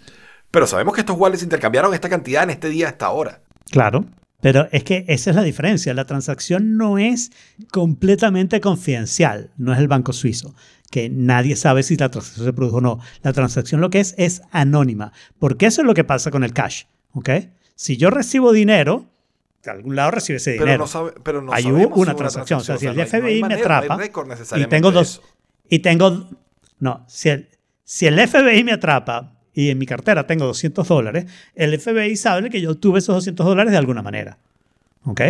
Pero 0.52 0.68
sabemos 0.68 0.94
que 0.94 1.02
estos 1.02 1.18
wallets 1.18 1.42
intercambiaron 1.42 1.94
esta 1.94 2.10
cantidad 2.10 2.44
en 2.44 2.50
este 2.52 2.70
día, 2.70 2.88
a 2.88 2.90
esta 2.90 3.10
hora. 3.10 3.42
Claro. 3.72 4.06
Pero 4.42 4.68
es 4.74 4.84
que 4.84 5.06
esa 5.08 5.30
es 5.30 5.36
la 5.38 5.42
diferencia. 5.44 5.94
La 5.94 6.04
transacción 6.06 6.76
no 6.76 6.98
es 6.98 7.32
completamente 7.72 8.60
confidencial. 8.60 9.52
No 9.58 9.72
es 9.72 9.80
el 9.80 9.88
banco 9.88 10.12
suizo, 10.12 10.54
que 10.92 11.10
nadie 11.10 11.56
sabe 11.56 11.82
si 11.82 11.96
la 11.96 12.12
transacción 12.12 12.46
se 12.46 12.54
produjo 12.54 12.78
o 12.78 12.82
no. 12.82 13.00
La 13.22 13.32
transacción 13.32 13.80
lo 13.80 13.90
que 13.90 14.02
es 14.02 14.16
es 14.18 14.42
anónima. 14.52 15.14
Porque 15.40 15.66
eso 15.66 15.82
es 15.82 15.88
lo 15.88 15.94
que 15.94 16.04
pasa 16.04 16.30
con 16.30 16.44
el 16.44 16.52
cash. 16.52 16.84
¿ok? 17.14 17.30
Si 17.76 17.96
yo 17.96 18.10
recibo 18.10 18.52
dinero 18.52 19.06
de 19.64 19.72
algún 19.72 19.96
lado 19.96 20.12
recibe 20.12 20.38
ese 20.38 20.52
Pero 20.52 20.66
dinero. 20.66 20.84
no 20.84 20.88
sabe, 20.88 21.14
pero 21.24 21.42
no 21.42 21.56
si 21.56 21.68
una 21.68 22.16
transacción. 22.16 22.60
O 22.60 22.64
sea, 22.64 22.78
si 22.78 22.86
el 22.88 22.96
no 22.96 23.02
hay- 23.02 23.08
hay 23.12 23.20
FBI 23.22 23.42
me 23.44 23.54
hay 23.56 23.62
atrapa 23.62 23.98
y 24.58 24.66
tengo 24.66 24.92
dos 24.92 25.22
y 25.70 25.80
tengo 25.80 26.30
no, 26.80 27.06
si 27.08 27.30
el, 27.30 27.50
si 27.84 28.06
el 28.08 28.20
FBI 28.20 28.64
me 28.64 28.74
atrapa 28.74 29.40
y 29.54 29.70
en 29.70 29.78
mi 29.78 29.86
cartera 29.86 30.28
tengo 30.28 30.46
200 30.46 30.88
dólares, 30.88 31.26
el 31.56 31.80
FBI 31.80 32.16
sabe 32.18 32.50
que 32.50 32.60
yo 32.60 32.76
tuve 32.76 33.00
esos 33.00 33.16
200 33.16 33.46
dólares 33.46 33.72
de 33.72 33.78
alguna 33.78 34.02
manera. 34.02 34.38
¿Ok? 35.06 35.22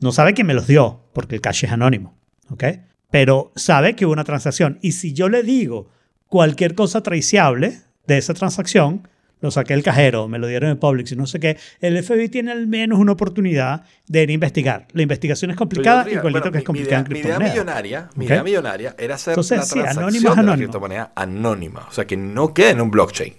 No 0.00 0.10
sabe 0.12 0.34
quién 0.34 0.46
me 0.46 0.54
los 0.54 0.66
dio, 0.66 1.04
porque 1.12 1.34
el 1.36 1.40
cash 1.40 1.64
es 1.64 1.70
anónimo. 1.72 2.16
¿Ok? 2.50 2.64
Pero 3.10 3.52
sabe 3.54 3.94
que 3.94 4.06
hubo 4.06 4.12
una 4.12 4.24
transacción. 4.24 4.78
Y 4.82 4.92
si 4.92 5.12
yo 5.12 5.28
le 5.28 5.42
digo 5.42 5.88
cualquier 6.28 6.74
cosa 6.74 7.02
traiciable 7.02 7.80
de 8.06 8.18
esa 8.18 8.34
transacción, 8.34 9.06
lo 9.40 9.50
saqué 9.50 9.74
del 9.74 9.82
cajero, 9.82 10.28
me 10.28 10.38
lo 10.38 10.46
dieron 10.46 10.70
en 10.70 10.78
Publix 10.78 11.12
y 11.12 11.16
no 11.16 11.26
sé 11.26 11.38
qué, 11.40 11.58
el 11.80 12.02
FBI 12.02 12.28
tiene 12.30 12.52
al 12.52 12.66
menos 12.66 12.98
una 12.98 13.12
oportunidad 13.12 13.84
de 14.08 14.22
ir 14.22 14.30
a 14.30 14.32
investigar. 14.32 14.88
La 14.92 15.02
investigación 15.02 15.50
es 15.50 15.56
complicada, 15.56 16.04
diría, 16.04 16.18
igualito 16.20 16.40
bueno, 16.40 16.52
que 16.52 16.58
es 16.58 16.68
mi- 16.68 16.80
mi 16.80 16.84
complicada 16.86 17.02
idea- 17.02 17.06
en 17.06 17.12
Mi 17.12 17.18
idea 17.44 17.50
millonaria, 17.52 18.08
mi 18.14 18.26
millonaria 18.50 18.94
era 18.98 19.14
hacer 19.16 19.32
Entonces, 19.32 19.58
la 19.58 19.64
sí, 19.64 19.72
transacción 19.74 20.04
anónimo 20.04 20.34
de 20.34 20.42
la 20.42 20.56
criptomoneda 20.56 21.12
anónima. 21.14 21.86
O 21.88 21.92
sea, 21.92 22.06
que 22.06 22.16
no 22.16 22.54
quede 22.54 22.70
en 22.70 22.80
un 22.80 22.90
blockchain. 22.90 23.34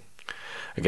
¿Ok? 0.78 0.86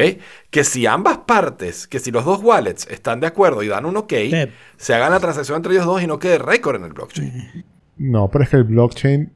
Que 0.51 0.63
si 0.63 0.87
ambas 0.87 1.19
partes, 1.27 1.89
que 1.89 1.99
si 1.99 2.13
los 2.13 2.25
dos 2.25 2.41
wallets 2.45 2.87
están 2.89 3.19
de 3.19 3.27
acuerdo 3.27 3.65
y 3.65 3.69
dan 3.69 3.87
un 3.87 3.97
ok, 3.97 4.09
Pep. 4.31 4.53
se 4.77 4.95
haga 4.95 5.11
la 5.11 5.19
transacción 5.19 5.57
entre 5.57 5.73
ellos 5.73 5.85
dos 5.87 6.01
y 6.01 6.07
no 6.07 6.21
quede 6.21 6.39
récord 6.39 6.77
en 6.77 6.85
el 6.85 6.93
blockchain. 6.93 7.65
No, 7.97 8.29
pero 8.31 8.45
es 8.45 8.51
que 8.51 8.57
el 8.59 8.65
blockchain, 8.65 9.33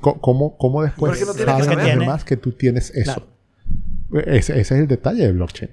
¿cómo, 0.00 0.56
cómo 0.56 0.82
después 0.84 1.18
que 1.18 1.24
no 1.24 1.34
que 1.34 1.44
saben 1.44 1.98
demás 1.98 2.24
que 2.24 2.36
tú 2.36 2.52
tienes 2.52 2.90
eso? 2.90 3.14
Claro. 3.14 3.35
Ese, 4.12 4.52
ese 4.52 4.60
es 4.60 4.70
el 4.72 4.86
detalle 4.88 5.24
del 5.24 5.34
blockchain. 5.34 5.70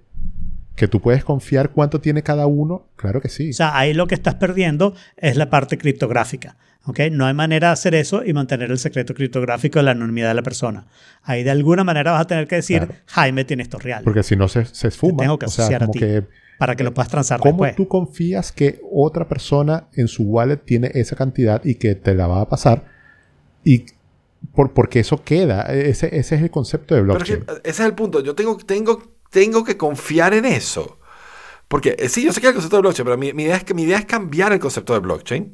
Que 0.76 0.88
tú 0.88 0.99
puedes 1.01 1.23
confiar 1.23 1.69
cuánto 1.69 2.01
tiene 2.01 2.23
cada 2.23 2.47
uno. 2.47 2.88
Claro 2.95 3.22
que 3.22 3.30
sí. 3.30 3.51
O 3.51 3.53
sea, 3.53 3.77
ahí 3.77 3.93
lo 3.93 4.07
que 4.07 4.15
estás 4.15 4.35
perdiendo 4.35 4.95
es 5.18 5.35
la 5.38 5.49
parte 5.49 5.77
criptográfica. 5.77 6.57
¿ok? 6.85 6.99
No 7.11 7.26
hay 7.27 7.34
manera 7.34 7.68
de 7.68 7.73
hacer 7.73 7.93
eso 7.95 8.26
y 8.26 8.34
mantener 8.34 8.72
el 8.72 8.80
secreto 8.80 9.14
criptográfico 9.14 9.80
de 9.80 9.84
la 9.84 9.91
anonimidad 9.91 10.30
de 10.30 10.34
la 10.34 10.41
persona. 10.41 10.88
Ahí 11.22 11.43
de 11.43 11.51
alguna 11.51 11.84
manera 11.84 12.11
vas 12.11 12.22
a 12.22 12.27
tener 12.27 12.47
que 12.47 12.55
decir, 12.55 12.80
Claro. 12.80 12.93
Jaime 13.05 13.45
tiene 13.45 13.64
esto 13.64 13.77
real. 13.77 14.03
Porque 14.03 14.23
si 14.23 14.35
no 14.35 14.47
se, 14.47 14.65
se 14.65 14.88
esfuma. 14.88 15.18
tengo 15.18 15.38
que 15.38 15.45
o 15.45 15.49
sea, 15.49 15.77
a 15.77 15.80
como 15.80 15.91
ti. 15.91 15.99
que 15.99 16.23
para 16.57 16.76
que 16.76 16.84
lo 16.84 16.93
puedas 16.93 17.10
transar 17.10 17.39
¿Cómo 17.39 17.51
después. 17.64 17.76
tú 17.76 17.88
confías 17.88 18.51
que 18.51 18.80
otra 18.91 19.27
persona 19.27 19.88
en 19.93 20.07
su 20.07 20.23
wallet 20.23 20.57
tiene 20.57 20.91
esa 20.93 21.15
cantidad 21.15 21.61
y 21.65 21.76
que 21.76 21.93
te 21.95 22.15
la 22.15 22.27
va 22.27 22.41
a 22.41 22.49
pasar? 22.49 22.85
Y 23.64 23.85
por, 24.55 24.71
porque 24.73 24.99
eso 24.99 25.23
queda. 25.23 25.63
Ese, 25.63 26.07
ese 26.17 26.35
es 26.35 26.41
el 26.41 26.51
concepto 26.51 26.95
de 26.95 27.01
Pero 27.01 27.17
es 27.17 27.23
que 27.23 27.35
blockchain. 27.38 27.57
eh, 27.57 27.61
ese 27.63 27.81
es 27.84 27.88
el 27.88 27.93
punto. 27.95 28.19
Yo 28.21 28.35
tengo, 28.35 28.57
tengo, 28.57 29.01
tengo 29.30 29.63
que 29.63 29.77
confiar 29.77 30.34
en 30.34 30.45
eso. 30.45 30.99
Porque 31.67 31.95
eh, 31.97 32.09
sí, 32.09 32.23
yo 32.23 32.31
sé 32.34 32.39
que 32.41 32.47
hay 32.47 32.51
el 32.51 32.55
concepto 32.55 32.77
de 32.77 32.81
blockchain, 32.81 33.05
pero 33.05 33.17
mi, 33.17 33.34
mi 33.34 33.43
idea 33.43 33.55
es 33.55 33.63
que 33.63 33.73
mi 33.73 33.84
idea 33.84 33.97
es 33.97 34.05
cambiar 34.05 34.53
el 34.53 34.59
concepto 34.59 34.93
de 34.93 34.99
blockchain 34.99 35.53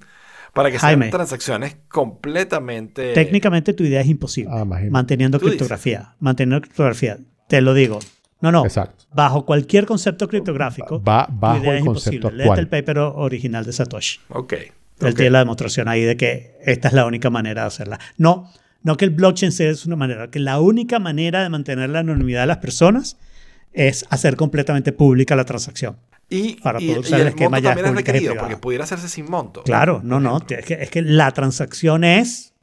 para 0.54 0.70
que 0.72 0.80
Jaime. 0.80 1.06
sean 1.06 1.12
transacciones 1.12 1.78
completamente. 1.88 3.14
Técnicamente 3.14 3.74
tu 3.74 3.84
idea 3.84 4.02
es 4.02 4.08
imposible. 4.08 4.52
Ah, 4.54 4.66
manteniendo 4.66 5.40
Tú 5.40 5.46
dices. 5.46 5.58
criptografía. 5.60 6.16
Manteniendo 6.20 6.62
criptografía. 6.62 7.18
Te 7.48 7.62
lo 7.62 7.74
digo. 7.74 8.00
No, 8.42 8.52
no. 8.52 8.64
Exacto. 8.66 9.06
Bajo 9.14 9.46
cualquier 9.46 9.86
concepto 9.86 10.28
criptográfico, 10.28 11.02
Va 11.04 11.28
tu 11.28 11.34
bajo 11.40 11.58
idea 11.62 11.72
el 11.74 11.78
es 11.80 11.86
concepto 11.86 12.16
imposible. 12.16 12.44
Léete 12.46 12.60
el 12.62 12.68
paper 12.70 12.98
original 13.00 13.66
de 13.66 13.74
Satoshi. 13.74 14.20
Ok. 14.30 14.54
Él 14.54 14.72
ok. 15.02 15.16
tiene 15.16 15.30
la 15.32 15.40
demostración 15.40 15.88
ahí 15.88 16.04
de 16.04 16.16
que 16.18 16.58
esta 16.66 16.88
es 16.90 16.94
la 16.94 17.06
única 17.06 17.30
manera 17.30 17.62
de 17.64 17.68
hacerla. 17.68 18.00
No, 18.18 18.50
no 18.84 18.98
que 18.98 19.06
el 19.06 19.12
blockchain 19.12 19.52
sea 19.52 19.70
es 19.70 19.86
una 19.86 19.96
manera, 19.96 20.30
que 20.30 20.40
la 20.40 20.60
única 20.60 21.00
manera 21.00 21.44
de 21.44 21.50
mantener 21.50 21.90
la 21.90 22.00
anonimidad 22.00 22.42
de 22.42 22.48
las 22.48 22.58
personas 22.58 23.18
es 23.74 24.06
hacer 24.10 24.36
completamente 24.36 24.92
pública 24.94 25.36
la 25.36 25.46
transacción. 25.46 25.98
Y, 26.30 26.56
para 26.62 26.80
y- 26.82 26.88
poder 26.88 26.98
y 26.98 27.00
usar 27.02 27.20
el 27.20 27.28
el 27.28 27.28
esquema 27.30 27.58
monto 27.58 27.64
ya 27.64 27.70
también 27.76 27.86
es 27.88 27.96
requerido, 27.96 28.36
porque 28.38 28.58
pudiera 28.58 28.84
hacerse 28.84 29.10
sin 29.10 29.30
monto. 29.30 29.64
Claro, 29.64 30.02
no, 30.04 30.20
no. 30.20 30.38
Es 30.48 30.66
que, 30.66 30.74
es 30.76 30.90
que 30.90 31.02
la 31.02 31.32
transacción 31.32 32.04
es 32.04 32.54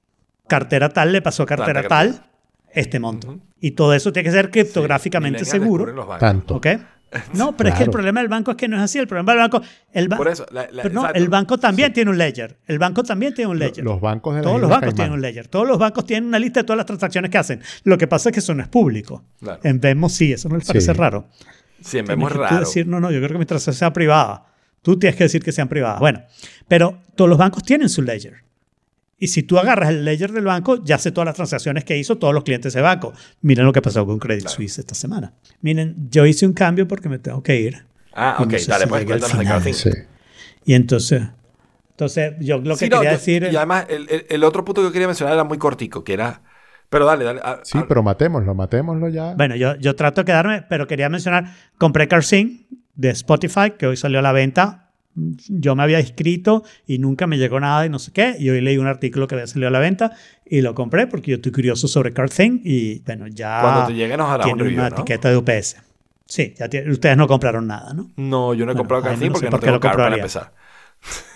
cartera 0.46 0.88
tal 0.90 1.12
le 1.12 1.20
pasó 1.22 1.42
a 1.42 1.46
cartera 1.46 1.82
tal 1.82 2.12
cartera. 2.12 2.30
este 2.72 3.00
monto. 3.00 3.38
Y 3.60 3.72
todo 3.72 3.94
eso 3.94 4.12
tiene 4.12 4.28
que 4.28 4.32
ser 4.32 4.50
criptográficamente 4.50 5.40
descubren 5.40 5.62
seguro. 5.62 6.18
Tanto. 6.18 6.56
¿Ok? 6.56 6.66
No, 7.34 7.56
pero 7.56 7.68
es 7.70 7.76
que 7.76 7.84
el 7.84 7.90
problema 7.90 8.20
del 8.20 8.28
banco 8.28 8.50
es 8.50 8.56
que 8.56 8.68
no 8.68 8.76
es 8.76 8.82
así. 8.82 8.98
El 8.98 9.06
problema 9.06 9.32
del 9.32 9.40
banco. 9.42 9.62
El 9.92 10.08
ba- 10.08 10.16
Por 10.16 10.28
eso, 10.28 10.44
la- 10.50 10.68
la- 10.70 10.82
pero 10.82 10.94
no, 10.94 11.08
el 11.10 11.28
banco 11.28 11.56
también 11.58 11.92
tiene 11.92 12.10
un 12.10 12.18
ledger. 12.18 12.58
El 12.66 12.78
banco 12.78 13.02
también 13.04 13.32
tiene 13.32 13.50
un 13.50 13.58
ledger. 13.58 13.84
Los 13.84 14.00
bancos 14.00 14.34
de 14.36 14.42
Todos 14.42 14.60
los 14.60 14.68
bancos 14.68 14.80
Caimán. 14.92 14.94
tienen 14.96 15.12
un 15.14 15.22
ledger. 15.22 15.48
Todos 15.48 15.66
los 15.68 15.78
bancos 15.78 16.04
tienen 16.04 16.28
una 16.28 16.38
lista 16.38 16.60
de 16.60 16.64
todas 16.64 16.76
las 16.76 16.86
transacciones 16.86 17.30
que 17.30 17.38
hacen. 17.38 17.62
Lo 17.84 17.96
que 17.96 18.06
pasa 18.06 18.28
es 18.28 18.32
que 18.34 18.40
eso 18.40 18.54
no 18.54 18.62
es 18.62 18.68
público. 18.68 19.24
Claro. 19.40 19.60
En 19.62 19.80
Venmo 19.80 20.08
sí, 20.08 20.32
eso 20.32 20.48
no 20.48 20.56
les 20.56 20.64
Sí. 20.66 20.72
parece 20.72 20.92
raro. 20.94 21.28
Sí, 21.80 22.00
vemos 22.02 22.28
que 22.30 22.34
tú 22.38 22.40
raro. 22.42 22.58
decir, 22.60 22.86
no, 22.86 23.00
no, 23.00 23.10
yo 23.10 23.18
creo 23.18 23.30
que 23.32 23.38
mi 23.38 23.46
transacción 23.46 23.74
sea 23.78 23.92
privada. 23.92 24.46
Tú 24.82 24.98
tienes 24.98 25.16
que 25.16 25.24
decir 25.24 25.42
que 25.42 25.52
sean 25.52 25.68
privadas. 25.68 26.00
Bueno, 26.00 26.22
pero 26.68 26.98
todos 27.14 27.28
los 27.28 27.38
bancos 27.38 27.62
tienen 27.62 27.88
su 27.88 28.02
ledger. 28.02 28.42
Y 29.18 29.28
si 29.28 29.42
tú 29.42 29.58
agarras 29.58 29.88
el 29.90 30.04
ledger 30.04 30.32
del 30.32 30.44
banco, 30.44 30.84
ya 30.84 30.98
sé 30.98 31.10
todas 31.10 31.24
las 31.26 31.36
transacciones 31.36 31.84
que 31.84 31.96
hizo 31.96 32.16
todos 32.18 32.34
los 32.34 32.44
clientes 32.44 32.74
de 32.74 32.82
banco. 32.82 33.14
Miren 33.40 33.64
lo 33.64 33.72
que 33.72 33.80
pasó 33.80 34.04
con 34.04 34.18
Credit 34.18 34.42
Claro. 34.42 34.56
Suisse 34.56 34.78
esta 34.78 34.94
semana. 34.94 35.32
Miren, 35.62 36.08
yo 36.10 36.26
hice 36.26 36.46
un 36.46 36.52
cambio 36.52 36.86
porque 36.86 37.08
me 37.08 37.18
tengo 37.18 37.42
que 37.42 37.58
ir. 37.60 37.86
Ah, 38.12 38.36
Y 38.38 38.42
ok, 38.42 38.52
no 38.52 38.58
sé 38.58 38.66
dale, 38.70 38.84
si 38.84 38.88
pues 38.90 39.04
cuéntanos 39.06 39.64
de. 39.64 39.72
Sí. 39.72 39.90
Y 40.66 40.74
entonces, 40.74 41.22
entonces 41.90 42.34
yo 42.40 42.58
lo 42.58 42.74
que 42.76 42.84
Sí, 42.84 42.88
no, 42.90 42.98
quería 42.98 43.12
yo- 43.12 43.16
decir... 43.18 43.48
Y 43.50 43.56
además, 43.56 43.86
el, 43.88 44.06
el- 44.10 44.26
el 44.28 44.44
otro 44.44 44.64
punto 44.64 44.82
que 44.82 44.88
yo 44.88 44.92
quería 44.92 45.06
mencionar 45.06 45.32
era 45.34 45.44
muy 45.44 45.56
cortico, 45.58 46.04
que 46.04 46.12
era. 46.12 46.42
Pero 46.90 47.06
dale, 47.06 47.24
dale. 47.24 47.40
a- 47.42 47.60
Sí, 47.64 47.78
a- 47.78 47.86
pero 47.88 48.02
matémoslo, 48.02 48.54
matémoslo 48.54 49.08
ya. 49.08 49.34
Bueno, 49.34 49.56
yo, 49.56 49.76
yo 49.76 49.96
trato 49.96 50.20
de 50.20 50.24
quedarme, 50.26 50.62
pero 50.68 50.86
quería 50.86 51.08
mencionar, 51.08 51.54
compré 51.78 52.06
CarSync 52.06 52.66
de 52.94 53.10
Spotify, 53.10 53.72
que 53.78 53.86
hoy 53.86 53.96
salió 53.96 54.18
a 54.18 54.22
la 54.22 54.32
venta. 54.32 54.85
Yo 55.48 55.74
me 55.74 55.82
había 55.82 55.98
inscrito 56.00 56.62
y 56.86 56.98
nunca 56.98 57.26
me 57.26 57.38
llegó 57.38 57.58
nada 57.58 57.86
y 57.86 57.88
no 57.88 57.98
sé 57.98 58.12
qué. 58.12 58.36
Y 58.38 58.50
hoy 58.50 58.60
leí 58.60 58.76
un 58.78 58.86
artículo 58.86 59.26
que 59.26 59.34
había 59.34 59.46
salido 59.46 59.68
a 59.68 59.70
la 59.70 59.78
venta 59.78 60.12
y 60.44 60.60
lo 60.60 60.74
compré 60.74 61.06
porque 61.06 61.30
yo 61.32 61.36
estoy 61.36 61.52
curioso 61.52 61.88
sobre 61.88 62.12
CarSync 62.12 62.60
y 62.64 63.00
bueno, 63.06 63.26
ya 63.28 63.60
Cuando 63.62 63.86
te 63.86 63.94
llegue 63.94 64.16
nos 64.16 64.28
harás 64.28 64.46
un 64.48 64.58
tiene 64.58 64.62
review, 64.64 64.80
una 64.80 64.88
¿no? 64.90 64.96
etiqueta 64.96 65.30
de 65.30 65.36
UPS. 65.38 65.76
Sí, 66.26 66.54
ya 66.58 66.68
tiene- 66.68 66.90
ustedes 66.90 67.16
no 67.16 67.26
compraron 67.26 67.66
nada, 67.66 67.94
¿no? 67.94 68.10
No, 68.16 68.52
yo 68.52 68.66
no 68.66 68.72
he 68.72 68.74
Bueno, 68.74 68.78
comprado 68.88 69.02
Carfin 69.04 69.28
no 69.28 69.32
porque 69.34 69.50
por 69.50 69.60
no 69.60 69.60
tengo 69.60 69.74
lo 69.76 69.80
car 69.80 69.96
para 69.96 70.16
empezar. 70.16 70.52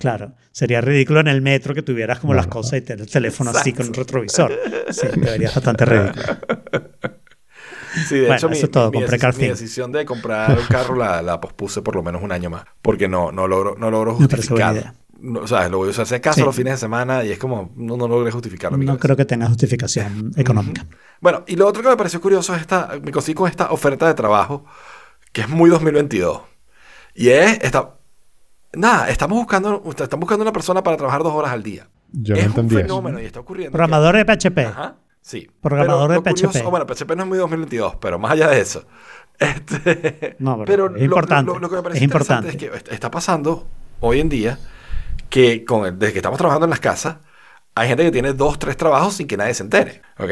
Claro, 0.01 0.33
sería 0.51 0.81
ridículo 0.81 1.21
en 1.21 1.29
el 1.29 1.43
metro 1.43 1.75
que 1.75 1.83
tuvieras 1.83 2.19
como 2.21 2.33
No, 2.33 2.39
las 2.39 2.47
cosas 2.47 2.79
y 2.79 2.83
tener 2.83 3.03
el 3.03 3.11
teléfono 3.11 3.51
así 3.51 3.73
con 3.73 3.89
un 3.89 3.95
retrovisor. 3.95 4.51
Sí, 4.91 5.07
te 5.09 5.31
verías 5.31 5.55
bastante 5.55 5.85
ridículo. 5.85 6.25
Sí, 8.09 8.15
de 8.17 8.21
Bueno, 8.23 8.35
hecho, 8.37 8.49
mi, 8.49 8.57
eso 8.57 8.67
es 8.67 8.73
todo, 8.73 8.91
mi- 8.91 8.99
mi 8.99 9.05
mi 9.05 9.47
decisión 9.49 9.93
de 9.93 10.05
comprar 10.05 10.59
un 10.59 10.67
carro 10.67 10.95
la, 10.97 11.23
la 11.23 11.41
pospuse 11.41 11.83
por 11.83 11.95
lo 11.97 12.03
menos 12.03 12.23
un 12.23 12.33
año 12.33 12.51
más. 12.51 12.65
Porque 12.83 13.09
no, 13.09 13.33
no 13.33 13.47
logro, 13.49 13.77
no 13.79 13.91
logro 13.91 14.19
Me 14.19 14.29
parece 14.29 14.51
buena 14.53 14.69
justificar. 14.69 14.93
idea. 14.95 14.95
No, 15.23 15.41
o 15.41 15.47
sea, 15.47 15.69
lo 15.69 15.79
voy 15.79 15.89
a 15.89 15.91
usar 15.91 16.07
si 16.07 16.15
acaso 16.15 16.37
Sí. 16.41 16.45
los 16.47 16.57
fines 16.57 16.73
de 16.75 16.79
semana 16.79 17.25
y 17.25 17.31
es 17.31 17.39
como, 17.39 17.73
no, 17.77 17.97
no 17.99 18.09
logré 18.09 18.31
justificarlo. 18.31 18.79
mi 18.79 18.87
No 18.87 18.99
creo 18.99 19.17
que 19.17 19.27
tenga 19.27 19.47
justificación 19.49 20.33
económica. 20.37 20.87
Bueno, 21.21 21.45
y 21.47 21.57
lo 21.57 21.67
otro 21.67 21.83
que 21.83 21.89
me 21.91 21.97
pareció 21.97 22.21
curioso 22.23 22.55
es 22.55 22.63
esta, 22.63 22.91
me 23.03 23.13
conseguí 23.13 23.35
con 23.35 23.49
esta 23.49 23.71
oferta 23.71 24.07
de 24.07 24.15
trabajo 24.15 24.65
que 25.33 25.43
es 25.43 25.49
muy 25.49 25.69
2022. 25.69 26.41
Y 27.15 27.29
es 27.29 27.59
esta, 27.63 27.97
nada, 28.73 29.11
estamos 29.11 29.37
buscando, 29.37 29.83
están 29.99 30.21
buscando 30.21 30.43
una 30.43 30.53
persona 30.53 30.83
para 30.83 30.97
trabajar 30.97 31.23
dos 31.23 31.35
horas 31.35 31.53
al 31.53 31.63
día. 31.63 31.89
Yo 32.13 32.35
no 32.35 32.41
es 32.41 32.47
entendí 32.47 32.75
un 32.77 32.81
eso. 32.81 32.89
fenómeno 32.89 33.21
y 33.21 33.25
está 33.27 33.41
ocurriendo. 33.41 33.73
que- 33.73 33.77
Programador 33.77 34.17
de 34.17 34.25
PHP. 34.25 34.59
Ajá, 34.67 34.97
sí. 35.21 35.49
Programador 35.61 36.09
Pero 36.09 36.23
de 36.23 36.31
curioso- 36.31 36.59
PHP. 36.59 36.71
bueno, 36.71 36.87
PHP 36.87 37.17
no 37.17 37.23
es 37.25 37.29
muy 37.29 37.39
2022, 37.39 37.97
pero 38.01 38.19
más 38.19 38.33
allá 38.33 38.49
de 38.49 38.61
eso. 38.61 38.85
Este, 39.41 40.37
No, 40.39 40.65
pero 40.67 40.87
es 40.87 40.93
lo- 40.93 40.99
importante, 41.05 41.51
Lo, 41.53 41.59
lo 41.59 41.69
que 41.71 41.75
me 41.77 41.79
es 41.79 41.83
parece 41.83 41.99
es, 41.99 42.03
importante. 42.05 42.57
que 42.59 42.67
est- 42.67 42.93
está 42.93 43.11
pasando 43.11 43.67
hoy 44.01 44.21
en 44.21 44.29
día 44.29 44.59
que 45.31 45.65
con 45.65 45.87
el- 45.87 45.99
desde 45.99 46.13
que 46.13 46.19
estamos 46.19 46.37
trabajando 46.39 46.67
en 46.67 46.71
las 46.71 46.81
casas, 46.81 47.17
hay 47.75 47.89
gente 47.89 48.05
que 48.05 48.11
tiene 48.11 48.35
dos, 48.35 48.59
tres 48.59 48.77
trabajos 48.77 49.15
sin 49.15 49.27
que 49.27 49.37
nadie 49.39 49.55
se 49.55 49.63
entere. 49.63 50.03
¿Ok? 50.19 50.31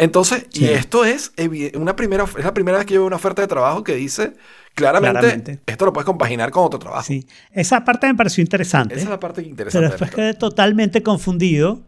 Entonces, 0.00 0.46
y 0.52 0.66
esto 0.66 1.04
es 1.04 1.32
una 1.74 1.96
primera, 1.96 2.22
es 2.24 2.44
la 2.44 2.54
primera 2.54 2.78
vez 2.78 2.86
que 2.86 2.94
yo 2.94 3.00
veo 3.00 3.06
una 3.08 3.16
oferta 3.16 3.42
de 3.42 3.48
trabajo 3.48 3.82
que 3.82 3.96
dice 3.96 4.34
claramente, 4.74 5.18
Claramente. 5.18 5.60
esto 5.66 5.84
lo 5.86 5.92
puedes 5.92 6.06
compaginar 6.06 6.52
con 6.52 6.62
otro 6.64 6.78
trabajo. 6.78 7.02
Sí. 7.02 7.26
Esa 7.50 7.84
parte 7.84 8.06
me 8.06 8.14
pareció 8.14 8.42
interesante. 8.42 8.94
Esa 8.94 9.02
es 9.04 9.10
la 9.10 9.18
parte 9.18 9.40
pero 9.40 9.50
interesante. 9.50 9.84
de 9.86 9.90
después 9.90 10.10
quedé 10.12 10.34
totalmente 10.34 11.02
confundido 11.02 11.82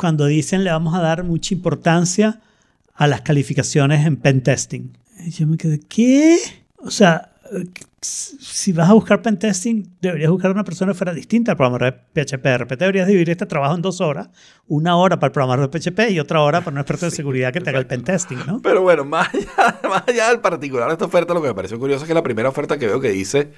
cuando 0.00 0.24
dicen 0.24 0.64
le 0.64 0.70
vamos 0.70 0.94
a 0.94 1.00
dar 1.00 1.24
mucha 1.24 1.52
importancia 1.52 2.40
a 2.94 3.06
las 3.06 3.20
calificaciones 3.20 4.06
en 4.06 4.16
pentesting. 4.16 4.96
Y 5.26 5.30
yo 5.30 5.46
me 5.46 5.58
quedé, 5.58 5.78
¿qué? 5.78 6.38
O 6.78 6.90
sea, 6.90 7.32
si 8.00 8.72
vas 8.72 8.88
a 8.88 8.94
buscar 8.94 9.20
pentesting, 9.20 9.96
deberías 10.00 10.30
buscar 10.30 10.52
una 10.52 10.64
persona 10.64 10.92
que 10.92 10.96
fuera 10.96 11.12
distinta 11.12 11.52
al 11.52 11.58
programador 11.58 12.02
de 12.14 12.24
PHP. 12.24 12.42
De 12.42 12.58
repente 12.58 12.84
deberías 12.86 13.08
dividir 13.08 13.28
este 13.28 13.44
trabajo 13.44 13.74
en 13.74 13.82
dos 13.82 14.00
horas. 14.00 14.30
Una 14.68 14.96
hora 14.96 15.18
para 15.18 15.28
el 15.28 15.32
programador 15.32 15.68
de 15.68 15.78
PHP 15.78 16.12
y 16.12 16.18
otra 16.18 16.40
hora 16.40 16.62
para 16.62 16.72
un 16.72 16.78
experto 16.78 17.04
de 17.04 17.10
seguridad 17.10 17.52
que 17.52 17.60
te 17.60 17.68
haga 17.68 17.78
el 17.78 17.86
pentesting, 17.86 18.38
¿no? 18.46 18.62
Pero 18.62 18.80
bueno, 18.80 19.04
más 19.04 19.28
allá, 19.34 19.80
más 19.86 20.04
allá 20.06 20.28
del 20.30 20.40
particular 20.40 20.88
de 20.88 20.94
esta 20.94 21.04
oferta, 21.04 21.34
lo 21.34 21.42
que 21.42 21.48
me 21.48 21.54
pareció 21.54 21.78
curioso 21.78 22.04
es 22.04 22.08
que 22.08 22.14
la 22.14 22.22
primera 22.22 22.48
oferta 22.48 22.78
que 22.78 22.86
veo 22.86 23.02
que 23.02 23.10
dice, 23.10 23.52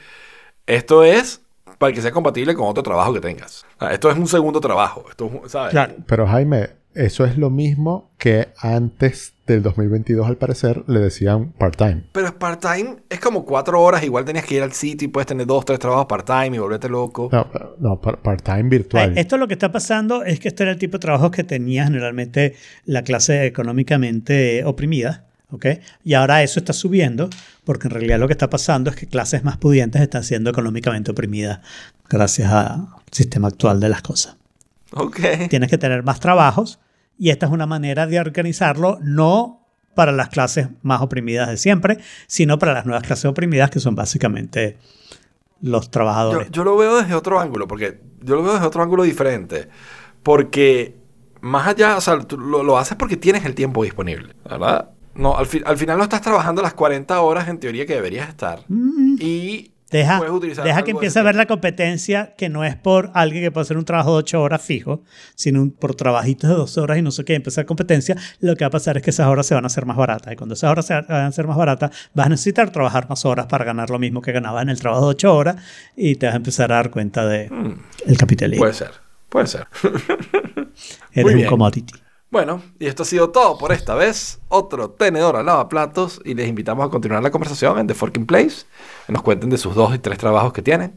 esto 0.66 1.04
es 1.04 1.41
para 1.78 1.92
que 1.92 2.02
sea 2.02 2.10
compatible 2.12 2.54
con 2.54 2.66
otro 2.68 2.82
trabajo 2.82 3.12
que 3.14 3.20
tengas. 3.20 3.64
Esto 3.90 4.10
es 4.10 4.16
un 4.18 4.26
segundo 4.28 4.60
trabajo. 4.60 5.04
Esto 5.08 5.30
es 5.44 5.52
¿sabes? 5.52 5.70
Claro. 5.72 5.94
Pero 6.06 6.26
Jaime, 6.26 6.70
eso 6.94 7.24
es 7.24 7.38
lo 7.38 7.50
mismo 7.50 8.10
que 8.18 8.48
antes 8.58 9.34
del 9.46 9.62
2022, 9.62 10.26
al 10.26 10.36
parecer, 10.36 10.84
le 10.86 11.00
decían 11.00 11.52
part-time. 11.52 12.04
Pero 12.12 12.26
es 12.26 12.32
part-time, 12.32 12.96
es 13.08 13.18
como 13.18 13.44
cuatro 13.44 13.80
horas, 13.82 14.04
igual 14.04 14.24
tenías 14.24 14.44
que 14.46 14.54
ir 14.56 14.62
al 14.62 14.72
sitio 14.72 15.06
y 15.06 15.08
puedes 15.08 15.26
tener 15.26 15.46
dos, 15.46 15.64
tres 15.64 15.78
trabajos 15.78 16.06
part-time 16.06 16.54
y 16.56 16.58
volverte 16.58 16.88
loco. 16.88 17.28
No, 17.32 17.46
no 17.80 18.00
par- 18.00 18.18
part-time 18.18 18.64
virtual. 18.68 19.16
Eh, 19.16 19.20
Esto 19.20 19.36
lo 19.38 19.48
que 19.48 19.54
está 19.54 19.72
pasando 19.72 20.22
es 20.22 20.38
que 20.38 20.48
este 20.48 20.62
era 20.62 20.72
el 20.72 20.78
tipo 20.78 20.92
de 20.98 21.00
trabajo 21.00 21.30
que 21.30 21.42
tenía 21.44 21.84
generalmente 21.84 22.54
la 22.84 23.02
clase 23.02 23.46
económicamente 23.46 24.64
oprimida. 24.64 25.24
¿Ok? 25.52 25.66
Y 26.02 26.14
ahora 26.14 26.42
eso 26.42 26.58
está 26.58 26.72
subiendo 26.72 27.30
porque 27.64 27.86
en 27.86 27.92
realidad 27.92 28.18
lo 28.18 28.26
que 28.26 28.32
está 28.32 28.50
pasando 28.50 28.90
es 28.90 28.96
que 28.96 29.06
clases 29.06 29.44
más 29.44 29.56
pudientes 29.58 30.02
están 30.02 30.24
siendo 30.24 30.50
económicamente 30.50 31.10
oprimidas 31.12 31.60
gracias 32.08 32.50
al 32.52 32.88
sistema 33.10 33.48
actual 33.48 33.78
de 33.78 33.88
las 33.88 34.02
cosas. 34.02 34.36
Ok. 34.94 35.20
Tienes 35.48 35.70
que 35.70 35.78
tener 35.78 36.02
más 36.02 36.18
trabajos 36.18 36.80
y 37.18 37.30
esta 37.30 37.46
es 37.46 37.52
una 37.52 37.66
manera 37.66 38.06
de 38.06 38.18
organizarlo 38.18 38.98
no 39.02 39.60
para 39.94 40.10
las 40.10 40.30
clases 40.30 40.68
más 40.82 41.02
oprimidas 41.02 41.48
de 41.48 41.56
siempre, 41.58 41.98
sino 42.26 42.58
para 42.58 42.72
las 42.72 42.86
nuevas 42.86 43.04
clases 43.04 43.26
oprimidas 43.26 43.70
que 43.70 43.78
son 43.78 43.94
básicamente 43.94 44.78
los 45.60 45.84
Yo, 45.84 45.90
trabajadores. 45.90 46.50
yo 46.50 46.64
lo 46.64 46.76
veo 46.76 46.96
desde 46.96 47.14
otro 47.14 47.38
ángulo, 47.38 47.68
porque 47.68 48.00
yo 48.22 48.34
lo 48.36 48.42
veo 48.42 48.54
desde 48.54 48.66
otro 48.66 48.82
ángulo 48.82 49.02
diferente. 49.04 49.68
Porque 50.22 50.96
más 51.42 51.66
allá, 51.68 51.96
o 51.96 52.00
sea, 52.00 52.18
tú 52.20 52.38
lo, 52.38 52.62
lo 52.62 52.78
haces 52.78 52.96
porque 52.96 53.16
tienes 53.16 53.44
el 53.44 53.54
tiempo 53.54 53.84
disponible, 53.84 54.34
¿verdad? 54.48 54.90
No, 55.14 55.36
al, 55.36 55.46
fi- 55.46 55.62
al 55.64 55.76
final 55.76 55.98
no 55.98 56.04
estás 56.04 56.20
trabajando 56.22 56.62
las 56.62 56.74
40 56.74 57.20
horas 57.20 57.48
en 57.48 57.58
teoría 57.58 57.84
que 57.86 57.94
deberías 57.94 58.28
estar. 58.28 58.60
Y 58.68 59.68
Mm. 59.68 59.72
Deja, 59.92 60.16
puedes 60.16 60.32
utilizar 60.32 60.64
deja 60.64 60.84
que 60.84 60.92
empiece 60.92 61.18
a 61.18 61.22
ver 61.22 61.34
la 61.34 61.44
competencia 61.44 62.34
que 62.38 62.48
no 62.48 62.64
es 62.64 62.76
por 62.76 63.10
alguien 63.12 63.42
que 63.42 63.50
puede 63.50 63.64
hacer 63.64 63.76
un 63.76 63.84
trabajo 63.84 64.12
de 64.12 64.16
8 64.20 64.40
horas 64.40 64.62
fijo, 64.62 65.02
sino 65.34 65.68
por 65.70 65.94
trabajitos 65.94 66.48
de 66.48 66.56
2 66.56 66.78
horas 66.78 66.96
y 66.96 67.02
no 67.02 67.10
sé 67.10 67.26
qué, 67.26 67.34
empezar 67.34 67.66
competencia, 67.66 68.16
lo 68.40 68.56
que 68.56 68.64
va 68.64 68.68
a 68.68 68.70
pasar 68.70 68.96
es 68.96 69.02
que 69.02 69.10
esas 69.10 69.26
horas 69.26 69.44
se 69.44 69.54
van 69.54 69.64
a 69.64 69.66
hacer 69.66 69.84
más 69.84 69.98
baratas. 69.98 70.32
Y 70.32 70.36
cuando 70.36 70.54
esas 70.54 70.70
horas 70.70 70.86
se 70.86 70.94
van 70.94 71.04
a 71.10 71.26
hacer 71.26 71.46
más 71.46 71.58
baratas, 71.58 71.90
vas 72.14 72.24
a 72.24 72.28
necesitar 72.30 72.70
trabajar 72.70 73.06
más 73.10 73.26
horas 73.26 73.44
para 73.48 73.66
ganar 73.66 73.90
lo 73.90 73.98
mismo 73.98 74.22
que 74.22 74.32
ganabas 74.32 74.62
en 74.62 74.70
el 74.70 74.80
trabajo 74.80 75.02
de 75.04 75.10
8 75.10 75.36
horas 75.36 75.56
y 75.94 76.14
te 76.14 76.24
vas 76.24 76.32
a 76.32 76.38
empezar 76.38 76.72
a 76.72 76.76
dar 76.76 76.90
cuenta 76.90 77.26
de 77.26 77.50
el 78.06 78.16
capitalismo. 78.16 78.62
Puede 78.62 78.72
ser, 78.72 78.92
puede 79.28 79.46
ser. 79.46 79.66
Eres 81.12 81.34
un 81.34 81.44
commodity. 81.44 81.92
Bueno, 82.32 82.62
y 82.78 82.86
esto 82.86 83.02
ha 83.02 83.06
sido 83.06 83.28
todo 83.28 83.58
por 83.58 83.72
esta 83.72 83.94
vez. 83.94 84.40
Otro 84.48 84.88
tenedor 84.88 85.36
al 85.36 85.44
lavaplatos 85.44 86.18
y 86.24 86.32
les 86.32 86.48
invitamos 86.48 86.86
a 86.86 86.88
continuar 86.88 87.22
la 87.22 87.30
conversación 87.30 87.78
en 87.78 87.86
The 87.86 87.92
Forking 87.92 88.24
Place. 88.24 88.64
Que 89.06 89.12
nos 89.12 89.20
cuenten 89.20 89.50
de 89.50 89.58
sus 89.58 89.74
dos 89.74 89.94
y 89.94 89.98
tres 89.98 90.16
trabajos 90.16 90.54
que 90.54 90.62
tienen. 90.62 90.96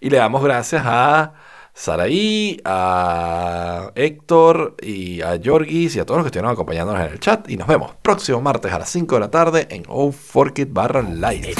Y 0.00 0.08
le 0.08 0.18
damos 0.18 0.40
gracias 0.40 0.84
a 0.86 1.34
Saraí, 1.74 2.60
a 2.64 3.90
Héctor 3.96 4.76
y 4.80 5.20
a 5.20 5.40
Jorgis 5.44 5.96
y 5.96 5.98
a 5.98 6.06
todos 6.06 6.18
los 6.18 6.24
que 6.24 6.28
estuvieron 6.28 6.52
acompañándonos 6.52 7.04
en 7.04 7.12
el 7.12 7.18
chat. 7.18 7.50
Y 7.50 7.56
nos 7.56 7.66
vemos 7.66 7.96
próximo 8.00 8.40
martes 8.40 8.72
a 8.72 8.78
las 8.78 8.88
5 8.88 9.16
de 9.16 9.20
la 9.20 9.32
tarde 9.32 9.66
en 9.70 9.82
Oh 9.88 10.12
Fork 10.12 10.60
It 10.60 10.72
barra 10.72 11.02
live. 11.02 11.54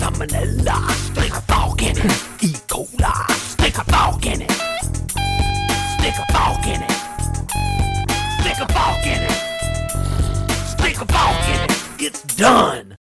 salmonella, 0.00 0.90
stick 0.92 1.34
a 1.34 1.40
fork 1.42 1.82
in 1.82 1.96
it. 1.98 2.12
E. 2.42 2.52
coli, 2.68 3.30
stick 3.32 3.76
a 3.76 3.84
fork 3.84 4.24
in 4.24 4.40
it. 4.40 4.50
Stick 5.98 6.16
a 6.18 6.24
fork 6.32 6.66
in 6.66 6.80
it. 6.82 6.90
Stick 8.40 8.58
a 8.60 8.66
fork 8.72 9.06
in 9.06 9.22
it. 9.28 9.38
Stick 10.72 10.96
a 11.02 11.06
fork 11.12 11.48
in 11.48 11.60
it. 11.68 12.06
It's 12.06 12.22
done. 12.36 12.99